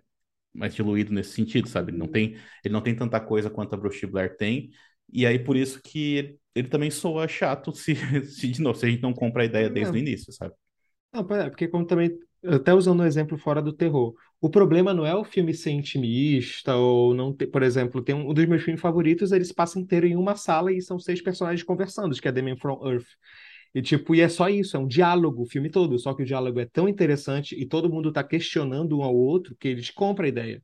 mais 0.55 0.75
diluído 0.75 1.13
nesse 1.13 1.33
sentido, 1.33 1.69
sabe? 1.69 1.93
Ele 1.93 1.99
não 1.99 2.09
tem, 2.09 2.37
ele 2.65 2.73
não 2.75 2.83
tem 2.83 2.95
tanta 2.97 3.21
coisa 3.21 3.51
quanto 3.51 3.75
a 3.75 3.79
Bruce 3.79 4.07
Blair 4.07 4.37
tem. 4.37 4.71
E 5.13 5.27
aí, 5.27 5.39
por 5.39 5.57
isso 5.57 5.81
que 5.83 6.17
ele, 6.17 6.41
ele 6.55 6.69
também 6.69 6.91
soa 6.91 7.29
chato 7.29 7.73
se, 7.77 7.95
se, 8.27 8.49
de 8.49 8.61
novo, 8.63 8.79
se 8.79 8.87
a 8.87 8.91
gente 8.91 9.03
não 9.03 9.13
compra 9.15 9.43
a 9.43 9.47
ideia 9.47 9.71
desde 9.71 9.95
o 9.97 9.99
Não. 9.99 10.01
início, 10.01 10.33
sabe? 10.33 10.55
Não, 11.13 11.21
é, 11.37 11.49
porque 11.51 11.69
como 11.69 11.87
também, 11.87 12.11
até 12.45 12.73
usando 12.75 13.01
um 13.03 13.07
exemplo 13.07 13.37
fora 13.39 13.61
do 13.63 13.73
terror, 13.73 14.15
o 14.41 14.49
problema 14.51 14.95
não 14.95 15.05
é 15.07 15.15
o 15.15 15.25
filme 15.25 15.53
ser 15.55 15.71
intimista 15.71 16.75
ou 16.75 17.15
não 17.15 17.33
ter, 17.33 17.47
por 17.49 17.63
exemplo, 17.63 18.03
tem 18.03 18.15
um, 18.15 18.31
um 18.31 18.35
dos 18.35 18.47
meus 18.47 18.63
filmes 18.63 18.81
favoritos, 18.81 19.33
eles 19.33 19.53
passam 19.53 19.83
inteiro 19.83 20.07
em 20.07 20.17
uma 20.17 20.37
sala 20.37 20.73
e 20.73 20.81
são 20.81 20.99
seis 20.99 21.21
personagens 21.21 21.63
conversando, 21.63 22.15
que 22.21 22.29
é 22.29 22.33
The 22.33 22.43
Man 22.43 22.57
from 22.57 22.81
Earth. 22.87 23.07
E 23.75 23.83
tipo, 23.83 24.15
e 24.15 24.21
é 24.21 24.29
só 24.29 24.49
isso, 24.49 24.77
é 24.77 24.81
um 24.81 24.87
diálogo 24.87 25.43
o 25.43 25.47
filme 25.47 25.71
todo, 25.71 25.99
só 25.99 26.13
que 26.15 26.23
o 26.23 26.27
diálogo 26.27 26.59
é 26.61 26.67
tão 26.67 26.89
interessante 26.89 27.55
e 27.61 27.67
todo 27.67 27.91
mundo 27.91 28.13
tá 28.13 28.25
questionando 28.25 28.99
um 28.99 29.03
ao 29.03 29.15
outro 29.15 29.55
que 29.59 29.69
eles 29.69 29.91
compram 29.91 30.27
a 30.27 30.29
ideia. 30.29 30.63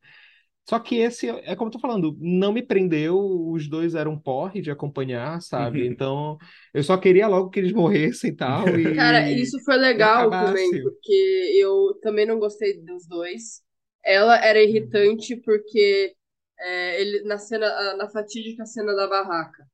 Só 0.69 0.81
que 0.81 0.97
esse, 0.97 1.29
é 1.29 1.55
como 1.55 1.69
eu 1.69 1.73
tô 1.73 1.79
falando, 1.79 2.17
não 2.21 2.53
me 2.53 2.61
prendeu, 2.61 3.17
os 3.51 3.69
dois 3.69 3.95
eram 3.95 4.19
porre 4.19 4.61
de 4.61 4.69
acompanhar, 4.69 5.41
sabe? 5.41 5.87
Então, 5.87 6.37
eu 6.75 6.83
só 6.83 6.97
queria 6.97 7.29
logo 7.29 7.51
que 7.51 7.61
eles 7.61 7.73
morressem 7.73 8.31
e 8.31 8.37
tal, 8.37 8.69
e... 8.69 8.97
Cara, 8.97 9.31
isso 9.31 9.63
foi 9.65 9.77
legal 9.77 10.27
acabasse. 10.27 10.69
também, 10.69 10.83
porque 10.83 11.53
eu 11.57 11.97
também 12.03 12.27
não 12.27 12.41
gostei 12.41 12.83
dos 12.83 13.07
dois. 13.07 13.63
Ela 14.05 14.45
era 14.45 14.61
irritante 14.61 15.37
porque 15.37 16.15
é, 16.59 17.01
ele 17.01 17.23
na 17.23 17.39
cena, 17.39 17.95
na 17.97 18.09
fatídica 18.09 18.67
cena 18.67 18.93
da 18.95 19.07
barraca, 19.07 19.65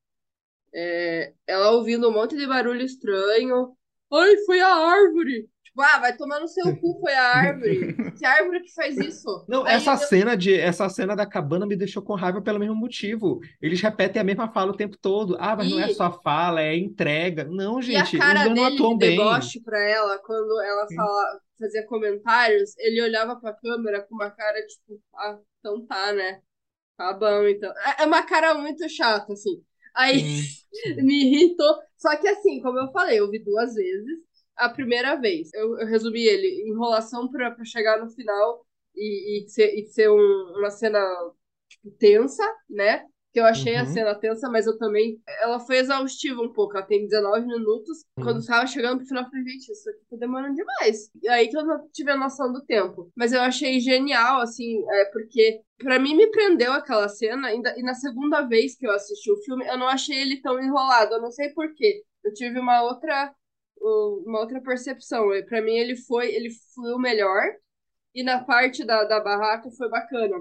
é, 0.73 1.33
ela 1.47 1.71
ouvindo 1.71 2.07
um 2.07 2.13
monte 2.13 2.37
de 2.37 2.45
barulho 2.45 2.81
estranho. 2.81 3.75
Ai, 4.11 4.37
foi 4.45 4.59
a 4.59 4.75
árvore! 4.75 5.49
Tipo, 5.73 5.81
ah, 5.81 5.97
vai 5.99 6.15
tomar 6.15 6.39
no 6.39 6.47
seu 6.47 6.77
cu, 6.77 6.99
foi 7.01 7.13
a 7.13 7.23
árvore. 7.35 7.95
Que 8.15 8.25
árvore 8.25 8.61
que 8.61 8.71
faz 8.75 8.95
isso? 8.95 9.43
Não, 9.49 9.65
Aí 9.65 9.73
essa 9.75 9.93
eu- 9.93 9.97
cena 9.97 10.37
de 10.37 10.53
essa 10.53 10.87
cena 10.87 11.15
da 11.15 11.25
cabana 11.25 11.65
me 11.65 11.75
deixou 11.75 12.03
com 12.03 12.13
raiva 12.13 12.41
pelo 12.43 12.59
mesmo 12.59 12.75
motivo. 12.75 13.39
Eles 13.59 13.81
repetem 13.81 14.21
a 14.21 14.23
mesma 14.23 14.47
fala 14.53 14.71
o 14.71 14.77
tempo 14.77 14.95
todo. 15.01 15.35
Ah, 15.39 15.55
mas 15.55 15.71
não 15.71 15.79
é 15.79 15.89
E- 15.89 15.95
só 15.95 16.11
fala, 16.21 16.61
é 16.61 16.77
entrega. 16.77 17.45
Não, 17.45 17.81
E 17.81 17.95
a 17.95 18.03
gente, 18.03 18.19
cara 18.19 18.43
dois 18.43 18.55
não 18.55 18.63
dele 18.65 18.75
atuam 18.75 18.91
de 18.97 19.05
bem. 19.07 19.17
deboche 19.17 19.59
pra 19.61 19.79
ela, 19.89 20.19
quando 20.19 20.61
ela 20.61 20.85
fala, 20.95 21.39
fazia 21.59 21.85
comentários, 21.87 22.77
ele 22.77 23.01
olhava 23.01 23.35
pra 23.35 23.53
câmera 23.53 24.03
com 24.03 24.13
uma 24.13 24.29
cara 24.29 24.61
tipo, 24.67 25.01
ah, 25.15 25.39
então 25.59 25.83
tá, 25.87 26.13
né? 26.13 26.39
Tá 26.95 27.13
bom, 27.13 27.47
então. 27.47 27.71
É 27.97 28.03
é 28.03 28.05
uma 28.05 28.21
cara 28.23 28.53
muito 28.53 28.87
chata, 28.87 29.33
assim. 29.33 29.59
Aí 29.95 30.21
me 31.03 31.25
irritou. 31.25 31.75
Só 31.97 32.15
que 32.15 32.27
assim, 32.27 32.61
como 32.61 32.77
eu 32.79 32.91
falei, 32.91 33.19
eu 33.19 33.29
vi 33.31 33.43
duas 33.43 33.73
vezes. 33.73 34.19
A 34.55 34.69
primeira 34.69 35.15
vez, 35.15 35.49
eu, 35.53 35.79
eu 35.79 35.87
resumi 35.87 36.23
ele, 36.25 36.69
enrolação 36.69 37.29
pra, 37.29 37.51
pra 37.51 37.65
chegar 37.65 37.99
no 37.99 38.09
final 38.09 38.65
e, 38.95 39.43
e 39.45 39.49
ser, 39.49 39.73
e 39.73 39.85
ser 39.87 40.09
um- 40.09 40.53
uma 40.57 40.69
cena 40.69 40.99
tipo, 41.67 41.89
tensa, 41.97 42.43
né? 42.69 43.05
Que 43.33 43.39
eu 43.39 43.45
achei 43.45 43.75
a 43.75 43.81
Uhum. 43.81 43.87
cena 43.87 44.13
tensa, 44.13 44.47
mas 44.47 44.67
eu 44.67 44.77
também. 44.77 45.19
Ela 45.41 45.59
foi 45.59 45.77
exaustiva 45.77 46.39
um 46.39 46.53
pouco. 46.53 46.77
Ela 46.77 46.85
tem 46.85 47.07
19 47.07 47.47
minutos. 47.47 48.05
Uhum. 48.15 48.23
Quando 48.25 48.45
tava 48.45 48.67
chegando 48.67 48.97
pro 48.99 49.07
final, 49.07 49.23
eu 49.23 49.29
falei, 49.31 49.43
gente, 49.49 49.71
isso 49.71 49.89
aqui 49.89 49.99
tá 50.07 50.17
demorando 50.17 50.53
demais. 50.53 51.09
E 51.19 51.27
aí 51.27 51.47
que 51.47 51.57
eu 51.57 51.65
não 51.65 51.89
tive 51.91 52.11
a 52.11 52.15
noção 52.17 52.53
do 52.53 52.63
tempo. 52.63 53.11
Mas 53.15 53.33
eu 53.33 53.41
achei 53.41 53.79
genial, 53.79 54.39
assim, 54.39 54.83
é, 54.87 55.05
porque 55.05 55.61
pra 55.79 55.97
mim 55.97 56.15
me 56.15 56.27
prendeu 56.29 56.73
aquela 56.73 57.09
cena. 57.09 57.51
E, 57.51 57.59
e 57.77 57.81
na 57.81 57.95
segunda 57.95 58.41
vez 58.43 58.75
que 58.77 58.85
eu 58.85 58.91
assisti 58.91 59.31
o 59.31 59.41
filme, 59.43 59.65
eu 59.67 59.79
não 59.79 59.87
achei 59.87 60.15
ele 60.15 60.39
tão 60.39 60.61
enrolado. 60.61 61.15
Eu 61.15 61.21
não 61.21 61.31
sei 61.31 61.49
por 61.49 61.73
quê. 61.73 62.03
Eu 62.23 62.31
tive 62.35 62.59
uma 62.59 62.83
outra. 62.83 63.33
Uma 63.79 64.39
outra 64.41 64.61
percepção. 64.61 65.29
Pra 65.47 65.61
mim, 65.61 65.73
ele 65.75 65.95
foi, 65.95 66.33
ele 66.33 66.49
o 66.95 66.99
melhor. 66.99 67.43
E 68.15 68.23
na 68.23 68.43
parte 68.43 68.85
da, 68.85 69.03
da 69.05 69.19
barraca 69.21 69.69
foi 69.71 69.89
bacana. 69.89 70.35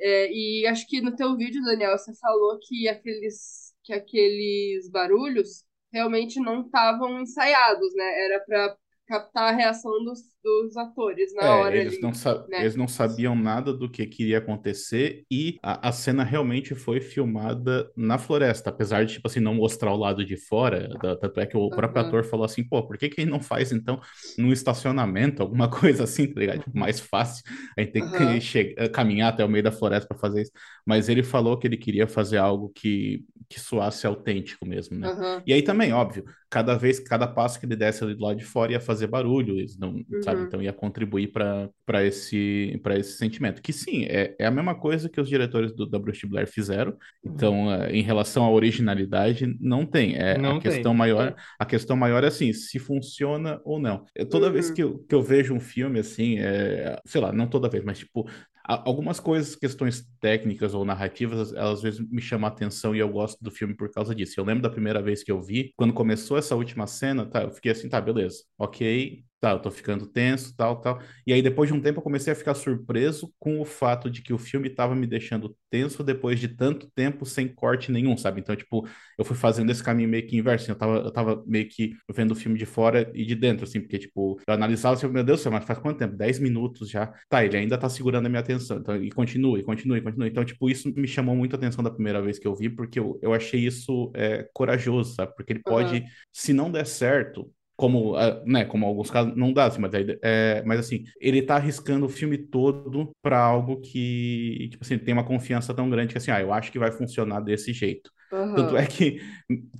É, 0.00 0.32
e 0.32 0.66
acho 0.66 0.86
que 0.88 1.00
no 1.02 1.16
teu 1.16 1.36
vídeo, 1.36 1.62
Daniel, 1.64 1.98
você 1.98 2.14
falou 2.16 2.58
que 2.62 2.88
aqueles, 2.88 3.74
que 3.84 3.92
aqueles 3.94 4.90
barulhos 4.90 5.64
realmente 5.92 6.40
não 6.40 6.62
estavam 6.62 7.20
ensaiados, 7.22 7.94
né? 7.96 8.24
Era 8.26 8.40
para 8.40 8.78
captar 9.06 9.52
a 9.54 9.56
reação 9.56 9.92
dos, 10.04 10.20
dos 10.44 10.76
atores 10.76 11.34
na 11.34 11.42
É, 11.42 11.56
hora 11.56 11.76
eles 11.76 11.98
ali. 11.98 12.00
não, 12.00 12.12
né? 12.46 12.58
eles 12.58 12.76
não 12.76 12.86
sabiam 12.88 13.34
nada 13.34 13.72
do 13.74 13.90
que 13.90 14.06
queria 14.06 14.38
acontecer 14.38 15.26
e 15.30 15.58
a, 15.62 15.88
a 15.88 15.92
cena 15.92 16.22
realmente 16.24 16.74
foi 16.76 17.00
filmada 17.00 17.90
na 17.96 18.16
floresta, 18.18 18.70
apesar 18.70 19.04
de, 19.04 19.14
tipo 19.14 19.26
assim, 19.28 19.40
não 19.40 19.54
mostrar 19.54 19.92
o 19.92 19.96
lado 19.96 20.24
de 20.24 20.36
fora, 20.36 20.96
da- 20.96 21.16
tanto 21.16 21.40
é 21.40 21.46
que 21.46 21.56
o 21.56 21.70
próprio 21.72 22.00
Aham. 22.00 22.02
ator 22.02 22.24
falou 22.24 22.44
assim, 22.46 22.62
pô, 22.66 22.86
por 22.86 22.96
que 22.96 23.08
que 23.08 23.20
ele 23.20 23.30
não 23.30 23.40
faz, 23.42 23.72
então, 23.72 24.00
num 24.38 24.52
estacionamento, 24.52 25.42
alguma 25.42 25.68
coisa 25.68 26.04
assim, 26.04 26.26
tá 26.32 26.38
ligado? 26.40 26.60
Tipo, 26.60 26.78
mais 26.78 27.00
fácil, 27.00 27.42
a 27.76 27.80
gente 27.82 27.92
tem 27.92 28.10
Aham. 28.10 28.38
que 28.38 28.40
chegar, 28.40 28.88
caminhar 28.90 29.32
até 29.32 29.44
o 29.44 29.48
meio 29.48 29.64
da 29.64 29.72
floresta 29.72 30.06
para 30.08 30.16
fazer 30.18 30.42
isso, 30.42 30.52
mas 30.86 31.08
ele 31.08 31.22
falou 31.22 31.58
que 31.58 31.66
ele 31.66 31.76
queria 31.76 32.06
fazer 32.06 32.38
algo 32.38 32.70
que, 32.70 33.24
que 33.48 33.58
soasse 33.60 34.06
autêntico 34.06 34.64
mesmo, 34.66 34.96
né? 34.98 35.10
Aham. 35.10 35.46
E 35.46 35.52
aí 35.52 35.62
também, 35.62 35.92
óbvio, 35.92 36.24
cada 36.48 36.74
vez, 36.76 36.98
cada 37.00 37.26
passo 37.26 37.60
que 37.60 37.66
ele 37.66 37.76
desse 37.76 38.02
ali 38.02 38.14
do 38.14 38.22
lado 38.24 38.36
de 38.38 38.44
fora 38.44 38.72
ia 38.72 38.80
fazer 38.80 39.06
barulho, 39.08 39.58
eles 39.58 39.76
não, 39.78 40.02
sabe? 40.22 40.33
Uhum. 40.34 40.42
Então 40.42 40.62
ia 40.62 40.72
contribuir 40.72 41.32
para 41.32 42.04
esse 42.04 42.78
para 42.82 42.98
esse 42.98 43.16
sentimento. 43.18 43.62
Que 43.62 43.72
sim, 43.72 44.04
é, 44.04 44.34
é 44.38 44.46
a 44.46 44.50
mesma 44.50 44.74
coisa 44.74 45.08
que 45.08 45.20
os 45.20 45.28
diretores 45.28 45.72
do, 45.74 45.86
da 45.86 45.98
Bruce 45.98 46.26
Blair 46.26 46.46
fizeram. 46.48 46.96
Então, 47.24 47.72
eh, 47.72 47.92
em 47.96 48.02
relação 48.02 48.44
à 48.44 48.50
originalidade, 48.50 49.56
não 49.60 49.86
tem. 49.86 50.14
É, 50.16 50.32
a 50.32 50.38
Não 50.40 50.58
questão 50.58 50.92
tem. 50.92 50.98
maior, 50.98 51.34
a 51.58 51.64
questão 51.66 51.96
maior 51.96 52.24
é 52.24 52.28
assim, 52.28 52.52
se 52.52 52.78
funciona 52.78 53.60
ou 53.64 53.78
não. 53.78 54.04
Eu- 54.14 54.26
toda 54.28 54.50
vez 54.50 54.68
Uhum. 54.68 54.74
que 54.74 54.82
eu, 54.82 54.98
que 55.08 55.14
eu 55.14 55.22
vejo 55.22 55.54
um 55.54 55.60
filme 55.60 55.98
assim, 56.00 56.38
é, 56.38 56.98
sei 57.06 57.20
lá, 57.20 57.32
não 57.32 57.46
toda 57.48 57.68
vez, 57.68 57.84
mas 57.84 57.98
tipo 57.98 58.28
a- 58.66 58.82
Algumas 58.88 59.20
coisas, 59.20 59.54
questões 59.56 60.06
técnicas 60.20 60.74
ou 60.74 60.84
narrativas, 60.84 61.52
elas 61.52 61.74
às 61.78 61.82
vezes 61.82 62.00
me 62.10 62.20
chamam 62.22 62.48
a 62.48 62.52
atenção 62.52 62.94
e 62.94 62.98
eu 62.98 63.08
gosto 63.08 63.42
do 63.42 63.50
filme 63.50 63.74
por 63.76 63.90
causa 63.90 64.14
disso. 64.14 64.38
Eu 64.40 64.44
lembro 64.44 64.62
da 64.62 64.70
primeira 64.70 65.02
vez 65.02 65.22
que 65.22 65.30
eu 65.32 65.40
vi, 65.42 65.72
quando 65.76 65.92
começou 65.92 66.38
essa 66.38 66.54
última 66.56 66.86
cena, 66.86 67.26
tá, 67.26 67.42
eu 67.42 67.50
fiquei 67.50 67.72
assim, 67.72 67.88
tá, 67.88 68.00
beleza, 68.00 68.38
ok, 68.58 69.24
tá, 69.44 69.50
eu 69.50 69.58
tô 69.60 69.70
ficando 69.70 70.06
tenso, 70.06 70.56
tal, 70.56 70.80
tal. 70.80 71.02
E 71.26 71.32
aí 71.32 71.42
depois 71.42 71.68
de 71.68 71.74
um 71.74 71.80
tempo 71.80 71.98
eu 71.98 72.02
comecei 72.02 72.32
a 72.32 72.36
ficar 72.36 72.54
surpreso 72.54 73.30
com 73.38 73.60
o 73.60 73.64
fato 73.66 74.10
de 74.10 74.22
que 74.22 74.32
o 74.32 74.38
filme 74.38 74.70
tava 74.70 74.94
me 74.94 75.06
deixando 75.06 75.54
tenso 75.68 76.02
depois 76.02 76.40
de 76.40 76.48
tanto 76.48 76.90
tempo 76.94 77.26
sem 77.26 77.46
corte 77.46 77.92
nenhum, 77.92 78.16
sabe? 78.16 78.40
Então, 78.40 78.56
tipo, 78.56 78.88
eu 79.18 79.24
fui 79.24 79.36
fazendo 79.36 79.70
esse 79.70 79.82
caminho 79.82 80.08
meio 80.08 80.26
que 80.26 80.34
inverso, 80.34 80.64
assim, 80.64 80.72
eu 80.72 80.78
tava, 80.78 80.96
eu 80.96 81.12
tava 81.12 81.44
meio 81.46 81.68
que 81.68 81.92
vendo 82.10 82.30
o 82.30 82.34
filme 82.34 82.58
de 82.58 82.64
fora 82.64 83.10
e 83.14 83.22
de 83.26 83.34
dentro, 83.34 83.64
assim, 83.64 83.80
porque, 83.80 83.98
tipo, 83.98 84.40
eu 84.46 84.54
analisava 84.54 84.94
assim, 84.94 85.06
meu 85.08 85.22
Deus 85.22 85.40
do 85.40 85.42
céu, 85.42 85.52
mas 85.52 85.64
faz 85.64 85.78
quanto 85.78 85.98
tempo? 85.98 86.16
10 86.16 86.38
minutos 86.38 86.88
já. 86.88 87.12
Tá, 87.28 87.44
ele 87.44 87.56
ainda 87.58 87.76
tá 87.76 87.88
segurando 87.90 88.24
a 88.24 88.28
minha 88.30 88.40
atenção, 88.40 88.78
então, 88.78 88.96
e 88.96 89.10
continua, 89.10 89.58
e 89.58 89.62
continua, 89.62 89.98
e 89.98 90.00
continua. 90.00 90.26
Então, 90.26 90.42
tipo, 90.44 90.70
isso 90.70 90.90
me 90.96 91.06
chamou 91.06 91.36
muito 91.36 91.54
a 91.54 91.56
atenção 91.58 91.84
da 91.84 91.90
primeira 91.90 92.22
vez 92.22 92.38
que 92.38 92.46
eu 92.48 92.54
vi, 92.56 92.70
porque 92.70 92.98
eu, 92.98 93.18
eu 93.22 93.34
achei 93.34 93.60
isso 93.66 94.10
é, 94.14 94.48
corajoso, 94.54 95.14
sabe? 95.14 95.34
Porque 95.36 95.52
ele 95.52 95.62
pode, 95.62 95.96
Aham. 95.98 96.06
se 96.32 96.52
não 96.54 96.70
der 96.70 96.86
certo, 96.86 97.50
como, 97.76 98.14
ah, 98.16 98.42
né, 98.46 98.64
como 98.64 98.86
alguns 98.86 99.10
casos 99.10 99.36
não 99.36 99.52
dá, 99.52 99.66
assim, 99.66 99.80
mas, 99.80 99.94
aí, 99.94 100.18
é, 100.22 100.62
mas 100.64 100.80
assim, 100.80 101.04
ele 101.20 101.42
tá 101.42 101.56
arriscando 101.56 102.06
o 102.06 102.08
filme 102.08 102.38
todo 102.38 103.12
para 103.22 103.38
algo 103.38 103.80
que, 103.80 104.68
tipo 104.70 104.84
assim, 104.84 104.98
tem 104.98 105.14
uma 105.14 105.24
confiança 105.26 105.74
tão 105.74 105.90
grande 105.90 106.12
que 106.12 106.18
assim, 106.18 106.30
ah, 106.30 106.40
eu 106.40 106.52
acho 106.52 106.70
que 106.72 106.78
vai 106.78 106.92
funcionar 106.92 107.40
desse 107.40 107.72
jeito. 107.72 108.10
Tanto 108.54 108.76
Aham. 108.76 108.76
é 108.76 108.86
que 108.86 109.20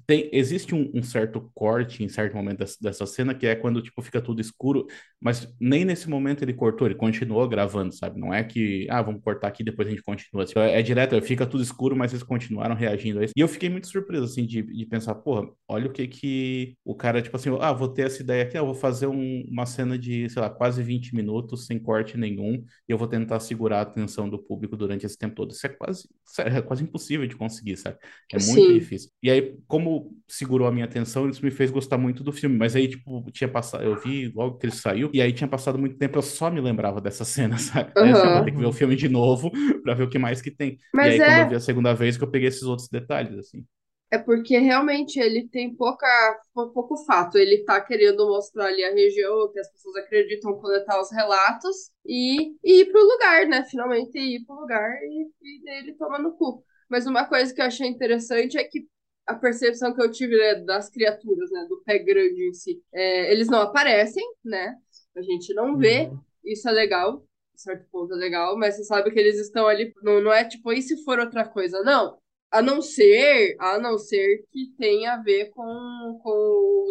tem, 0.06 0.28
existe 0.32 0.74
um, 0.74 0.90
um 0.94 1.02
certo 1.02 1.50
corte 1.54 2.02
em 2.04 2.08
certo 2.08 2.34
momento 2.36 2.58
dessa, 2.58 2.76
dessa 2.80 3.06
cena 3.06 3.34
que 3.34 3.46
é 3.46 3.54
quando, 3.54 3.80
tipo, 3.80 4.02
fica 4.02 4.20
tudo 4.20 4.40
escuro, 4.40 4.86
mas 5.20 5.48
nem 5.60 5.84
nesse 5.84 6.08
momento 6.08 6.42
ele 6.42 6.52
cortou, 6.52 6.86
ele 6.86 6.94
continuou 6.94 7.48
gravando, 7.48 7.94
sabe? 7.94 8.20
Não 8.20 8.32
é 8.32 8.44
que, 8.44 8.86
ah, 8.90 9.00
vamos 9.02 9.22
cortar 9.22 9.48
aqui 9.48 9.64
depois 9.64 9.88
a 9.88 9.90
gente 9.90 10.02
continua. 10.02 10.44
Assim, 10.44 10.58
é, 10.58 10.78
é 10.80 10.82
direto, 10.82 11.20
fica 11.22 11.46
tudo 11.46 11.62
escuro, 11.62 11.96
mas 11.96 12.12
eles 12.12 12.22
continuaram 12.22 12.74
reagindo 12.74 13.20
a 13.20 13.24
isso. 13.24 13.32
E 13.36 13.40
eu 13.40 13.48
fiquei 13.48 13.68
muito 13.70 13.86
surpreso, 13.88 14.24
assim, 14.24 14.46
de, 14.46 14.62
de 14.62 14.86
pensar, 14.86 15.14
porra, 15.16 15.48
olha 15.68 15.86
o 15.88 15.92
que 15.92 16.06
que 16.06 16.76
o 16.84 16.94
cara, 16.94 17.22
tipo 17.22 17.36
assim, 17.36 17.50
ah, 17.60 17.72
vou 17.72 17.88
ter 17.88 18.06
essa 18.06 18.22
ideia 18.22 18.42
aqui, 18.44 18.56
ah, 18.56 18.60
eu 18.60 18.66
vou 18.66 18.74
fazer 18.74 19.06
um- 19.06 19.44
uma 19.50 19.66
cena 19.66 19.98
de, 19.98 20.28
sei 20.28 20.42
lá, 20.42 20.50
quase 20.50 20.82
20 20.82 21.14
minutos, 21.14 21.66
sem 21.66 21.78
corte 21.78 22.16
nenhum, 22.18 22.64
e 22.88 22.92
eu 22.92 22.98
vou 22.98 23.06
tentar 23.08 23.40
segurar 23.40 23.78
a 23.78 23.82
atenção 23.82 24.28
do 24.28 24.38
público 24.38 24.76
durante 24.76 25.06
esse 25.06 25.16
tempo 25.18 25.34
todo. 25.34 25.52
Isso 25.52 25.66
é 25.66 25.70
quase, 25.70 26.08
sério, 26.24 26.56
é 26.58 26.62
quase 26.62 26.82
impossível 26.84 27.26
de 27.26 27.36
conseguir, 27.36 27.76
sabe? 27.76 27.98
É 28.32 28.38
muito 28.44 28.70
Sim. 28.70 28.72
difícil. 28.72 29.10
E 29.22 29.30
aí, 29.30 29.56
como 29.66 30.16
segurou 30.28 30.66
a 30.68 30.72
minha 30.72 30.84
atenção, 30.84 31.28
isso 31.28 31.44
me 31.44 31.50
fez 31.50 31.70
gostar 31.70 31.98
muito 31.98 32.22
do 32.24 32.32
filme. 32.32 32.56
Mas 32.56 32.76
aí, 32.76 32.88
tipo, 32.88 33.24
tinha 33.32 33.48
passado, 33.48 33.84
eu 33.84 33.96
vi 33.96 34.28
logo 34.34 34.58
que 34.58 34.66
ele 34.66 34.72
saiu, 34.74 35.10
e 35.12 35.20
aí 35.22 35.32
tinha 35.32 35.48
passado 35.48 35.78
muito 35.78 35.96
tempo, 35.98 36.18
eu 36.18 36.22
só 36.22 36.50
me 36.50 36.60
lembrava 36.60 37.00
dessa 37.00 37.24
cena, 37.26 37.58
sabe? 37.58 37.92
Assim, 38.00 38.26
eu 38.26 38.32
vou 38.32 38.42
ter 38.42 38.52
que 38.52 38.58
ver 38.58 38.66
o 38.66 38.72
filme 38.72 38.96
de 38.96 39.08
novo 39.08 39.50
pra 39.82 39.94
ver 39.94 40.04
o 40.04 40.10
que 40.10 40.18
mais 40.18 40.40
que 40.42 40.50
tem. 40.50 40.78
E 41.00 41.08
Mas 41.08 41.10
aí, 41.10 41.22
quando 41.22 41.38
eu 41.38 41.46
é, 41.46 41.48
vi 41.48 41.54
a 41.54 41.60
segunda 41.60 41.94
vez, 41.94 42.16
que 42.16 42.24
eu 42.24 42.30
peguei 42.30 42.48
esses 42.48 42.62
outros 42.64 42.88
detalhes, 42.88 43.38
assim. 43.38 43.64
é 44.10 44.18
porque 44.18 44.56
realmente 44.58 45.18
ele 45.18 45.48
tem 45.48 45.74
pouca, 45.74 46.06
pou- 46.54 46.70
pouco 46.72 46.96
fato. 47.04 47.36
Ele 47.38 47.64
tá 47.64 47.80
querendo 47.80 48.26
mostrar 48.28 48.66
ali 48.66 48.84
a 48.84 48.92
região 48.94 49.50
que 49.52 49.58
as 49.58 49.70
pessoas 49.72 49.96
acreditam 49.96 50.54
coletar 50.60 51.00
os 51.00 51.10
relatos 51.12 51.90
e, 52.06 52.54
e 52.64 52.80
ir 52.82 52.92
pro 52.92 53.02
lugar, 53.02 53.46
né? 53.48 53.64
Finalmente 53.64 54.16
ir 54.18 54.44
pro 54.46 54.54
lugar 54.60 54.90
e, 55.02 55.28
e 55.42 55.70
ele 55.78 55.94
toma 55.94 56.18
no 56.18 56.32
cu. 56.36 56.64
Mas 56.94 57.08
uma 57.08 57.24
coisa 57.24 57.52
que 57.52 57.60
eu 57.60 57.64
achei 57.64 57.88
interessante 57.88 58.56
é 58.56 58.62
que 58.62 58.86
a 59.26 59.34
percepção 59.34 59.92
que 59.92 60.00
eu 60.00 60.12
tive, 60.12 60.36
né, 60.36 60.54
das 60.60 60.88
criaturas, 60.88 61.50
né, 61.50 61.66
do 61.68 61.82
pé 61.82 61.98
grande 61.98 62.48
em 62.48 62.54
si, 62.54 62.80
é, 62.92 63.32
eles 63.32 63.48
não 63.48 63.62
aparecem, 63.62 64.22
né? 64.44 64.76
A 65.16 65.20
gente 65.20 65.52
não 65.54 65.76
vê. 65.76 66.06
Uhum. 66.06 66.20
Isso 66.44 66.68
é 66.68 66.70
legal, 66.70 67.26
certo 67.56 67.84
ponto 67.90 68.14
é 68.14 68.16
legal, 68.16 68.56
mas 68.56 68.76
você 68.76 68.84
sabe 68.84 69.10
que 69.10 69.18
eles 69.18 69.40
estão 69.40 69.66
ali, 69.66 69.92
não, 70.04 70.22
não 70.22 70.32
é 70.32 70.44
tipo, 70.44 70.72
e 70.72 70.80
se 70.80 71.02
for 71.02 71.18
outra 71.18 71.44
coisa? 71.44 71.82
Não. 71.82 72.16
A 72.48 72.62
não 72.62 72.80
ser, 72.80 73.56
a 73.58 73.76
não 73.76 73.98
ser 73.98 74.44
que 74.52 74.72
tenha 74.78 75.14
a 75.14 75.20
ver 75.20 75.50
com, 75.50 76.20
com 76.22 76.30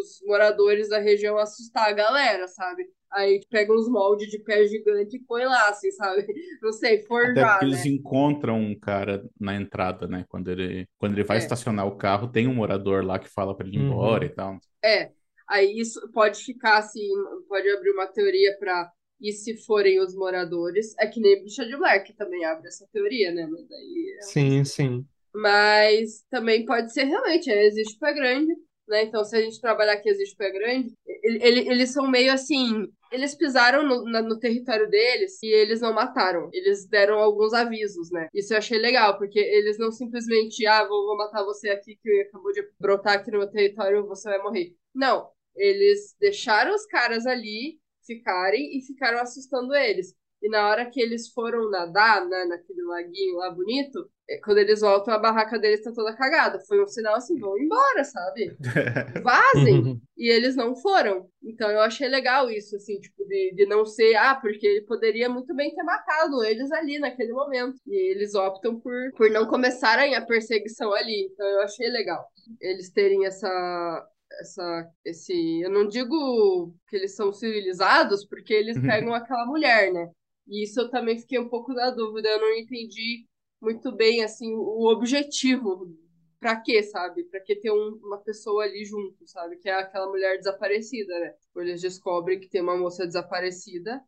os 0.03 0.21
moradores 0.27 0.89
da 0.89 0.99
região 0.99 1.37
assustar 1.37 1.89
a 1.89 1.93
galera, 1.93 2.47
sabe? 2.47 2.85
Aí 3.11 3.41
pega 3.49 3.73
uns 3.73 3.89
moldes 3.89 4.29
de 4.29 4.39
pé 4.39 4.65
gigante 4.67 5.17
e 5.17 5.23
põe 5.23 5.45
lá, 5.45 5.69
assim, 5.69 5.91
sabe? 5.91 6.25
Não 6.61 6.71
sei, 6.73 7.03
Até 7.21 7.45
forjar, 7.45 7.45
porque 7.45 7.63
eles 7.65 7.85
né? 7.85 7.85
encontram 7.85 8.59
um 8.59 8.77
cara 8.77 9.23
na 9.39 9.55
entrada, 9.55 10.07
né? 10.07 10.25
Quando 10.27 10.49
ele, 10.51 10.87
quando 10.97 11.13
ele 11.13 11.23
vai 11.23 11.37
É. 11.37 11.37
estacionar 11.37 11.87
o 11.87 11.95
carro, 11.97 12.27
tem 12.29 12.47
um 12.47 12.53
morador 12.55 13.03
lá 13.05 13.17
que 13.17 13.29
fala 13.29 13.55
pra 13.55 13.65
ele 13.65 13.77
ir 13.77 13.79
Uhum. 13.79 13.81
embora 13.81 14.25
e 14.25 14.29
tal. 14.29 14.61
É, 14.83 15.11
aí 15.47 15.79
isso 15.79 15.99
pode 16.13 16.43
ficar 16.43 16.77
assim, 16.79 17.07
pode 17.47 17.69
abrir 17.71 17.91
uma 17.91 18.07
teoria 18.07 18.57
pra 18.59 18.91
e 19.21 19.31
se 19.33 19.57
forem 19.65 19.99
os 20.01 20.15
moradores, 20.15 20.95
é 20.99 21.07
que 21.07 21.19
nem 21.19 21.39
Bruxa 21.41 21.65
de 21.65 21.77
Blair, 21.77 22.03
que 22.05 22.13
também 22.13 22.45
abre 22.45 22.67
essa 22.67 22.87
teoria, 22.93 23.31
né? 23.33 23.47
Mas 23.47 23.71
aí 23.71 24.17
é 24.21 24.25
Sim, 24.29 24.65
sim. 24.65 25.07
Mas 25.35 26.23
também 26.29 26.65
pode 26.65 26.93
ser 26.93 27.05
realmente, 27.05 27.49
é, 27.49 27.65
existe 27.65 27.97
pé 27.99 28.13
grande, 28.13 28.53
né? 28.93 29.03
Então, 29.03 29.23
se 29.25 29.35
a 29.35 29.41
gente 29.41 29.59
trabalhar 29.59 29.97
que 29.97 30.09
existe 30.09 30.35
pé 30.35 30.51
grande, 30.51 30.93
ele- 31.23 31.39
ele- 31.43 31.69
eles 31.69 31.89
são 31.91 32.07
meio 32.09 32.31
assim. 32.31 32.87
Eles 33.11 33.35
pisaram 33.35 33.83
no, 33.85 34.03
na- 34.05 34.21
no 34.21 34.39
território 34.39 34.89
deles 34.89 35.37
e 35.43 35.47
eles 35.47 35.81
não 35.81 35.93
mataram. 35.93 36.49
Eles 36.53 36.85
deram 36.87 37.19
alguns 37.19 37.53
avisos, 37.53 38.09
né? 38.11 38.27
Isso 38.33 38.53
eu 38.53 38.57
achei 38.57 38.77
legal, 38.79 39.17
porque 39.17 39.39
eles 39.39 39.77
não 39.77 39.91
simplesmente, 39.91 40.65
ah, 40.65 40.83
vou, 40.87 41.05
vou 41.05 41.17
matar 41.17 41.43
você 41.43 41.69
aqui 41.69 41.95
que 42.01 42.21
acabou 42.21 42.51
de 42.51 42.65
brotar 42.79 43.15
aqui 43.15 43.29
no 43.31 43.39
meu 43.39 43.47
território, 43.51 44.07
você 44.07 44.29
vai 44.29 44.39
morrer. 44.41 44.75
Não. 44.93 45.29
Eles 45.55 46.15
deixaram 46.19 46.73
os 46.73 46.85
caras 46.85 47.25
ali 47.27 47.79
ficarem 48.05 48.77
e 48.77 48.81
ficaram 48.81 49.19
assustando 49.19 49.73
eles. 49.75 50.15
E 50.43 50.49
na 50.49 50.67
hora 50.67 50.85
que 50.85 51.01
eles 51.01 51.29
foram 51.29 51.69
nadar, 51.69 52.27
né, 52.27 52.43
naquele 52.43 52.81
laguinho 52.83 53.37
lá 53.37 53.49
bonito, 53.49 54.05
é, 54.29 54.37
quando 54.39 54.57
eles 54.57 54.81
voltam, 54.81 55.13
a 55.13 55.17
barraca 55.17 55.57
deles 55.57 55.81
tá 55.81 55.93
toda 55.93 56.15
cagada. 56.15 56.59
Foi 56.67 56.83
um 56.83 56.87
sinal 56.87 57.15
assim, 57.15 57.39
vão 57.39 57.57
embora, 57.57 58.03
sabe? 58.03 58.55
Vazem! 59.23 59.79
Uhum. 59.79 60.01
E 60.17 60.29
eles 60.29 60.55
não 60.57 60.75
foram. 60.75 61.29
Então 61.41 61.71
eu 61.71 61.79
achei 61.79 62.09
legal 62.09 62.51
isso, 62.51 62.75
assim, 62.75 62.99
tipo, 62.99 63.25
de, 63.25 63.53
de 63.55 63.65
não 63.65 63.85
ser, 63.85 64.15
ah, 64.15 64.35
porque 64.35 64.67
ele 64.67 64.81
poderia 64.81 65.29
muito 65.29 65.55
bem 65.55 65.73
ter 65.73 65.83
matado 65.83 66.43
eles 66.43 66.69
ali 66.73 66.99
naquele 66.99 67.31
momento. 67.31 67.77
E 67.87 68.11
eles 68.11 68.35
optam 68.35 68.77
por, 68.77 69.13
por 69.15 69.29
não 69.29 69.47
começarem 69.47 70.13
a 70.15 70.25
perseguição 70.25 70.93
ali. 70.93 71.29
Então 71.31 71.47
eu 71.47 71.61
achei 71.61 71.87
legal 71.89 72.25
eles 72.59 72.89
terem 72.89 73.25
essa. 73.25 74.09
Essa, 74.41 74.89
esse, 75.05 75.61
eu 75.61 75.69
não 75.69 75.87
digo 75.87 76.73
que 76.87 76.95
eles 76.95 77.15
são 77.15 77.31
civilizados, 77.31 78.25
porque 78.25 78.51
eles 78.51 78.75
pegam 78.81 79.13
aquela 79.13 79.45
mulher, 79.45 79.93
né? 79.93 80.09
E 80.47 80.63
isso 80.63 80.79
eu 80.81 80.89
também 80.89 81.17
fiquei 81.19 81.39
um 81.39 81.49
pouco 81.49 81.73
na 81.73 81.89
dúvida, 81.91 82.29
eu 82.29 82.39
não 82.39 82.53
entendi 82.57 83.25
muito 83.61 83.91
bem, 83.95 84.23
assim, 84.23 84.53
o 84.53 84.87
objetivo. 84.91 85.95
Pra 86.39 86.57
quê, 86.59 86.83
sabe? 86.83 87.23
Pra 87.25 87.39
que 87.39 87.55
ter 87.55 87.71
um- 87.71 87.99
uma 88.03 88.17
pessoa 88.21 88.63
ali 88.65 88.83
junto, 88.85 89.25
sabe? 89.27 89.57
Que 89.57 89.69
é 89.69 89.73
aquela 89.75 90.07
mulher 90.09 90.37
desaparecida, 90.37 91.17
né? 91.19 91.33
Eles 91.55 91.81
descobrem 91.81 92.39
que 92.39 92.49
tem 92.49 92.61
uma 92.61 92.75
moça 92.77 93.05
desaparecida 93.07 94.01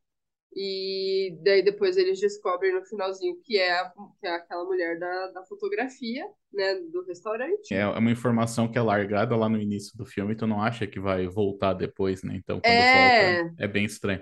e 0.56 1.38
daí 1.44 1.62
depois 1.64 1.98
eles 1.98 2.20
descobrem 2.20 2.74
no 2.74 2.86
finalzinho 2.86 3.38
que 3.44 3.58
é, 3.58 3.72
a- 3.80 3.94
que 4.20 4.28
é 4.28 4.32
aquela 4.32 4.64
mulher 4.66 4.98
da, 5.00 5.28
da 5.32 5.44
fotografia, 5.46 6.26
né? 6.54 6.76
Do 6.92 7.04
restaurante. 7.06 7.74
É 7.74 7.86
uma 7.88 8.12
informação 8.12 8.72
que 8.72 8.78
é 8.78 8.82
largada 8.82 9.36
lá 9.36 9.50
no 9.50 9.60
início 9.60 9.98
do 9.98 10.06
filme, 10.06 10.36
tu 10.36 10.46
não 10.48 10.62
acha 10.62 10.86
que 10.88 11.00
vai 11.00 11.28
voltar 11.28 11.74
depois, 11.74 12.22
né? 12.24 12.36
Então, 12.36 12.62
quando 12.62 12.78
É. 12.78 12.92
volta, 12.92 13.42
é 13.58 13.68
bem 13.68 13.86
estranho. 13.86 14.22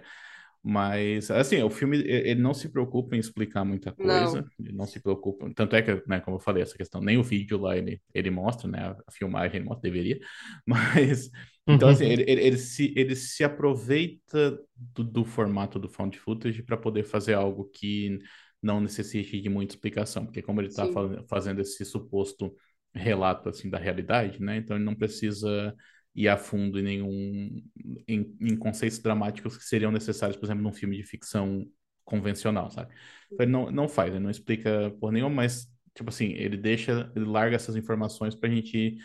Mas, 0.63 1.29
assim, 1.29 1.61
o 1.61 1.69
filme, 1.69 1.97
ele 1.97 2.41
não 2.41 2.53
se 2.53 2.69
preocupa 2.69 3.17
em 3.17 3.19
explicar 3.19 3.65
muita 3.65 3.91
coisa, 3.91 4.41
Não. 4.41 4.47
ele 4.59 4.71
não 4.71 4.85
se 4.85 5.01
preocupa, 5.01 5.51
tanto 5.53 5.75
é 5.75 5.81
que, 5.81 6.01
né, 6.07 6.21
como 6.21 6.37
eu 6.37 6.39
falei, 6.39 6.63
essa 6.63 6.77
questão, 6.77 7.01
nem 7.01 7.17
o 7.17 7.23
vídeo 7.23 7.59
lá 7.59 7.75
ele, 7.75 8.01
ele 8.13 8.29
mostra, 8.31 8.69
né, 8.69 8.95
a, 9.05 9.11
filmagem 9.11 9.57
ele 9.57 9.65
mostra, 9.65 9.81
deveria, 9.81 10.19
mas 10.65 11.29
Então, 11.67 11.89
assim, 11.89 12.05
ele, 12.05 12.23
ele, 12.27 12.41
ele 12.41 12.57
se, 12.57 12.93
ele 12.95 13.15
se 13.15 13.43
aproveita 13.43 14.57
do, 14.75 15.03
do 15.03 15.25
formato 15.25 15.79
do 15.79 15.89
found 15.89 16.17
footage 16.17 16.63
para 16.63 16.77
poder 16.77 17.03
fazer 17.03 17.33
algo 17.33 17.69
que 17.69 18.19
não 18.61 18.79
necessite 18.79 19.41
de 19.41 19.49
muita 19.49 19.75
explicação, 19.75 20.25
porque 20.25 20.41
como 20.41 20.61
ele 20.61 20.69
está 20.69 20.85
fazendo 21.27 21.61
esse 21.61 21.83
suposto 21.83 22.53
relato 22.93 23.49
assim 23.49 23.69
da 23.69 23.77
realidade, 23.77 24.41
né? 24.41 24.57
Então 24.57 24.77
ele 24.77 24.85
não 24.85 24.95
precisa 24.95 25.75
ir 26.15 26.27
a 26.27 26.37
fundo 26.37 26.79
em 26.79 26.83
nenhum 26.83 27.63
em, 28.07 28.35
em 28.39 28.55
conceitos 28.57 28.99
dramáticos 28.99 29.57
que 29.57 29.63
seriam 29.63 29.91
necessários, 29.91 30.37
por 30.37 30.45
exemplo, 30.45 30.63
num 30.63 30.73
filme 30.73 30.97
de 30.97 31.03
ficção 31.03 31.65
convencional, 32.05 32.69
sabe? 32.69 32.93
Ele 33.39 33.51
não, 33.51 33.71
não 33.71 33.87
faz, 33.87 34.11
ele 34.13 34.23
não 34.23 34.29
explica 34.29 34.91
por 34.99 35.11
nenhum, 35.11 35.29
mas 35.29 35.67
tipo 35.95 36.09
assim, 36.09 36.33
ele 36.33 36.57
deixa, 36.57 37.11
ele 37.15 37.25
larga 37.25 37.55
essas 37.55 37.75
informações 37.75 38.35
pra 38.35 38.49
gente 38.49 38.97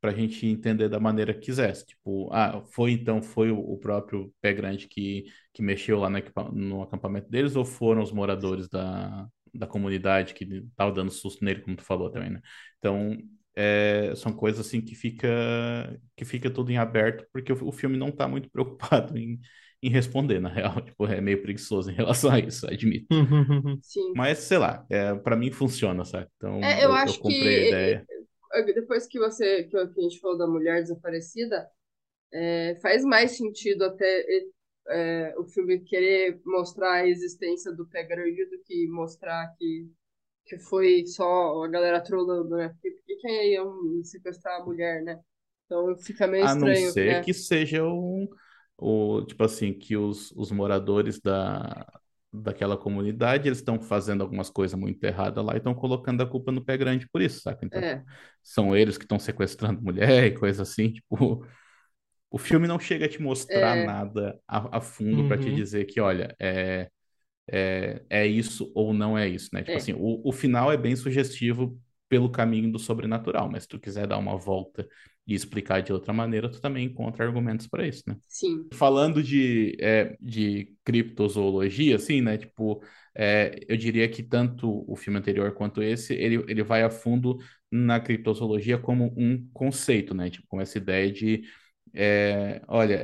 pra 0.00 0.12
gente 0.12 0.46
entender 0.46 0.88
da 0.88 1.00
maneira 1.00 1.34
que 1.34 1.40
quisesse. 1.40 1.86
Tipo, 1.86 2.30
ah, 2.32 2.62
foi 2.72 2.92
então 2.92 3.22
foi 3.22 3.50
o, 3.50 3.58
o 3.58 3.78
próprio 3.78 4.32
Pé 4.40 4.52
Grande 4.52 4.86
que, 4.88 5.24
que 5.52 5.62
mexeu 5.62 5.98
lá 5.98 6.08
no, 6.10 6.18
no 6.52 6.82
acampamento 6.82 7.28
deles 7.30 7.56
ou 7.56 7.64
foram 7.64 8.02
os 8.02 8.12
moradores 8.12 8.68
da, 8.68 9.26
da 9.54 9.66
comunidade 9.66 10.34
que 10.34 10.44
estavam 10.44 10.94
dando 10.94 11.10
susto 11.10 11.44
nele, 11.44 11.62
como 11.62 11.76
tu 11.76 11.82
falou 11.84 12.10
também, 12.10 12.30
né? 12.30 12.40
Então, 12.78 13.16
é, 13.58 14.14
são 14.16 14.32
coisas 14.32 14.66
assim 14.66 14.80
que 14.80 14.94
fica 14.94 15.28
que 16.16 16.24
fica 16.24 16.50
tudo 16.50 16.70
em 16.72 16.78
aberto, 16.78 17.26
porque 17.32 17.52
o, 17.52 17.68
o 17.68 17.72
filme 17.72 17.96
não 17.96 18.10
tá 18.12 18.28
muito 18.28 18.50
preocupado 18.52 19.16
em, 19.18 19.40
em 19.82 19.90
responder, 19.90 20.40
na 20.40 20.48
real. 20.50 20.80
Tipo, 20.82 21.06
é 21.06 21.20
meio 21.20 21.42
preguiçoso 21.42 21.90
em 21.90 21.94
relação 21.94 22.30
a 22.32 22.38
isso, 22.40 22.66
admito. 22.68 23.08
Sim. 23.80 24.14
Mas, 24.14 24.38
sei 24.40 24.58
lá, 24.58 24.86
é, 24.90 25.14
para 25.16 25.36
mim 25.36 25.50
funciona, 25.52 26.04
sabe? 26.04 26.28
Então, 26.36 26.60
É, 26.60 26.84
eu 26.84 26.92
eu, 26.92 26.92
acho 26.92 27.18
eu 27.18 27.22
comprei 27.22 27.58
a 27.58 27.62
que 27.62 27.66
ideia. 27.66 28.08
depois 28.74 29.06
que 29.06 29.18
você 29.18 29.64
que 29.64 29.76
a 29.76 29.86
gente 30.00 30.20
falou 30.20 30.38
da 30.38 30.46
mulher 30.46 30.82
desaparecida, 30.82 31.70
é, 32.32 32.76
faz 32.82 33.04
mais 33.04 33.32
sentido 33.36 33.84
até 33.84 34.24
é, 34.90 35.34
o 35.38 35.44
filme 35.46 35.80
querer 35.80 36.40
mostrar 36.46 36.92
a 36.94 37.08
existência 37.08 37.72
do 37.72 37.86
pé 37.88 38.04
grande 38.04 38.44
do 38.46 38.60
que 38.64 38.88
mostrar 38.88 39.54
que, 39.58 39.90
que 40.48 40.58
foi 40.58 41.06
só 41.06 41.62
a 41.64 41.68
galera 41.68 42.02
trolando, 42.02 42.56
né? 42.56 42.70
Porque 42.70 42.90
por 42.92 43.04
que 43.06 43.16
que 43.16 43.28
iam 43.54 44.02
sequestrar 44.04 44.60
a 44.60 44.64
mulher, 44.64 45.02
né? 45.02 45.20
Então 45.66 45.96
fica 45.98 46.26
meio 46.26 46.44
A 46.44 46.54
não 46.54 46.74
estranho, 46.74 46.74
ser 46.74 47.20
né? 47.20 47.24
que 47.24 47.34
seja 47.34 47.84
um, 47.84 48.28
o, 48.76 49.22
tipo 49.26 49.42
assim, 49.44 49.72
que 49.72 49.96
os, 49.96 50.30
os 50.32 50.50
moradores 50.52 51.20
da, 51.20 51.84
daquela 52.32 52.76
comunidade, 52.76 53.48
eles 53.48 53.58
estão 53.58 53.80
fazendo 53.80 54.22
algumas 54.22 54.48
coisas 54.50 54.78
muito 54.78 55.02
erradas 55.04 55.44
lá 55.44 55.54
e 55.54 55.58
estão 55.58 55.74
colocando 55.74 56.22
a 56.22 56.26
culpa 56.26 56.52
no 56.52 56.64
pé 56.64 56.76
grande 56.76 57.08
por 57.08 57.20
isso, 57.22 57.40
saca? 57.42 57.64
Então, 57.66 57.84
É, 57.84 58.04
são 58.42 58.76
eles 58.76 58.96
que 58.98 59.04
estão 59.04 59.18
sequestrando 59.18 59.82
mulher 59.82 60.26
e 60.32 60.34
coisa 60.38 60.62
assim, 60.62 60.92
tipo, 60.92 61.44
o 62.30 62.38
filme 62.38 62.66
não 62.68 62.78
chega 62.80 63.06
a 63.06 63.08
te 63.08 63.20
mostrar 63.22 63.76
É. 63.76 63.76
nada 63.76 64.40
a, 64.48 64.78
a 64.78 64.80
fundo 64.80 65.24
pra 65.26 65.38
te 65.38 65.50
Uhum. 65.50 65.52
dizer 65.52 65.86
que, 65.86 66.00
olha, 66.00 66.34
é, 66.40 66.90
é, 67.52 68.02
é 68.10 68.26
isso 68.26 68.70
ou 68.74 68.92
não 68.94 69.16
é 69.16 69.28
isso, 69.28 69.50
né? 69.52 69.62
Tipo 69.62 69.72
É. 69.72 69.76
assim, 69.78 69.92
o, 69.94 70.20
o 70.28 70.32
final 70.32 70.70
é 70.72 70.76
bem 70.76 70.96
sugestivo 70.96 71.78
pelo 72.08 72.30
caminho 72.30 72.72
do 72.72 72.78
sobrenatural, 72.78 73.50
mas 73.50 73.64
se 73.64 73.68
tu 73.68 73.78
quiser 73.78 74.06
dar 74.06 74.18
uma 74.18 74.36
volta 74.36 74.88
e 75.26 75.34
explicar 75.34 75.82
de 75.82 75.92
outra 75.92 76.12
maneira, 76.12 76.50
tu 76.50 76.60
também 76.60 76.86
encontra 76.86 77.24
argumentos 77.26 77.66
para 77.66 77.86
isso, 77.86 78.02
né? 78.06 78.16
sim. 78.28 78.70
Falando 78.74 79.22
de, 79.22 79.76
é, 79.80 80.16
de 80.20 80.74
criptozoologia, 80.84 81.96
assim, 81.96 82.20
né? 82.20 82.36
Tipo, 82.36 82.82
é, 83.14 83.58
eu 83.68 83.76
diria 83.76 84.08
que 84.08 84.22
tanto 84.22 84.84
o 84.90 84.94
filme 84.94 85.18
anterior 85.18 85.52
quanto 85.54 85.82
esse, 85.82 86.14
ele, 86.14 86.36
ele 86.48 86.62
vai 86.62 86.82
a 86.82 86.90
fundo 86.90 87.38
na 87.70 87.98
criptozoologia 87.98 88.78
como 88.78 89.12
um 89.16 89.48
conceito, 89.52 90.14
né? 90.14 90.28
Tipo, 90.30 90.46
com 90.48 90.60
essa 90.60 90.78
ideia 90.78 91.10
de, 91.10 91.42
é, 91.94 92.60
olha, 92.68 92.94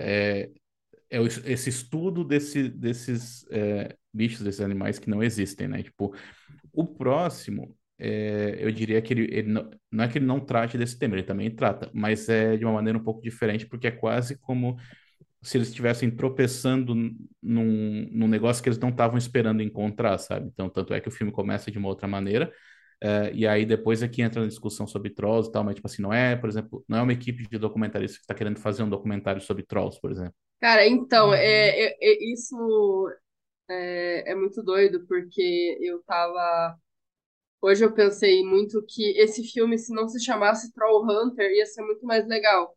é, 1.14 1.52
esse 1.52 1.68
estudo 1.68 2.24
desse, 2.24 2.68
desses 2.68 3.46
é, 3.50 3.96
bichos, 4.12 4.42
desses 4.42 4.60
animais 4.60 4.98
que 4.98 5.08
não 5.08 5.22
existem, 5.22 5.68
né? 5.68 5.82
Tipo, 5.82 6.14
o 6.72 6.86
próximo, 6.86 7.76
é, 7.98 8.56
eu 8.58 8.70
diria 8.72 9.00
que 9.00 9.12
ele, 9.12 9.28
ele 9.30 9.48
não, 9.48 9.70
não 9.92 10.04
é 10.04 10.08
que 10.08 10.18
ele 10.18 10.26
não 10.26 10.40
trate 10.40 10.76
desse 10.76 10.98
tema, 10.98 11.14
ele 11.14 11.22
também 11.22 11.54
trata, 11.54 11.90
mas 11.94 12.28
é 12.28 12.56
de 12.56 12.64
uma 12.64 12.74
maneira 12.74 12.98
um 12.98 13.02
pouco 13.02 13.22
diferente, 13.22 13.66
porque 13.66 13.86
é 13.86 13.90
quase 13.90 14.36
como 14.38 14.76
se 15.40 15.58
eles 15.58 15.68
estivessem 15.68 16.10
tropeçando 16.10 16.94
num, 16.94 18.08
num 18.10 18.26
negócio 18.28 18.62
que 18.62 18.68
eles 18.68 18.78
não 18.78 18.88
estavam 18.88 19.18
esperando 19.18 19.62
encontrar, 19.62 20.18
sabe? 20.18 20.48
Então, 20.48 20.68
tanto 20.70 20.94
é 20.94 21.00
que 21.00 21.08
o 21.08 21.12
filme 21.12 21.30
começa 21.30 21.70
de 21.70 21.78
uma 21.78 21.88
outra 21.88 22.08
maneira, 22.08 22.50
é, 23.04 23.32
e 23.34 23.46
aí 23.46 23.66
depois 23.66 24.02
é 24.02 24.08
que 24.08 24.22
entra 24.22 24.40
na 24.42 24.48
discussão 24.48 24.86
sobre 24.86 25.10
trolls 25.10 25.48
e 25.48 25.52
tal, 25.52 25.64
mas 25.64 25.74
tipo 25.76 25.86
assim, 25.86 26.02
não 26.02 26.12
é, 26.12 26.36
por 26.36 26.48
exemplo, 26.48 26.84
não 26.88 26.98
é 26.98 27.02
uma 27.02 27.12
equipe 27.12 27.46
de 27.48 27.58
documentaristas 27.58 28.18
que 28.18 28.24
está 28.24 28.34
querendo 28.34 28.58
fazer 28.60 28.82
um 28.82 28.88
documentário 28.90 29.40
sobre 29.42 29.64
trolls, 29.64 30.00
por 30.00 30.10
exemplo. 30.12 30.34
Cara, 30.60 30.86
então, 30.86 31.34
é, 31.34 31.68
é- 31.92 31.98
é- 32.00 32.32
isso 32.32 32.56
é, 33.70 34.32
é 34.32 34.34
muito 34.34 34.62
doido, 34.62 35.06
porque 35.06 35.78
eu 35.82 36.02
tava. 36.04 36.78
Hoje 37.62 37.84
eu 37.84 37.94
pensei 37.94 38.44
muito 38.44 38.84
que 38.88 39.02
esse 39.18 39.44
filme, 39.44 39.78
se 39.78 39.92
não 39.94 40.08
se 40.08 40.22
chamasse 40.24 40.72
Troll 40.74 41.04
Hunter, 41.04 41.50
ia 41.52 41.66
ser 41.66 41.82
muito 41.82 42.06
mais 42.06 42.26
legal. 42.28 42.76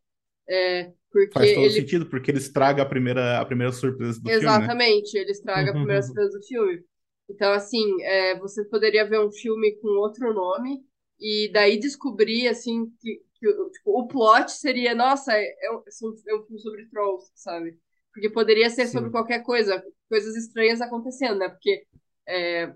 É, 0.50 0.94
porque 1.12 1.34
Faz 1.34 1.54
todo 1.54 1.70
ele. 1.70 1.70
sentido, 1.70 2.06
porque 2.10 2.32
ele 2.32 2.38
estraga 2.40 2.84
a 2.84 2.86
primeira, 2.86 3.40
a 3.40 3.46
primeira 3.46 3.72
surpresa 3.72 4.20
do 4.22 4.32
filme, 4.32 4.58
né? 4.60 4.72
Exatamente, 4.72 5.18
ele 5.18 5.32
estraga 5.32 5.72
a 5.72 5.76
primeira 5.76 6.02
surpresa 6.04 6.38
do 6.38 6.46
filme. 6.46 6.84
Então, 7.30 7.52
assim, 7.54 8.02
é, 8.04 8.38
você 8.40 8.64
poderia 8.66 9.06
ver 9.08 9.20
um 9.20 9.32
filme 9.32 9.76
com 9.82 9.88
outro 10.00 10.34
nome 10.34 10.84
e 11.20 11.50
daí 11.54 11.78
descobrir, 11.80 12.48
assim, 12.48 12.88
que, 13.02 13.22
que 13.36 13.48
o- 13.48 13.70
tipo, 13.70 14.00
o 14.00 14.08
plot 14.08 14.52
seria, 14.52 14.96
nossa, 14.96 15.34
é, 15.34 15.44
é 15.66 15.72
um, 15.72 15.84
é 16.28 16.36
um 16.36 16.44
filme 16.46 16.60
sobre 16.62 16.86
trolls, 16.90 17.30
sabe? 17.36 17.78
Porque 18.14 18.30
poderia 18.30 18.70
ser 18.70 18.88
sobre 18.88 19.10
Sim. 19.10 19.12
qualquer 19.12 19.44
coisa, 19.44 19.84
coisas 20.10 20.36
estranhas 20.36 20.82
acontecendo, 20.82 21.38
né? 21.40 21.50
Porque, 21.50 21.86
é, 22.28 22.74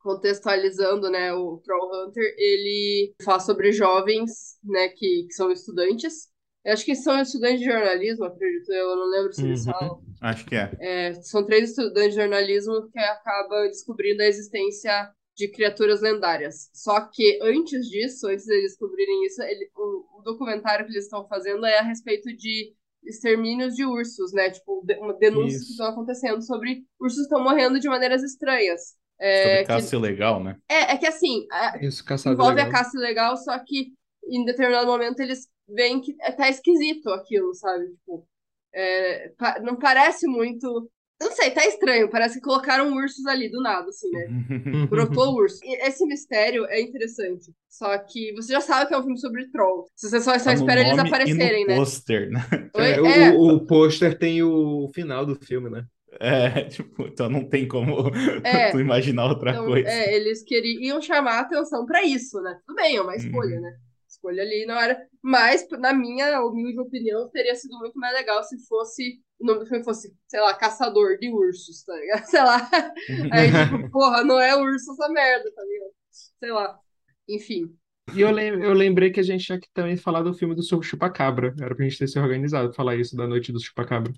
contextualizando, 0.00 1.10
né, 1.10 1.32
o 1.34 1.58
Troll 1.64 1.90
Hunter, 2.08 2.34
ele 2.38 3.14
fala 3.24 3.40
sobre 3.40 3.72
jovens, 3.72 4.58
né, 4.64 4.88
que, 4.90 5.24
que 5.26 5.32
são 5.34 5.50
estudantes. 5.52 6.28
Eu 6.64 6.72
acho 6.72 6.84
que 6.84 6.94
são 6.94 7.20
estudantes 7.20 7.60
de 7.60 7.66
jornalismo, 7.66 8.24
acredito 8.24 8.70
eu, 8.72 8.90
eu 8.90 8.96
não 8.96 9.10
lembro 9.10 9.32
se 9.32 9.44
eles 9.44 9.66
Uhum. 9.66 9.72
falam. 9.72 10.02
Acho 10.20 10.44
que 10.46 10.54
é. 10.56 10.70
É, 10.80 11.14
são 11.22 11.44
três 11.46 11.70
estudantes 11.70 12.10
de 12.14 12.20
jornalismo 12.20 12.88
que 12.90 12.98
acabam 12.98 13.66
descobrindo 13.68 14.22
a 14.22 14.26
existência 14.26 15.10
de 15.36 15.48
criaturas 15.48 16.00
lendárias. 16.02 16.68
Só 16.74 17.00
que 17.00 17.38
antes 17.42 17.86
disso, 17.88 18.26
antes 18.26 18.44
de 18.44 18.52
eles 18.52 18.72
descobrirem 18.72 19.24
isso, 19.24 19.40
ele- 19.42 19.70
o, 19.76 20.18
o 20.18 20.22
documentário 20.22 20.84
que 20.84 20.92
eles 20.92 21.04
estão 21.04 21.26
fazendo 21.28 21.64
é 21.64 21.78
a 21.78 21.82
respeito 21.82 22.28
de 22.36 22.74
extermínios 23.04 23.74
de 23.76 23.84
ursos, 23.84 24.32
né? 24.32 24.50
Tipo, 24.50 24.82
de- 24.84 24.96
uma 24.98 25.14
denúncias 25.14 25.58
que 25.58 25.62
Isso. 25.62 25.70
estão 25.72 25.86
acontecendo 25.86 26.42
sobre 26.42 26.82
ursos 27.00 27.18
que 27.18 27.22
estão 27.22 27.42
morrendo 27.42 27.78
de 27.78 27.88
maneiras 27.88 28.22
estranhas. 28.24 28.96
É, 29.20 29.42
Sobre 29.42 29.58
que- 29.60 29.66
caça 29.66 29.96
ilegal, 29.96 30.42
né? 30.42 30.56
é, 30.68 30.92
é 30.94 30.96
que 30.96 31.06
assim, 31.06 31.46
a- 31.50 31.78
Isso, 31.80 32.04
envolve 32.26 32.60
a 32.60 32.64
legal. 32.66 32.70
caça 32.72 32.96
ilegal, 32.96 33.36
só 33.36 33.56
que 33.64 33.92
em 34.30 34.44
determinado 34.44 34.86
momento 34.86 35.20
eles 35.20 35.48
veem 35.68 36.00
que 36.00 36.16
é- 36.20 36.32
tá 36.32 36.48
esquisito 36.48 37.10
aquilo, 37.10 37.54
sabe? 37.54 37.88
Tipo, 37.90 38.26
é, 38.74 39.28
pa- 39.38 39.60
não 39.60 39.76
parece 39.76 40.26
muito. 40.26 40.90
Não 41.20 41.32
sei, 41.32 41.50
tá 41.50 41.66
estranho. 41.66 42.10
Parece 42.10 42.36
que 42.36 42.40
colocaram 42.42 42.92
ursos 42.94 43.26
ali 43.26 43.50
do 43.50 43.60
nada, 43.62 43.88
assim, 43.88 44.10
né? 44.10 44.28
Brotou 44.88 45.34
urso. 45.34 45.58
E 45.64 45.86
esse 45.86 46.04
mistério 46.06 46.64
é 46.66 46.80
interessante. 46.80 47.52
Só 47.68 47.96
que 47.98 48.32
você 48.34 48.52
já 48.52 48.60
sabe 48.60 48.88
que 48.88 48.94
é 48.94 48.98
um 48.98 49.02
filme 49.02 49.18
sobre 49.18 49.50
trolls. 49.50 49.90
Você 49.96 50.20
só, 50.20 50.38
só 50.38 50.44
Tá 50.44 50.52
espera 50.52 50.80
eles 50.80 50.98
aparecerem, 50.98 51.62
e 51.62 51.66
no 51.66 51.66
né? 51.66 51.74
pôster, 51.76 52.30
né? 52.30 52.40
Oi? 52.74 52.90
É, 52.92 53.00
o, 53.00 53.06
É, 53.06 53.30
o, 53.32 53.56
o 53.56 53.66
pôster 53.66 54.18
tem 54.18 54.42
o 54.42 54.88
final 54.94 55.26
do 55.26 55.34
filme, 55.34 55.68
né? 55.70 55.84
É, 56.20 56.64
tipo, 56.64 57.02
então 57.02 57.28
não 57.28 57.44
tem 57.48 57.68
como 57.68 58.10
É. 58.44 58.70
tu 58.72 58.80
imaginar 58.80 59.26
outra 59.26 59.50
então, 59.50 59.66
coisa. 59.66 59.88
é, 59.88 60.14
eles 60.16 60.42
queriam 60.42 61.00
chamar 61.02 61.38
a 61.38 61.40
atenção 61.40 61.84
pra 61.86 62.02
isso, 62.02 62.40
né? 62.40 62.58
Tudo 62.66 62.76
bem, 62.76 62.96
é 62.96 63.02
uma 63.02 63.14
escolha, 63.16 63.56
Uhum. 63.56 63.62
né? 63.62 63.76
Escolha 64.18 64.42
ali 64.42 64.66
na 64.66 64.76
hora. 64.78 65.08
Mas, 65.22 65.66
na 65.78 65.94
minha 65.94 66.42
humilde 66.42 66.80
opinião, 66.80 67.28
teria 67.30 67.54
sido 67.54 67.78
muito 67.78 67.98
mais 67.98 68.14
legal 68.14 68.42
se 68.42 68.58
fosse. 68.66 69.20
O 69.38 69.46
nome 69.46 69.60
do 69.60 69.66
filme 69.66 69.84
fosse, 69.84 70.12
sei 70.26 70.40
lá, 70.40 70.54
Caçador 70.54 71.16
de 71.18 71.30
Ursos, 71.30 71.84
tá 71.84 71.94
ligado? 71.94 72.24
Sei 72.26 72.42
lá. 72.42 72.68
Aí, 73.30 73.54
tipo, 73.54 73.88
porra, 73.90 74.24
não 74.24 74.40
é 74.40 74.56
urso 74.56 74.92
essa 74.92 75.08
merda, 75.08 75.50
tá 75.54 75.62
ligado? 75.62 75.92
Sei 76.10 76.50
lá. 76.50 76.80
Enfim. 77.28 77.78
E 78.12 78.20
eu, 78.22 78.30
lem 78.30 78.48
eu 78.48 78.72
lembrei 78.72 79.10
que 79.10 79.20
a 79.20 79.22
gente 79.22 79.44
tinha 79.44 79.60
que 79.60 79.68
também 79.72 79.96
falar 79.96 80.22
do 80.22 80.32
filme 80.34 80.54
do 80.54 80.62
seu 80.62 80.82
Chupacabra. 80.82 81.54
Era 81.60 81.74
pra 81.74 81.84
gente 81.84 81.98
ter 81.98 82.08
se 82.08 82.18
organizado, 82.18 82.72
falar 82.72 82.96
isso 82.96 83.14
da 83.14 83.26
noite 83.26 83.52
do 83.52 83.60
Chupacabra. 83.60 84.12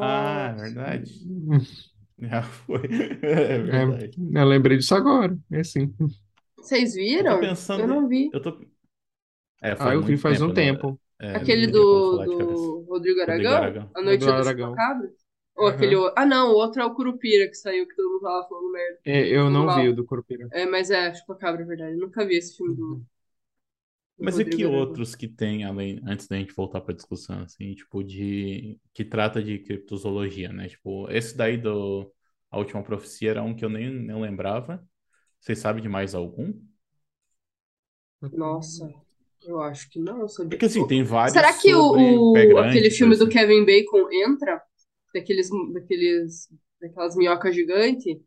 Ah, 0.00 0.54
é 0.56 0.60
Nossa. 0.60 0.62
verdade. 0.62 1.12
Já 2.18 2.42
foi. 2.42 2.82
É 3.22 3.58
verdade. 3.58 4.18
É, 4.34 4.40
eu 4.40 4.44
lembrei 4.46 4.76
disso 4.76 4.94
agora. 4.94 5.38
É 5.52 5.60
assim. 5.60 5.94
Vocês 6.56 6.94
Eu 6.94 6.98
viram? 7.02 7.34
tô 7.34 7.40
pensando. 7.40 7.80
Eu 7.82 7.88
não 7.88 8.08
vi. 8.08 8.30
Eu 8.32 8.42
tô. 8.42 8.60
É, 9.60 9.74
Ah, 9.78 9.92
eu 9.94 10.02
vi 10.02 10.16
faz 10.16 10.40
um 10.40 10.48
eu 10.48 10.54
não- 10.54 10.54
tempo. 10.54 11.00
é, 11.20 11.32
Aquele 11.34 11.66
do, 11.66 12.18
do 12.24 12.84
Rodrigo 12.88 13.20
Aragão? 13.22 13.54
Aragão. 13.56 13.90
A 13.94 14.02
Noite 14.02 14.24
Do. 14.24 14.42
Chupacabra? 14.42 15.10
Ou 15.56 15.66
Aham. 15.66 15.74
aquele 15.74 15.96
outro? 15.96 16.14
Ah, 16.16 16.24
não, 16.26 16.52
o 16.52 16.54
outro 16.54 16.80
é 16.80 16.84
o 16.84 16.94
Curupira 16.94 17.48
que 17.48 17.54
saiu, 17.54 17.86
que 17.86 17.94
todo 17.96 18.12
mundo 18.12 18.22
tava 18.22 18.48
falando 18.48 18.72
merda. 18.72 18.98
É, 19.04 19.28
eu 19.28 19.50
não 19.50 19.66
Mal. 19.66 19.82
vi 19.82 19.88
o 19.88 19.96
do 19.96 20.04
Curupira. 20.04 20.48
É, 20.52 20.64
mas 20.66 20.90
é, 20.90 21.12
Chupacabra, 21.14 21.62
é 21.62 21.64
verdade. 21.66 21.92
Eu 21.94 21.98
nunca 21.98 22.24
vi 22.26 22.36
esse 22.36 22.56
filme 22.56 22.76
do. 22.76 23.04
Mas 24.20 24.38
e 24.38 24.44
que 24.44 24.64
Rodrigo 24.64 24.66
Aragão. 24.66 24.80
outros 24.80 25.14
que 25.14 25.28
tem, 25.28 25.64
além, 25.64 26.00
antes 26.04 26.26
da 26.26 26.36
gente 26.36 26.52
voltar 26.52 26.80
pra 26.80 26.94
discussão, 26.94 27.42
assim, 27.42 27.74
tipo, 27.74 28.02
de, 28.02 28.78
que 28.92 29.04
trata 29.04 29.42
de 29.42 29.58
criptozoologia, 29.60 30.52
né? 30.52 30.68
Tipo, 30.68 31.08
esse 31.10 31.36
daí 31.36 31.56
do 31.56 32.12
A 32.50 32.58
Última 32.58 32.82
Profecia 32.82 33.30
era 33.30 33.42
um 33.42 33.54
que 33.54 33.64
eu 33.64 33.68
nem, 33.70 33.90
nem 33.90 34.20
lembrava. 34.20 34.84
Vocês 35.40 35.58
sabem 35.60 35.82
de 35.82 35.88
mais 35.88 36.14
algum? 36.14 36.54
Nossa, 38.32 38.88
eu 39.48 39.60
acho 39.62 39.88
que 39.90 39.98
não, 39.98 40.28
sabia? 40.28 40.50
Porque, 40.50 40.66
assim, 40.66 40.86
tem 40.86 41.02
vários 41.02 41.32
Será 41.32 41.52
que 41.52 41.74
o, 41.74 42.32
grande, 42.32 42.58
aquele 42.68 42.90
filme 42.90 43.16
do 43.16 43.24
assim. 43.24 43.32
Kevin 43.32 43.64
Bacon 43.64 44.08
entra? 44.12 44.60
Daqueles, 45.14 45.48
daqueles, 45.72 46.48
daquelas 46.80 47.16
minhocas 47.16 47.54
gigantes? 47.54 48.18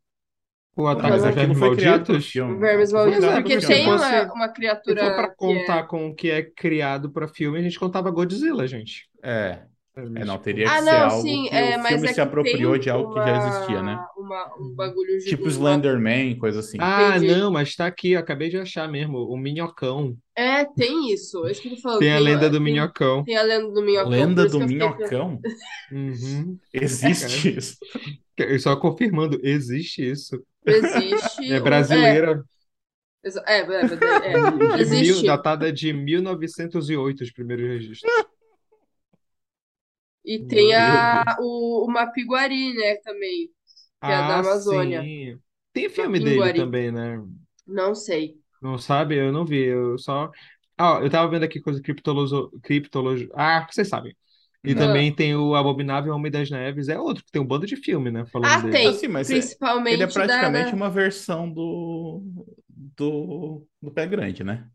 O 0.76 0.88
Ataque 0.88 1.12
dos 1.12 1.24
aquilo 1.24 1.36
Vermes 1.36 1.60
foi 1.60 1.76
criado 1.76 2.06
pro 2.06 2.14
Malditos? 2.14 2.60
Vermes 2.60 2.92
malditos. 2.92 3.24
é, 3.24 3.36
Porque 3.42 3.60
tem 3.60 3.84
se 3.84 3.90
uma, 3.90 4.34
uma 4.34 4.48
Se 4.48 4.54
criatura 4.54 5.06
for 5.06 5.16
pra 5.16 5.24
é- 5.26 5.36
contar 5.36 5.84
com 5.84 6.08
o 6.10 6.16
que 6.16 6.32
é 6.32 6.42
criado 6.44 7.12
pra 7.12 7.28
filme, 7.28 7.60
a 7.60 7.62
gente 7.62 7.78
contava 7.80 8.10
Godzilla, 8.10 8.66
gente. 8.68 9.10
É, 9.24 9.64
é, 9.96 10.26
não, 10.26 10.38
teria 10.38 10.66
que 10.66 10.72
Ah, 10.72 10.80
ser 10.82 10.86
não, 10.92 11.10
algo 11.10 11.22
sim, 11.22 11.44
que 11.50 11.56
é, 11.56 11.76
o 11.78 11.80
mas 11.80 11.88
filme 11.90 12.06
é 12.06 12.08
se 12.10 12.16
que 12.16 12.22
apropriou 12.22 12.78
de 12.78 12.90
algo 12.90 13.14
que 13.14 13.20
já 13.20 13.38
existia, 13.38 13.82
né? 13.84 14.00
uma, 14.18 14.56
um 14.60 14.74
bagulho 14.74 15.20
Tipo. 15.20 15.48
Slenderman, 15.50 16.38
coisa 16.40 16.62
assim. 16.62 16.78
Ah, 16.80 17.18
Entendi. 17.18 17.36
não, 17.36 17.52
mas 17.52 17.76
tá 17.76 17.86
aqui, 17.88 18.16
acabei 18.16 18.50
de 18.50 18.58
achar 18.58 18.88
mesmo, 18.90 19.18
o 19.18 19.38
Minhocão. 19.38 20.16
É, 20.36 20.64
tem 20.66 21.12
isso. 21.14 21.46
É 21.46 21.52
isso 21.52 21.62
que 21.62 21.68
eu 21.70 21.76
tô 21.76 21.82
falando. 21.82 22.00
Tem 22.00 22.14
a 22.14 22.20
lenda 22.20 22.50
do 22.50 22.56
tem- 22.58 22.64
Minhocão. 22.74 23.24
Tem 23.26 23.36
a 23.36 23.44
lenda 23.44 23.70
do 23.72 23.82
minhocão. 23.82 24.10
Lenda 24.10 24.46
isso 24.46 24.52
do 24.60 24.66
que 24.66 24.74
Minhocão? 24.74 25.40
Uhum. 25.92 26.58
Existe 26.74 27.58
isso. 27.58 27.78
Eu 28.38 28.60
Só 28.60 28.76
confirmando, 28.78 29.40
existe 29.44 30.10
isso. 30.10 30.42
Existe. 30.66 31.52
É 31.52 31.60
brasileira, 31.60 32.42
É, 33.24 33.28
exa- 33.28 33.44
é, 33.46 33.60
é, 33.60 33.64
é, 33.64 34.32
é, 34.34 34.52
de 34.52 34.58
mil, 34.58 34.76
existe. 34.78 35.26
datada 35.26 35.72
de 35.72 35.92
1908, 35.94 37.24
os 37.24 37.32
primeiros 37.32 37.68
registros. 37.68 38.12
E 40.26 40.40
tem 40.46 40.74
a, 40.76 41.24
o, 41.40 41.86
o 41.88 41.92
Mapiguari, 41.92 42.74
né, 42.76 42.96
também. 42.98 43.52
Que 44.04 44.12
é 44.12 44.24
da 44.24 44.36
Ah, 44.36 44.42
Amazônia. 44.42 45.12
sim. 45.14 45.40
Tem 45.74 45.90
filme 45.90 46.20
dele 46.20 46.52
também, 46.52 46.92
né? 46.92 47.18
Não 47.66 47.96
sei. 47.96 48.40
Não 48.62 48.78
sabe? 48.78 49.16
Eu 49.18 49.32
não 49.32 49.46
vi, 49.46 49.58
eu 49.66 49.98
só... 49.98 50.32
Ah, 50.78 51.00
eu 51.02 51.10
tava 51.10 51.30
vendo 51.30 51.44
aqui 51.44 51.60
coisa 51.62 51.82
criptologia... 51.82 52.38
criptologia... 52.64 53.30
Ah, 53.34 53.68
vocês 53.70 53.88
sabem. 53.90 54.16
E 54.64 54.76
Não. 54.76 54.76
também 54.76 55.14
tem 55.14 55.36
o 55.36 55.56
Abominável 55.56 56.14
Homem 56.14 56.32
das 56.32 56.50
Neves, 56.52 56.88
é 56.88 57.00
outro, 57.00 57.24
que 57.26 57.32
tem 57.32 57.42
um 57.42 57.46
bando 57.48 57.66
de 57.66 57.76
filme, 57.76 58.12
né? 58.12 58.26
Falando 58.28 58.60
Ah, 58.60 58.62
dele. 58.62 58.80
tem. 58.80 58.86
Ah, 58.86 58.94
sim, 58.94 59.08
mas 59.08 59.32
é- 59.32 59.56
Principalmente 59.88 59.88
Ele 59.90 60.04
é 60.04 60.08
praticamente 60.08 60.74
da- 60.74 60.76
uma 60.76 60.90
versão 60.90 61.52
do, 61.52 62.46
do, 62.70 63.68
do 63.82 63.92
Pé 63.92 64.06
Grande, 64.08 64.44
né? 64.44 64.70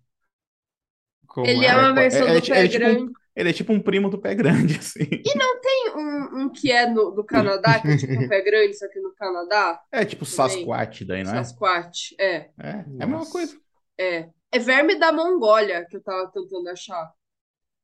Como 1.27 1.63
Ele 1.63 1.65
é 1.65 1.75
uma 1.75 1.95
versão 1.95 2.31
é- 2.31 2.33
do 2.33 2.39
é 2.39 2.41
Pé 2.47 2.69
tipo 2.69 2.91
Grande. 2.91 3.11
Ele 3.37 3.51
é 3.51 3.53
tipo 3.53 3.73
um 3.73 3.81
primo 3.81 4.09
do 4.09 4.19
Pé 4.19 4.35
Grande, 4.35 4.77
assim. 4.79 5.05
Tem 5.05 5.93
um, 5.97 6.41
um 6.45 6.49
que 6.51 6.71
é 6.73 6.89
no, 6.89 7.11
do 7.11 7.25
Canadá, 7.25 7.79
que 7.81 7.89
é 7.89 7.97
tipo 7.97 8.13
um 8.15 8.29
pé 8.29 8.41
grande, 8.43 8.75
só 8.75 8.89
que 8.89 9.01
no 9.01 9.15
Canadá. 9.15 9.81
É 9.93 10.05
tipo 10.05 10.25
Também. 10.25 10.49
Sasquatch 10.49 11.05
daí, 11.05 11.23
não 11.25 11.33
é? 11.33 11.45
Sasquatch. 11.45 12.15
É, 12.19 12.51
É, 12.59 12.71
é 12.99 13.05
a 13.05 13.07
mesma 13.07 13.27
coisa. 13.31 13.57
é. 13.99 14.29
É 14.53 14.59
verme 14.59 14.95
da 14.99 15.13
Mongólia 15.13 15.85
que 15.91 15.97
eu 15.97 16.03
tava 16.03 16.31
tentando 16.33 16.69
achar. 16.69 17.13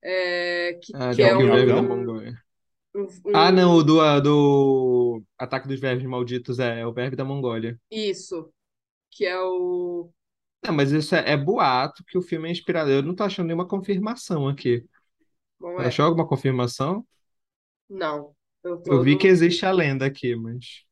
É, 0.02 0.78
que, 0.82 0.92
Ah, 0.94 1.12
que 1.14 1.22
é 1.22 1.36
um, 1.36 1.40
Verme 1.40 1.66
da? 1.66 1.82
Mongólia. 1.82 2.34
um- 2.94 3.06
Ah, 3.34 3.48
um- 3.50 3.52
não, 3.52 3.72
o 3.74 3.82
do, 3.82 4.00
a- 4.00 4.20
do 4.20 5.22
Ataque 5.38 5.68
dos 5.68 5.80
Vermes 5.80 6.04
Malditos 6.06 6.58
é, 6.58 6.80
é 6.80 6.86
o 6.86 6.92
Verme 6.92 7.16
da 7.16 7.24
Mongólia. 7.24 7.78
Isso. 7.90 8.52
Que 9.10 9.26
é 9.26 9.38
o. 9.40 10.10
Não, 10.64 10.72
mas 10.72 10.92
isso 10.92 11.14
é, 11.14 11.32
é 11.32 11.36
boato 11.36 12.04
que 12.06 12.16
o 12.16 12.22
filme 12.22 12.48
é 12.48 12.52
inspirado. 12.52 12.90
Eu 12.90 13.02
não 13.02 13.14
tô 13.14 13.24
achando 13.24 13.46
nenhuma 13.46 13.66
confirmação 13.66 14.48
aqui. 14.48 14.84
Não 15.62 15.80
é? 15.80 15.86
Achou 15.86 16.04
alguma 16.04 16.26
confirmação? 16.26 17.06
Não. 17.88 18.34
Eu, 18.64 18.80
tô 18.82 18.92
Eu 18.92 19.02
vi 19.02 19.12
no- 19.12 19.18
que 19.18 19.26
existe 19.26 19.64
a 19.66 19.72
lenda 19.72 20.06
aqui, 20.06 20.34
mas. 20.36 20.84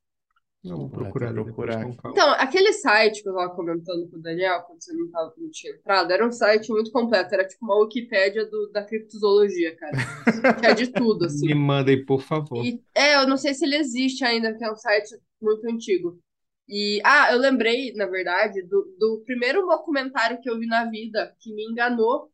Não, 0.62 0.76
vou 0.76 0.90
procurar 0.90 1.32
depois 1.32 1.46
procurar 1.46 1.82
com 1.84 1.88
aqui. 1.88 1.96
calma. 1.98 2.12
Então, 2.12 2.30
aquele 2.32 2.72
site 2.74 3.22
que 3.22 3.28
eu 3.28 3.34
tava 3.34 3.54
comentando 3.54 4.08
com 4.10 4.16
o 4.16 4.22
Daniel, 4.22 4.62
quando 4.62 4.82
você 4.82 4.92
não, 4.92 5.10
tava, 5.10 5.32
não 5.38 5.50
tinha 5.50 5.72
entrado, 5.72 6.12
era 6.12 6.26
um 6.26 6.32
site 6.32 6.68
muito 6.70 6.90
completo. 6.92 7.32
Era 7.34 7.46
tipo 7.46 7.64
uma 7.64 7.76
Wikipédia 7.80 8.44
do, 8.46 8.70
da 8.70 8.84
criptozoologia, 8.84 9.74
cara. 9.76 9.96
Tinha 10.60 10.74
de 10.74 10.88
tudo, 10.88 11.24
assim. 11.24 11.46
Me 11.46 11.54
mandem, 11.54 12.04
por 12.04 12.20
favor. 12.20 12.62
E, 12.64 12.82
é, 12.94 13.14
eu 13.16 13.26
não 13.26 13.36
sei 13.36 13.54
se 13.54 13.64
ele 13.64 13.76
existe 13.76 14.24
ainda, 14.24 14.50
porque 14.50 14.64
é 14.64 14.70
um 14.72 14.76
site 14.76 15.16
muito 15.40 15.66
antigo. 15.66 16.18
E, 16.68 17.00
ah, 17.04 17.32
eu 17.32 17.38
lembrei, 17.38 17.92
na 17.94 18.06
verdade, 18.06 18.62
do, 18.62 18.94
do 18.98 19.22
primeiro 19.24 19.66
documentário 19.66 20.40
que 20.40 20.48
eu 20.48 20.58
vi 20.58 20.66
na 20.66 20.84
vida, 20.90 21.34
que 21.40 21.52
me 21.54 21.64
enganou, 21.64 22.30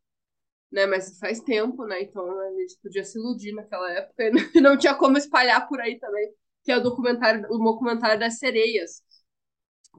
né? 0.77 0.87
Mas 0.87 1.19
faz 1.21 1.41
tempo, 1.41 1.87
né? 1.87 2.03
Então 2.03 2.25
a 2.41 2.53
gente 2.61 2.79
podia 2.83 3.05
se 3.05 3.19
iludir 3.19 3.53
naquela 3.55 3.91
época 3.93 4.25
e 4.25 4.31
não 4.63 4.79
tinha 4.79 4.95
como 4.97 5.19
espalhar 5.19 5.69
por 5.69 5.81
aí 5.81 5.99
também, 6.01 6.31
que 6.65 6.73
é 6.73 6.79
o 6.79 6.83
documentário, 6.83 7.47
o 7.51 7.59
documentário 7.59 8.21
das 8.21 8.39
sereias. 8.39 9.03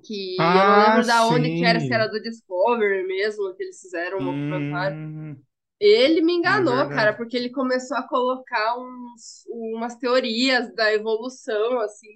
Que 0.05 0.55
eu 0.57 0.65
não 0.65 0.78
Ah, 0.78 0.78
lembro 0.78 1.05
da 1.05 1.25
onde 1.28 1.51
que 1.51 1.65
era, 1.65 1.80
sim. 1.80 1.89
se 1.89 1.93
era 1.93 2.07
do 2.07 2.21
Discovery 2.21 3.05
mesmo, 3.07 3.53
que 3.55 3.63
eles 3.63 3.82
fizeram 3.82 4.21
um 4.21 4.23
documentário. 4.23 4.97
Hum, 5.17 5.45
Ele 5.80 6.21
me 6.21 6.34
enganou, 6.34 6.89
verdade. 6.89 6.91
cara, 6.91 7.15
porque 7.15 7.38
ele 7.38 7.51
começou 7.51 7.97
a 7.97 8.07
colocar 8.07 8.78
uns, 8.80 9.45
umas 9.49 9.95
teorias 9.97 10.73
da 10.75 10.93
evolução, 10.93 11.80
assim, 11.82 12.09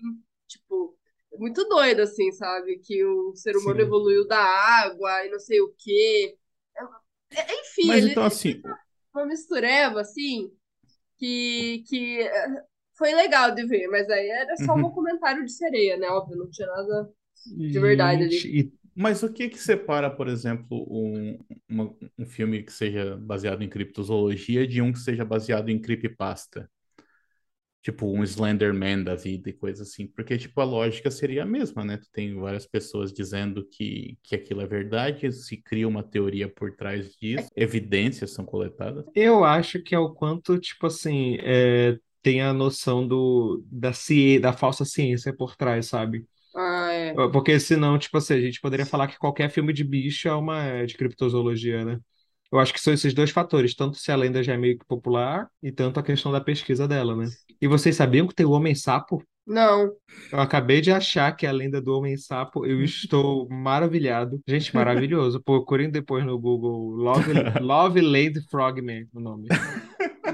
tipo, 0.48 0.98
muito 1.38 1.64
doido, 1.70 2.02
assim, 2.02 2.32
sabe? 2.34 2.80
Que 2.80 3.06
o 3.06 3.36
ser 3.36 3.58
humano 3.58 3.82
Sim. 3.82 3.82
evoluiu 3.82 4.28
da 4.28 4.40
água 4.40 5.26
e 5.26 5.30
não 5.32 5.40
sei 5.40 5.62
o 5.62 5.74
quê. 5.80 6.38
É- 7.32 7.54
Enfim, 7.62 7.84
Mas 7.84 8.06
ele 8.06 8.06
então, 8.06 8.24
assim, 8.24 8.64
uma 9.14 9.26
mistureba, 9.26 10.02
assim, 10.02 10.52
que, 11.18 11.84
que 11.88 12.22
eh, 12.24 12.64
foi 12.98 13.14
legal 13.16 13.54
de 13.56 13.66
ver, 13.68 13.88
mas 13.90 14.10
aí 14.10 14.30
era 14.30 14.58
só 14.58 14.78
um 14.78 14.82
Uhum. 14.82 14.82
documentário 14.82 15.46
de 15.46 15.52
sereia, 15.54 15.98
né? 15.98 16.08
Óbvio, 16.10 16.38
não 16.38 16.50
tinha 16.52 16.68
nada 16.68 17.12
de 17.72 17.80
verdade 17.82 18.24
ali. 18.24 18.46
E 18.46 18.72
mas 18.94 19.24
o 19.24 19.32
que 19.32 19.48
que 19.50 19.58
separa, 19.58 20.10
por 20.14 20.28
exemplo, 20.28 20.86
um, 20.92 21.38
uma- 21.70 21.96
um 22.20 22.26
filme 22.26 22.62
que 22.62 22.74
seja 22.74 23.16
baseado 23.18 23.64
em 23.64 23.70
criptozoologia 23.70 24.68
de 24.68 24.82
um 24.82 24.92
que 24.92 25.00
seja 25.00 25.24
baseado 25.24 25.70
em 25.70 25.80
creepypasta? 25.82 26.70
Tipo, 27.82 28.06
um 28.06 28.24
Slenderman 28.24 29.04
da 29.04 29.16
vida 29.16 29.50
e 29.50 29.54
coisa 29.54 29.82
assim. 29.84 30.06
Porque, 30.06 30.38
tipo, 30.38 30.62
a 30.62 30.64
lógica 30.64 31.10
seria 31.10 31.44
a 31.44 31.46
mesma, 31.46 31.84
né? 31.84 31.98
Tu 31.98 32.08
tem 32.12 32.36
várias 32.36 32.68
pessoas 32.68 33.12
dizendo 33.12 33.66
que, 33.66 34.18
que 34.22 34.36
aquilo 34.36 34.62
é 34.62 34.68
verdade, 34.68 35.32
se 35.32 35.58
cria 35.58 35.88
uma 35.88 36.04
teoria 36.04 36.48
por 36.48 36.76
trás 36.76 37.16
disso, 37.16 37.50
evidências 37.56 38.34
são 38.34 38.46
coletadas. 38.46 39.06
eu 39.16 39.44
acho 39.44 39.82
que 39.82 39.96
é 39.96 40.00
o 40.00 40.14
quanto, 40.14 40.60
tipo 40.60 40.86
assim, 40.86 41.38
é, 41.42 41.98
tem 42.22 42.42
a 42.42 42.54
noção 42.54 43.08
do, 43.08 43.64
da, 43.66 43.94
ci, 43.94 44.40
da 44.40 44.54
falsa 44.54 44.86
ciência 44.86 45.36
por 45.36 45.56
trás, 45.56 45.88
sabe? 45.88 46.26
Ah, 46.56 46.92
é. 46.92 47.14
Porque 47.32 47.60
senão, 47.60 47.98
tipo 47.98 48.18
assim, 48.18 48.36
a 48.36 48.42
gente 48.42 48.62
poderia 48.62 48.86
falar 48.86 49.08
que 49.08 49.18
qualquer 49.18 49.50
filme 49.50 49.74
de 49.74 49.84
bicho 49.84 50.28
é 50.28 50.36
uma 50.36 50.64
é 50.64 50.86
de 50.86 50.96
criptozoologia, 50.96 51.84
né? 51.86 52.00
Eu 52.52 52.60
acho 52.60 52.74
que 52.74 52.82
são 52.82 52.94
esses 52.94 53.14
dois 53.14 53.32
fatores, 53.32 53.74
tanto 53.76 53.98
se 53.98 54.12
a 54.12 54.16
lenda 54.16 54.44
já 54.44 54.54
é 54.54 54.58
meio 54.58 54.78
que 54.78 54.86
popular 54.86 55.48
e 55.64 55.72
tanto 55.72 56.00
a 56.00 56.04
questão 56.04 56.32
da 56.32 56.42
pesquisa 56.42 56.88
dela, 56.88 57.16
né? 57.16 57.26
E 57.62 57.68
vocês 57.68 57.96
sabiam 57.96 58.28
que 58.28 58.36
tem 58.36 58.46
o 58.46 58.52
Homem-Sapo? 58.52 59.24
Não. 59.48 59.92
Eu 60.32 60.40
acabei 60.40 60.82
de 60.82 60.92
achar 60.92 61.32
que 61.36 61.46
é 61.46 61.50
a 61.50 61.54
lenda 61.54 61.82
do 61.82 61.98
Homem-Sapo, 61.98 62.66
eu 62.66 62.84
estou 62.84 63.48
maravilhado. 63.50 64.40
Gente, 64.48 64.74
maravilhoso. 64.76 65.42
Procurem 65.44 65.90
depois 65.90 66.26
no 66.26 66.38
Google 66.40 66.92
Love, 66.92 67.34
Love 67.62 68.02
Lady 68.02 68.42
Frogman, 68.50 69.08
o 69.14 69.20
nome. 69.20 69.48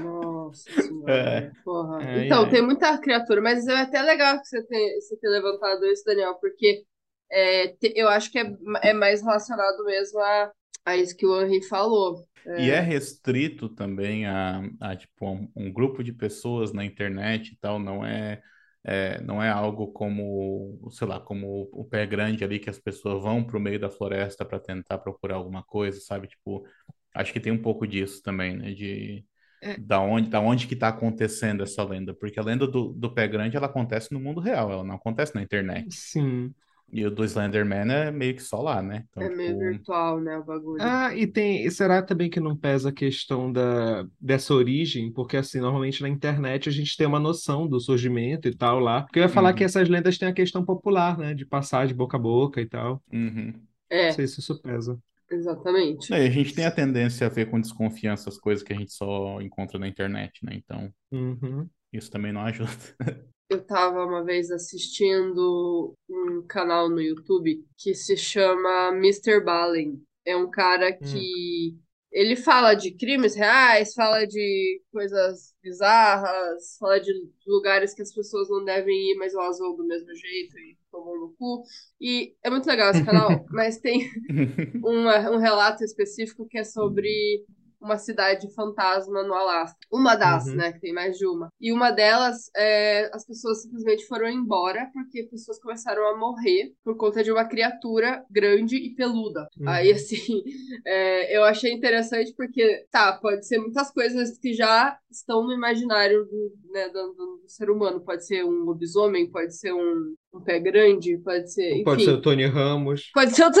Nossa 0.00 0.68
É. 1.08 1.50
porra. 1.64 1.98
Ai, 2.00 2.26
Então, 2.26 2.44
ai. 2.44 2.50
tem 2.50 2.62
muita 2.62 2.98
criatura, 2.98 3.40
mas 3.40 3.66
é 3.66 3.76
até 3.80 4.02
legal 4.02 4.38
que 4.40 4.46
você 4.46 4.62
tenha, 4.64 5.00
você 5.00 5.16
ter 5.16 5.28
levantado 5.28 5.84
isso, 5.86 6.04
Daniel, 6.04 6.34
porque 6.40 6.84
é, 7.30 7.68
te- 7.68 7.92
eu 7.96 8.08
acho 8.08 8.30
que 8.30 8.38
é, 8.38 8.56
é 8.82 8.92
mais 8.92 9.22
relacionado 9.22 9.84
mesmo 9.84 10.18
a, 10.20 10.52
a 10.84 10.96
isso 10.96 11.16
que 11.16 11.26
o 11.26 11.40
Henry 11.40 11.62
falou. 11.62 12.26
E 12.56 12.70
é 12.70 12.80
restrito 12.80 13.68
também 13.68 14.26
a, 14.26 14.62
a, 14.80 14.96
tipo, 14.96 15.26
um, 15.30 15.50
um 15.54 15.72
grupo 15.72 16.02
de 16.02 16.12
pessoas 16.12 16.72
na 16.72 16.84
internet 16.84 17.52
e 17.52 17.56
tal, 17.58 17.78
não 17.78 18.04
é, 18.04 18.40
é, 18.84 19.20
não 19.22 19.42
é 19.42 19.48
algo 19.50 19.92
como, 19.92 20.88
sei 20.90 21.06
lá, 21.06 21.20
como 21.20 21.68
o 21.72 21.84
pé 21.84 22.06
grande 22.06 22.42
ali 22.44 22.58
que 22.58 22.70
as 22.70 22.78
pessoas 22.78 23.22
vão 23.22 23.44
pro 23.44 23.60
meio 23.60 23.78
da 23.78 23.90
floresta 23.90 24.44
para 24.44 24.58
tentar 24.58 24.98
procurar 24.98 25.36
alguma 25.36 25.62
coisa, 25.62 26.00
sabe? 26.00 26.26
Tipo, 26.28 26.66
acho 27.14 27.32
que 27.32 27.40
tem 27.40 27.52
um 27.52 27.62
pouco 27.62 27.86
disso 27.86 28.22
também, 28.22 28.56
né? 28.56 28.72
De 28.72 29.24
É. 29.60 29.76
da 29.76 30.00
onde, 30.00 30.28
da 30.30 30.40
onde 30.40 30.66
que 30.66 30.76
tá 30.76 30.88
acontecendo 30.88 31.62
essa 31.62 31.84
lenda, 31.84 32.14
porque 32.14 32.40
a 32.40 32.42
lenda 32.42 32.66
do, 32.66 32.92
do 32.92 33.14
pé 33.14 33.28
grande 33.28 33.56
ela 33.56 33.66
acontece 33.66 34.12
no 34.12 34.20
mundo 34.20 34.40
real, 34.40 34.70
ela 34.72 34.84
não 34.84 34.96
acontece 34.96 35.34
na 35.34 35.42
internet. 35.42 35.88
Sim. 35.90 36.54
E 36.92 37.04
o 37.04 37.10
do 37.10 37.24
Slenderman 37.24 37.90
é 37.92 38.10
meio 38.10 38.34
que 38.34 38.42
só 38.42 38.60
lá, 38.62 38.82
né? 38.82 39.04
Então, 39.10 39.22
É 39.22 39.28
meio 39.28 39.56
tipo, 39.56 39.58
virtual, 39.58 40.20
né, 40.20 40.36
o 40.38 40.44
bagulho. 40.44 40.80
Ah, 40.80 41.12
e 41.14 41.26
tem. 41.26 41.64
e 41.66 41.70
Será 41.70 42.02
também 42.02 42.30
que 42.30 42.38
não 42.40 42.56
pesa 42.56 42.90
a 42.90 42.92
questão 42.92 43.52
da, 43.52 44.04
dessa 44.20 44.54
origem? 44.54 45.12
Porque, 45.12 45.36
assim, 45.36 45.58
normalmente 45.60 46.00
na 46.02 46.08
internet 46.08 46.68
a 46.68 46.72
gente 46.72 46.96
tem 46.96 47.06
uma 47.06 47.18
noção 47.18 47.66
do 47.68 47.80
surgimento 47.80 48.46
e 48.48 48.56
tal 48.56 48.78
lá. 48.78 49.02
Porque 49.02 49.18
eu 49.18 49.22
ia 49.24 49.28
falar 49.28 49.52
Uhum. 49.52 49.54
que 49.54 49.64
essas 49.64 49.88
lendas 49.88 50.16
têm 50.18 50.28
a 50.28 50.32
questão 50.32 50.64
popular, 50.64 51.18
né? 51.18 51.34
De 51.34 51.44
passar 51.44 51.86
de 51.86 51.94
boca 51.94 52.16
a 52.16 52.20
boca 52.20 52.60
e 52.60 52.66
tal. 52.68 53.02
uhum. 53.12 53.52
Não 53.52 53.68
É, 53.90 54.10
sei 54.10 54.26
se 54.26 54.40
isso 54.40 54.60
pesa. 54.62 55.00
Exatamente. 55.30 56.08
É, 56.10 56.26
a 56.26 56.30
gente 56.30 56.54
tem 56.54 56.64
a 56.64 56.70
tendência 56.70 57.26
a 57.26 57.30
ver 57.30 57.50
com 57.50 57.60
desconfiança 57.60 58.28
as 58.30 58.38
coisas 58.38 58.62
que 58.64 58.72
a 58.72 58.76
gente 58.76 58.92
só 58.92 59.40
encontra 59.42 59.78
na 59.78 59.86
internet, 59.88 60.44
né? 60.44 60.54
Então, 60.54 60.92
Uhum. 61.10 61.70
isso 61.92 62.10
também 62.10 62.32
não 62.32 62.42
ajuda. 62.42 62.70
Eu 63.48 63.64
tava 63.64 64.04
uma 64.04 64.22
vez 64.22 64.50
assistindo 64.50 65.94
um 66.08 66.42
canal 66.46 66.88
no 66.90 67.00
YouTube 67.00 67.64
que 67.78 67.94
se 67.94 68.16
chama 68.16 68.88
Mr. 68.92 69.42
Ballen. 69.42 70.02
É 70.26 70.36
um 70.36 70.50
cara 70.50 70.92
que 70.92 71.74
ele 72.12 72.36
fala 72.36 72.74
de 72.74 72.90
crimes 72.92 73.34
reais, 73.34 73.94
fala 73.94 74.26
de 74.26 74.82
coisas 74.92 75.54
bizarras, 75.62 76.76
fala 76.78 77.00
de 77.00 77.10
lugares 77.46 77.94
que 77.94 78.02
as 78.02 78.12
pessoas 78.14 78.50
não 78.50 78.64
devem 78.64 79.12
ir, 79.12 79.16
mas 79.16 79.32
elas 79.34 79.58
vão 79.58 79.74
do 79.74 79.86
mesmo 79.86 80.14
jeito 80.14 80.58
e 80.58 80.76
tomam 80.90 81.18
no 81.18 81.34
cu. 81.38 81.62
E 81.98 82.34
é 82.42 82.50
muito 82.50 82.66
legal 82.66 82.90
esse 82.90 83.04
canal, 83.04 83.30
mas 83.50 83.78
tem 83.78 84.10
uma- 84.84 85.30
um 85.30 85.38
relato 85.38 85.82
específico 85.84 86.46
que 86.46 86.58
é 86.58 86.64
sobre 86.64 87.44
uma 87.80 87.96
cidade 87.98 88.52
fantasma 88.54 89.22
no 89.22 89.34
Alasca. 89.34 89.76
Uma 89.90 90.14
das, 90.16 90.46
Uhum. 90.46 90.56
né? 90.56 90.72
Que 90.72 90.80
tem 90.80 90.92
mais 90.92 91.16
de 91.16 91.26
uma. 91.26 91.48
E 91.60 91.72
uma 91.72 91.90
delas, 91.90 92.50
é, 92.56 93.10
as 93.14 93.24
pessoas 93.26 93.62
simplesmente 93.62 94.06
foram 94.06 94.28
embora 94.28 94.90
porque 94.92 95.24
pessoas 95.24 95.60
começaram 95.60 96.06
a 96.08 96.16
morrer 96.16 96.72
por 96.84 96.96
conta 96.96 97.22
de 97.22 97.30
uma 97.30 97.44
criatura 97.44 98.24
grande 98.30 98.76
e 98.76 98.94
peluda. 98.94 99.48
Uhum. 99.58 99.68
Aí, 99.68 99.92
assim, 99.92 100.16
é, 100.86 101.36
eu 101.36 101.44
achei 101.44 101.72
interessante 101.72 102.32
porque, 102.36 102.86
tá, 102.90 103.12
pode 103.20 103.46
ser 103.46 103.58
muitas 103.58 103.90
coisas 103.90 104.38
que 104.38 104.52
já 104.52 104.98
estão 105.10 105.44
no 105.44 105.52
imaginário 105.52 106.24
do, 106.24 106.52
né, 106.72 106.88
do, 106.88 107.12
do 107.14 107.42
ser 107.46 107.70
humano. 107.70 108.00
Pode 108.00 108.26
ser 108.26 108.44
um 108.44 108.64
lobisomem, 108.64 109.30
pode 109.30 109.56
ser 109.56 109.72
um, 109.72 110.14
um 110.34 110.40
pé 110.42 110.58
grande, 110.60 111.18
pode 111.18 111.52
ser. 111.52 111.72
Enfim. 111.72 111.84
Pode 111.84 112.04
ser 112.04 112.10
o 112.12 112.20
Tony 112.22 112.46
Ramos. 112.46 113.10
Pode 113.14 113.34
ser 113.34 113.44
outro... 113.44 113.60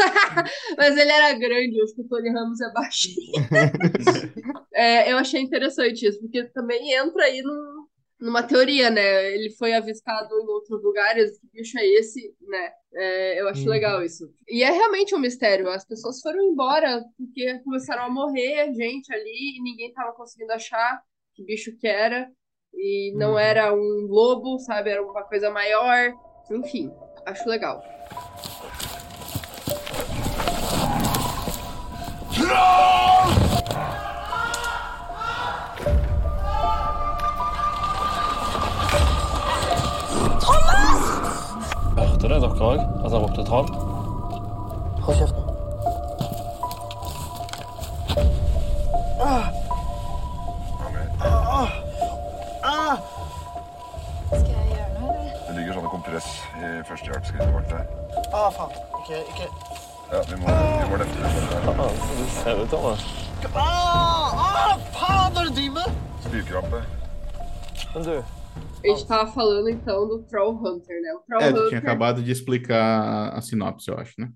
Mas 0.76 0.96
ele 0.96 1.10
era 1.10 1.32
grande, 1.38 1.78
eu 1.78 1.84
acho 1.84 1.94
que 1.94 2.02
o 2.02 2.08
Tony 2.08 2.30
Ramos 2.30 2.60
é 2.60 2.72
baixinho. 2.72 3.32
É, 4.74 5.10
eu 5.12 5.18
achei 5.18 5.40
interessante 5.40 6.06
isso, 6.06 6.20
porque 6.20 6.44
também 6.50 6.92
entra 6.94 7.24
aí 7.24 7.42
num- 7.42 7.86
numa 8.20 8.44
teoria, 8.44 8.90
né? 8.90 9.32
Ele 9.34 9.50
foi 9.56 9.72
avistado 9.74 10.32
em 10.40 10.46
outros 10.46 10.80
lugares, 10.82 11.38
que 11.40 11.48
bicho 11.52 11.76
é 11.78 11.84
esse, 11.84 12.32
né? 12.42 12.70
É, 12.94 13.40
eu 13.40 13.48
acho 13.48 13.62
Uhum. 13.64 13.70
legal 13.70 14.04
isso. 14.04 14.24
E 14.48 14.62
é 14.62 14.70
realmente 14.70 15.14
um 15.14 15.18
mistério. 15.18 15.68
As 15.68 15.84
pessoas 15.84 16.20
foram 16.20 16.40
embora 16.44 17.02
porque 17.16 17.58
começaram 17.64 18.04
a 18.04 18.10
morrer 18.10 18.72
gente 18.72 19.12
ali 19.12 19.58
e 19.58 19.62
ninguém 19.62 19.92
tava 19.92 20.12
conseguindo 20.12 20.52
achar 20.52 21.00
que 21.34 21.44
bicho 21.44 21.76
que 21.76 21.86
era. 21.88 22.28
E 22.72 23.12
não 23.16 23.32
Uhum. 23.32 23.38
era 23.38 23.74
um 23.74 24.06
lobo, 24.08 24.58
sabe? 24.60 24.90
Era 24.90 25.02
uma 25.02 25.24
coisa 25.24 25.50
maior. 25.50 26.12
Enfim, 26.50 26.90
acho 27.26 27.46
legal. 27.46 27.82
Hørte 41.96 42.28
det 42.28 42.40
dere 42.40 42.64
òg? 42.64 42.80
At 43.04 43.12
han 43.12 43.20
ropte 43.20 43.44
troll? 43.44 43.68
Hold 45.04 45.16
kjeft 45.20 45.36
nå. 45.36 45.44
Førstehjelpskrittet 56.88 57.52
bak 57.54 57.66
der. 57.70 57.84
Ah, 58.34 58.48
faen. 58.56 58.72
Ikke, 59.00 59.18
ikke 59.32 59.46
Ja, 60.12 60.20
vi 60.30 60.36
må, 60.40 60.46
vi 60.48 60.84
må 60.84 60.90
på 60.90 60.96
det. 61.02 61.08
Ja, 61.68 61.86
det 62.18 62.28
ser 62.40 62.62
ut 62.62 62.70
som 62.70 62.86
det. 63.42 63.50
ah, 63.54 64.28
ah, 64.46 64.74
Faen, 64.96 65.32
hva 65.32 65.40
er 65.40 65.44
det 65.44 65.50
du 65.50 65.54
driver 65.58 65.74
med? 65.78 65.88
Spydkrampe. 66.26 66.80
Men 67.94 68.04
du, 68.04 68.14
A 68.84 68.86
gente 68.88 69.06
tava 69.08 69.26
falando 69.32 69.68
então 69.68 70.08
do 70.08 70.22
Troll 70.30 70.54
Hunter, 70.56 71.00
né? 71.02 71.12
O 71.14 71.20
Troll 71.26 71.42
É, 71.42 71.48
Hunter. 71.50 71.68
tinha 71.68 71.80
acabado 71.80 72.22
de 72.22 72.30
explicar 72.32 73.30
a 73.36 73.40
sinopse, 73.40 73.90
eu 73.90 73.98
acho, 73.98 74.14
né? 74.20 74.28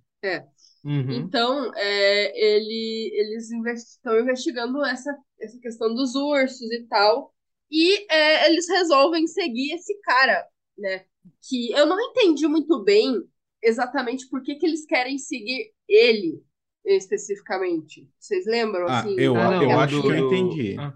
Uhum. 0.85 1.12
Então, 1.12 1.70
é, 1.76 2.33
ele, 2.57 3.11
eles 3.14 3.51
estão 3.89 4.18
investigando 4.18 4.85
essa, 4.85 5.16
essa 5.41 5.59
questão 5.61 5.95
dos 5.95 6.14
ursos 6.14 6.70
e 6.72 6.87
tal. 6.89 7.33
E 7.70 8.07
é, 8.12 8.47
eles 8.49 8.68
resolvem 8.68 9.26
seguir 9.26 9.74
esse 9.74 9.95
cara, 10.03 10.45
né? 10.76 11.05
Que 11.49 11.73
eu 11.73 11.87
não 11.87 12.01
entendi 12.01 12.47
muito 12.49 12.83
bem 12.85 13.23
exatamente 13.62 14.29
por 14.29 14.43
que, 14.43 14.57
que 14.57 14.66
eles 14.66 14.85
querem 14.87 15.18
seguir 15.18 15.73
ele 15.89 16.43
especificamente. 16.85 18.09
Vocês 18.18 18.45
lembram? 18.47 18.87
Ah, 18.89 19.01
assim, 19.01 19.16
eu, 19.18 19.37
Ah, 19.37 19.51
não, 19.51 19.62
eu 19.62 19.70
o 19.70 19.79
acho 19.79 19.97
do- 19.97 20.03
que 20.03 20.09
eu 20.09 20.16
do- 20.16 20.27
entendi. 20.27 20.77
Ah. 20.79 20.95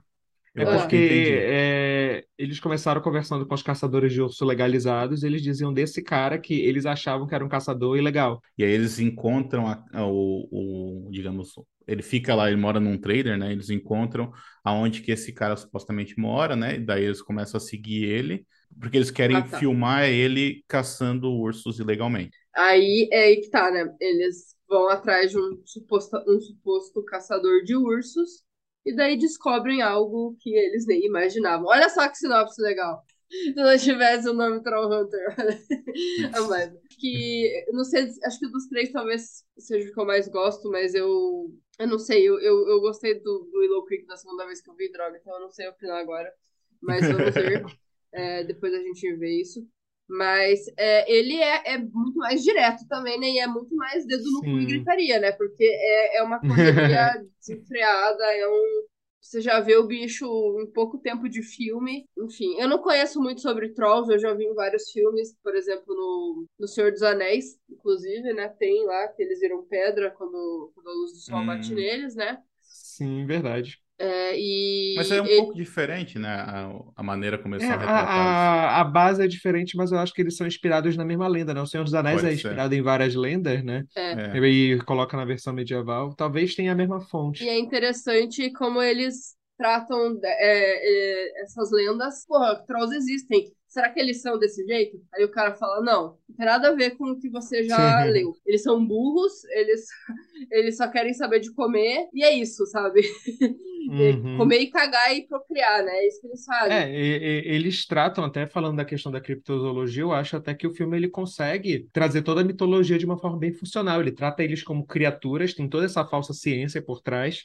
Eu 0.54 0.62
É 0.62 0.64
eu 0.74 0.80
porque 0.80 0.96
entendi. 0.96 1.32
é, 1.38 2.24
eles 2.38 2.58
começaram 2.60 3.00
conversando 3.02 3.46
com 3.46 3.54
os 3.54 3.62
caçadores 3.62 4.12
de 4.12 4.22
urso 4.22 4.44
legalizados, 4.44 5.22
eles 5.22 5.42
diziam 5.42 5.72
desse 5.72 6.02
cara 6.02 6.38
que 6.38 6.54
eles 6.54 6.86
achavam 6.86 7.26
que 7.26 7.34
era 7.34 7.44
um 7.44 7.48
caçador 7.48 7.96
ilegal. 7.98 8.40
E 8.56 8.64
aí 8.64 8.70
eles 8.70 8.98
encontram 8.98 9.66
a- 9.68 9.84
a- 9.92 10.06
o, 10.06 11.06
o, 11.08 11.10
digamos, 11.10 11.52
ele 11.86 12.02
fica 12.02 12.34
lá, 12.34 12.48
ele 12.48 12.56
mora 12.60 12.80
num 12.80 12.98
trader, 12.98 13.36
né? 13.38 13.52
Eles 13.52 13.68
encontram 13.70 14.32
aonde 14.64 15.02
que 15.02 15.12
esse 15.12 15.32
cara 15.32 15.56
supostamente 15.56 16.18
mora, 16.18 16.56
né? 16.56 16.76
E 16.76 16.80
daí 16.80 17.04
eles 17.04 17.20
começam 17.22 17.58
a 17.58 17.60
seguir 17.60 18.04
ele, 18.04 18.46
porque 18.80 18.96
eles 18.96 19.10
querem 19.10 19.36
Ah, 19.36 19.48
tá. 19.48 19.58
filmar 19.58 20.04
ele 20.04 20.64
caçando 20.68 21.30
ursos 21.32 21.78
ilegalmente. 21.78 22.36
Aí 22.54 23.08
é 23.12 23.24
aí 23.24 23.40
que 23.40 23.50
tá, 23.50 23.70
né? 23.70 23.94
Eles 24.00 24.56
vão 24.68 24.88
atrás 24.88 25.30
de 25.30 25.38
um 25.38 25.60
suposto, 25.64 26.16
um 26.26 26.40
suposto 26.40 27.04
caçador 27.04 27.62
de 27.62 27.76
ursos 27.76 28.44
e 28.84 28.94
daí 28.94 29.16
descobrem 29.18 29.82
algo 29.82 30.36
que 30.40 30.50
eles 30.54 30.86
nem 30.86 31.04
imaginavam. 31.06 31.66
Olha 31.66 31.88
só 31.90 32.08
que 32.08 32.16
sinopse 32.16 32.60
legal. 32.62 33.02
Se 33.30 33.54
não 33.54 33.76
tivesse 33.78 34.28
o 34.28 34.32
nome 34.34 34.62
Trollhunter. 34.62 35.34
Ah, 36.32 36.42
mas 36.42 36.72
que 36.98 37.66
não 37.72 37.84
sei, 37.84 38.08
acho 38.24 38.38
que 38.38 38.48
dos 38.48 38.66
três 38.68 38.92
talvez 38.92 39.44
seja 39.58 39.88
o 39.90 39.92
que 39.92 40.00
eu 40.00 40.04
mais 40.06 40.28
gosto, 40.28 40.70
mas 40.70 40.94
eu 40.94 41.50
eu 41.78 41.86
não 41.88 41.98
sei, 41.98 42.26
eu, 42.28 42.38
eu, 42.40 42.68
eu 42.68 42.80
gostei 42.80 43.14
do, 43.20 43.48
do 43.52 43.58
Willow 43.60 43.84
Creek 43.84 44.06
da 44.06 44.16
segunda 44.16 44.46
vez 44.46 44.60
que 44.62 44.70
eu 44.70 44.74
vi 44.74 44.90
droga, 44.92 45.18
então 45.18 45.34
eu 45.34 45.40
não 45.40 45.50
sei 45.50 45.68
opinar 45.68 45.98
agora. 46.00 46.32
Mas 46.80 47.08
vamos 47.08 47.36
ver. 47.36 47.64
É, 48.16 48.44
depois 48.44 48.72
a 48.74 48.78
gente 48.78 49.14
vê 49.16 49.40
isso. 49.40 49.66
Mas 50.08 50.60
é, 50.76 51.10
ele 51.12 51.36
é, 51.36 51.74
é 51.74 51.78
muito 51.78 52.16
mais 52.18 52.42
direto 52.42 52.86
também, 52.88 53.18
né? 53.18 53.26
E 53.28 53.38
é 53.40 53.46
muito 53.46 53.74
mais 53.74 54.06
dedo 54.06 54.30
no 54.30 54.46
cu 54.48 54.60
e 54.60 54.66
gritaria, 54.66 55.18
né? 55.18 55.32
Porque 55.32 55.64
é, 55.64 56.18
é 56.18 56.22
uma 56.22 56.38
correria 56.44 57.12
desenfreada, 57.40 58.24
é 58.32 58.48
um. 58.48 58.86
Você 59.20 59.40
já 59.40 59.58
vê 59.60 59.76
o 59.76 59.86
bicho 59.86 60.24
em 60.60 60.66
pouco 60.72 60.98
tempo 60.98 61.28
de 61.28 61.42
filme. 61.42 62.08
Enfim, 62.16 62.54
eu 62.60 62.68
não 62.68 62.78
conheço 62.78 63.20
muito 63.20 63.40
sobre 63.40 63.70
Trolls, 63.74 64.10
eu 64.12 64.18
já 64.20 64.32
vi 64.34 64.44
em 64.44 64.54
vários 64.54 64.90
filmes, 64.92 65.34
por 65.42 65.56
exemplo, 65.56 65.94
no, 65.94 66.46
no 66.60 66.68
Senhor 66.68 66.92
dos 66.92 67.02
Anéis, 67.02 67.58
inclusive, 67.68 68.32
né? 68.32 68.48
Tem 68.50 68.84
lá 68.86 69.08
que 69.08 69.22
eles 69.22 69.40
viram 69.40 69.64
pedra 69.66 70.12
quando, 70.12 70.70
quando 70.74 70.88
a 70.88 70.92
luz 70.92 71.12
do 71.12 71.18
sol 71.18 71.40
Hum. 71.40 71.46
bate 71.46 71.74
neles, 71.74 72.14
né? 72.14 72.40
Sim, 72.62 73.26
verdade. 73.26 73.80
É, 73.98 74.38
e 74.38 74.94
Mas 74.96 75.10
é 75.10 75.20
um 75.22 75.24
ele- 75.24 75.36
pouco 75.36 75.54
diferente, 75.54 76.18
né? 76.18 76.28
A, 76.28 76.70
a 76.96 77.02
maneira 77.02 77.38
como 77.38 77.54
eles 77.54 77.64
É, 77.64 77.68
são 77.68 77.78
retratados. 77.78 78.10
a, 78.10 78.78
a, 78.78 78.80
a 78.80 78.84
base 78.84 79.22
é 79.22 79.26
diferente, 79.26 79.76
mas 79.76 79.90
eu 79.90 79.98
acho 79.98 80.12
que 80.12 80.20
eles 80.20 80.36
são 80.36 80.46
inspirados 80.46 80.96
na 80.96 81.04
mesma 81.04 81.26
lenda, 81.28 81.54
né? 81.54 81.60
O 81.62 81.66
Senhor 81.66 81.84
dos 81.84 81.94
Anéis 81.94 82.16
Pode 82.20 82.26
é 82.26 82.36
ser. 82.36 82.36
inspirado 82.36 82.74
em 82.74 82.82
várias 82.82 83.14
lendas, 83.14 83.64
né? 83.64 83.84
É. 83.94 84.36
E 84.38 84.78
coloca 84.84 85.16
na 85.16 85.24
versão 85.24 85.52
medieval. 85.52 86.14
Talvez 86.14 86.54
tenha 86.54 86.72
a 86.72 86.74
mesma 86.74 87.00
fonte. 87.00 87.44
E 87.44 87.48
é 87.48 87.58
interessante 87.58 88.50
como 88.52 88.82
eles 88.82 89.34
tratam 89.58 90.18
é, 90.22 91.38
é, 91.38 91.42
essas 91.42 91.70
lendas. 91.70 92.24
Porra, 92.26 92.62
trolls 92.66 92.94
existem. 92.94 93.50
Será 93.76 93.90
que 93.90 94.00
eles 94.00 94.22
são 94.22 94.38
desse 94.38 94.64
jeito? 94.66 94.98
Aí 95.12 95.22
o 95.22 95.30
cara 95.30 95.54
fala, 95.54 95.82
não, 95.82 96.16
não 96.26 96.36
tem 96.36 96.46
nada 96.46 96.68
a 96.68 96.72
ver 96.74 96.92
com 96.96 97.10
o 97.10 97.18
que 97.20 97.28
você 97.28 97.62
já 97.64 98.02
Sim. 98.02 98.10
leu. 98.10 98.34
Eles 98.46 98.62
são 98.62 98.82
burros, 98.82 99.44
eles, 99.50 99.84
eles 100.50 100.76
só 100.78 100.88
querem 100.88 101.12
saber 101.12 101.40
de 101.40 101.52
comer, 101.52 102.08
e 102.14 102.24
é 102.24 102.32
isso, 102.32 102.64
sabe? 102.66 103.02
Uhum. 103.88 104.38
Comer 104.38 104.60
e 104.62 104.66
cagar 104.70 105.14
e 105.14 105.28
procriar, 105.28 105.84
né? 105.84 105.92
É 105.92 106.08
isso 106.08 106.20
que 106.20 106.26
eles 106.26 106.44
fazem. 106.44 106.72
É, 106.72 106.90
e- 106.90 107.44
e- 107.48 107.54
eles 107.54 107.86
tratam, 107.86 108.24
até 108.24 108.46
falando 108.46 108.76
da 108.78 108.84
questão 108.84 109.12
da 109.12 109.20
criptozoologia, 109.20 110.02
eu 110.02 110.12
acho 110.12 110.36
até 110.36 110.52
que 110.54 110.66
o 110.66 110.74
filme 110.74 110.96
ele 110.96 111.08
consegue 111.08 111.88
trazer 111.92 112.22
toda 112.22 112.40
a 112.40 112.44
mitologia 112.44 112.98
de 112.98 113.06
uma 113.06 113.18
forma 113.18 113.38
bem 113.38 113.52
funcional. 113.52 114.00
Ele 114.00 114.10
trata 114.10 114.42
eles 114.42 114.62
como 114.64 114.84
criaturas, 114.84 115.54
tem 115.54 115.68
toda 115.68 115.84
essa 115.86 116.04
falsa 116.04 116.32
ciência 116.34 116.82
por 116.82 117.00
trás. 117.00 117.44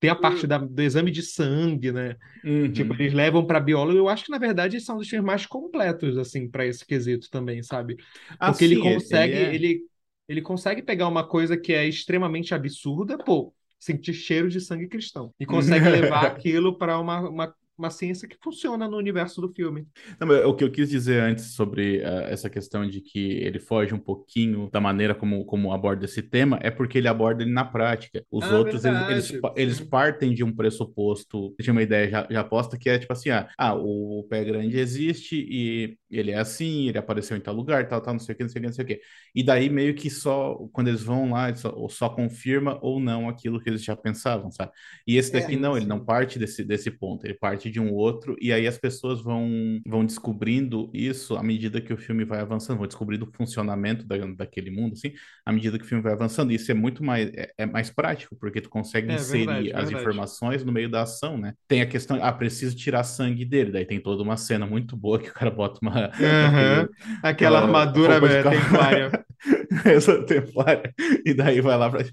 Tem 0.00 0.10
a 0.10 0.14
parte 0.16 0.46
Hum. 0.46 0.48
da- 0.48 0.58
do 0.58 0.82
exame 0.82 1.10
de 1.10 1.22
sangue, 1.22 1.92
né? 1.92 2.16
Uhum. 2.44 2.72
Tipo, 2.72 2.94
eles 2.98 3.12
levam 3.14 3.46
para 3.46 3.60
biólogo. 3.60 3.98
Eu 3.98 4.08
acho 4.08 4.24
que, 4.24 4.30
na 4.30 4.38
verdade, 4.38 4.80
são 4.80 4.96
dos 4.98 5.08
filmes 5.08 5.26
mais 5.26 5.46
completos, 5.46 6.16
assim, 6.18 6.48
para 6.48 6.66
esse 6.66 6.84
quesito 6.86 7.30
também, 7.30 7.62
sabe? 7.62 7.96
Ah, 8.38 8.52
Porque 8.52 8.64
sim, 8.64 8.76
ele- 8.76 8.78
consegue, 8.78 9.36
ele 9.36 9.38
é- 9.38 9.54
ele, 9.54 9.82
ele 10.28 10.42
consegue 10.42 10.82
pegar 10.82 11.08
uma 11.08 11.26
coisa 11.26 11.56
que 11.56 11.72
é 11.72 11.86
extremamente 11.86 12.54
absurda, 12.54 13.18
pô, 13.18 13.54
sentir 13.78 14.12
cheiro 14.14 14.48
de 14.48 14.60
sangue 14.60 14.88
cristão. 14.88 15.32
E 15.38 15.46
consegue 15.46 15.88
levar 15.88 16.24
aquilo 16.26 16.76
para 16.76 16.98
uma, 16.98 17.20
uma, 17.28 17.54
uma 17.78 17.90
ciência 17.90 18.28
que 18.28 18.36
funciona 18.42 18.88
no 18.88 18.96
universo 18.96 19.40
do 19.40 19.52
filme. 19.52 19.86
Não, 20.20 20.28
o 20.48 20.54
que 20.54 20.64
eu 20.64 20.70
quis 20.70 20.88
dizer 20.90 21.20
antes 21.22 21.54
sobre 21.54 21.98
uh, 22.00 22.04
essa 22.28 22.48
questão 22.50 22.86
de 22.88 23.00
que 23.00 23.18
ele 23.18 23.58
foge 23.58 23.94
um 23.94 23.98
pouquinho 23.98 24.68
da 24.70 24.80
maneira 24.80 25.14
como, 25.14 25.44
como 25.44 25.72
aborda 25.72 26.04
esse 26.04 26.22
tema 26.22 26.58
é 26.62 26.70
porque 26.70 26.98
ele 26.98 27.08
aborda 27.08 27.42
ele 27.42 27.52
na 27.52 27.64
prática. 27.64 28.24
Os 28.30 28.44
Ah, 28.44 28.50
outros, 28.50 28.84
eles, 28.84 29.08
eles, 29.08 29.32
eles 29.56 29.80
partem 29.80 30.34
de 30.34 30.44
um 30.44 30.54
pressuposto, 30.54 31.54
de 31.60 31.70
uma 31.70 31.82
ideia 31.82 32.08
já, 32.10 32.26
já 32.30 32.44
posta 32.44 32.78
que 32.78 32.88
é 32.88 32.98
tipo 32.98 33.12
assim, 33.12 33.30
ah, 33.30 33.48
ah, 33.58 33.74
o 33.74 34.26
pé 34.28 34.44
grande 34.44 34.78
existe 34.78 35.36
e 35.36 35.96
ele 36.10 36.30
é 36.30 36.38
assim, 36.38 36.88
ele 36.88 36.98
apareceu 36.98 37.36
em 37.36 37.40
tal 37.40 37.54
lugar, 37.54 37.86
tal, 37.88 38.00
tal, 38.00 38.14
não 38.14 38.20
sei 38.20 38.34
o 38.34 38.38
que, 38.38 38.42
não 38.44 38.50
sei 38.50 38.60
o 38.60 38.62
que, 38.62 38.66
não 38.68 38.74
sei 38.74 38.84
o 38.84 38.88
que. 38.88 39.00
E 39.34 39.42
daí 39.42 39.68
meio 39.70 39.94
que 39.94 40.10
só, 40.10 40.54
quando 40.72 40.88
eles 40.88 41.02
vão 41.02 41.30
lá, 41.30 41.54
só, 41.54 41.70
ou 41.74 41.88
só 41.88 42.08
confirma 42.08 42.78
ou 42.82 42.98
não 43.00 43.28
aquilo 43.28 43.60
que 43.60 43.68
eles 43.68 43.84
já 43.84 43.96
pensavam, 43.96 44.50
sabe? 44.50 44.72
E 45.06 45.16
esse 45.16 45.32
daqui 45.32 45.56
Sim, 45.56 45.56
não, 45.56 45.76
ele 45.76 45.86
não 45.86 46.04
parte 46.04 46.38
desse, 46.38 46.64
desse 46.64 46.90
ponto, 46.90 47.24
ele 47.24 47.34
parte 47.34 47.67
de 47.70 47.80
um 47.80 47.92
outro, 47.92 48.36
e 48.40 48.52
aí 48.52 48.66
as 48.66 48.78
pessoas 48.78 49.20
vão, 49.22 49.48
vão 49.86 50.04
descobrindo 50.04 50.90
isso 50.94 51.36
à 51.36 51.42
medida 51.42 51.80
que 51.80 51.92
o 51.92 51.96
filme 51.96 52.24
vai 52.24 52.40
avançando, 52.40 52.78
vão 52.78 52.86
descobrindo 52.86 53.24
o 53.26 53.32
funcionamento 53.36 54.06
da, 54.06 54.16
daquele 54.36 54.70
mundo, 54.70 54.92
assim, 54.94 55.12
à 55.44 55.52
medida 55.52 55.78
que 55.78 55.84
o 55.84 55.86
filme 55.88 56.02
vai 56.02 56.12
avançando. 56.12 56.52
Isso 56.52 56.70
é 56.70 56.74
muito 56.74 57.02
mais, 57.04 57.28
é, 57.34 57.50
é 57.58 57.66
mais 57.66 57.90
prático, 57.90 58.36
porque 58.38 58.60
tu 58.60 58.68
consegue 58.68 59.10
É, 59.10 59.14
inserir 59.14 59.46
verdade, 59.46 59.72
as 59.72 59.90
verdade. 59.90 60.00
informações 60.00 60.64
no 60.64 60.72
meio 60.72 60.90
da 60.90 61.02
ação, 61.02 61.36
né? 61.38 61.52
Tem 61.66 61.80
a 61.82 61.86
questão, 61.86 62.18
ah, 62.22 62.32
preciso 62.32 62.76
tirar 62.76 63.04
sangue 63.04 63.44
dele, 63.44 63.72
daí 63.72 63.84
tem 63.86 64.00
toda 64.00 64.22
uma 64.22 64.36
cena 64.36 64.66
muito 64.66 64.96
boa 64.96 65.18
que 65.18 65.28
o 65.30 65.34
cara 65.34 65.50
bota 65.50 65.78
uma... 65.82 66.10
Aham. 66.20 66.88
Aquela 67.22 67.58
uma 67.60 67.66
armadura 67.66 68.20
cavalo. 68.20 68.50
templária. 68.60 69.24
Essa 69.84 70.24
templária. 70.24 70.92
E 71.24 71.32
daí 71.34 71.60
vai 71.60 71.76
lá 71.78 71.88
pra- 71.90 72.04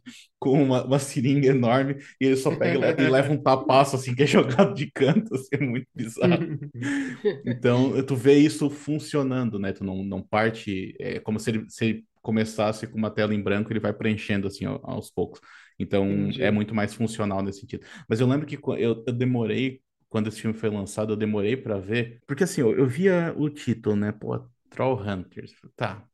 com 0.46 0.64
uma, 0.64 0.84
uma 0.86 1.00
seringa 1.00 1.48
enorme 1.48 1.96
e 2.22 2.26
ele 2.26 2.38
só 2.38 2.52
pega 2.52 2.78
e 2.78 2.82
le- 2.82 2.96
e 3.00 3.08
leva 3.08 3.34
um 3.34 3.42
tapaço 3.42 3.96
assim 3.96 4.14
que 4.16 4.24
é 4.24 4.28
jogado 4.28 4.74
de 4.76 4.92
canto, 4.92 5.34
assim, 5.36 5.48
é 5.54 5.60
muito 5.60 5.88
bizarro. 5.96 6.46
Então, 7.44 8.04
tu 8.06 8.16
vê 8.16 8.38
isso 8.38 8.70
funcionando, 8.70 9.60
né? 9.60 9.72
Tu 9.74 9.84
não, 9.84 10.04
não 10.04 10.22
parte, 10.22 10.96
é 11.00 11.20
como 11.20 11.40
se 11.40 11.50
ele, 11.52 11.70
se 11.70 11.86
ele 11.86 12.06
começasse 12.22 12.88
com 12.88 12.98
uma 12.98 13.12
tela 13.12 13.34
em 13.36 13.42
branco, 13.42 13.72
ele 13.72 13.80
vai 13.80 13.94
preenchendo 13.94 14.48
assim 14.48 14.66
ao- 14.66 14.80
aos 14.90 15.12
poucos. 15.12 15.40
Então, 15.80 16.08
Entendi. 16.10 16.42
é 16.42 16.50
muito 16.52 16.74
mais 16.74 16.94
funcional 16.94 17.42
nesse 17.44 17.62
sentido. 17.62 17.86
Mas 18.10 18.20
eu 18.20 18.28
lembro 18.28 18.48
que 18.48 18.58
qu- 18.58 18.76
eu, 18.76 19.04
eu 19.06 19.14
demorei, 19.14 19.82
quando 20.10 20.28
esse 20.28 20.42
filme 20.42 20.58
foi 20.58 20.70
lançado, 20.70 21.14
eu 21.14 21.18
demorei 21.18 21.56
pra 21.58 21.78
ver, 21.80 22.22
porque 22.28 22.44
assim, 22.44 22.62
eu, 22.62 22.76
eu 22.78 22.88
via 22.88 23.34
o 23.38 23.50
título, 23.50 23.96
né? 23.96 24.12
Pô, 24.12 24.40
Troll 24.70 25.00
Hunters. 25.02 25.54
Tá. 25.76 26.06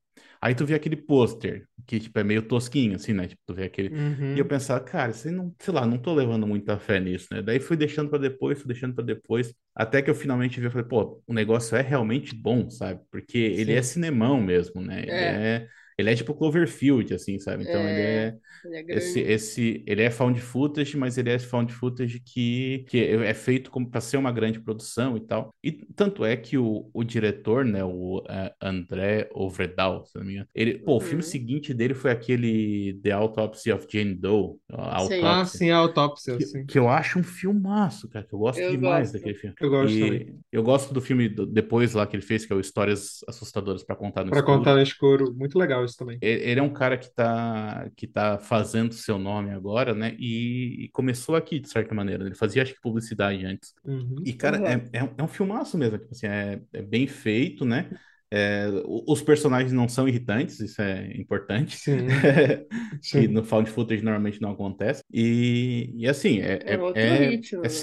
Aí 0.42 0.56
tu 0.56 0.66
vê 0.66 0.74
aquele 0.74 0.96
pôster, 0.96 1.68
que 1.86 2.00
tipo, 2.00 2.18
é 2.20 2.24
meio 2.24 2.42
tosquinho, 2.42 2.96
assim, 2.96 3.14
né? 3.14 3.28
Tipo, 3.28 3.42
tu 3.46 3.54
vê 3.54 3.66
aquele. 3.66 3.90
Uhum. 3.90 4.34
E 4.34 4.40
eu 4.40 4.46
pensava, 4.48 4.80
cara, 4.84 5.14
você 5.14 5.30
não, 5.32 5.54
sei 5.60 5.74
lá, 5.74 5.86
não 5.86 5.98
tô 6.00 6.14
levando 6.14 6.48
muita 6.48 6.80
fé 6.80 7.00
nisso, 7.00 7.28
né? 7.32 7.42
Daí 7.42 7.60
fui 7.60 7.78
deixando 7.78 8.10
pra 8.10 8.18
depois, 8.20 8.58
fui 8.60 8.68
deixando 8.68 8.96
pra 8.96 9.04
depois, 9.04 9.54
até 9.76 10.02
que 10.02 10.10
eu 10.10 10.16
finalmente 10.16 10.60
vi, 10.60 10.66
eu 10.66 10.72
falei, 10.72 10.88
pô, 10.88 11.22
o 11.28 11.34
negócio 11.34 11.76
é 11.78 11.82
realmente 11.82 12.34
bom, 12.36 12.70
sabe? 12.70 13.02
Porque 13.12 13.38
ele 13.38 13.74
é 13.74 13.82
Sim. 13.82 13.84
cinemão 13.84 14.42
mesmo, 14.42 14.82
né? 14.82 15.04
Ele 15.08 15.24
É. 15.24 15.26
é, 15.26 15.68
ele 15.98 16.10
é 16.12 16.16
tipo 16.16 16.34
Cloverfield, 16.34 17.14
assim, 17.14 17.40
sabe? 17.40 17.64
Então 17.64 17.88
ele 17.90 18.02
é 18.02 18.36
Ele 18.64 18.76
é 18.78 18.84
grande. 18.84 18.92
esse, 18.94 19.20
esse, 19.22 19.84
ele 19.88 20.02
é 20.02 20.12
found 20.12 20.40
footage, 20.42 20.98
mas 20.98 21.18
ele 21.18 21.30
é 21.30 21.40
found 21.40 21.72
footage 21.72 22.20
que, 22.20 22.86
que 22.90 23.00
é 23.00 23.12
é 23.30 23.34
feito 23.34 23.72
como 23.72 23.90
para 23.90 24.02
ser 24.02 24.18
uma 24.18 24.32
grande 24.34 24.60
produção 24.60 25.16
e 25.16 25.22
tal. 25.22 25.56
E 25.64 25.72
tanto 25.72 26.26
é 26.26 26.36
que 26.36 26.58
o, 26.58 26.90
o 26.94 27.04
diretor, 27.04 27.64
né, 27.64 27.84
o 27.86 28.22
eh, 28.30 28.54
André 28.62 29.30
Overdahl, 29.34 30.06
se 30.06 30.18
não 30.18 30.26
me 30.26 30.34
engano, 30.34 30.48
ele, 30.54 30.80
pô, 30.80 30.98
o 30.98 31.00
filme 31.00 31.24
Uhum. 31.24 31.24
seguinte 31.24 31.74
dele 31.74 31.94
foi 31.94 32.12
aquele 32.12 33.00
The 33.02 33.12
Autopsy 33.12 33.72
of 33.72 33.88
Jane 33.90 34.14
Doe, 34.16 34.58
a 34.70 35.04
Sim. 35.08 35.22
Ah, 35.22 35.46
sim, 35.46 35.70
a 35.72 35.78
autópsia, 35.78 36.40
Que, 36.40 36.46
sim. 36.46 36.66
que 36.68 36.80
eu 36.80 36.88
acho 36.90 37.20
um 37.20 37.24
filmaço, 37.24 38.10
cara, 38.10 38.26
que 38.26 38.34
eu 38.34 38.40
gosto 38.40 38.66
Eu 38.66 38.68
demais 38.68 39.12
gosto. 39.12 39.12
daquele 39.12 39.36
filme. 39.36 39.56
Eu 39.60 39.70
gosto 39.70 40.00
E 40.00 40.00
também. 40.00 40.44
eu 40.52 40.64
gosto 40.64 40.94
do 40.94 41.02
filme 41.02 41.28
do- 41.30 41.46
depois 41.46 41.94
lá 41.94 42.08
que 42.08 42.16
ele 42.16 42.24
fez, 42.24 42.46
que 42.46 42.54
é 42.54 42.56
o 42.56 42.60
Histórias 42.60 43.20
Assustadoras 43.28 43.84
para 43.84 43.96
Contar 43.96 44.24
no 44.24 44.30
Pra 44.30 44.42
Escuro. 44.42 44.44
contar 44.44 44.76
no 44.76 44.82
escuro, 44.82 45.34
muito 45.34 45.58
legal 45.60 45.84
isso 45.92 46.00
também. 46.00 46.22
Ele 46.22 46.60
é 46.60 46.64
um 46.64 46.72
cara 46.74 46.98
que 46.98 47.10
tá, 47.14 47.90
que 47.96 48.08
tá 48.08 48.38
fazendo 48.38 48.94
seu 48.94 49.18
nome 49.18 49.52
agora, 49.52 49.94
né? 49.96 50.16
E, 50.20 50.86
e 50.86 50.90
começou 50.90 51.36
aqui, 51.36 51.60
de 51.60 51.68
certa 51.70 51.96
maneira. 51.96 52.26
Ele 52.26 52.36
fazia, 52.36 52.62
acho 52.62 52.76
que, 52.76 52.82
publicidade 52.82 53.44
antes. 53.46 53.74
Uhum. 53.84 54.16
E, 54.24 54.34
cara, 54.34 54.58
Uhum. 54.60 54.66
é, 54.94 55.00
é, 55.00 55.04
um- 55.04 55.16
é 55.18 55.24
um 55.24 55.28
filmaço 55.28 55.78
mesmo. 55.78 55.98
Tipo 55.98 56.12
assim, 56.14 56.28
é, 56.28 56.62
é 56.74 56.82
bem 56.84 57.08
feito, 57.08 57.66
né? 57.66 57.90
É, 58.30 58.68
os 59.08 59.22
personagens 59.22 59.74
não 59.74 59.90
são 59.90 60.08
irritantes, 60.08 60.60
isso 60.60 60.82
é 60.82 61.12
importante. 61.18 61.82
Sim, 61.84 62.08
que 63.10 63.28
no 63.28 63.44
found 63.44 63.70
footage 63.70 64.04
normalmente 64.04 64.40
não 64.42 64.52
acontece. 64.52 65.04
E, 65.12 65.92
e 65.98 66.08
assim, 66.08 66.40
é, 66.40 66.60
É 66.66 66.76
é, 66.76 66.78
outro 66.78 67.14
é, 67.26 67.26
ritmo, 67.26 67.64
é, 67.64 67.68
né? 67.68 67.82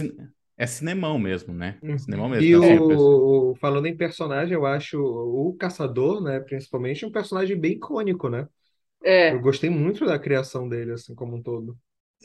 É 0.58 0.66
cinemão 0.66 1.18
mesmo, 1.18 1.54
né? 1.54 1.82
Uhum. 1.82 1.98
Cinemão 1.98 2.28
mesmo. 2.28 2.44
E 2.44 2.54
pessoa- 2.54 2.98
o, 3.50 3.54
falando 3.60 3.86
em 3.86 3.96
personagem, 3.96 4.54
eu 4.54 4.66
acho 4.66 5.00
o 5.00 5.54
Caçador, 5.56 6.20
né, 6.22 6.40
principalmente, 6.40 7.06
um 7.06 7.12
personagem 7.12 7.58
bem 7.58 7.72
icônico, 7.72 8.28
né? 8.28 8.48
É, 9.04 9.30
Eu 9.32 9.40
gostei 9.40 9.70
muito 9.70 10.06
da 10.06 10.18
criação 10.18 10.68
dele, 10.68 10.92
assim, 10.92 11.14
como 11.14 11.36
um 11.36 11.42
todo. 11.42 11.78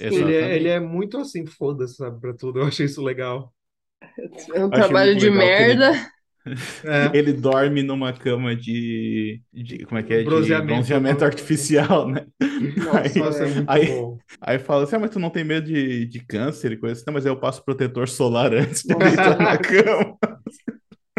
Ele 0.09 0.33
é, 0.35 0.55
Exatamente. 0.55 0.55
ele 0.55 0.69
é 0.69 0.79
muito 0.79 1.17
assim, 1.17 1.45
foda-se, 1.47 1.95
sabe, 1.97 2.19
pra 2.21 2.33
tudo. 2.35 2.59
Eu 2.61 2.67
achei 2.67 2.85
isso 2.87 3.03
legal. 3.03 3.53
É 4.53 4.63
um 4.65 4.71
Achei 4.71 4.73
trabalho 4.73 5.15
de 5.15 5.29
legal 5.29 5.53
que 5.53 5.61
ele- 5.63 5.77
merda. 5.77 5.91
É, 6.83 7.17
Ele 7.17 7.33
dorme 7.33 7.83
numa 7.83 8.11
cama 8.13 8.55
de, 8.55 9.41
de 9.53 9.85
como 9.85 9.99
é 9.99 10.03
que 10.03 10.13
é? 10.13 10.23
De 10.23 10.25
Bronzeamento. 10.25 10.65
bronzeamento 10.65 11.23
artificial, 11.25 12.07
né? 12.09 12.25
Nossa, 12.75 13.19
nossa, 13.19 13.43
é 13.45 13.47
Aí- 13.67 13.85
bom. 13.85 14.17
Aí 14.41 14.59
fala 14.59 14.83
assim, 14.83 14.95
ah, 14.95 14.99
mas 14.99 15.11
tu 15.11 15.19
não 15.19 15.29
tem 15.29 15.43
medo 15.43 15.67
de, 15.67 16.05
de 16.05 16.19
câncer 16.25 16.73
e 16.73 16.77
coisa 16.77 16.93
assim? 16.95 17.03
Não, 17.07 17.13
mas 17.13 17.25
eu 17.25 17.39
passo 17.39 17.63
protetor 17.63 18.09
solar 18.09 18.53
antes 18.53 18.83
de 18.83 18.95
deitar 18.95 19.37
na 19.39 19.57
cama. 19.57 20.17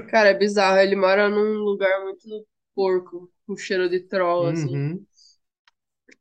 Cara, 0.09 0.31
é 0.31 0.35
bizarro. 0.35 0.79
Ele 0.79 0.97
mora 0.97 1.29
num 1.29 1.59
lugar 1.59 2.03
muito 2.05 2.47
porco, 2.75 3.31
com 3.47 3.57
cheiro 3.57 3.89
de 3.89 4.01
troll, 4.01 4.47
assim. 4.49 4.77
Uhum. 4.77 5.07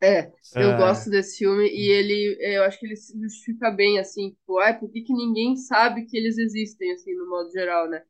É, 0.01 0.31
eu 0.57 0.73
É. 0.73 0.75
gosto 0.75 1.09
desse 1.09 1.37
filme 1.37 1.65
e 1.69 1.89
ele, 1.91 2.37
eu 2.55 2.63
acho 2.63 2.77
que 2.79 2.85
ele 2.85 2.95
se 2.95 3.17
justifica 3.19 3.71
bem, 3.71 3.99
assim, 3.99 4.31
tipo, 4.31 4.59
ai, 4.59 4.77
por 4.77 4.89
que 4.91 5.01
que 5.01 5.13
ninguém 5.13 5.55
sabe 5.55 6.05
que 6.05 6.17
eles 6.17 6.37
existem, 6.37 6.91
assim, 6.93 7.13
no 7.15 7.29
modo 7.29 7.49
geral, 7.51 7.89
né? 7.89 8.03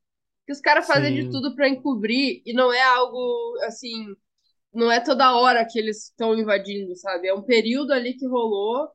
Porque 0.44 0.54
os 0.54 0.62
caras 0.62 0.86
fazem 0.88 1.14
de 1.14 1.30
tudo 1.30 1.56
pra 1.56 1.70
encobrir 1.70 2.42
e 2.46 2.54
não 2.54 2.72
é 2.74 2.82
algo, 2.84 3.58
assim, 3.66 4.16
não 4.74 4.92
é 4.92 5.00
toda 5.02 5.36
hora 5.36 5.66
que 5.70 5.80
eles 5.80 6.06
estão 6.10 6.38
invadindo, 6.38 6.96
sabe? 6.98 7.28
É 7.30 7.34
um 7.36 7.44
período 7.44 7.94
ali 7.94 8.16
que 8.16 8.28
rolou 8.28 8.90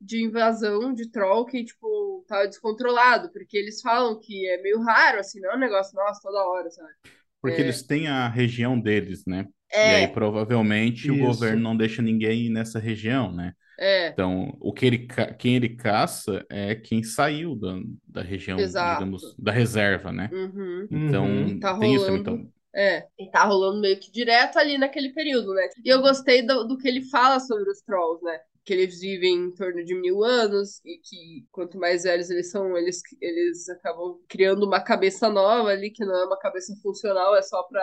de 0.00 0.24
invasão 0.24 0.94
de 0.94 1.10
troll 1.10 1.46
que, 1.46 1.64
tipo, 1.64 2.24
tava 2.28 2.48
descontrolado, 2.48 3.32
porque 3.32 3.56
eles 3.58 3.80
falam 3.82 4.20
que 4.20 4.48
é 4.48 4.62
meio 4.62 4.80
raro, 4.82 5.20
assim, 5.20 5.40
não 5.40 5.52
é 5.52 5.56
um 5.56 5.60
negócio, 5.60 5.94
nossa, 5.96 6.20
toda 6.22 6.44
hora, 6.48 6.70
sabe? 6.70 6.92
Porque 7.40 7.60
É. 7.60 7.60
eles 7.60 7.82
têm 7.82 8.08
a 8.08 8.28
região 8.28 8.78
deles, 8.80 9.24
né? 9.26 9.46
E 9.82 9.92
aí 9.92 10.06
É, 10.06 10.08
provavelmente 10.08 11.12
o 11.12 11.16
Isso. 11.16 11.16
governo 11.16 11.62
não 11.62 11.76
deixa 11.76 12.02
ninguém 12.02 12.46
ir 12.46 12.50
nessa 12.50 12.78
região, 12.78 13.32
né? 13.32 13.52
É, 13.78 14.08
Então, 14.12 14.56
o 14.60 14.72
que 14.72 14.86
ele, 14.86 15.06
quem 15.38 15.56
ele 15.56 15.76
caça 15.76 16.44
é 16.48 16.74
quem 16.74 17.02
saiu 17.02 17.54
da, 17.54 17.78
da 18.06 18.22
região, 18.22 18.58
Exato. 18.58 18.98
digamos, 19.04 19.34
da 19.38 19.52
reserva, 19.52 20.12
né? 20.12 20.30
uhum. 20.32 20.88
Então, 20.90 21.24
Uhum. 21.26 21.60
Tá 21.60 21.78
tem 21.78 21.94
isso 21.94 22.06
também. 22.06 22.22
rolando. 22.22 22.40
Então, 22.40 22.52
É, 22.74 23.06
e 23.18 23.30
tá 23.30 23.44
rolando 23.44 23.80
meio 23.80 23.98
que 23.98 24.10
direto 24.12 24.58
ali 24.58 24.76
naquele 24.78 25.10
período, 25.12 25.54
né? 25.54 25.68
E 25.84 25.88
eu 25.88 26.00
gostei 26.02 26.42
do, 26.46 26.64
do 26.64 26.76
que 26.78 26.86
ele 26.88 27.02
fala 27.02 27.40
sobre 27.40 27.70
os 27.70 27.80
trolls, 27.82 28.22
né? 28.24 28.38
Que 28.66 28.74
eles 28.74 29.00
vivem 29.00 29.34
em 29.36 29.52
torno 29.54 29.84
de 29.84 29.94
mil 29.94 30.24
anos 30.24 30.80
e 30.84 30.98
que 30.98 31.46
quanto 31.52 31.78
mais 31.78 32.02
velhos 32.04 32.30
eles 32.30 32.50
são, 32.50 32.76
eles, 32.76 33.00
eles 33.22 33.68
acabam 33.70 34.18
criando 34.28 34.66
uma 34.66 34.80
cabeça 34.82 35.30
nova 35.30 35.70
ali, 35.70 35.90
que 35.92 36.04
não 36.04 36.16
é 36.16 36.26
uma 36.26 36.38
cabeça 36.38 36.74
funcional, 36.82 37.36
é 37.36 37.42
só 37.42 37.62
pra, 37.64 37.80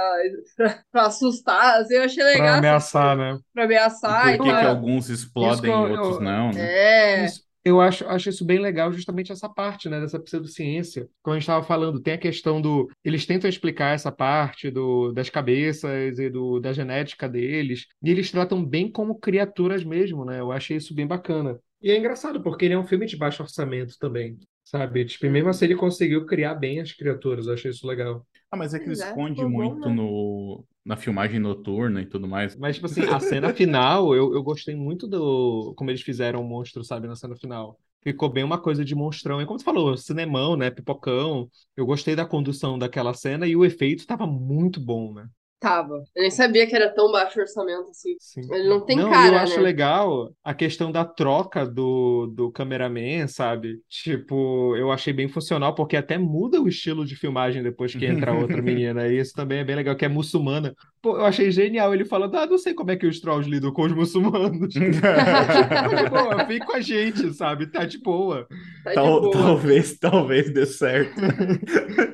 pra, 0.58 0.84
pra 0.92 1.08
assustar. 1.08 1.82
Assim, 1.82 1.96
eu 1.96 2.04
achei 2.04 2.24
Pra 2.32 2.52
legal. 2.52 2.54
ameaçar, 2.54 3.16
né? 3.18 3.40
Pra 3.54 3.66
e 4.06 4.16
ameaçar 4.16 4.36
e 4.36 4.38
por 4.38 4.40
que 4.40 4.56
que 4.56 4.66
tal. 4.66 4.66
alguns 4.66 5.10
explodem 5.10 5.72
que 5.72 5.84
e 5.84 5.86
outros 5.86 6.20
não, 6.20 6.54
né? 6.54 6.76
É, 7.16 7.26
Isso. 7.26 7.43
Eu 7.66 7.80
acho, 7.80 8.06
acho 8.08 8.30
isso 8.30 8.44
bem 8.44 8.60
legal, 8.60 8.92
justamente 8.92 9.32
essa 9.32 9.48
parte, 9.48 9.88
né, 9.88 10.00
dessa 10.02 10.20
pseudociência. 10.20 11.08
Como 11.22 11.34
a 11.34 11.38
gente 11.38 11.44
estava 11.44 11.66
falando, 11.66 12.02
tem 12.02 12.14
a 12.14 12.18
questão 12.18 12.62
do. 12.62 12.90
Eles 13.04 13.26
tentam 13.26 13.50
explicar 13.50 13.96
essa 13.96 14.12
parte 14.12 14.70
do, 14.70 15.14
das 15.14 15.30
cabeças 15.30 16.20
e 16.20 16.30
do, 16.30 16.60
da 16.60 16.74
genética 16.74 17.28
deles, 17.30 17.88
e 18.04 18.12
eles 18.12 18.30
tratam 18.30 18.64
bem 18.64 18.92
como 18.92 19.18
criaturas 19.18 19.84
mesmo, 19.84 20.26
né? 20.26 20.42
Eu 20.42 20.52
achei 20.52 20.76
isso 20.76 20.94
bem 20.94 21.08
bacana. 21.08 21.58
E 21.82 21.90
é 21.90 21.98
engraçado, 21.98 22.42
porque 22.42 22.66
ele 22.66 22.74
é 22.74 22.80
um 22.80 22.86
filme 22.86 23.06
de 23.06 23.18
baixo 23.18 23.44
orçamento 23.44 23.98
também, 23.98 24.38
sabe? 24.64 25.06
Tipo, 25.06 25.30
mesmo 25.30 25.50
assim 25.50 25.66
ele 25.66 25.76
conseguiu 25.76 26.26
criar 26.26 26.56
bem 26.56 26.82
as 26.82 26.92
criaturas, 26.92 27.48
eu 27.48 27.54
achei 27.54 27.72
isso 27.72 27.88
legal. 27.88 28.26
Ah, 28.52 28.58
mas 28.58 28.74
é 28.74 28.80
que 28.80 28.86
ele 28.86 29.02
é, 29.02 29.06
esconde 29.06 29.44
muito 29.46 29.90
né? 29.90 29.96
no, 29.96 30.66
na 30.86 30.98
filmagem 30.98 31.40
noturna 31.40 32.02
e 32.02 32.06
tudo 32.06 32.28
mais. 32.28 32.56
Mas, 32.56 32.76
tipo 32.76 32.88
assim, 32.88 33.02
a 33.04 33.20
cena 33.20 33.54
final, 33.54 34.14
eu, 34.16 34.34
eu 34.34 34.44
gostei 34.44 34.76
muito 34.76 35.08
do 35.08 35.74
como 35.76 35.90
eles 35.92 36.02
fizeram 36.02 36.42
o 36.42 36.48
monstro, 36.48 36.84
sabe, 36.84 37.08
na 37.08 37.16
cena 37.16 37.36
final. 37.36 37.80
Ficou 38.02 38.30
bem 38.30 38.44
uma 38.44 38.60
coisa 38.62 38.84
de 38.84 38.94
monstrão. 38.96 39.42
E 39.42 39.46
como 39.46 39.58
você 39.58 39.66
falou, 39.66 39.96
cinemão, 39.98 40.58
né? 40.58 40.70
Pipocão. 40.70 41.50
Eu 41.76 41.86
gostei 41.86 42.16
da 42.16 42.26
condução 42.26 42.78
daquela 42.78 43.14
cena 43.14 43.48
e 43.48 43.56
o 43.56 43.64
efeito 43.66 44.00
estava 44.00 44.28
muito 44.28 44.80
bom, 44.80 45.14
né? 45.14 45.28
Tava. 45.64 46.04
Eu 46.14 46.22
nem 46.24 46.30
sabia 46.30 46.68
que 46.68 46.76
era 46.76 46.94
tão 46.94 47.10
baixo 47.10 47.40
orçamento 47.40 47.90
assim. 47.90 48.18
Sim. 48.20 48.42
Ele 48.54 48.68
não 48.68 48.82
tem 48.86 48.98
Não, 48.98 49.10
cara, 49.10 49.38
eu 49.38 49.40
acho 49.40 49.56
né? 49.56 49.62
legal 49.64 50.30
a 50.44 50.54
questão 50.54 50.92
da 50.92 51.06
troca 51.06 51.66
do, 51.66 52.28
do 52.28 52.52
cameraman, 52.52 53.28
sabe? 53.30 53.80
Tipo, 53.88 54.76
eu 54.76 54.92
achei 54.92 55.14
bem 55.14 55.30
funcional, 55.30 55.74
porque 55.74 55.96
até 55.96 56.18
muda 56.18 56.60
o 56.62 56.68
estilo 56.68 57.06
de 57.06 57.16
filmagem 57.16 57.64
depois 57.64 57.96
que 57.96 58.06
entra 58.06 58.34
outra 58.34 58.60
menina. 58.62 59.08
E 59.08 59.18
isso 59.18 59.34
também 59.34 59.60
é 59.60 59.64
bem 59.64 59.78
legal, 59.78 59.96
que 59.96 60.04
é 60.04 60.10
muçulmana. 60.10 60.76
Pô, 61.02 61.16
eu 61.18 61.26
achei 61.26 61.50
genial 61.50 61.94
ele 61.94 62.04
falando, 62.06 62.36
ah, 62.36 62.46
não 62.46 62.58
sei 62.58 62.74
como 62.74 62.92
é 62.92 62.96
que 62.98 63.08
os 63.08 63.22
trolls 63.22 63.50
lidam 63.50 63.72
com 63.72 63.84
os 63.84 63.94
muçulmanos. 63.94 64.74
Tipo, 64.74 65.96
de 65.96 66.10
boa, 66.10 66.44
vem 66.44 66.60
com 66.60 66.76
a 66.76 66.82
gente, 66.82 67.34
sabe? 67.34 67.68
Tá 67.68 67.86
de 67.86 68.00
boa. 68.00 68.48
Tá 68.84 68.90
de 68.92 68.96
Tal- 68.96 69.22
boa. 69.22 69.32
talvez, 69.32 69.98
talvez 69.98 70.54
dê 70.54 70.66
certo. 70.66 71.14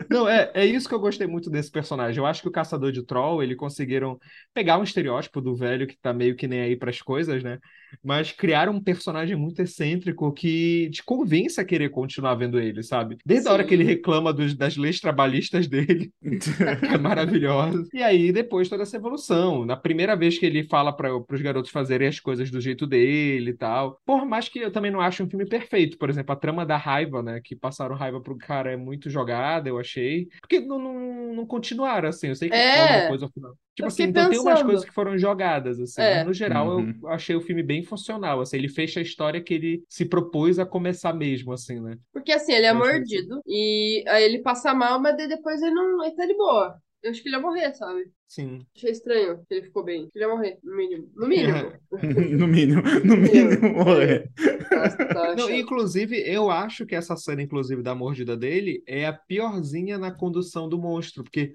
Não, 0.10 0.28
é, 0.28 0.52
é 0.54 0.66
isso 0.66 0.88
que 0.88 0.96
eu 0.96 1.00
gostei 1.00 1.28
muito 1.28 1.50
desse 1.50 1.72
personagem. 1.72 2.18
Eu 2.20 2.26
acho 2.26 2.42
que 2.42 2.48
o 2.48 2.52
Caçador 2.52 2.92
de 2.92 3.04
Ele 3.44 3.56
conseguiram 3.56 4.20
pegar 4.54 4.78
um 4.80 4.84
estereótipo 4.84 5.42
do 5.42 5.56
velho 5.56 5.88
que 5.88 5.98
tá 5.98 6.14
meio 6.14 6.36
que 6.36 6.48
nem 6.48 6.62
aí 6.62 6.76
pras 6.76 7.02
coisas, 7.02 7.44
né? 7.44 7.60
Mas 8.04 8.32
criaram 8.32 8.74
um 8.74 8.82
personagem 8.84 9.36
muito 9.36 9.62
excêntrico 9.62 10.32
que 10.34 10.90
te 10.92 11.04
convence 11.04 11.60
a 11.60 11.66
querer 11.66 11.90
continuar 11.90 12.36
vendo 12.36 12.60
ele, 12.60 12.84
sabe? 12.84 13.18
Desde 13.26 13.48
a 13.50 13.54
hora 13.54 13.64
que 13.64 13.74
ele 13.74 13.84
Sim. 13.84 13.90
reclama 13.90 14.32
dos- 14.34 14.56
das 14.56 14.78
leis 14.78 15.00
trabalhistas 15.00 15.68
dele, 15.68 16.12
que 16.22 16.88
é 16.94 16.98
maravilhosa. 16.98 17.88
E 17.94 18.02
aí, 18.04 18.32
depois, 18.32 18.70
toda 18.70 18.84
essa 18.84 18.98
evolução. 18.98 19.66
Na 19.66 19.76
primeira 19.76 20.16
vez 20.16 20.38
que 20.38 20.46
ele 20.46 20.64
fala 20.64 20.92
para 20.96 21.16
os 21.16 21.42
garotos 21.42 21.72
fazerem 21.72 22.08
as 22.08 22.20
coisas 22.20 22.50
do 22.52 22.60
jeito 22.62 22.86
dele 22.88 23.52
e 23.52 23.54
tal. 23.54 24.00
Por 24.06 24.26
mais 24.26 24.48
que 24.50 24.60
eu 24.60 24.72
também 24.72 24.92
não 24.92 25.02
acho 25.02 25.24
um 25.24 25.30
filme 25.30 25.46
perfeito. 25.48 25.98
Por 25.98 26.10
exemplo, 26.10 26.32
a 26.34 26.36
trama 26.36 26.66
da 26.66 26.78
raiva, 26.78 27.22
né? 27.22 27.40
Que 27.44 27.56
passaram 27.56 27.96
raiva 27.96 28.22
pro 28.22 28.38
cara 28.38 28.72
é 28.72 28.78
muito 28.78 29.10
jogada, 29.10 29.70
eu 29.70 29.80
achei. 29.80 30.28
Porque 30.42 30.60
não, 30.60 30.80
não, 30.80 31.34
não 31.34 31.46
continuaram, 31.46 32.10
assim. 32.10 32.28
Eu 32.28 32.36
sei 32.36 32.50
que 32.50 32.56
É. 32.56 32.82
alguma 32.82 33.08
coisa 33.10 33.26
ao 33.26 33.32
final. 33.32 33.54
Tipo 33.76 33.88
assim, 33.88 34.04
então 34.04 34.30
tem 34.30 34.40
umas 34.40 34.54
pensando. 34.56 34.66
coisas 34.66 34.86
que 34.86 34.94
foram 34.94 35.18
jogadas, 35.18 35.80
assim. 35.80 36.02
É. 36.02 36.18
Mas 36.18 36.28
no 36.28 36.34
geral, 36.34 36.78
Uhum. 36.80 36.94
eu 37.02 37.08
achei 37.10 37.36
o 37.36 37.40
filme 37.42 37.64
bem 37.64 37.79
funcional, 37.84 38.42
assim. 38.42 38.58
Ele 38.58 38.70
fecha 38.70 39.00
a 39.00 39.04
história 39.04 39.42
que 39.42 39.54
ele 39.54 39.84
se 39.90 40.06
propôs 40.06 40.60
a 40.60 40.66
começar 40.66 41.14
mesmo, 41.14 41.52
assim, 41.54 41.80
né? 41.80 41.98
Porque 42.14 42.32
assim, 42.32 42.54
ele 42.54 42.66
é 42.66 42.74
mordido 42.74 43.42
e 43.46 44.04
aí 44.08 44.24
ele 44.24 44.40
passa 44.40 44.74
mal, 44.74 45.00
mas 45.02 45.18
daí 45.18 45.28
depois 45.28 45.62
ele 45.62 45.74
não. 45.74 46.04
Ele 46.04 46.16
tá 46.16 46.26
de 46.26 46.36
boa. 46.36 46.80
Eu 47.02 47.12
acho 47.12 47.22
que 47.22 47.30
ele 47.30 47.36
ia 47.38 47.42
morrer, 47.42 47.74
sabe? 47.74 48.12
Sim. 48.28 48.66
Achei 48.76 48.92
estranho 48.92 49.40
que 49.48 49.54
ele 49.54 49.66
ficou 49.68 49.84
bem. 49.84 50.10
Ele 50.14 50.24
ia 50.24 50.30
morrer, 50.30 50.60
no 50.62 50.76
mínimo. 50.76 51.12
No 51.16 51.28
mínimo. 51.28 51.74
No 52.38 52.48
mínimo, 52.48 52.82
no 53.04 53.18
mínimo, 53.18 53.70
morrer. 53.74 54.30
Nossa, 54.72 55.06
tava 55.08 55.36
Não, 55.36 55.50
inclusive, 55.50 56.18
eu 56.30 56.52
acho 56.52 56.86
que 56.86 56.96
essa 56.96 57.16
cena, 57.16 57.42
inclusive, 57.42 57.82
da 57.82 57.96
mordida 57.96 58.36
dele 58.36 58.84
é 58.86 59.06
a 59.06 59.14
piorzinha 59.14 59.98
na 59.98 60.12
condução 60.12 60.68
do 60.70 60.78
monstro, 60.78 61.24
porque 61.24 61.54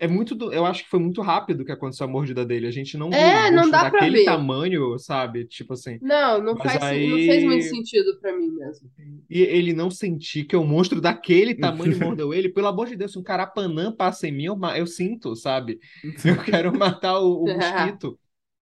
é 0.00 0.08
muito 0.08 0.34
do... 0.34 0.52
eu 0.52 0.66
acho 0.66 0.84
que 0.84 0.90
foi 0.90 1.00
muito 1.00 1.22
rápido 1.22 1.64
que 1.64 1.72
aconteceu 1.72 2.06
a 2.06 2.10
mordida 2.10 2.44
dele. 2.44 2.66
A 2.66 2.70
gente 2.70 2.96
não 2.98 3.14
viu 3.14 3.32
É, 3.34 3.50
um 3.50 3.52
não 3.52 3.70
dá 3.70 3.84
pra 3.86 4.06
daquele 4.06 4.08
ver. 4.08 4.24
tamanho, 4.24 4.98
sabe? 4.98 5.46
Tipo 5.46 5.74
assim. 5.74 6.00
Não, 6.00 6.42
não 6.42 6.58
Mas 6.58 6.60
faz, 6.60 6.82
aí- 6.82 7.06
não 7.08 7.20
fez 7.20 7.42
muito 7.44 7.64
sentido 7.64 8.18
pra 8.20 8.36
mim 8.36 8.48
mesmo. 8.50 8.90
E 9.28 9.40
ele 9.42 9.72
não 9.72 9.90
sentir 9.90 10.44
que 10.44 10.56
o 10.56 10.64
monstro 10.64 11.00
daquele 11.00 11.54
tamanho 11.54 11.96
mordeu 11.98 12.34
ele. 12.34 12.48
Pelo 12.48 12.66
amor 12.66 12.88
de 12.88 12.96
Deus, 12.96 13.12
se 13.12 13.18
um 13.18 13.22
carapanã 13.22 13.94
passa 13.94 14.26
em 14.26 14.32
mim, 14.32 14.44
eu, 14.46 14.58
eu 14.76 14.86
sinto, 14.86 15.36
sabe? 15.36 15.78
Eu 16.24 16.42
quero 16.42 16.76
matar 16.76 17.20
o, 17.20 17.44
o 17.44 17.48
mosquito. 17.48 18.18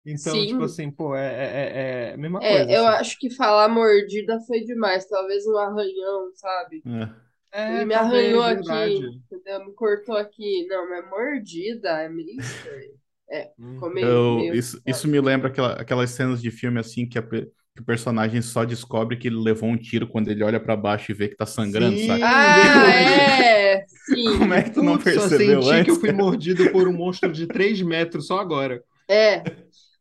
Então, 0.04 0.44
Sim. 0.44 0.46
tipo 0.46 0.64
assim, 0.64 0.90
pô, 0.90 1.16
é, 1.16 1.26
é, 1.26 2.08
é- 2.08 2.10
é 2.12 2.14
a 2.14 2.16
mesma 2.16 2.40
É, 2.40 2.44
coisa. 2.44 2.74
eu 2.76 2.86
assim. 2.86 2.86
acho 2.86 3.18
que 3.18 3.30
falar 3.30 3.68
mordida 3.68 4.40
foi 4.46 4.60
demais. 4.64 5.06
Talvez 5.08 5.46
um 5.46 5.56
arranhão, 5.56 6.30
sabe? 6.34 6.84
É. 6.84 7.25
É, 7.52 7.84
Ele 7.84 7.86
me 7.86 7.94
talvez, 7.94 7.94
arranhou 7.94 8.42
aqui, 8.42 8.42
verdade. 8.44 9.22
entendeu? 9.30 9.64
Me 9.66 9.72
cortou 9.74 10.16
aqui. 10.16 10.66
Não, 10.68 10.88
mas 10.88 11.08
mordida 11.08 12.02
é 12.02 12.08
meio 12.08 12.38
estranho. 12.38 12.98
É, 13.30 13.52
Hum. 13.58 13.74
ficou 13.74 13.90
meio, 13.90 14.24
Eu, 14.24 14.46
meio- 14.46 14.54
isso, 14.54 14.80
isso 14.86 15.08
me 15.08 15.20
lembra 15.20 15.48
aquela, 15.48 15.72
aquelas 15.74 16.10
cenas 16.10 16.42
de 16.42 16.50
filme 16.50 16.78
assim 16.78 17.08
que, 17.08 17.18
a 17.18 17.22
que 17.22 17.82
o 17.82 17.84
personagem 17.84 18.40
só 18.42 18.64
descobre 18.64 19.16
que 19.16 19.28
ele 19.28 19.36
levou 19.36 19.68
um 19.68 19.76
tiro 19.78 20.06
quando 20.08 20.28
ele 20.28 20.42
olha 20.44 20.60
pra 20.60 20.76
baixo 20.76 21.10
e 21.12 21.14
vê 21.14 21.28
que 21.28 21.36
tá 21.36 21.46
sangrando, 21.46 21.98
Sim. 21.98 21.98
sabe? 21.98 22.22
Ah, 22.22 22.44
é! 22.46 23.86
Sim. 23.88 24.38
Como 24.38 24.52
é 24.54 24.62
que 24.62 24.70
tu 24.70 24.82
não 24.82 24.98
Putz, 24.98 25.12
só 25.12 25.28
percebeu 25.28 25.28
senti 25.28 25.82
que 25.82 25.90
eu 25.90 25.96
antes? 25.96 25.98
fui 25.98 26.12
mordido 26.12 26.70
por 26.70 26.88
um 26.88 26.92
monstro 26.92 27.32
de 27.32 27.46
3 27.46 27.80
metros 27.82 28.26
só 28.26 28.38
agora. 28.38 28.82
É. 29.08 29.48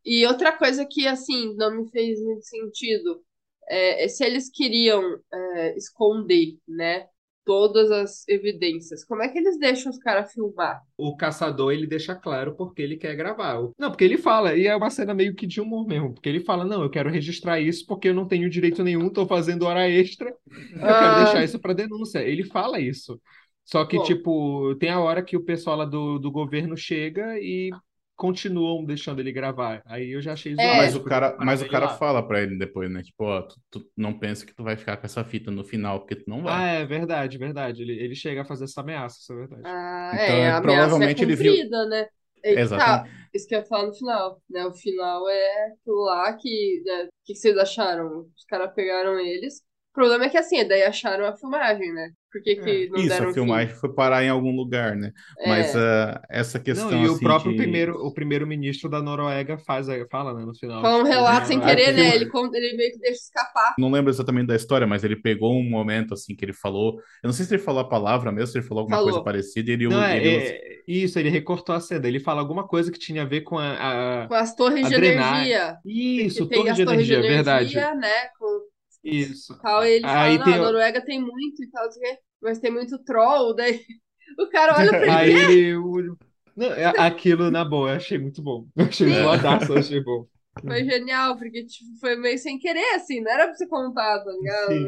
E 0.05 0.25
outra 0.27 0.57
coisa 0.57 0.85
que, 0.85 1.07
assim, 1.07 1.55
não 1.55 1.75
me 1.77 1.89
fez 1.91 2.21
muito 2.23 2.45
sentido 2.45 3.23
é, 3.69 4.05
é 4.05 4.07
se 4.07 4.23
eles 4.25 4.49
queriam 4.49 5.19
é, 5.33 5.77
esconder, 5.77 6.59
né, 6.67 7.07
todas 7.45 7.91
as 7.91 8.27
evidências, 8.27 9.03
como 9.05 9.21
é 9.21 9.29
que 9.29 9.37
eles 9.37 9.57
deixam 9.59 9.91
os 9.91 9.99
caras 9.99 10.33
filmar? 10.33 10.81
O 10.97 11.15
caçador, 11.15 11.71
ele 11.73 11.85
deixa 11.87 12.15
claro 12.15 12.55
porque 12.55 12.81
ele 12.81 12.97
quer 12.97 13.15
gravar. 13.15 13.59
Não, 13.77 13.89
porque 13.91 14.03
ele 14.03 14.17
fala, 14.17 14.55
e 14.55 14.65
é 14.67 14.75
uma 14.75 14.89
cena 14.89 15.13
meio 15.13 15.35
que 15.35 15.45
de 15.45 15.61
humor 15.61 15.85
mesmo, 15.85 16.13
porque 16.13 16.29
ele 16.29 16.39
fala, 16.39 16.65
não, 16.65 16.81
eu 16.83 16.89
quero 16.89 17.09
registrar 17.09 17.59
isso 17.59 17.85
porque 17.85 18.09
eu 18.09 18.13
não 18.13 18.27
tenho 18.27 18.49
direito 18.49 18.83
nenhum, 18.83 19.09
tô 19.09 19.25
fazendo 19.27 19.65
hora 19.65 19.89
extra, 19.89 20.29
eu 20.29 20.79
quero 20.79 21.15
Ah. 21.15 21.23
deixar 21.23 21.43
isso 21.43 21.59
pra 21.59 21.73
denúncia. 21.73 22.19
Ele 22.19 22.43
fala 22.45 22.79
isso. 22.79 23.21
Só 23.63 23.83
que, 23.85 23.97
Bom. 23.97 24.03
tipo, 24.03 24.75
tem 24.75 24.89
a 24.89 24.99
hora 24.99 25.23
que 25.23 25.35
o 25.35 25.43
pessoal 25.43 25.75
lá 25.77 25.85
do, 25.85 26.19
do 26.19 26.31
governo 26.31 26.77
chega 26.77 27.37
e 27.39 27.69
continuam 28.16 28.84
deixando 28.86 29.20
ele 29.20 29.32
gravar. 29.32 29.82
Aí 29.86 30.11
eu 30.11 30.22
já 30.22 30.34
achei 30.34 30.53
É. 30.53 30.55
zoado. 30.55 30.78
Mas 30.78 30.95
o 30.95 31.03
cara, 31.03 31.38
mas 31.39 31.61
o 31.61 31.63
ele 31.63 31.72
cara 31.72 31.86
lá. 31.86 31.97
fala 31.97 32.26
pra 32.28 32.41
ele 32.41 32.57
depois, 32.57 32.89
né? 32.91 33.03
Tipo, 33.03 33.26
ó, 33.26 33.41
tu, 33.41 33.55
tu 33.70 33.91
não 33.97 34.18
pensa 34.18 34.45
que 34.45 34.53
tu 34.55 34.63
vai 34.63 34.78
ficar 34.78 34.97
com 34.97 35.05
essa 35.05 35.24
fita 35.24 35.51
no 35.51 35.63
final, 35.63 35.99
porque 35.99 36.16
tu 36.16 36.30
não 36.30 36.39
Ah, 36.39 36.43
vai. 36.43 36.82
é 36.82 36.86
verdade, 36.86 37.38
verdade. 37.38 37.82
Ele, 37.82 37.93
ele 37.93 38.16
chega 38.16 38.41
a 38.41 38.45
fazer 38.45 38.66
essa 38.66 38.82
ameaça, 38.82 39.18
isso 39.20 39.34
é 39.34 39.36
verdade. 39.36 39.61
Ah, 39.66 40.11
Então, 40.13 40.36
é, 40.36 40.49
a 40.51 40.57
ameaça 40.57 40.57
é 40.57 40.61
provavelmente 40.61 41.24
ele 41.24 41.36
viu- 41.36 41.53
cumprida, 41.53 41.86
né? 41.88 42.07
E 42.43 42.49
que 42.49 42.55
tá, 42.55 42.61
Exatamente. 42.61 43.16
isso 43.34 43.47
que 43.47 43.55
eu 43.55 43.59
ia 43.59 43.66
falar 43.66 43.88
no 43.88 43.93
final, 43.95 44.41
né? 44.49 44.66
O 44.68 44.74
final 44.74 45.28
é 45.28 45.68
aquilo 45.74 46.01
lá 46.03 46.32
que, 46.34 46.84
né, 46.86 47.03
o 47.05 47.09
que 47.26 47.36
vocês 47.36 47.57
acharam? 47.57 48.30
Os 48.38 48.45
caras 48.45 48.72
pegaram 48.74 49.20
eles. 49.20 49.63
O 49.95 49.99
problema 50.01 50.25
é 50.25 50.29
que 50.29 50.37
assim, 50.37 50.67
daí 50.67 50.83
acharam 50.83 51.25
a 51.25 51.33
filmagem, 51.35 51.93
né? 51.93 52.09
Por 52.29 52.43
que 52.43 52.55
que 52.57 52.89
não 52.89 52.99
Isso, 52.99 53.07
deram 53.07 53.29
a 53.29 53.33
filmagem 53.33 53.73
foi 53.75 53.93
parar 53.95 54.21
em 54.21 54.27
algum 54.27 54.53
lugar, 54.53 54.93
né? 54.93 55.13
fim? 55.41 55.49
Mas 55.49 55.73
É. 55.73 55.79
ah, 55.79 56.21
essa 56.29 56.57
Não, 56.57 56.65
questão 56.65 56.91
e 57.01 57.07
o 57.07 57.13
assim 57.13 57.23
próprio 57.23 57.51
de... 57.53 57.57
primeiro, 57.57 57.95
o 58.05 58.13
primeiro-ministro 58.13 58.89
da 58.89 59.01
Noruega 59.01 59.57
faz, 59.57 59.87
a- 59.87 60.05
fala, 60.11 60.33
né, 60.33 60.43
no 60.45 60.53
final. 60.53 60.81
Fala 60.81 60.95
um 60.97 61.03
tipo, 61.03 61.15
relato 61.15 61.47
sem 61.47 61.57
Noruega- 61.59 61.81
querer, 61.81 61.93
né? 61.95 62.13
Ele, 62.13 62.25
conta- 62.25 62.57
ele 62.57 62.75
meio 62.75 62.91
que 62.91 62.99
deixa 62.99 63.21
escapar. 63.21 63.73
Não 63.79 63.89
lembro 63.89 64.11
exatamente 64.11 64.47
da 64.47 64.55
história, 64.57 64.85
mas 64.85 65.05
ele 65.05 65.15
pegou 65.15 65.53
um 65.57 65.63
momento 65.63 66.13
assim 66.13 66.35
que 66.35 66.43
ele 66.43 66.51
falou. 66.51 66.95
Eu 67.23 67.27
não 67.27 67.31
sei 67.31 67.45
se 67.45 67.53
ele 67.55 67.63
falou 67.63 67.79
a 67.79 67.87
palavra 67.87 68.33
mesmo, 68.33 68.47
se 68.47 68.57
ele 68.57 68.67
falou 68.67 68.81
alguma 68.81 68.97
Falou. 68.97 69.11
coisa 69.11 69.23
parecida. 69.23 69.69
E 69.71 69.73
ele, 69.73 69.87
Não, 69.87 70.03
é, 70.03 70.17
ele 70.17 70.29
é- 70.35 70.61
isso, 70.85 71.17
ele 71.17 71.29
recortou 71.29 71.73
a 71.73 71.79
cena. 71.79 72.05
Ele 72.05 72.19
fala 72.19 72.41
alguma 72.41 72.67
coisa 72.67 72.91
que 72.91 72.99
tinha 72.99 73.21
a 73.21 73.25
ver 73.25 73.41
com 73.41 73.57
a. 73.57 74.23
a- 74.23 74.27
Com 74.27 74.33
as 74.35 74.53
torres 74.53 74.87
A 74.87 74.89
de 74.89 74.95
drenagem. 74.95 75.51
energia. 75.53 75.77
Isso, 75.85 76.43
que 76.43 76.49
tem 76.49 76.57
torre 76.59 76.69
as 76.71 76.75
de 76.75 76.83
torres 76.85 77.07
de 77.07 77.13
energia, 77.13 77.35
verdade. 77.35 77.77
energia, 77.77 77.95
né? 77.95 78.27
Com 78.37 78.74
Isso. 79.05 79.53
tal, 79.61 79.85
e 79.85 79.91
ele 79.91 80.09
fala, 80.11 80.13
Aí 80.23 80.37
não, 80.37 80.45
tem 80.45 80.53
a 80.55 80.59
o- 80.59 80.61
Noruega 80.61 81.03
tem 81.05 81.19
muito 81.21 81.63
e 81.63 81.69
tal, 81.69 81.85
não 81.85 82.17
mas 82.41 82.59
tem 82.59 82.71
muito 82.71 82.97
troll, 83.03 83.55
daí 83.55 83.81
o 84.39 84.47
cara 84.49 84.77
olha 84.77 84.93
pra 84.95 85.07
Aí 85.19 85.31
ele, 85.31 85.53
ele. 85.53 85.77
o- 85.77 86.17
Não, 86.55 86.67
é- 86.71 86.85
aquilo, 86.99 87.51
na 87.51 87.65
boa, 87.65 87.91
eu 87.91 87.95
achei 87.97 88.17
muito 88.17 88.41
bom. 88.41 88.67
Eu 88.75 88.85
achei 88.85 89.07
Sim. 89.07 89.13
zoadaço, 89.13 89.71
eu 89.73 89.77
achei 89.79 90.01
bom. 90.03 90.25
foi 90.65 90.83
genial, 90.85 91.37
porque 91.37 91.65
tipo, 91.65 91.99
foi 91.99 92.15
meio 92.15 92.37
sem 92.39 92.57
querer, 92.59 92.95
assim, 92.95 93.21
não 93.21 93.31
era 93.31 93.45
pra 93.47 93.55
você 93.55 93.67
contar, 93.67 94.23
tá 94.23 94.31
ligado? 94.31 94.87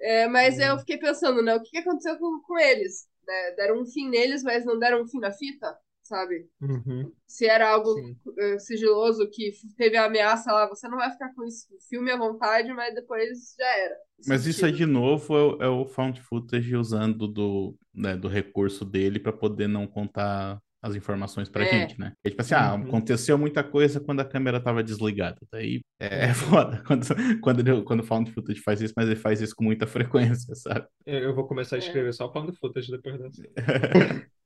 É, 0.00 0.26
mas 0.28 0.58
eu 0.58 0.78
fiquei 0.80 0.98
pensando, 0.98 1.42
né, 1.42 1.54
o 1.54 1.62
que 1.62 1.70
que 1.70 1.78
aconteceu 1.78 2.18
com, 2.18 2.40
com 2.42 2.58
eles? 2.58 3.06
né? 3.26 3.52
Deram 3.52 3.80
um 3.82 3.86
fim 3.86 4.08
neles, 4.08 4.42
mas 4.42 4.64
não 4.64 4.78
deram 4.78 5.02
um 5.02 5.08
fim 5.08 5.18
na 5.20 5.30
fita, 5.32 5.76
sabe? 6.02 6.48
Uhum, 6.60 7.12
Se 7.26 7.46
era 7.46 7.70
algo 7.70 7.94
eh, 8.38 8.58
sigiloso 8.58 9.28
que 9.30 9.52
teve 9.76 9.96
a 9.96 10.04
ameaça 10.06 10.52
lá, 10.52 10.68
você 10.68 10.86
não 10.88 10.98
vai 10.98 11.10
ficar 11.10 11.34
com 11.34 11.44
isso, 11.44 11.66
filme 11.88 12.10
à 12.10 12.16
vontade, 12.16 12.72
mas 12.74 12.94
depois 12.94 13.54
já 13.58 13.66
era. 13.78 13.96
Mas 14.26 14.46
isso 14.46 14.64
aí 14.64 14.72
Sentido. 14.72 14.86
de 14.86 14.86
novo 14.86 15.36
é, 15.36 15.42
o- 15.42 15.62
é 15.64 15.68
o 15.68 15.84
found 15.86 16.20
footage 16.20 16.76
usando 16.76 17.26
do, 17.26 17.76
né, 17.94 18.16
do 18.16 18.28
recurso 18.28 18.84
dele 18.84 19.18
para 19.18 19.32
poder 19.32 19.66
não 19.68 19.86
contar 19.86 20.60
as 20.80 20.94
informações 20.96 21.48
pra 21.48 21.64
É. 21.64 21.68
gente, 21.68 21.98
né? 21.98 22.12
É 22.24 22.30
tipo 22.30 22.42
assim, 22.42 22.54
ah, 22.54 22.74
Uhum. 22.74 22.82
aconteceu 22.82 23.38
muita 23.38 23.62
coisa 23.64 24.00
quando 24.00 24.20
a 24.20 24.24
câmera 24.24 24.60
tava 24.60 24.82
desligada. 24.82 25.38
Daí 25.50 25.80
é, 26.00 26.26
é 26.26 26.34
foda 26.34 26.82
quando, 26.86 27.06
quando, 27.40 27.60
ele, 27.60 27.82
quando 27.84 28.00
o 28.00 28.02
found 28.04 28.30
footage 28.32 28.60
faz 28.60 28.80
isso, 28.80 28.94
mas 28.96 29.06
ele 29.06 29.16
faz 29.16 29.40
isso 29.40 29.54
com 29.56 29.64
muita 29.64 29.86
frequência, 30.36 30.54
sabe? 30.54 30.86
Eu, 31.06 31.18
eu 31.20 31.34
vou 31.34 31.46
começar 31.46 31.76
a 31.76 31.78
É. 31.78 31.80
escrever 31.80 32.12
só 32.12 32.32
falando 32.32 32.52
footage 32.56 32.90
depois 32.90 33.18
dessa. 33.18 33.42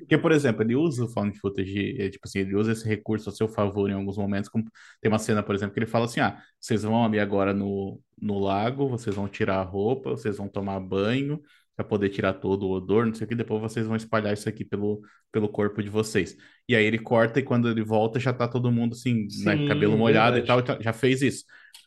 Porque, 0.00 0.18
por 0.18 0.32
exemplo, 0.32 0.62
ele 0.62 0.74
usa 0.76 1.04
o 1.04 1.08
found 1.08 1.38
footage, 1.38 2.00
é, 2.00 2.08
tipo 2.10 2.26
assim, 2.26 2.40
ele 2.40 2.54
usa 2.56 2.72
esse 2.72 2.86
recurso 2.88 3.28
a 3.28 3.32
seu 3.32 3.48
favor 3.48 3.90
em 3.90 3.94
alguns 3.94 4.16
momentos. 4.16 4.48
Como 4.48 4.64
tem 5.00 5.10
uma 5.10 5.18
cena, 5.18 5.42
por 5.42 5.54
exemplo, 5.54 5.74
que 5.74 5.80
ele 5.80 5.86
fala 5.86 6.06
assim: 6.06 6.20
ah, 6.20 6.40
vocês 6.60 6.82
vão 6.82 7.04
ali 7.04 7.18
agora 7.20 7.52
no, 7.52 8.00
no 8.20 8.38
lago, 8.38 8.88
vocês 8.88 9.14
vão 9.14 9.28
tirar 9.28 9.58
a 9.58 9.62
roupa, 9.62 10.10
vocês 10.10 10.36
vão 10.36 10.48
tomar 10.48 10.80
banho 10.80 11.40
para 11.74 11.84
poder 11.84 12.08
tirar 12.08 12.32
todo 12.34 12.66
o 12.66 12.70
odor, 12.70 13.04
não 13.04 13.14
sei 13.14 13.26
o 13.26 13.28
que, 13.28 13.34
depois 13.34 13.60
vocês 13.60 13.86
vão 13.86 13.96
espalhar 13.96 14.32
isso 14.32 14.48
aqui 14.48 14.64
pelo, 14.64 15.02
pelo 15.30 15.46
corpo 15.48 15.82
de 15.82 15.90
vocês. 15.90 16.34
E 16.66 16.74
aí 16.74 16.84
ele 16.84 16.98
corta 16.98 17.38
e 17.38 17.42
quando 17.42 17.68
ele 17.68 17.84
volta 17.84 18.18
já 18.18 18.32
tá 18.32 18.48
todo 18.48 18.72
mundo 18.72 18.94
assim, 18.94 19.26
né, 19.44 19.58
Sim, 19.58 19.68
cabelo 19.68 19.96
molhado 19.98 20.38
e 20.38 20.40
verdade. 20.40 20.46
tal, 20.46 20.60
então 20.76 20.82
já 20.82 20.92
fez 20.94 21.20
isso. 21.20 21.44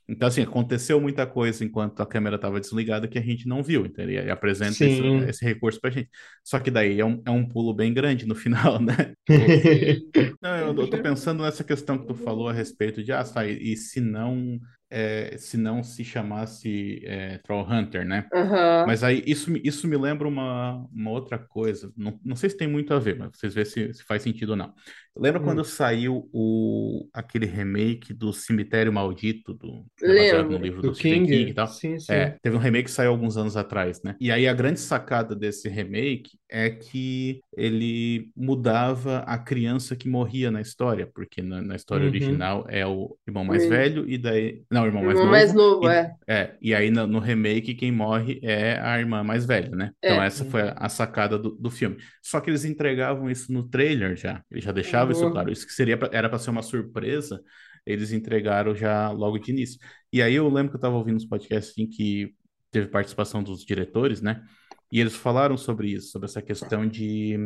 Então, 0.09 0.27
assim, 0.27 0.41
aconteceu 0.41 0.99
muita 0.99 1.27
coisa 1.27 1.63
enquanto 1.63 2.01
a 2.01 2.05
câmera 2.05 2.35
estava 2.35 2.59
desligada 2.59 3.07
que 3.07 3.19
a 3.19 3.21
gente 3.21 3.47
não 3.47 3.61
viu. 3.61 3.85
Então, 3.85 4.03
ele 4.03 4.29
apresenta 4.31 4.71
esse, 4.71 5.01
esse 5.27 5.45
recurso 5.45 5.79
pra 5.79 5.91
gente. 5.91 6.09
Só 6.43 6.59
que 6.59 6.71
daí 6.71 6.99
é 6.99 7.05
um, 7.05 7.21
é 7.25 7.29
um 7.29 7.47
pulo 7.47 7.73
bem 7.73 7.93
grande 7.93 8.25
no 8.25 8.33
final, 8.35 8.81
né? 8.81 9.13
Não, 10.41 10.57
eu, 10.57 10.75
eu 10.75 10.89
tô 10.89 10.97
pensando 11.01 11.43
nessa 11.43 11.63
questão 11.63 11.97
que 11.97 12.07
tu 12.07 12.15
falou 12.15 12.49
a 12.49 12.53
respeito 12.53 13.03
de, 13.03 13.11
ah, 13.11 13.23
tá, 13.23 13.45
e, 13.45 13.73
e 13.73 13.77
se 13.77 14.01
não, 14.01 14.59
é, 14.89 15.37
se 15.37 15.57
não 15.57 15.83
se 15.83 16.03
chamasse 16.03 17.01
é, 17.05 17.37
Trollhunter, 17.39 18.05
né? 18.05 18.27
Aham. 18.33 18.85
Mas 18.85 19.03
aí 19.03 19.23
isso, 19.27 19.51
me- 19.51 19.61
isso 19.63 19.87
me 19.87 19.97
lembra 19.97 20.27
uma, 20.27 20.87
uma 20.93 21.11
outra 21.11 21.37
coisa. 21.37 21.91
Não, 21.97 22.19
não 22.23 22.35
sei 22.35 22.49
se 22.49 22.57
tem 22.57 22.67
muito 22.67 22.93
a 22.93 22.99
ver, 22.99 23.17
mas 23.17 23.31
vocês 23.37 23.53
vêem 23.53 23.65
se, 23.65 23.93
se 23.93 24.03
faz 24.03 24.23
sentido 24.23 24.51
ou 24.51 24.55
não. 24.55 24.73
Lembra 25.15 25.39
Hum. 25.39 25.43
quando 25.43 25.63
saiu 25.65 26.29
o, 26.33 27.07
aquele 27.13 27.45
remake 27.45 28.13
do 28.13 28.31
Cemitério 28.31 28.93
Maldito, 28.93 29.53
do, 29.53 29.85
é 30.01 30.13
baseado 30.13 30.49
no 30.49 30.57
livro 30.57 30.81
Do 30.81 30.89
do 30.89 30.95
Stephen 30.95 31.21
King? 31.21 31.29
King 31.29 31.51
e 31.51 31.53
tal? 31.53 31.67
Sim, 31.67 31.99
sim. 31.99 32.13
É, 32.13 32.37
teve 32.41 32.55
um 32.55 32.59
remake 32.59 32.85
que 32.85 32.91
saiu 32.91 33.11
alguns 33.11 33.37
anos 33.37 33.55
atrás, 33.55 34.01
né? 34.01 34.15
E 34.19 34.31
aí 34.31 34.47
a 34.47 34.53
grande 34.53 34.79
sacada 34.79 35.35
desse 35.35 35.69
remake 35.69 36.39
é 36.49 36.69
que 36.71 37.39
ele 37.55 38.31
mudava 38.35 39.19
a 39.19 39.37
criança 39.37 39.95
que 39.95 40.09
morria 40.09 40.49
na 40.49 40.59
história, 40.59 41.05
porque 41.13 41.41
na, 41.43 41.61
na 41.61 41.75
história 41.75 42.05
Uhum. 42.05 42.09
original 42.09 42.65
é 42.67 42.83
o 42.85 43.15
irmão 43.27 43.43
mais 43.43 43.63
Sim. 43.63 43.69
velho 43.69 44.09
e 44.09 44.17
daí... 44.17 44.63
Não, 44.71 44.78
o 44.83 44.85
irmão 44.87 45.03
mais 45.03 45.19
Irmão 45.19 45.25
novo. 45.25 45.31
mais 45.31 45.53
novo, 45.53 45.87
e- 45.87 45.87
é. 45.89 46.15
é, 46.27 46.57
e 46.61 46.73
aí 46.75 46.91
no, 46.91 47.07
no 47.07 47.19
remake 47.19 47.73
quem 47.75 47.91
morre 47.91 48.39
é 48.43 48.79
a 48.79 48.99
irmã 48.99 49.23
mais 49.23 49.45
velha, 49.45 49.69
né? 49.75 49.91
Então 50.03 50.21
É. 50.21 50.27
essa 50.27 50.45
foi 50.45 50.61
a, 50.63 50.73
a 50.73 50.89
sacada 50.89 51.37
do, 51.37 51.51
do 51.51 51.69
filme. 51.71 51.97
Só 52.21 52.39
que 52.41 52.49
eles 52.49 52.65
entregavam 52.65 53.29
isso 53.29 53.51
no 53.53 53.67
trailer 53.67 54.15
já. 54.15 54.43
Eles 54.51 54.63
já 54.63 54.71
deixavam 54.71 55.11
isso 55.11 55.25
Uhum. 55.25 55.31
claro. 55.31 55.51
Isso 55.51 55.65
que 55.65 55.73
seria 55.73 55.97
pra- 55.97 56.09
era 56.11 56.29
para 56.29 56.39
ser 56.39 56.49
uma 56.51 56.61
surpresa, 56.63 57.41
eles 57.85 58.11
entregaram 58.11 58.75
já 58.75 59.09
logo 59.11 59.37
de 59.39 59.51
início. 59.51 59.79
E 60.11 60.21
aí 60.21 60.35
eu 60.35 60.47
lembro 60.49 60.71
que 60.71 60.77
eu 60.77 60.81
tava 60.81 60.95
ouvindo 60.95 61.15
uns 61.17 61.25
podcasts 61.25 61.71
assim, 61.71 61.87
que 61.87 62.33
teve 62.71 62.87
participação 62.87 63.41
dos 63.43 63.63
diretores, 63.65 64.21
né? 64.21 64.43
E 64.91 64.99
eles 64.99 65.15
falaram 65.15 65.55
sobre 65.57 65.89
isso, 65.93 66.09
sobre 66.11 66.27
essa 66.27 66.41
questão 66.41 66.87
de, 66.87 67.37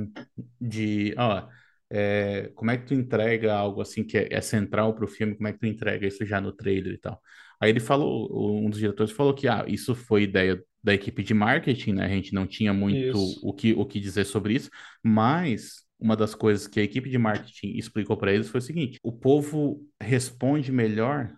de 0.59 1.13
ó, 1.17 1.47
é, 1.93 2.49
como 2.55 2.71
é 2.71 2.77
que 2.77 2.87
tu 2.87 2.93
entrega 2.95 3.53
algo 3.53 3.79
assim 3.79 4.03
que 4.03 4.17
é, 4.17 4.27
é 4.31 4.41
central 4.41 4.95
para 4.95 5.05
o 5.05 5.07
filme, 5.07 5.35
como 5.35 5.47
é 5.47 5.53
que 5.53 5.59
tu 5.59 5.67
entrega 5.67 6.07
isso 6.07 6.25
já 6.25 6.41
no 6.41 6.51
trailer 6.51 6.93
e 6.93 6.97
tal. 6.97 7.21
Aí 7.61 7.69
ele 7.69 7.79
falou, 7.79 8.57
um 8.59 8.67
dos 8.69 8.79
diretores 8.79 9.13
falou 9.13 9.33
que 9.33 9.47
ah, 9.47 9.63
isso 9.67 9.93
foi 9.93 10.23
ideia 10.23 10.61
da 10.83 10.93
equipe 10.93 11.21
de 11.21 11.33
marketing, 11.35 11.93
né? 11.93 12.05
A 12.05 12.09
gente 12.09 12.33
não 12.33 12.47
tinha 12.47 12.73
muito 12.73 12.97
Isso. 12.97 13.39
o 13.43 13.53
que, 13.53 13.73
o 13.73 13.85
que 13.85 13.99
dizer 13.99 14.25
sobre 14.25 14.55
isso, 14.55 14.69
mas 15.01 15.83
uma 15.99 16.15
das 16.17 16.35
coisas 16.35 16.67
que 16.67 16.79
a 16.79 16.83
equipe 16.83 17.09
de 17.09 17.17
marketing 17.17 17.77
explicou 17.77 18.17
para 18.17 18.33
eles 18.33 18.49
foi 18.49 18.59
o 18.59 18.61
seguinte: 18.61 18.99
o 19.03 19.11
povo 19.11 19.79
responde 20.01 20.71
melhor 20.71 21.31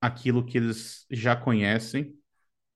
aquilo 0.00 0.44
que 0.44 0.58
eles 0.58 1.06
já 1.10 1.36
conhecem 1.36 2.12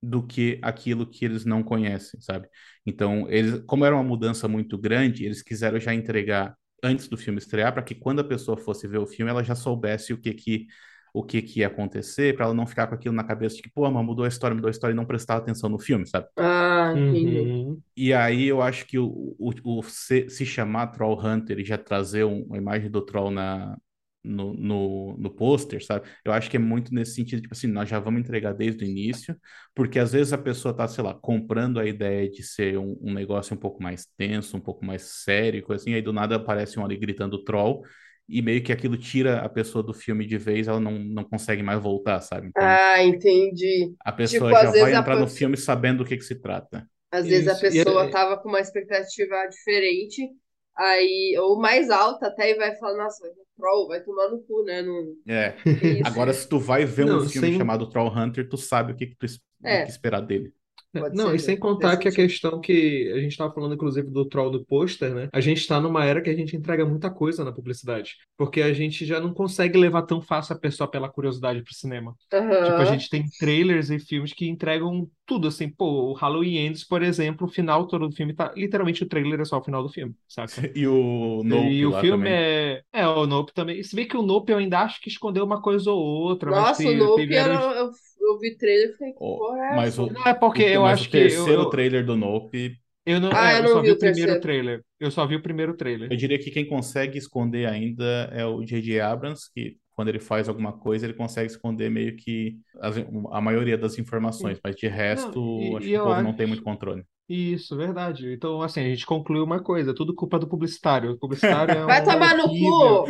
do 0.03 0.23
que 0.27 0.59
aquilo 0.63 1.07
que 1.07 1.25
eles 1.25 1.45
não 1.45 1.63
conhecem, 1.63 2.21
sabe? 2.21 2.49
Então, 2.87 3.27
eles, 3.31 3.63
como 3.67 3.85
era 3.85 3.95
uma 3.95 4.05
mudança 4.05 4.47
muito 4.47 4.79
grande, 4.79 5.25
eles 5.25 5.43
quiseram 5.43 5.81
já 5.81 5.95
entregar 5.95 6.55
antes 6.85 7.09
do 7.09 7.17
filme 7.17 7.39
estrear, 7.41 7.73
para 7.73 7.83
que 7.83 7.95
quando 7.97 8.21
a 8.21 8.25
pessoa 8.25 8.57
fosse 8.59 8.89
ver 8.89 8.99
o 8.99 9.07
filme, 9.07 9.31
ela 9.31 9.45
já 9.45 9.55
soubesse 9.57 10.13
o 10.13 10.19
que 10.21 10.35
que 10.35 10.67
o 11.15 11.23
que 11.25 11.43
que 11.43 11.61
ia 11.61 11.69
acontecer, 11.69 12.37
para 12.37 12.47
ela 12.47 12.55
não 12.55 12.67
ficar 12.67 12.89
com 12.89 12.95
aquilo 12.97 13.15
na 13.15 13.25
cabeça 13.25 13.57
de 13.57 13.63
que, 13.63 13.71
pô, 13.71 13.89
mas 13.91 14.05
mudou 14.05 14.25
a 14.25 14.29
história, 14.29 14.55
mudou 14.55 14.69
a 14.69 14.71
história 14.73 14.93
e 14.93 14.97
não 14.97 15.07
prestar 15.07 15.37
atenção 15.37 15.71
no 15.71 15.79
filme, 15.79 16.07
sabe? 16.07 16.27
Ah, 16.37 16.93
entendi. 16.97 17.53
Uhum. 17.55 17.83
E 17.97 18.13
aí 18.15 18.47
eu 18.47 18.63
acho 18.63 18.87
que 18.87 18.99
o, 18.99 19.37
o, 19.39 19.53
o 19.81 19.83
se, 19.85 20.29
se 20.31 20.47
chamar 20.47 20.89
Troll 20.89 21.19
Hunter 21.21 21.59
e 21.61 21.65
já 21.65 21.79
trazer 21.79 22.25
um- 22.25 22.43
uma 22.45 22.57
imagem 22.59 22.91
do 22.91 23.03
Troll 23.05 23.31
na, 23.31 23.77
no, 24.25 24.55
no, 24.55 25.17
no 25.19 25.31
pôster, 25.31 25.85
sabe? 25.85 26.09
Eu 26.25 26.33
acho 26.33 26.51
que 26.51 26.57
é 26.57 26.61
muito 26.61 26.93
nesse 26.95 27.15
sentido, 27.15 27.43
tipo 27.43 27.55
assim, 27.55 27.67
nós 27.67 27.89
já 27.89 27.99
vamos 28.01 28.21
entregar 28.21 28.53
desde 28.55 28.85
o 28.85 28.89
início, 28.89 29.37
porque 29.75 29.99
às 29.99 30.13
vezes 30.13 30.33
a 30.33 30.39
pessoa 30.39 30.75
tá, 30.75 30.89
sei 30.89 31.05
lá, 31.05 31.15
comprando 31.15 31.79
a 31.79 31.87
ideia 31.87 32.29
de 32.31 32.43
ser 32.43 32.79
um, 32.79 32.97
um 33.03 33.13
negócio 33.13 33.55
um 33.55 33.59
pouco 33.59 33.83
mais 33.83 34.07
tenso, 34.17 34.57
um 34.57 34.61
pouco 34.61 34.85
mais 34.85 35.03
sério, 35.03 35.63
coisa 35.63 35.83
assim, 35.83 35.95
aí 35.95 36.03
do 36.03 36.13
nada 36.13 36.37
aparece 36.37 36.79
um 36.79 36.85
ali 36.85 36.97
gritando 36.97 37.43
Troll, 37.45 37.83
e 38.29 38.41
meio 38.43 38.63
que 38.63 38.73
aquilo 38.73 38.97
tira 38.97 39.41
a 39.41 39.49
pessoa 39.49 39.83
do 39.85 39.93
filme 39.93 40.27
de 40.27 40.39
vez, 40.39 40.67
ela 40.69 40.81
não, 40.81 40.93
não 40.99 41.25
consegue 41.25 41.63
mais 41.63 41.81
voltar, 41.83 42.21
sabe? 42.21 42.49
Então 42.49 42.81
Ah, 42.81 43.03
entendi. 43.03 43.95
a 44.05 44.13
pessoa 44.13 44.55
Tipo, 44.55 44.55
já 44.55 44.71
vai 44.71 44.95
a 44.95 45.01
entrar 45.01 45.17
no 45.17 45.27
pessoa- 45.27 45.29
filme 45.29 45.57
sabendo 45.57 45.99
do 45.99 46.05
que 46.09 46.17
que 46.17 46.25
se 46.25 46.37
trata. 46.41 46.89
Às 47.11 47.29
vezes 47.29 47.49
a 47.49 47.55
Isso, 47.55 47.61
pessoa 47.61 48.11
é- 48.11 48.11
tava 48.11 48.37
com 48.39 48.49
uma 48.49 48.61
expectativa 48.61 49.47
diferente, 49.49 50.29
aí, 50.77 51.37
ou 51.39 51.59
mais 51.61 51.91
alta 51.91 52.27
até, 52.29 52.51
e 52.51 52.55
vai 52.57 52.75
falar, 52.77 52.97
nossa, 53.05 53.23
troll, 53.57 53.89
vai 53.89 54.03
tomar 54.03 54.29
no 54.29 54.41
cu, 54.43 54.65
né? 54.65 54.83
Não... 54.83 55.15
É. 55.29 55.55
Isso, 55.67 56.03
Agora, 56.05 56.33
se 56.33 56.49
tu 56.49 56.59
vai 56.59 56.85
ver 56.85 57.05
um 57.05 57.21
Não, 57.21 57.29
filme 57.29 57.49
sem- 57.49 57.59
chamado 57.59 57.89
Troll 57.89 58.13
Hunter, 58.13 58.49
tu 58.49 58.57
sabe 58.57 58.93
o 58.93 58.97
que, 58.97 59.07
que 59.07 59.17
tu 59.17 59.27
É. 59.63 59.83
que 59.85 59.91
esperar 59.91 60.21
dele. 60.21 60.53
Pode 60.95 61.17
Não, 61.17 61.21
ser, 61.21 61.35
e 61.35 61.39
sem 61.39 61.59
contar 61.59 61.97
que 61.97 62.09
a 62.09 62.13
questão 62.13 62.61
que 62.61 63.13
a 63.15 63.21
gente 63.21 63.33
estava 63.33 63.53
falando, 63.53 63.75
inclusive, 63.75 64.09
do 64.11 64.25
troll 64.29 64.51
do 64.51 64.65
pôster, 64.65 65.15
né? 65.15 65.29
A 65.33 65.41
gente 65.41 65.59
está 65.59 65.81
numa 65.81 66.05
era 66.05 66.21
que 66.23 66.31
a 66.31 66.35
gente 66.37 66.57
entrega 66.57 66.85
muita 66.87 67.11
coisa 67.11 67.45
na 67.45 67.53
publicidade. 67.53 68.17
Porque 68.37 68.61
a 68.63 68.73
gente 68.73 69.05
já 69.07 69.21
não 69.21 69.33
consegue 69.33 69.79
levar 69.79 70.03
tão 70.03 70.21
fácil 70.21 70.55
a 70.55 70.59
pessoa 70.59 70.91
pela 70.91 71.09
curiosidade 71.11 71.63
pro 71.63 71.75
cinema. 71.75 72.15
Tipo, 72.63 72.81
a 72.83 72.85
gente 72.85 73.09
tem 73.11 73.29
trailers 73.39 73.91
e 73.91 73.99
filmes 73.99 74.33
que 74.33 74.49
entregam 74.49 75.09
tudo, 75.27 75.49
assim, 75.49 75.69
pô, 75.69 76.11
o 76.11 76.15
Halloween 76.15 76.57
Ends, 76.67 76.85
por 76.85 77.03
exemplo, 77.03 77.47
o 77.47 77.51
final 77.51 77.87
todo 77.87 78.09
do 78.09 78.15
filme 78.15 78.35
tá. 78.35 78.53
Literalmente 78.57 79.03
o 79.03 79.09
trailer 79.09 79.41
é 79.41 79.45
só 79.45 79.59
o 79.59 79.65
final 79.65 79.83
do 79.83 79.89
filme, 79.89 80.15
saca? 80.29 80.57
E 80.75 80.87
o 80.87 81.43
Nope 81.45 81.77
E 81.79 81.87
o 81.87 81.93
lá 81.93 82.01
filme 82.01 82.29
também. 82.29 82.31
é. 82.31 82.83
É, 82.93 83.07
o 83.07 83.27
Nope 83.27 83.53
também. 83.55 83.83
Se 83.83 83.95
bem 83.97 84.07
que 84.07 84.17
o 84.17 84.23
Nope 84.23 84.53
eu 84.53 84.59
ainda 84.59 84.81
acho 84.81 85.01
que 85.01 85.09
escondeu 85.09 85.45
uma 85.45 85.61
coisa 85.61 85.91
ou 85.91 85.99
outra, 86.01 86.53
mas 86.53 86.71
Nossa, 86.73 86.89
o 86.89 86.93
te- 86.93 86.95
Nope, 86.95 87.15
teve 87.15 87.35
eu, 87.37 87.91
eu 88.33 88.39
vi 88.39 88.57
trailer 88.57 88.89
e 88.91 88.93
fiquei, 88.93 89.13
que 89.13 89.19
Ó, 89.21 89.37
porra 89.39 89.59
é 89.73 89.77
mas 89.77 89.99
o, 89.99 90.07
Não, 90.07 90.25
é 90.27 90.35
porque 90.35 90.63
o- 90.65 90.69
eu 90.69 90.83
mas 90.83 91.01
acho 91.01 91.09
o 91.09 91.11
que 91.11 91.17
eu- 91.17 91.21
terceiro 91.23 91.63
eu- 91.63 91.71
trailer 91.71 92.05
do 92.07 92.17
Nope, 92.17 92.77
Eu 93.07 93.21
não, 93.21 93.31
Ah, 93.35 93.51
é, 93.51 93.55
eu 93.55 93.57
eu 93.59 93.63
não 93.65 93.69
só 93.71 93.81
vi 93.83 93.87
vi 93.89 93.93
o 93.93 93.95
o 93.95 93.99
primeiro 93.99 94.17
terceiro. 94.33 94.41
trailer. 94.41 94.83
Eu 94.99 95.11
só 95.11 95.27
vi 95.27 95.37
o 95.37 95.43
primeiro 95.43 95.77
trailer. 95.77 96.11
eu 96.11 96.17
diria 96.17 96.39
que 96.39 96.51
quem 96.51 96.67
consegue 96.67 97.19
esconder 97.19 97.67
ainda 97.69 98.31
é 98.33 98.47
o 98.47 98.65
J.J. 98.65 98.99
Abrams, 99.01 99.43
que 99.55 99.77
quando 99.95 100.09
ele 100.09 100.19
faz 100.19 100.49
alguma 100.49 100.73
coisa, 100.73 101.05
ele 101.05 101.13
consegue 101.15 101.51
esconder 101.51 101.91
meio 101.91 102.17
que 102.17 102.57
as- 102.81 102.97
a 103.31 103.41
maioria 103.43 103.77
das 103.77 103.99
informações, 103.99 104.59
mas 104.65 104.75
de 104.75 104.89
resto, 104.89 105.39
e- 105.61 105.77
acho 105.77 105.87
e 105.87 105.91
que 105.91 105.99
o 105.99 106.03
povo 106.03 106.23
não 106.23 106.31
acho- 106.31 106.37
tem 106.39 106.47
muito 106.47 106.63
controle. 106.63 107.05
Isso, 107.29 107.77
verdade. 107.77 108.33
Então, 108.33 108.61
assim, 108.63 108.81
a 108.81 108.89
gente 108.89 109.07
concluiu 109.07 109.45
uma 109.45 109.63
coisa, 109.63 109.95
tudo 109.95 110.15
culpa 110.15 110.39
do 110.39 110.47
publicitário. 110.49 111.13
O 111.13 111.19
publicitário 111.19 111.73
é 111.77 111.85
Vai 111.87 112.01
um 112.03 112.05
tomar 112.05 112.37
no 112.37 112.49
cu! 112.49 113.05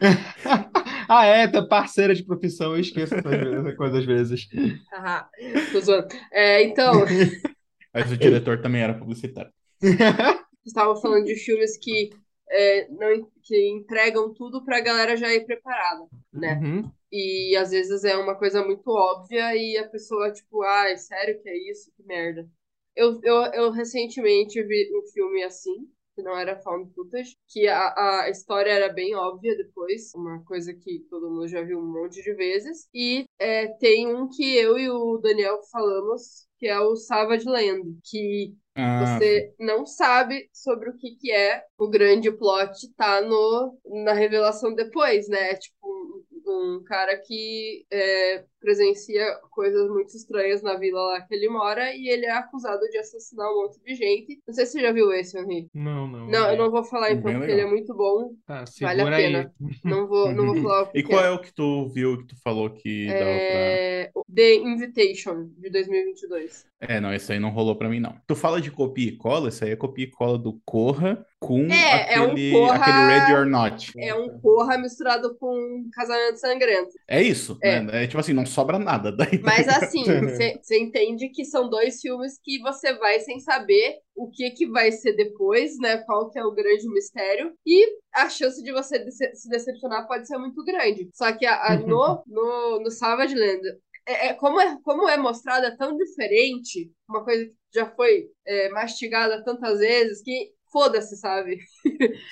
Ah, 1.08 1.24
é, 1.24 1.48
parceira 1.66 2.14
de 2.14 2.24
profissão, 2.24 2.72
eu 2.72 2.80
esqueço 2.80 3.14
essa 3.14 3.76
coisa 3.76 3.98
às 3.98 4.04
vezes. 4.04 4.46
Haha, 4.92 5.28
tô 5.72 5.80
zoando. 5.80 6.08
É, 6.30 6.62
então, 6.62 6.92
Mas 7.92 8.12
o 8.12 8.16
diretor 8.16 8.60
também 8.60 8.82
era 8.82 8.94
publicitário. 8.94 9.50
estavam 10.64 10.96
falando 10.96 11.24
de 11.24 11.34
filmes 11.34 11.76
que, 11.78 12.10
é, 12.50 12.88
não, 12.88 13.30
que 13.42 13.70
entregam 13.70 14.32
tudo 14.34 14.64
pra 14.64 14.80
galera 14.80 15.16
já 15.16 15.32
ir 15.32 15.44
preparada, 15.46 16.06
né? 16.32 16.60
Uhum. 16.62 16.90
E 17.10 17.56
às 17.56 17.70
vezes 17.70 18.04
é 18.04 18.16
uma 18.16 18.36
coisa 18.36 18.64
muito 18.64 18.88
óbvia 18.88 19.56
e 19.56 19.78
a 19.78 19.88
pessoa, 19.88 20.30
tipo, 20.30 20.62
ai, 20.62 20.96
sério 20.96 21.40
que 21.42 21.48
é 21.48 21.70
isso? 21.70 21.90
Que 21.96 22.04
merda. 22.04 22.46
Eu, 22.94 23.18
eu, 23.22 23.36
eu 23.52 23.70
recentemente 23.70 24.62
vi 24.62 24.90
um 24.94 25.06
filme 25.12 25.42
assim, 25.42 25.88
que 26.18 26.22
não 26.24 26.36
era 26.36 26.58
found 26.60 26.92
footage, 26.94 27.36
que 27.48 27.68
a, 27.68 28.22
a 28.24 28.28
história 28.30 28.70
era 28.72 28.92
bem 28.92 29.14
óbvia 29.14 29.56
depois, 29.56 30.12
uma 30.16 30.42
coisa 30.44 30.74
que 30.74 31.00
todo 31.08 31.30
mundo 31.30 31.46
já 31.46 31.62
viu 31.62 31.78
um 31.78 31.92
monte 31.92 32.20
de 32.22 32.34
vezes. 32.34 32.88
E 32.92 33.24
é, 33.38 33.68
tem 33.78 34.06
um 34.12 34.28
que 34.28 34.56
eu 34.56 34.76
e 34.76 34.90
o 34.90 35.18
Daniel 35.18 35.60
falamos, 35.70 36.48
que 36.58 36.66
é 36.66 36.78
o 36.80 36.96
Savage 36.96 37.44
Land, 37.48 37.98
que 38.04 38.52
Ah, 38.74 39.18
você 39.22 39.54
não 39.60 39.86
sabe 39.86 40.48
sobre 40.52 40.90
o 40.90 40.96
que, 40.96 41.14
que 41.16 41.30
é. 41.30 41.64
O 41.78 41.88
grande 41.88 42.32
plot 42.32 42.92
tá 42.96 43.20
no, 43.20 43.78
na 44.04 44.12
revelação 44.12 44.74
depois, 44.74 45.28
né? 45.28 45.54
Tipo, 45.54 46.17
um, 46.48 46.76
um 46.76 46.84
cara 46.84 47.16
que 47.16 47.84
é, 47.90 48.44
presencia 48.60 49.24
coisas 49.50 49.88
muito 49.88 50.14
estranhas 50.16 50.62
na 50.62 50.76
vila 50.76 51.00
lá 51.00 51.20
que 51.20 51.34
ele 51.34 51.48
mora 51.48 51.94
e 51.94 52.08
ele 52.08 52.26
é 52.26 52.30
acusado 52.30 52.80
de 52.90 52.98
assassinar 52.98 53.50
um 53.50 53.62
monte 53.62 53.80
de 53.82 53.94
gente. 53.94 54.40
Não 54.46 54.54
sei 54.54 54.66
se 54.66 54.72
você 54.72 54.80
já 54.80 54.92
viu 54.92 55.12
esse, 55.12 55.38
Henrique. 55.38 55.70
Não, 55.74 56.06
não. 56.06 56.26
Não, 56.28 56.50
eu 56.50 56.56
não 56.56 56.70
vou 56.70 56.84
falar 56.84 57.10
então, 57.12 57.22
porque 57.22 57.38
legal. 57.38 57.50
ele 57.50 57.60
é 57.60 57.66
muito 57.66 57.94
bom. 57.94 58.34
Tá, 58.46 58.64
Vale 58.80 59.02
a 59.02 59.10
pena. 59.10 59.54
aí. 59.60 59.76
Não 59.84 60.06
vou, 60.06 60.32
não 60.32 60.46
vou 60.46 60.56
falar 60.62 60.82
o 60.82 60.86
que 60.88 60.98
E 60.98 61.02
qual 61.02 61.24
é. 61.24 61.28
é 61.28 61.30
o 61.30 61.40
que 61.40 61.52
tu 61.52 61.88
viu 61.88 62.18
que 62.18 62.26
tu 62.26 62.36
falou 62.42 62.70
que 62.70 63.06
dava 63.06 63.20
pra. 63.20 63.30
É, 63.30 64.12
The 64.34 64.54
Invitation, 64.54 65.50
de 65.56 65.70
2022. 65.70 66.66
É, 66.80 67.00
não, 67.00 67.12
esse 67.12 67.32
aí 67.32 67.38
não 67.38 67.50
rolou 67.50 67.76
pra 67.76 67.88
mim, 67.88 68.00
não. 68.00 68.16
Tu 68.26 68.34
fala 68.34 68.60
de 68.60 68.70
copia 68.70 69.08
e 69.08 69.16
cola, 69.16 69.48
isso 69.48 69.64
aí 69.64 69.70
é 69.70 69.76
copia 69.76 70.04
e 70.04 70.10
cola 70.10 70.38
do 70.38 70.60
Corra 70.64 71.26
com 71.40 71.66
É, 71.70 72.14
é 72.14 72.20
um 72.20 72.32
aquele, 72.32 72.52
Corra- 72.52 72.76
aquele 72.76 73.20
Ready 73.20 73.32
or 73.32 73.46
Not. 73.46 73.92
É 73.98 74.14
um 74.14 74.38
Corra 74.40 74.76
misturado 74.78 75.36
com 75.38 75.46
um 75.54 75.88
casamento 75.92 76.36
sangrento. 76.38 76.90
É 77.08 77.22
isso, 77.22 77.56
É. 77.62 77.80
né? 77.80 78.04
É 78.04 78.06
tipo 78.06 78.18
assim, 78.18 78.32
não 78.32 78.44
sobra 78.44 78.78
nada. 78.78 79.12
Daí 79.12 79.40
Mas 79.42 79.66
assim, 79.68 80.02
você 80.04 80.78
entende 80.78 81.28
que 81.30 81.44
são 81.44 81.70
dois 81.70 82.00
filmes 82.00 82.38
que 82.42 82.58
você 82.60 82.92
vai 82.94 83.20
sem 83.20 83.38
saber 83.40 83.98
o 84.16 84.28
que 84.30 84.50
que 84.50 84.66
vai 84.68 84.90
ser 84.90 85.12
depois, 85.14 85.78
né? 85.78 85.98
Qual 85.98 86.28
que 86.30 86.38
é 86.38 86.44
o 86.44 86.52
grande 86.54 86.88
mistério. 86.88 87.52
E 87.66 87.86
a 88.14 88.28
chance 88.28 88.60
de 88.62 88.72
você 88.72 88.98
dece- 88.98 89.34
se 89.36 89.48
decepcionar 89.48 90.08
pode 90.08 90.26
ser 90.26 90.38
muito 90.38 90.64
grande. 90.64 91.08
Só 91.14 91.30
que 91.32 91.46
a- 91.46 91.72
a- 91.72 91.76
no, 91.76 92.22
no, 92.26 92.80
no 92.80 92.90
Savage 92.90 93.34
Land 93.36 93.62
é, 94.08 94.28
é- 94.28 94.34
como, 94.34 94.60
é, 94.60 94.76
como 94.82 95.08
é 95.08 95.16
mostrado 95.16 95.66
é 95.66 95.76
tão 95.76 95.96
diferente, 95.96 96.90
uma 97.08 97.22
coisa 97.24 97.44
que 97.44 97.52
já 97.74 97.86
foi 97.94 98.26
é, 98.46 98.70
mastigada 98.70 99.44
tantas 99.44 99.78
vezes, 99.78 100.22
que 100.22 100.50
foda-se, 100.72 101.16
sabe? 101.16 101.58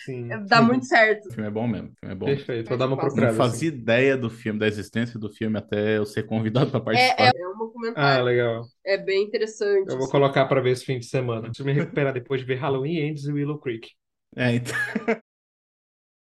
Sim. 0.04 0.28
Dá 0.48 0.62
muito 0.62 0.86
certo. 0.86 1.26
O 1.28 1.32
filme 1.32 1.48
é 1.48 1.50
bom 1.50 1.66
mesmo. 1.66 1.88
O 1.88 1.96
filme 2.00 2.12
é 2.14 2.14
bom. 2.14 2.26
Perfeito, 2.26 2.68
vou 2.68 2.78
dar 2.78 2.86
uma 2.86 2.96
Não 2.96 2.96
Não 2.96 3.00
procurada. 3.08 3.30
assim. 3.30 3.38
fazia 3.38 3.68
ideia 3.68 4.16
do 4.16 4.30
filme, 4.30 4.58
da 4.60 4.66
existência 4.66 5.18
do 5.18 5.30
filme, 5.32 5.58
até 5.58 5.98
eu 5.98 6.06
ser 6.06 6.24
convidado 6.24 6.70
para 6.70 6.80
participar. 6.80 7.24
É, 7.24 7.28
é, 7.28 7.32
é 7.42 7.48
um 7.48 7.52
Ah, 7.52 7.58
documentário. 7.58 8.24
legal. 8.24 8.64
É 8.84 8.96
bem 8.98 9.24
interessante. 9.24 9.88
Eu 9.88 9.96
vou 9.96 10.02
assim. 10.04 10.10
colocar 10.12 10.46
pra 10.46 10.60
ver 10.60 10.70
esse 10.72 10.84
fim 10.84 10.98
de 10.98 11.06
semana. 11.06 11.42
Preciso 11.42 11.64
me 11.66 11.72
recuperar 11.72 12.12
depois 12.12 12.40
de 12.40 12.46
ver 12.46 12.56
Halloween 12.56 12.98
Ends 13.08 13.24
e 13.26 13.32
Willow 13.32 13.58
Creek. 13.58 13.90
É, 14.36 14.54
então. 14.54 14.74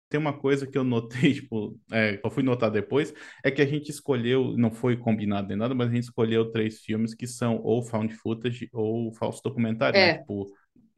Tem 0.10 0.19
uma 0.19 0.34
coisa 0.38 0.65
que 0.65 0.76
eu 0.77 0.84
notei, 0.84 1.34
tipo, 1.36 1.80
é, 1.91 2.19
eu 2.23 2.31
fui 2.31 2.41
notar 2.41 2.72
depois, 2.72 3.14
é 3.44 3.52
que 3.52 3.61
a 3.61 3.65
gente 3.65 3.90
escolheu, 3.91 4.56
não 4.57 4.72
foi 4.72 4.98
combinado 4.98 5.48
nem 5.49 5.57
nada, 5.57 5.76
mas 5.76 5.88
a 5.90 5.91
gente 5.94 6.03
escolheu 6.06 6.52
três 6.52 6.80
filmes 6.81 7.14
que 7.14 7.27
são 7.27 7.61
ou 7.64 7.84
found 7.84 8.14
footage 8.15 8.68
ou 8.73 9.14
falso 9.14 9.41
documentário, 9.44 9.99
né? 10.02 10.10
É. 10.10 10.14
Tipo, 10.14 10.48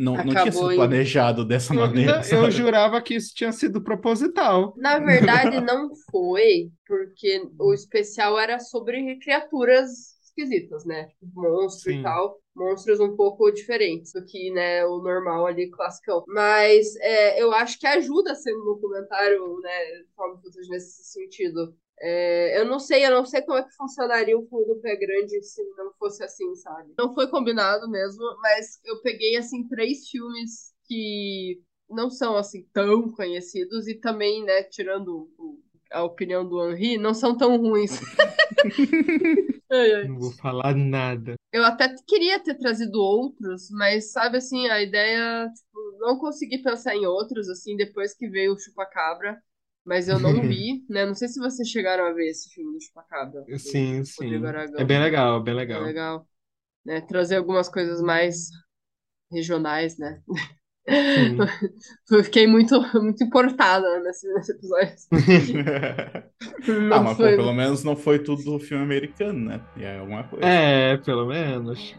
não, 0.01 0.15
não 0.17 0.25
tinha 0.25 0.51
sido 0.51 0.71
em- 0.71 0.75
planejado 0.75 1.45
dessa 1.45 1.73
maneira, 1.73 2.21
Eu 2.31 2.49
jurava 2.51 3.01
que 3.01 3.15
isso 3.15 3.33
tinha 3.35 3.51
sido 3.51 3.81
proposital. 3.81 4.73
Na 4.77 4.99
verdade, 4.99 5.61
não 5.61 5.91
foi, 6.11 6.71
porque 6.87 7.43
o 7.59 7.73
especial 7.73 8.39
era 8.39 8.59
sobre 8.59 9.17
criaturas 9.19 10.19
esquisitas, 10.23 10.85
né? 10.85 11.05
Tipo, 11.19 11.27
monstro 11.35 11.91
Sim. 11.91 11.99
e 11.99 12.03
tal. 12.03 12.39
Monstros 12.55 12.99
um 12.99 13.15
pouco 13.15 13.49
diferentes 13.51 14.11
do 14.11 14.25
que, 14.25 14.51
né, 14.51 14.85
o 14.85 15.01
normal 15.01 15.45
ali, 15.45 15.69
classicão. 15.69 16.23
Mas 16.27 16.95
é, 16.97 17.41
eu 17.41 17.53
acho 17.53 17.79
que 17.79 17.87
ajuda 17.87 18.33
a 18.33 18.35
ser 18.35 18.53
um 18.53 18.65
documentário, 18.65 19.59
né, 19.61 19.71
footage 20.15 20.69
nesse 20.69 21.03
sentido. 21.05 21.73
É, 22.03 22.59
eu 22.59 22.65
não 22.65 22.79
sei, 22.79 23.05
eu 23.05 23.11
não 23.11 23.25
sei 23.25 23.41
como 23.43 23.59
é 23.59 23.63
que 23.63 23.75
funcionaria 23.75 24.37
o 24.37 24.47
fundo 24.47 24.73
do 24.75 24.81
pé 24.81 24.95
grande 24.95 25.41
se 25.43 25.63
não 25.77 25.93
fosse 25.99 26.23
assim, 26.23 26.55
sabe? 26.55 26.93
Não 26.97 27.13
foi 27.13 27.29
combinado 27.29 27.87
mesmo, 27.89 28.23
mas 28.41 28.79
eu 28.83 29.01
peguei, 29.01 29.37
assim, 29.37 29.67
três 29.67 30.09
filmes 30.09 30.73
que 30.85 31.61
não 31.89 32.09
são, 32.09 32.35
assim, 32.37 32.67
tão 32.73 33.11
conhecidos 33.11 33.87
e 33.87 33.95
também, 33.95 34.43
né, 34.43 34.63
tirando 34.63 35.29
o- 35.37 35.59
a 35.91 36.03
opinião 36.03 36.47
do 36.47 36.71
Henri, 36.71 36.97
não 36.97 37.13
são 37.13 37.37
tão 37.37 37.57
ruins. 37.57 37.91
Não 40.07 40.19
vou 40.19 40.31
falar 40.31 40.75
nada. 40.75 41.35
Eu 41.51 41.63
até 41.65 41.93
queria 42.07 42.39
ter 42.39 42.55
trazido 42.55 42.99
outros, 43.01 43.69
mas 43.71 44.11
sabe 44.11 44.37
assim, 44.37 44.67
a 44.67 44.81
ideia, 44.81 45.49
tipo, 45.53 45.97
não 45.99 46.17
consegui 46.17 46.61
pensar 46.61 46.95
em 46.95 47.05
outros, 47.05 47.49
assim, 47.49 47.75
depois 47.75 48.13
que 48.13 48.27
veio 48.29 48.53
o 48.53 48.59
Chupacabra, 48.59 49.41
mas 49.85 50.07
eu 50.07 50.19
não 50.19 50.41
vi, 50.41 50.83
né? 50.89 51.05
Não 51.05 51.15
sei 51.15 51.27
se 51.27 51.39
vocês 51.39 51.67
chegaram 51.69 52.05
a 52.05 52.13
ver 52.13 52.29
esse 52.29 52.49
filme 52.49 52.73
do 52.73 52.81
Chupacabra. 52.81 53.41
do 53.41 53.57
Sim, 53.57 54.03
sim. 54.03 54.43
É 54.77 54.83
bem 54.83 54.99
legal, 55.01 55.41
bem 55.41 55.53
É 55.53 55.57
legal. 55.57 55.83
legal. 55.83 56.27
Né? 56.85 57.01
Trazer 57.01 57.37
algumas 57.37 57.69
coisas 57.69 58.01
mais 58.01 58.49
regionais, 59.31 59.97
né? 59.97 60.21
Sim. 60.87 61.39
Eu 62.11 62.23
fiquei 62.23 62.47
muito, 62.47 62.79
muito 63.01 63.23
importada 63.23 63.99
nesse, 64.01 64.31
nesse 64.33 64.51
episódio. 64.53 64.95
Ah, 66.89 66.99
mas 66.99 67.17
pô, 67.17 67.23
foi- 67.23 67.35
pelo 67.35 67.53
menos 67.53 67.83
não 67.83 67.95
foi 67.95 68.19
tudo 68.19 68.59
filme 68.59 68.83
americano, 68.83 69.49
né? 69.49 69.61
E 69.77 69.83
é 69.83 69.97
alguma 69.99 70.23
coisa. 70.23 70.45
É, 70.45 70.97
pelo 70.97 71.25
menos. 71.27 71.95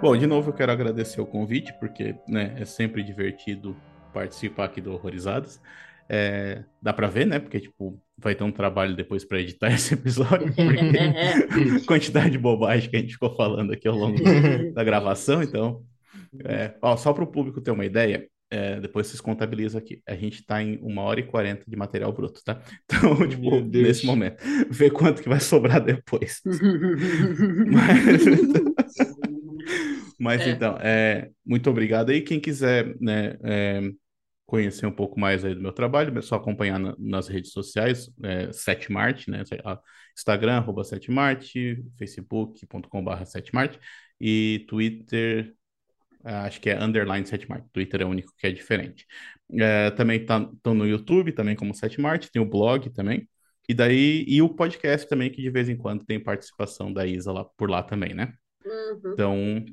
Bom, 0.00 0.16
de 0.16 0.26
novo 0.26 0.48
eu 0.48 0.54
quero 0.54 0.72
agradecer 0.72 1.20
o 1.20 1.26
convite, 1.26 1.74
porque 1.78 2.14
né, 2.26 2.56
é 2.58 2.64
sempre 2.64 3.02
divertido 3.02 3.76
participar 4.14 4.64
aqui 4.64 4.80
do 4.80 4.92
Horrorizadas. 4.94 5.60
É, 6.08 6.64
dá 6.80 6.90
pra 6.92 7.06
ver, 7.06 7.26
né? 7.26 7.38
Porque, 7.38 7.60
tipo, 7.60 8.00
vai 8.16 8.34
ter 8.34 8.42
um 8.42 8.50
trabalho 8.50 8.96
depois 8.96 9.24
pra 9.26 9.38
editar 9.38 9.70
esse 9.74 9.92
episódio, 9.92 10.52
porque 10.54 11.84
quantidade 11.86 12.30
de 12.30 12.38
bobagem 12.38 12.88
que 12.88 12.96
a 12.96 13.00
gente 13.00 13.12
ficou 13.12 13.36
falando 13.36 13.72
aqui 13.72 13.86
ao 13.86 13.94
longo 13.94 14.16
da 14.72 14.82
gravação, 14.82 15.42
então. 15.42 15.82
é, 16.46 16.74
ó, 16.80 16.96
só 16.96 17.12
para 17.12 17.24
o 17.24 17.30
público 17.30 17.60
ter 17.60 17.70
uma 17.70 17.84
ideia, 17.84 18.26
é, 18.50 18.80
depois 18.80 19.06
vocês 19.06 19.20
contabilizam 19.20 19.78
aqui. 19.78 20.02
A 20.08 20.16
gente 20.16 20.44
tá 20.44 20.62
em 20.62 20.78
uma 20.82 21.02
hora 21.02 21.20
e 21.20 21.26
quarenta 21.26 21.64
de 21.68 21.76
material 21.76 22.12
bruto, 22.12 22.42
tá? 22.42 22.60
Então, 22.86 23.28
tipo, 23.28 23.60
nesse 23.60 24.04
momento, 24.04 24.42
vê 24.68 24.90
quanto 24.90 25.22
que 25.22 25.28
vai 25.28 25.40
sobrar 25.40 25.80
depois. 25.80 26.40
Mas, 27.70 28.24
mas 30.20 30.42
É. 30.42 30.50
então, 30.50 30.76
é, 30.80 31.30
muito 31.44 31.70
obrigado 31.70 32.10
aí. 32.10 32.20
Quem 32.22 32.40
quiser, 32.40 32.94
né, 33.00 33.36
é, 33.42 33.80
conhecer 34.46 34.86
um 34.86 34.92
pouco 34.92 35.18
mais 35.18 35.44
aí 35.44 35.54
do 35.54 35.60
meu 35.62 35.72
trabalho, 35.72 36.16
é 36.18 36.22
só 36.22 36.36
acompanhar 36.36 36.78
na- 36.78 36.96
nas 36.98 37.28
redes 37.28 37.52
sociais, 37.52 38.10
é, 38.22 38.52
Setmart, 38.52 39.28
né, 39.28 39.42
Instagram, 40.16 40.54
arroba 40.58 40.84
Setmart, 40.84 41.52
facebook.com.br 41.98 43.24
Setmart 43.24 43.76
e 44.20 44.64
Twitter, 44.68 45.54
ah, 46.24 46.44
acho 46.44 46.60
que 46.60 46.68
é 46.70 46.82
underline 46.82 47.26
Setmart, 47.26 47.64
Twitter 47.72 48.02
é 48.02 48.04
o 48.04 48.08
único 48.08 48.32
que 48.36 48.46
é 48.46 48.52
diferente. 48.52 49.06
É, 49.58 49.90
também 49.92 50.20
estão 50.20 50.74
no 50.74 50.86
YouTube, 50.86 51.32
também 51.32 51.56
como 51.56 51.74
Setmart, 51.74 52.28
tem 52.30 52.42
o 52.42 52.46
blog 52.48 52.90
também, 52.90 53.28
e 53.68 53.74
daí, 53.74 54.24
e 54.26 54.42
o 54.42 54.48
podcast 54.48 55.08
também, 55.08 55.30
que 55.30 55.40
de 55.40 55.50
vez 55.50 55.68
em 55.68 55.76
quando 55.76 56.04
tem 56.04 56.18
participação 56.20 56.92
da 56.92 57.06
Isa 57.06 57.32
lá, 57.32 57.44
por 57.56 57.70
lá 57.70 57.82
também, 57.82 58.14
né? 58.14 58.34
Uhum. 58.64 59.12
Então, 59.12 59.64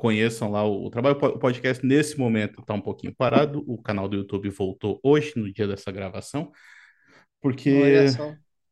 conheçam 0.00 0.50
lá 0.50 0.64
o, 0.64 0.86
o 0.86 0.90
trabalho. 0.90 1.14
O 1.16 1.18
po- 1.18 1.26
o 1.28 1.38
podcast, 1.38 1.84
nesse 1.84 2.18
momento, 2.18 2.60
está 2.60 2.74
um 2.74 2.80
pouquinho 2.80 3.14
parado. 3.14 3.62
O 3.66 3.80
canal 3.80 4.08
do 4.08 4.16
YouTube 4.16 4.48
voltou 4.48 4.98
hoje, 5.02 5.32
no 5.36 5.52
dia 5.52 5.68
dessa 5.68 5.92
gravação, 5.92 6.50
porque 7.40 8.06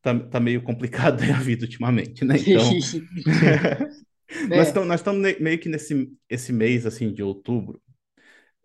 tá, 0.03 0.19
tá 0.19 0.41
meio 0.41 0.63
complicado 0.63 1.23
a 1.31 1.39
vida 1.39 1.65
ultimamente, 1.65 2.25
né? 2.25 2.37
Então, 2.39 2.71
É. 4.51 4.57
nós 4.57 4.69
estamos 4.69 4.89
nós 4.89 5.01
estamos 5.01 5.21
meio 5.41 5.59
que 5.59 5.71
nesse 5.71 6.11
esse 6.29 6.53
mês, 6.53 6.85
assim, 6.85 7.13
de 7.13 7.23
outubro, 7.23 7.81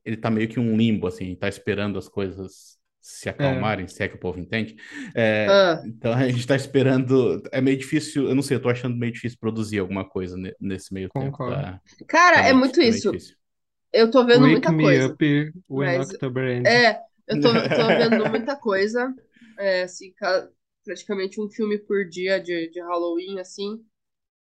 ele 0.04 0.18
tá 0.18 0.30
meio 0.30 0.50
que 0.50 0.60
um 0.60 0.76
limbo, 0.76 1.08
assim, 1.08 1.36
tá 1.36 1.48
esperando 1.48 1.98
as 1.98 2.10
coisas 2.10 2.78
se 3.04 3.28
acalmarem, 3.28 3.88
se 3.88 4.02
é 4.02 4.08
que 4.08 4.16
o 4.16 4.20
povo 4.20 4.40
entende. 4.40 4.76
É, 5.14 5.46
Ah, 5.50 5.84
então, 5.86 6.14
a 6.16 6.28
gente 6.30 6.48
tá 6.48 6.56
esperando... 6.56 7.44
É 7.52 7.60
meio 7.60 7.78
difícil, 7.78 8.30
eu 8.30 8.34
não 8.36 8.42
sei, 8.42 8.56
eu 8.58 8.62
tô 8.62 8.70
achando 8.70 8.96
meio 8.96 9.12
difícil 9.12 9.38
produzir 9.40 9.80
alguma 9.80 10.08
coisa 10.08 10.38
ne- 10.38 10.56
nesse 10.60 10.94
meio 10.94 11.10
tempo, 11.10 11.32
Concordo. 11.32 11.56
tá? 11.56 11.82
cara, 12.08 12.38
Tá 12.38 12.48
é 12.48 12.54
muito 12.54 12.76
tá 12.78 12.84
isso. 12.84 13.12
difícil. 13.12 13.36
Eu 13.92 14.10
tô 14.10 14.26
vendo 14.26 14.40
Wake 14.42 14.52
muita 14.54 14.72
me 14.72 14.84
coisa. 14.84 15.08
up 15.08 15.54
when 15.70 15.98
Mas- 15.98 16.10
October 16.10 16.50
ends. 16.50 16.70
É, 16.72 17.00
eu 17.28 17.42
tô, 17.42 17.50
tô 17.54 17.88
vendo 17.88 18.30
muita 18.30 18.56
coisa. 18.56 19.14
É, 19.60 19.84
assim, 19.84 20.12
ca- 20.14 20.50
praticamente 20.86 21.40
um 21.42 21.50
filme 21.50 21.78
por 21.78 22.08
dia 22.10 22.40
de, 22.40 22.70
de 22.70 22.80
Halloween, 22.82 23.40
assim. 23.40 23.84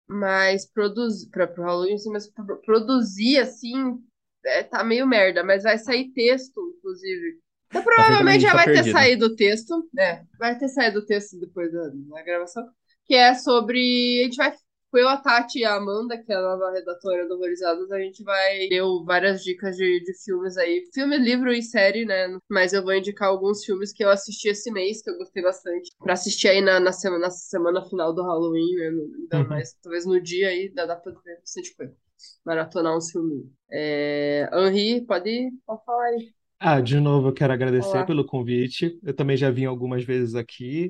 Mas 0.08 0.66
produzir, 0.66 1.30
pra, 1.30 1.48
pro 1.48 1.64
Halloween, 1.64 1.94
assim, 1.96 2.12
mas 2.12 2.28
pro- 2.32 2.62
produzir, 2.62 3.38
assim, 3.40 4.00
é, 4.46 4.64
tá 4.64 4.84
meio 4.84 5.08
merda. 5.08 5.44
Mas 5.44 5.64
vai 5.64 5.78
sair 5.78 6.10
texto, 6.14 6.60
inclusive. 6.78 7.40
Então, 7.70 7.82
a 7.82 7.84
provavelmente 7.84 8.42
já 8.42 8.52
tá 8.52 8.56
vai 8.58 8.66
ter 8.72 8.74
perdido. 8.74 8.92
saído 8.92 9.26
o 9.28 9.36
texto, 9.36 9.88
né? 9.94 10.26
Vai 10.40 10.58
ter 10.58 10.68
saído 10.70 11.00
o 11.00 11.06
texto 11.06 11.40
depois 11.40 11.72
da, 11.72 11.90
da 11.90 12.24
gravação. 12.24 12.68
Que 13.06 13.16
é 13.16 13.34
sobre. 13.36 14.22
A 14.22 14.24
gente 14.26 14.38
vai. 14.38 14.54
Eu, 14.92 15.08
a 15.08 15.18
Tati 15.18 15.60
e 15.60 15.66
a 15.66 15.76
Amanda, 15.76 16.18
que 16.18 16.32
é 16.32 16.36
a 16.36 16.42
nova 16.42 16.72
redatora 16.72 17.28
do 17.28 17.36
Horrorizadas, 17.36 17.92
a 17.92 18.00
gente 18.00 18.24
vai 18.24 18.68
deu 18.70 19.04
várias 19.06 19.44
dicas 19.44 19.76
de, 19.78 20.00
de 20.04 20.14
filmes 20.24 20.58
aí. 20.58 20.84
Filme, 20.92 21.16
livro 21.20 21.52
e 21.54 21.62
série, 21.62 22.06
né? 22.06 22.28
Mas 22.50 22.74
eu 22.74 22.82
vou 22.84 22.94
indicar 22.96 23.30
alguns 23.30 23.64
filmes 23.64 23.94
que 23.94 24.04
eu 24.04 24.10
assisti 24.10 24.50
esse 24.50 24.72
mês, 24.72 25.02
que 25.04 25.12
eu 25.12 25.18
gostei 25.20 25.44
bastante. 25.44 25.92
Pra 26.00 26.14
assistir 26.14 26.48
aí 26.48 26.60
na, 26.62 26.80
na, 26.80 26.92
semana, 26.92 27.26
na 27.26 27.30
semana 27.30 27.86
final 27.88 28.14
do 28.16 28.24
Halloween, 28.24 28.76
né? 28.78 28.88
Ainda 28.88 29.38
Uhum. 29.38 29.48
mais, 29.48 29.74
talvez 29.84 30.06
no 30.08 30.20
dia 30.20 30.48
aí, 30.50 30.70
dá, 30.74 30.88
dá 30.88 30.96
pra 30.96 31.12
ver 31.24 31.38
bastante 31.40 31.76
coisa. 31.76 31.96
Maratonar 32.44 32.98
uns 32.98 33.12
filmes. 33.12 33.46
É... 33.72 34.50
Henri, 34.54 35.06
pode, 35.06 35.52
pode 35.68 35.86
falar 35.86 36.06
aí. 36.06 36.34
Ah, 36.60 36.82
de 36.82 37.00
novo, 37.00 37.30
eu 37.30 37.34
quero 37.34 37.54
agradecer 37.54 37.98
Olá. 37.98 38.06
pelo 38.06 38.26
convite. 38.26 39.00
Eu 39.04 39.14
também 39.14 39.38
já 39.38 39.50
vim 39.50 39.66
algumas 39.66 40.04
vezes 40.04 40.36
aqui. 40.36 40.90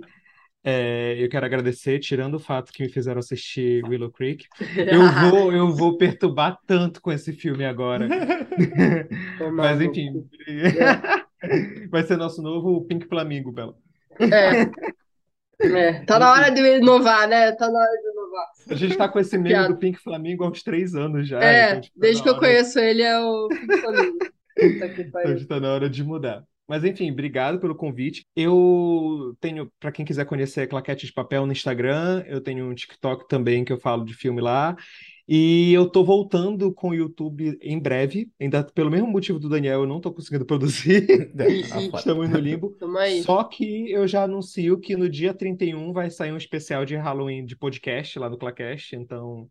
É, 0.63 1.15
eu 1.17 1.29
quero 1.29 1.45
agradecer, 1.45 1.99
tirando 1.99 2.33
o 2.35 2.39
fato 2.39 2.73
que 2.73 2.83
me 2.83 2.89
fizeram 2.89 3.19
assistir 3.19 3.83
Willow 3.85 4.11
Creek. 4.11 4.45
Eu 4.75 5.01
vou, 5.31 5.53
eu 5.53 5.69
vou 5.75 5.95
perturbar 5.97 6.57
tanto 6.65 6.99
com 7.01 7.11
esse 7.11 7.31
filme 7.33 7.63
agora. 7.65 8.07
Mas 9.53 9.79
enfim, 9.79 10.11
cu. 10.13 10.27
vai 11.89 12.03
ser 12.03 12.17
nosso 12.17 12.41
novo 12.41 12.83
Pink 12.85 13.07
Flamingo, 13.07 13.51
Bela. 13.51 13.75
É. 14.19 14.69
É, 15.61 16.05
tá 16.05 16.17
na 16.17 16.31
hora 16.31 16.49
de 16.49 16.61
inovar, 16.77 17.27
né? 17.27 17.51
Tá 17.51 17.69
na 17.69 17.79
hora 17.79 17.91
de 18.01 18.09
inovar. 18.09 18.45
A 18.69 18.75
gente 18.75 18.97
tá 18.97 19.07
com 19.09 19.19
esse 19.19 19.37
Piada. 19.41 19.67
do 19.67 19.77
Pink 19.77 19.99
Flamingo 19.99 20.43
há 20.43 20.49
uns 20.49 20.63
três 20.63 20.95
anos 20.95 21.27
já. 21.27 21.41
É, 21.43 21.69
então, 21.71 21.81
tipo, 21.81 21.99
tá 21.99 22.01
desde 22.01 22.23
que 22.23 22.29
eu 22.29 22.33
hora- 22.33 22.41
conheço 22.41 22.79
ele 22.79 23.01
é 23.01 23.19
o 23.19 23.47
Pink 23.49 23.77
Flamingo. 23.77 24.17
Puta 24.59 24.89
que 24.89 25.01
então, 25.01 25.11
pariu. 25.11 25.47
tá 25.47 25.59
na 25.59 25.73
hora 25.73 25.89
de 25.89 26.03
mudar. 26.03 26.43
Mas 26.67 26.83
enfim, 26.83 27.09
obrigado 27.11 27.59
pelo 27.59 27.73
convite. 27.73 28.23
Eu 28.35 29.35
tenho, 29.39 29.71
para 29.79 29.91
quem 29.91 30.05
quiser 30.05 30.25
conhecer 30.25 30.67
Claquete 30.67 31.07
de 31.07 31.13
Papel 31.13 31.45
no 31.47 31.51
Instagram, 31.51 32.23
eu 32.27 32.39
tenho 32.41 32.69
um 32.69 32.75
TikTok 32.75 33.27
também 33.27 33.65
que 33.65 33.73
eu 33.73 33.79
falo 33.79 34.05
de 34.05 34.13
filme 34.13 34.39
lá. 34.39 34.75
E 35.31 35.73
eu 35.73 35.87
tô 35.87 36.03
voltando 36.03 36.73
com 36.73 36.89
o 36.89 36.93
YouTube 36.93 37.57
em 37.61 37.79
breve. 37.79 38.31
Ainda 38.39 38.63
pelo 38.63 38.89
mesmo 38.89 39.07
motivo 39.07 39.39
do 39.39 39.49
Daniel, 39.49 39.81
eu 39.81 39.87
não 39.87 39.99
tô 39.99 40.11
conseguindo 40.11 40.45
produzir. 40.45 41.05
Estamos 41.95 42.29
no 42.29 42.37
limbo. 42.39 42.75
Só 43.23 43.43
que 43.43 43.91
eu 43.91 44.07
já 44.07 44.23
anuncio 44.23 44.79
que 44.79 44.95
no 44.95 45.09
dia 45.09 45.33
31 45.33 45.91
vai 45.91 46.11
sair 46.11 46.31
um 46.31 46.37
especial 46.37 46.85
de 46.85 46.95
Halloween 46.95 47.45
de 47.45 47.55
podcast 47.55 48.17
lá 48.17 48.29
no 48.29 48.37
Clacast. 48.37 48.95
Então, 48.95 49.47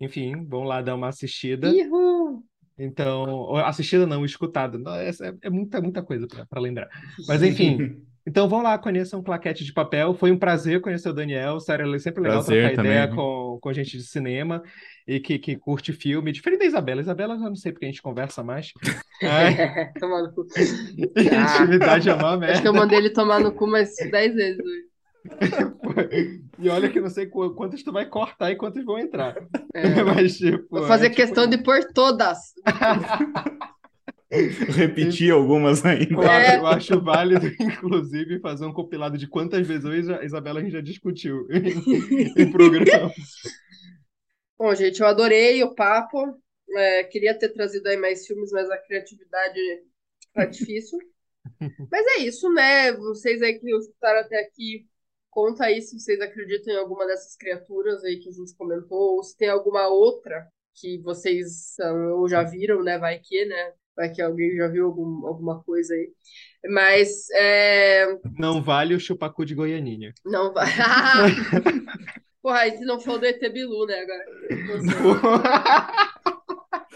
enfim, 0.00 0.44
vão 0.44 0.62
lá 0.62 0.82
dar 0.82 0.94
uma 0.94 1.08
assistida. 1.08 1.68
Ihu! 1.68 2.44
Então, 2.78 3.28
ou 3.28 3.56
assistida 3.56 4.06
não, 4.06 4.24
escutada. 4.24 4.78
Não, 4.78 4.94
É, 4.94 5.10
é- 5.42 5.50
muita, 5.50 5.80
muita 5.80 6.02
coisa 6.02 6.26
para 6.48 6.60
lembrar. 6.60 6.88
Mas 7.26 7.42
enfim, 7.42 8.00
então 8.26 8.48
vão 8.48 8.62
lá, 8.62 8.78
conheçam 8.78 9.22
Claquete 9.22 9.64
de 9.64 9.72
Papel. 9.72 10.14
Foi 10.14 10.30
um 10.30 10.38
prazer 10.38 10.80
conhecer 10.80 11.08
o 11.08 11.12
Daniel. 11.12 11.58
Sério, 11.60 11.92
é 11.94 11.98
sempre 11.98 12.22
legal 12.22 12.38
Prazer 12.44 12.68
trocar 12.68 12.84
ideia 12.84 13.08
também. 13.08 13.16
com, 13.16 13.58
com 13.60 13.72
gente 13.72 13.96
de 13.96 14.04
cinema 14.04 14.62
e 15.06 15.18
que, 15.18 15.38
que 15.38 15.56
curte 15.56 15.92
filme. 15.92 16.30
Diferente 16.30 16.60
da 16.60 16.66
Isabela. 16.66 17.00
Isabela, 17.00 17.34
eu 17.34 17.38
não 17.40 17.56
sei 17.56 17.72
porque 17.72 17.86
a 17.86 17.88
gente 17.88 18.02
conversa 18.02 18.44
mais. 18.44 18.70
Ai, 19.22 19.92
Tomar 19.98 20.22
no 20.22 20.32
cu. 20.32 20.46
intimidade 21.16 22.08
é 22.08 22.14
uma 22.14 22.34
Acho 22.46 22.62
que 22.62 22.68
eu 22.68 22.72
merda. 22.72 22.72
mandei 22.72 22.98
ele 22.98 23.10
tomar 23.10 23.40
no 23.40 23.52
cu 23.52 23.66
mais 23.66 23.90
10 23.96 24.34
vezes 24.34 24.60
hoje. 24.60 24.88
E 26.58 26.68
olha 26.68 26.90
que 26.90 26.98
eu 26.98 27.02
não 27.02 27.10
sei 27.10 27.26
qu- 27.26 27.54
quantos 27.54 27.82
tu 27.82 27.92
vai 27.92 28.08
cortar 28.08 28.50
e 28.50 28.56
quantos 28.56 28.84
vão 28.84 28.98
entrar. 28.98 29.36
É. 29.74 30.02
Mas, 30.02 30.36
tipo, 30.38 30.66
Vou 30.70 30.86
fazer 30.86 31.06
é, 31.06 31.10
tipo, 31.10 31.22
questão 31.22 31.46
de 31.46 31.58
pôr 31.62 31.84
todas. 31.92 32.38
Repetir 34.30 35.32
algumas 35.32 35.82
Eu 35.84 35.90
ainda. 35.90 36.20
acho, 36.30 36.50
É. 36.50 36.58
eu 36.58 36.66
acho 36.66 37.00
válido, 37.00 37.46
inclusive, 37.60 38.40
fazer 38.40 38.66
um 38.66 38.72
compilado 38.72 39.16
de 39.16 39.26
quantas 39.26 39.66
vezes 39.66 39.84
eu 40.08 40.16
a 40.16 40.24
Isabela 40.24 40.60
a 40.60 40.62
gente 40.62 40.72
já 40.72 40.82
discutiu 40.82 41.46
em, 41.50 42.42
em 42.42 42.50
programa. 42.50 43.10
Bom, 44.58 44.74
gente, 44.74 45.00
eu 45.00 45.06
adorei 45.06 45.62
o 45.62 45.74
papo. 45.74 46.18
É, 46.76 47.04
queria 47.04 47.32
ter 47.38 47.48
trazido 47.50 47.88
aí 47.88 47.96
mais 47.96 48.26
filmes, 48.26 48.50
mas 48.52 48.68
a 48.70 48.76
criatividade 48.76 49.58
tá 50.34 50.44
difícil. 50.44 50.98
Mas 51.90 52.06
é 52.18 52.22
isso, 52.22 52.52
né? 52.52 52.92
Vocês 52.92 53.40
aí 53.40 53.58
que 53.58 53.70
escutaram 53.74 54.20
até 54.20 54.40
aqui, 54.40 54.86
conta 55.38 55.66
aí 55.66 55.80
se 55.80 55.96
vocês 55.96 56.20
acreditam 56.20 56.74
em 56.74 56.78
alguma 56.78 57.06
dessas 57.06 57.36
criaturas 57.36 58.02
aí 58.02 58.18
que 58.18 58.28
a 58.28 58.32
gente 58.32 58.56
comentou, 58.56 59.16
ou 59.16 59.22
se 59.22 59.36
tem 59.36 59.48
alguma 59.48 59.86
outra 59.86 60.48
que 60.74 60.98
vocês 60.98 61.76
ah, 61.80 61.92
ou 62.16 62.28
já 62.28 62.42
viram, 62.42 62.82
né? 62.82 62.98
Vai 62.98 63.20
que, 63.22 63.44
né? 63.44 63.72
Vai 63.96 64.10
que 64.10 64.20
alguém 64.20 64.56
já 64.56 64.66
viu 64.66 64.86
algum, 64.86 65.24
alguma 65.28 65.62
coisa 65.62 65.94
aí. 65.94 66.10
Mas 66.68 67.30
é, 67.34 68.18
Não 68.36 68.60
vale 68.60 68.96
o 68.96 69.00
chupacu 69.00 69.44
de 69.44 69.54
Goianinha. 69.54 70.12
não 70.24 70.52
vai. 70.52 70.66
Porra, 72.42 72.60
a 72.60 72.68
gente 72.68 72.84
não 72.84 72.98
falou 72.98 73.20
do 73.20 73.26
ET 73.26 73.40
Bilu, 73.52 73.86
né? 73.86 73.94
Agora. 73.94 74.24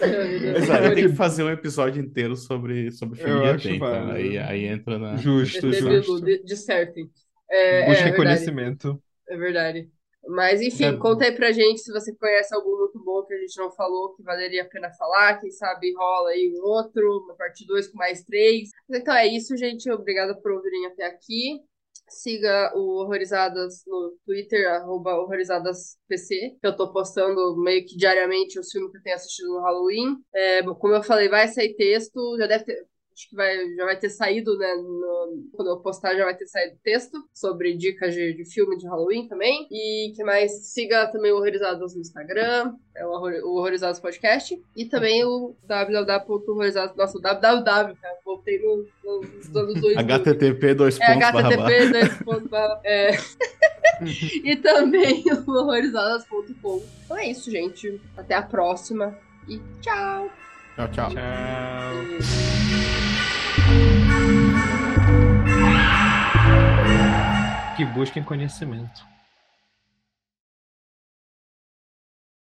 Exato, 0.58 0.94
tem 0.94 1.08
que 1.08 1.14
fazer 1.14 1.44
um 1.44 1.50
episódio 1.50 2.02
inteiro 2.02 2.34
sobre, 2.34 2.90
sobre 2.90 3.18
filme 3.20 3.46
Eu 3.46 3.56
de 3.56 3.68
ET, 3.68 3.76
então. 3.76 4.10
Aí, 4.10 4.36
aí 4.38 4.64
entra 4.64 4.98
na. 4.98 5.16
Justo, 5.16 5.68
ET 5.68 5.80
Bilu, 5.80 6.02
justo. 6.02 6.24
de- 6.24 6.42
dissertem. 6.42 7.08
É, 7.52 7.80
é 7.82 7.86
Busquem 7.86 8.12
verdade. 8.12 8.16
conhecimento. 8.16 9.02
É 9.28 9.36
verdade. 9.36 9.90
Mas, 10.28 10.60
enfim, 10.62 10.84
É. 10.84 10.96
conta 10.96 11.24
aí 11.24 11.32
pra 11.32 11.50
gente 11.52 11.80
se 11.80 11.92
você 11.92 12.14
conhece 12.14 12.54
algum 12.54 12.78
muito 12.78 12.98
bom 13.04 13.24
que 13.24 13.34
a 13.34 13.38
gente 13.38 13.56
não 13.58 13.70
falou, 13.72 14.14
que 14.14 14.22
valeria 14.22 14.62
a 14.62 14.68
pena 14.68 14.90
falar. 14.92 15.40
Quem 15.40 15.50
sabe 15.50 15.92
rola 15.94 16.30
aí 16.30 16.52
um 16.56 16.62
outro, 16.64 17.24
uma 17.24 17.34
parte 17.34 17.66
2 17.66 17.88
com 17.88 17.98
mais 17.98 18.22
três. 18.24 18.70
Então 18.90 19.14
é 19.14 19.26
isso, 19.26 19.56
gente. 19.56 19.90
Obrigada 19.90 20.34
por 20.40 20.52
ouvirem 20.52 20.86
até 20.86 21.04
aqui. 21.06 21.60
Siga 22.08 22.72
o 22.76 23.00
Horrorizadas 23.02 23.82
no 23.86 24.16
Twitter, 24.26 24.68
arroba 24.68 25.14
HorrorizadasPC, 25.16 26.56
que 26.60 26.66
eu 26.66 26.76
tô 26.76 26.92
postando 26.92 27.56
meio 27.56 27.84
que 27.86 27.96
diariamente 27.96 28.58
os 28.60 28.70
filmes 28.70 28.92
que 28.92 28.98
eu 28.98 29.02
tenho 29.02 29.16
assistido 29.16 29.48
no 29.48 29.60
Halloween. 29.60 30.16
É, 30.34 30.62
como 30.62 30.94
eu 30.94 31.02
falei, 31.02 31.28
vai 31.28 31.48
sair 31.48 31.74
texto, 31.74 32.36
já 32.38 32.46
deve 32.46 32.64
ter. 32.64 32.86
Acho 33.22 33.30
que 33.30 33.36
vai, 33.36 33.74
já 33.76 33.84
vai 33.84 33.96
ter 33.96 34.08
saído, 34.10 34.58
né? 34.58 34.74
no- 34.74 35.44
quando 35.52 35.68
eu 35.68 35.76
postar, 35.76 36.14
já 36.16 36.24
vai 36.24 36.34
ter 36.36 36.46
saído 36.46 36.76
texto 36.82 37.22
sobre 37.32 37.72
dicas 37.76 38.12
de, 38.14 38.32
de 38.34 38.44
filme 38.44 38.76
de 38.76 38.84
Halloween 38.88 39.28
também. 39.28 39.68
E 39.70 40.12
que 40.16 40.24
mais? 40.24 40.50
Siga 40.72 41.06
também 41.06 41.30
o 41.30 41.36
Horrorizados 41.36 41.94
no 41.94 42.00
Instagram, 42.00 42.74
é 42.96 43.06
o, 43.06 43.10
Horror, 43.10 43.34
o 43.44 43.58
Horrorizados 43.58 44.00
Podcast. 44.00 44.60
E 44.76 44.84
também 44.86 45.24
o 45.24 45.54
www.horrorizados. 45.64 46.96
Nossa, 46.96 47.16
o 47.16 47.20
www, 47.20 47.62
cara. 48.00 48.18
Voltei 48.24 48.58
no, 48.58 48.84
no, 49.04 49.20
nos 49.20 49.56
anos 49.56 49.80
2000. 49.80 49.98
HTTP 50.00 50.74
dois 50.74 50.98
É 51.00 51.06
pontos 51.06 51.20
barra 51.20 51.32
barra. 51.56 51.70
http, 51.70 51.90
dois 51.92 52.14
pontos, 52.22 52.48
barra- 52.50 52.80
é. 52.84 53.10
E 54.42 54.56
também 54.56 55.22
o 55.46 55.50
horrorizadas.com. 55.52 56.82
Então 57.04 57.16
é 57.16 57.30
isso, 57.30 57.48
gente. 57.52 58.00
Até 58.16 58.34
a 58.34 58.42
próxima. 58.42 59.16
E 59.48 59.60
tchau! 59.80 60.28
Tchau, 60.74 60.88
tchau. 60.88 61.10
Tchau. 61.10 62.91
Que 67.76 67.84
busquem 67.86 68.22
conhecimento. 68.22 69.11